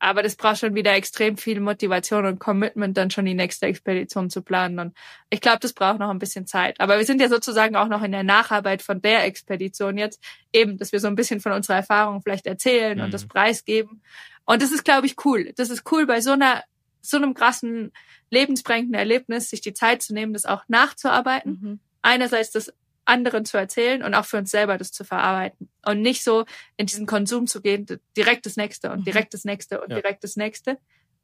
Aber 0.00 0.22
das 0.22 0.36
braucht 0.36 0.58
schon 0.58 0.74
wieder 0.74 0.92
extrem 0.92 1.38
viel 1.38 1.60
Motivation 1.60 2.26
und 2.26 2.38
Commitment, 2.38 2.94
dann 2.94 3.10
schon 3.10 3.24
die 3.24 3.32
nächste 3.32 3.64
Expedition 3.64 4.28
zu 4.28 4.42
planen. 4.42 4.78
Und 4.78 4.96
ich 5.30 5.40
glaube, 5.40 5.60
das 5.60 5.72
braucht 5.72 5.98
noch 5.98 6.10
ein 6.10 6.18
bisschen 6.18 6.46
Zeit. 6.46 6.78
Aber 6.78 6.98
wir 6.98 7.06
sind 7.06 7.22
ja 7.22 7.30
sozusagen 7.30 7.74
auch 7.74 7.88
noch 7.88 8.02
in 8.02 8.12
der 8.12 8.22
Nacharbeit 8.22 8.82
von 8.82 9.00
der 9.00 9.24
Expedition 9.24 9.96
jetzt, 9.96 10.22
eben, 10.52 10.76
dass 10.76 10.92
wir 10.92 11.00
so 11.00 11.06
ein 11.06 11.14
bisschen 11.14 11.40
von 11.40 11.52
unserer 11.52 11.76
Erfahrung 11.76 12.20
vielleicht 12.20 12.46
erzählen 12.46 12.98
mhm. 12.98 13.04
und 13.04 13.14
das 13.14 13.26
preisgeben. 13.26 14.02
Und 14.44 14.60
das 14.60 14.72
ist, 14.72 14.84
glaube 14.84 15.06
ich, 15.06 15.16
cool. 15.24 15.54
Das 15.56 15.70
ist 15.70 15.90
cool 15.90 16.06
bei 16.06 16.20
so 16.20 16.32
einer 16.32 16.64
so 17.00 17.16
einem 17.16 17.32
krassen, 17.32 17.92
lebensbrechenden 18.30 18.94
Erlebnis, 18.94 19.48
sich 19.48 19.62
die 19.62 19.74
Zeit 19.74 20.02
zu 20.02 20.12
nehmen, 20.12 20.34
das 20.34 20.44
auch 20.44 20.64
nachzuarbeiten. 20.68 21.58
Mhm. 21.62 21.80
Einerseits 22.02 22.50
das 22.50 22.74
anderen 23.04 23.44
zu 23.44 23.56
erzählen 23.56 24.02
und 24.02 24.14
auch 24.14 24.24
für 24.24 24.38
uns 24.38 24.50
selber 24.50 24.78
das 24.78 24.92
zu 24.92 25.04
verarbeiten. 25.04 25.68
Und 25.84 26.02
nicht 26.02 26.24
so 26.24 26.44
in 26.76 26.86
diesen 26.86 27.06
Konsum 27.06 27.46
zu 27.46 27.60
gehen, 27.60 27.86
direkt 28.16 28.46
das 28.46 28.56
nächste 28.56 28.90
und 28.90 29.00
mhm. 29.00 29.04
direkt 29.04 29.34
das 29.34 29.44
nächste 29.44 29.80
und 29.80 29.90
ja. 29.90 30.00
direkt 30.00 30.24
das 30.24 30.36
nächste. 30.36 30.78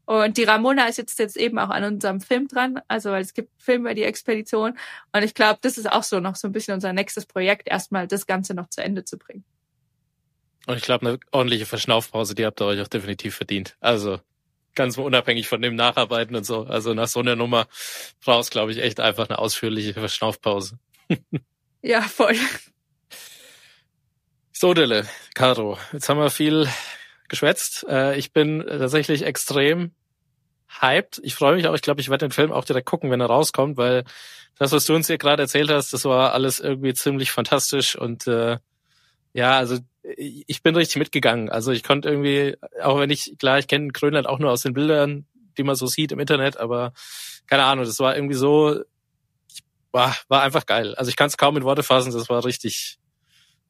Und 0.07 0.39
die 0.39 0.45
Ramona 0.45 0.87
ist 0.87 0.99
jetzt, 0.99 1.19
jetzt 1.21 1.37
eben 1.37 1.59
auch 1.59 1.71
an 1.71 1.85
unserem 1.85 2.21
Film 2.21 2.49
dran. 2.49 2.81
Also, 2.89 3.11
weil 3.11 3.23
es 3.23 3.33
gibt 3.33 3.51
Film 3.63 3.83
über 3.83 3.95
die 3.95 4.03
Expedition. 4.03 4.77
Und 5.13 5.23
ich 5.23 5.35
glaube, 5.35 5.61
das 5.63 5.79
ist 5.79 5.91
auch 5.91 6.03
so 6.03 6.19
noch 6.19 6.35
so 6.35 6.49
ein 6.49 6.53
bisschen 6.53 6.75
unser 6.75 6.93
nächstes 6.93 7.27
Projekt, 7.27 7.69
erstmal 7.69 8.09
das 8.09 8.27
Ganze 8.27 8.55
noch 8.55 8.69
zu 8.69 8.83
Ende 8.83 9.05
zu 9.05 9.19
bringen. 9.19 9.45
Und 10.67 10.77
ich 10.77 10.83
glaube, 10.83 11.07
eine 11.07 11.21
ordentliche 11.31 11.67
Verschnaufpause, 11.67 12.35
die 12.35 12.45
habt 12.45 12.61
ihr 12.61 12.67
euch 12.67 12.81
auch 12.81 12.89
definitiv 12.89 13.37
verdient. 13.37 13.77
Also 13.81 14.21
ganz 14.75 14.99
unabhängig 14.99 15.49
von 15.49 15.63
dem 15.63 15.75
Nacharbeiten 15.75 16.35
und 16.37 16.45
so. 16.45 16.65
Also 16.65 16.95
nach 16.95 17.09
so 17.09 17.21
einer 17.21 17.37
Nummer 17.37 17.67
brauchst, 18.25 18.51
glaube 18.51 18.73
ich, 18.73 18.79
echt 18.79 19.01
einfach 19.01 19.29
eine 19.29 19.39
ausführliche 19.39 19.95
Verschnaufpause. 19.95 20.79
ja, 21.83 22.03
voll. 22.03 22.37
So, 24.53 24.75
Dille, 24.75 25.07
Caro, 25.35 25.79
jetzt 25.93 26.09
haben 26.09 26.19
wir 26.19 26.31
viel 26.31 26.69
geschwätzt. 27.29 27.87
Äh, 27.89 28.19
ich 28.19 28.33
bin 28.33 28.65
tatsächlich 28.67 29.23
extrem 29.23 29.93
hyped. 30.69 31.21
Ich 31.25 31.35
freue 31.35 31.55
mich 31.55 31.67
auch. 31.67 31.75
Ich 31.75 31.83
glaube, 31.83 32.01
ich 32.01 32.11
werde 32.11 32.27
den 32.29 32.33
Film 32.33 32.53
auch 32.53 32.65
direkt 32.65 32.87
gucken, 32.87 33.11
wenn 33.11 33.21
er 33.21 33.27
rauskommt, 33.27 33.77
weil 33.77 34.05
das, 34.59 34.73
was 34.73 34.85
du 34.85 34.95
uns 34.95 35.07
hier 35.07 35.19
gerade 35.19 35.43
erzählt 35.43 35.71
hast, 35.71 35.93
das 35.93 36.05
war 36.05 36.35
alles 36.35 36.61
irgendwie 36.61 36.93
ziemlich 36.93 37.33
fantastisch 37.33 37.97
und 37.97 38.27
äh, 38.27 38.59
ja, 39.33 39.57
also 39.57 39.79
ich 40.17 40.63
bin 40.63 40.77
richtig 40.77 40.97
mitgegangen. 40.97 41.49
Also 41.49 41.73
ich 41.73 41.83
konnte 41.83 42.09
irgendwie, 42.09 42.57
auch 42.83 42.99
wenn 42.99 43.11
ich, 43.11 43.37
klar, 43.39 43.59
ich 43.59 43.69
kenne 43.69 43.89
Grönland 43.89 44.27
auch 44.27 44.39
nur 44.39 44.51
aus 44.51 44.63
den 44.63 44.75
Bildern, 44.75 45.27
die 45.57 45.63
man 45.63 45.77
so 45.77 45.87
sieht 45.87 46.13
im 46.13 46.21
Internet, 46.21 46.57
aber 46.59 46.93
keine 47.47 47.65
Ahnung, 47.65 47.85
das 47.85 47.99
war 48.01 48.15
irgendwie 48.15 48.35
so, 48.35 48.81
war, 49.93 50.17
war 50.29 50.43
einfach 50.43 50.67
geil. 50.67 50.95
Also 50.95 51.09
ich 51.09 51.17
kann 51.17 51.29
es 51.29 51.37
kaum 51.37 51.57
in 51.57 51.65
Worte 51.65 51.83
fassen, 51.83 52.13
das 52.13 52.29
war 52.29 52.45
richtig, 52.45 52.99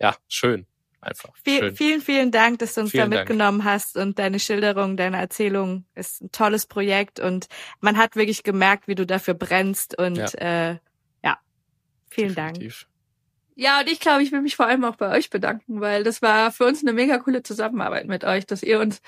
ja, 0.00 0.16
schön. 0.28 0.66
Einfach. 1.02 1.30
Viel, 1.42 1.60
schön. 1.60 1.76
Vielen, 1.76 2.00
vielen 2.02 2.30
Dank, 2.30 2.58
dass 2.58 2.74
du 2.74 2.82
uns 2.82 2.90
vielen 2.90 3.10
da 3.10 3.18
mitgenommen 3.18 3.60
Dank. 3.60 3.70
hast 3.70 3.96
und 3.96 4.18
deine 4.18 4.38
Schilderung, 4.38 4.98
deine 4.98 5.16
Erzählung 5.16 5.86
ist 5.94 6.20
ein 6.20 6.30
tolles 6.30 6.66
Projekt 6.66 7.20
und 7.20 7.46
man 7.80 7.96
hat 7.96 8.16
wirklich 8.16 8.42
gemerkt, 8.42 8.86
wie 8.86 8.94
du 8.94 9.06
dafür 9.06 9.32
brennst 9.32 9.96
und 9.96 10.16
ja, 10.16 10.26
äh, 10.34 10.78
ja. 11.24 11.38
vielen 12.10 12.34
Definitiv. 12.34 12.80
Dank. 12.80 12.90
Ja, 13.56 13.80
und 13.80 13.90
ich 13.90 14.00
glaube, 14.00 14.22
ich 14.22 14.32
will 14.32 14.42
mich 14.42 14.56
vor 14.56 14.66
allem 14.66 14.84
auch 14.84 14.96
bei 14.96 15.10
euch 15.16 15.30
bedanken, 15.30 15.80
weil 15.80 16.04
das 16.04 16.20
war 16.20 16.52
für 16.52 16.64
uns 16.66 16.82
eine 16.82 16.92
mega 16.92 17.18
coole 17.18 17.42
Zusammenarbeit 17.42 18.06
mit 18.06 18.24
euch, 18.24 18.46
dass 18.46 18.62
ihr 18.62 18.78
uns 18.78 19.00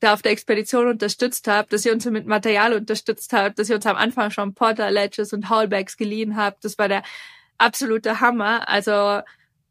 da 0.00 0.14
auf 0.14 0.22
der 0.22 0.32
Expedition 0.32 0.88
unterstützt 0.88 1.46
habt, 1.46 1.72
dass 1.72 1.84
ihr 1.84 1.92
uns 1.92 2.06
mit 2.06 2.26
Material 2.26 2.72
unterstützt 2.72 3.32
habt, 3.32 3.58
dass 3.58 3.68
ihr 3.68 3.76
uns 3.76 3.86
am 3.86 3.96
Anfang 3.96 4.30
schon 4.30 4.54
Porter 4.54 4.90
Ledges 4.90 5.32
und 5.32 5.48
Hallbacks 5.50 5.96
geliehen 5.96 6.36
habt. 6.36 6.64
Das 6.64 6.78
war 6.78 6.88
der 6.88 7.02
absolute 7.58 8.20
Hammer. 8.20 8.68
Also 8.68 9.20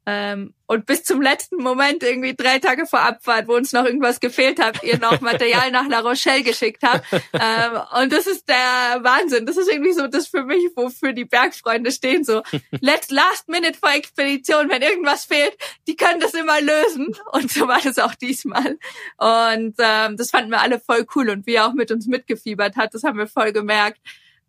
ähm, 0.09 0.55
und 0.65 0.87
bis 0.87 1.03
zum 1.03 1.21
letzten 1.21 1.57
Moment, 1.57 2.01
irgendwie 2.01 2.35
drei 2.35 2.57
Tage 2.57 2.87
vor 2.87 3.01
Abfahrt, 3.01 3.47
wo 3.47 3.55
uns 3.55 3.73
noch 3.73 3.85
irgendwas 3.85 4.19
gefehlt 4.19 4.59
hat, 4.59 4.83
ihr 4.83 4.97
noch 4.97 5.21
Material 5.21 5.69
nach 5.71 5.87
La 5.87 5.99
Rochelle 5.99 6.41
geschickt 6.41 6.81
habt. 6.83 7.05
Ähm, 7.11 7.79
und 7.99 8.11
das 8.11 8.25
ist 8.25 8.47
der 8.49 9.03
Wahnsinn. 9.03 9.45
Das 9.45 9.57
ist 9.57 9.71
irgendwie 9.71 9.93
so 9.93 10.07
das 10.07 10.27
für 10.27 10.43
mich, 10.43 10.63
wofür 10.75 11.13
die 11.13 11.25
Bergfreunde 11.25 11.91
stehen. 11.91 12.23
So, 12.23 12.41
let's 12.81 13.11
last 13.11 13.49
minute 13.49 13.77
vor 13.77 13.91
Expedition, 13.91 14.69
wenn 14.69 14.81
irgendwas 14.81 15.25
fehlt, 15.25 15.55
die 15.87 15.95
können 15.95 16.19
das 16.19 16.33
immer 16.33 16.59
lösen. 16.59 17.15
Und 17.31 17.51
so 17.51 17.67
war 17.67 17.79
das 17.83 17.99
auch 17.99 18.15
diesmal. 18.15 18.77
Und 19.17 19.75
ähm, 19.77 20.17
das 20.17 20.31
fanden 20.31 20.49
wir 20.49 20.61
alle 20.61 20.79
voll 20.79 21.05
cool. 21.15 21.29
Und 21.29 21.45
wie 21.45 21.55
er 21.55 21.67
auch 21.67 21.73
mit 21.73 21.91
uns 21.91 22.07
mitgefiebert 22.07 22.75
hat, 22.77 22.93
das 22.93 23.03
haben 23.03 23.17
wir 23.17 23.27
voll 23.27 23.51
gemerkt. 23.51 23.99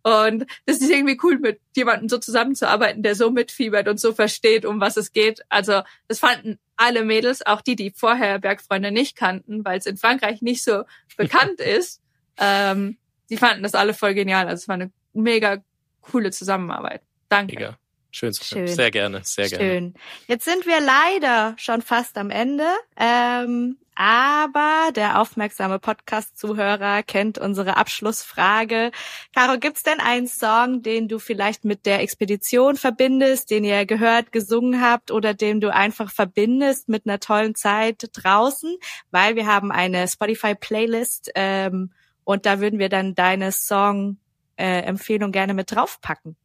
Und 0.03 0.45
das 0.65 0.77
ist 0.77 0.89
irgendwie 0.89 1.19
cool, 1.23 1.39
mit 1.39 1.59
jemandem 1.75 2.09
so 2.09 2.17
zusammenzuarbeiten, 2.17 3.03
der 3.03 3.15
so 3.15 3.29
mitfiebert 3.29 3.87
und 3.87 3.99
so 3.99 4.13
versteht, 4.13 4.65
um 4.65 4.79
was 4.79 4.97
es 4.97 5.11
geht. 5.11 5.41
Also 5.49 5.81
das 6.07 6.19
fanden 6.19 6.59
alle 6.75 7.03
Mädels, 7.03 7.45
auch 7.45 7.61
die, 7.61 7.75
die 7.75 7.91
vorher 7.91 8.39
Bergfreunde 8.39 8.91
nicht 8.91 9.15
kannten, 9.15 9.63
weil 9.63 9.77
es 9.77 9.85
in 9.85 9.97
Frankreich 9.97 10.41
nicht 10.41 10.63
so 10.63 10.83
bekannt 11.17 11.59
ist. 11.59 12.01
Ähm, 12.37 12.97
die 13.29 13.37
fanden 13.37 13.63
das 13.63 13.75
alle 13.75 13.93
voll 13.93 14.13
genial. 14.13 14.47
Also 14.47 14.61
es 14.61 14.67
war 14.67 14.75
eine 14.75 14.91
mega 15.13 15.63
coole 16.01 16.31
Zusammenarbeit. 16.31 17.01
Danke. 17.29 17.55
Mega. 17.55 17.77
Schön, 18.11 18.33
Schön. 18.33 18.67
Sehr 18.67 18.91
gerne, 18.91 19.21
sehr 19.23 19.47
Schön. 19.47 19.57
gerne. 19.57 19.73
Schön. 19.73 19.93
Jetzt 20.27 20.45
sind 20.45 20.65
wir 20.65 20.79
leider 20.81 21.55
schon 21.57 21.81
fast 21.81 22.17
am 22.17 22.29
Ende. 22.29 22.65
Ähm, 22.97 23.77
aber 23.95 24.91
der 24.95 25.19
aufmerksame 25.19 25.77
Podcast-Zuhörer 25.77 27.03
kennt 27.03 27.37
unsere 27.37 27.77
Abschlussfrage. 27.77 28.91
Caro, 29.35 29.59
gibt's 29.59 29.83
denn 29.83 29.99
einen 29.99 30.27
Song, 30.27 30.81
den 30.81 31.07
du 31.07 31.19
vielleicht 31.19 31.65
mit 31.65 31.85
der 31.85 32.01
Expedition 32.01 32.77
verbindest, 32.77 33.51
den 33.51 33.63
ihr 33.63 33.85
gehört, 33.85 34.31
gesungen 34.31 34.81
habt 34.81 35.11
oder 35.11 35.33
den 35.33 35.61
du 35.61 35.73
einfach 35.73 36.11
verbindest 36.11 36.89
mit 36.89 37.05
einer 37.05 37.19
tollen 37.19 37.53
Zeit 37.53 38.09
draußen? 38.13 38.75
Weil 39.11 39.35
wir 39.35 39.45
haben 39.45 39.71
eine 39.71 40.07
Spotify-Playlist 40.07 41.31
ähm, 41.35 41.91
und 42.23 42.45
da 42.45 42.59
würden 42.59 42.79
wir 42.79 42.89
dann 42.89 43.13
deine 43.13 43.51
Song-Empfehlung 43.51 45.29
äh, 45.29 45.33
gerne 45.33 45.53
mit 45.53 45.71
draufpacken. 45.71 46.35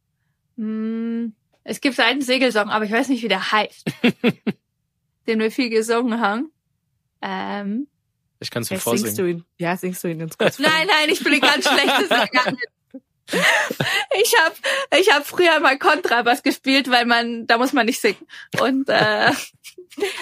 Mm. 0.57 1.27
Es 1.67 1.81
gibt 1.81 1.99
einen 1.99 2.21
Segelsong, 2.21 2.69
aber 2.69 2.85
ich 2.85 2.91
weiß 2.91 3.09
nicht, 3.09 3.23
wie 3.23 3.27
der 3.27 3.51
heißt. 3.51 3.91
den 5.27 5.39
wir 5.39 5.51
viel 5.51 5.69
gesungen 5.69 6.21
haben. 6.21 6.49
Ähm, 7.21 7.87
ich 8.39 8.49
kann 8.49 8.61
es 8.61 8.69
mir 8.69 8.79
vorsingen. 8.79 9.13
Singst 9.13 9.19
du 9.19 9.25
ihn? 9.25 9.43
Ja, 9.57 9.75
singst 9.75 10.01
du 10.01 10.07
ihn 10.07 10.21
ins 10.21 10.37
kurz. 10.37 10.59
nein, 10.59 10.87
nein, 10.87 11.09
ich 11.09 11.21
bin 11.21 11.33
eine 11.33 11.41
ganz 11.41 11.67
schlechte 11.67 12.07
Sängerin. 12.07 12.57
Ich 13.29 14.33
habe 14.41 14.55
ich 15.01 15.13
hab 15.13 15.27
früher 15.27 15.59
mal 15.59 15.77
Kontrabass 15.77 16.43
gespielt, 16.43 16.89
weil 16.89 17.05
man, 17.05 17.45
da 17.45 17.57
muss 17.57 17.73
man 17.73 17.85
nicht 17.85 17.99
singen. 17.99 18.25
Und 18.61 18.87
äh, 18.87 19.33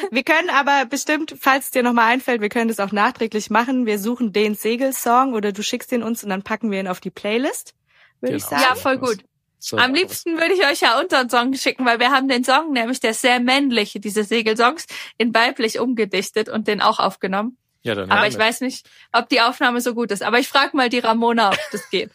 wir 0.09 0.23
können 0.23 0.49
aber 0.49 0.85
bestimmt, 0.85 1.35
falls 1.39 1.69
dir 1.69 1.83
nochmal 1.83 2.11
einfällt, 2.11 2.41
wir 2.41 2.49
können 2.49 2.67
das 2.67 2.79
auch 2.79 2.91
nachträglich 2.91 3.51
machen. 3.51 3.85
Wir 3.85 3.99
suchen 3.99 4.33
den 4.33 4.55
Segelsong 4.55 5.35
oder 5.35 5.51
du 5.51 5.61
schickst 5.61 5.91
ihn 5.91 6.01
uns 6.01 6.23
und 6.23 6.31
dann 6.31 6.41
packen 6.41 6.71
wir 6.71 6.79
ihn 6.79 6.87
auf 6.87 6.99
die 6.99 7.11
Playlist, 7.11 7.75
würde 8.21 8.37
genau. 8.37 8.37
ich 8.37 8.43
sagen. 8.43 8.63
Ja, 8.67 8.73
voll 8.73 8.97
gut. 8.97 9.23
So 9.65 9.77
Am 9.77 9.95
liebsten 9.95 10.37
würde 10.37 10.53
ich 10.53 10.63
euch 10.63 10.81
ja 10.81 10.99
unseren 10.99 11.27
Song 11.27 11.51
schicken, 11.55 11.87
weil 11.87 11.99
wir 11.99 12.11
haben 12.11 12.27
den 12.27 12.43
Song, 12.43 12.71
nämlich 12.71 12.99
der 12.99 13.15
sehr 13.15 13.39
männliche, 13.39 13.99
diese 13.99 14.23
Segelsongs, 14.23 14.85
in 15.17 15.33
weiblich 15.33 15.79
umgedichtet 15.79 16.49
und 16.49 16.67
den 16.67 16.81
auch 16.81 16.99
aufgenommen. 16.99 17.57
Ja, 17.81 17.95
dann 17.95 18.11
Aber 18.11 18.27
ich 18.27 18.37
weiß 18.37 18.61
nicht, 18.61 18.87
ob 19.11 19.27
die 19.27 19.41
Aufnahme 19.41 19.81
so 19.81 19.95
gut 19.95 20.11
ist. 20.11 20.21
Aber 20.21 20.37
ich 20.37 20.47
frage 20.47 20.77
mal 20.77 20.89
die 20.89 20.99
Ramona, 20.99 21.49
ob 21.49 21.57
das 21.71 21.89
geht. 21.89 22.11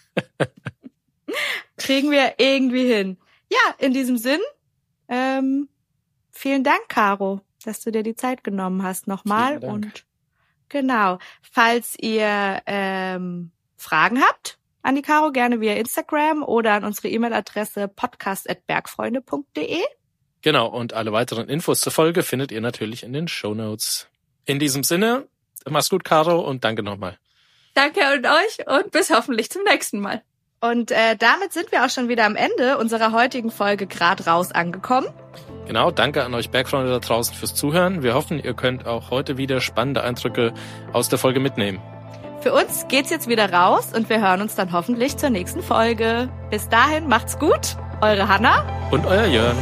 Kriegen 1.76 2.12
wir 2.12 2.34
irgendwie 2.38 2.86
hin. 2.86 3.18
Ja, 3.51 3.74
in 3.78 3.92
diesem 3.92 4.16
Sinn, 4.16 4.40
ähm, 5.09 5.68
vielen 6.30 6.62
Dank, 6.62 6.88
Caro, 6.88 7.41
dass 7.64 7.80
du 7.80 7.91
dir 7.91 8.04
die 8.04 8.14
Zeit 8.14 8.45
genommen 8.45 8.84
hast 8.84 9.08
nochmal. 9.08 9.58
Und 9.58 10.04
genau, 10.68 11.18
falls 11.42 11.96
ihr 11.99 12.62
ähm, 12.66 13.50
Fragen 13.76 14.22
habt, 14.22 14.59
an 14.82 14.94
die 14.94 15.02
Caro 15.02 15.32
gerne 15.32 15.61
via 15.61 15.74
Instagram 15.74 16.42
oder 16.42 16.72
an 16.72 16.84
unsere 16.84 17.08
E-Mail-Adresse 17.08 17.88
podcast.bergfreunde.de. 17.88 19.80
Genau, 20.42 20.68
und 20.68 20.94
alle 20.94 21.12
weiteren 21.12 21.48
Infos 21.48 21.80
zur 21.80 21.92
Folge 21.92 22.22
findet 22.22 22.50
ihr 22.50 22.61
natürlich 22.61 23.02
in 23.02 23.12
den 23.12 23.28
Show 23.28 23.54
Notes. 23.54 24.08
In 24.46 24.58
diesem 24.58 24.82
Sinne, 24.84 25.26
mach's 25.68 25.90
gut, 25.90 26.04
Caro, 26.04 26.40
und 26.40 26.64
danke 26.64 26.82
nochmal. 26.82 27.18
Danke 27.74 28.00
und 28.14 28.26
euch 28.26 28.66
und 28.66 28.90
bis 28.90 29.11
hoffentlich 29.11 29.50
zum 29.50 29.62
nächsten 29.64 30.00
Mal. 30.00 30.22
Und 30.61 30.90
äh, 30.90 31.16
damit 31.16 31.52
sind 31.52 31.72
wir 31.72 31.84
auch 31.84 31.90
schon 31.90 32.08
wieder 32.08 32.26
am 32.26 32.36
Ende 32.36 32.76
unserer 32.78 33.12
heutigen 33.12 33.50
Folge 33.50 33.86
Grad 33.86 34.26
raus 34.26 34.52
angekommen. 34.52 35.08
Genau, 35.66 35.90
danke 35.90 36.24
an 36.24 36.34
euch 36.34 36.50
Bergfreunde 36.50 36.90
da 36.90 36.98
draußen 36.98 37.34
fürs 37.34 37.54
Zuhören. 37.54 38.02
Wir 38.02 38.14
hoffen, 38.14 38.42
ihr 38.42 38.54
könnt 38.54 38.86
auch 38.86 39.11
heute 39.11 39.36
wieder 39.36 39.61
spannende 39.61 40.02
Eindrücke 40.02 40.52
aus 40.92 41.08
der 41.08 41.18
Folge 41.18 41.40
mitnehmen. 41.40 41.80
Für 42.41 42.54
uns 42.54 42.87
geht's 42.88 43.11
jetzt 43.11 43.29
wieder 43.29 43.53
raus 43.53 43.91
und 43.95 44.08
wir 44.08 44.22
hören 44.22 44.41
uns 44.41 44.54
dann 44.54 44.72
hoffentlich 44.72 45.18
zur 45.18 45.29
nächsten 45.29 45.62
Folge. 45.62 46.30
Bis 46.50 46.71
dahin 46.71 47.07
macht's 47.07 47.38
gut. 47.38 47.76
Eure 48.00 48.29
Hanna 48.29 48.64
und 48.91 49.04
euer 49.04 49.26
Jörn. 49.26 49.57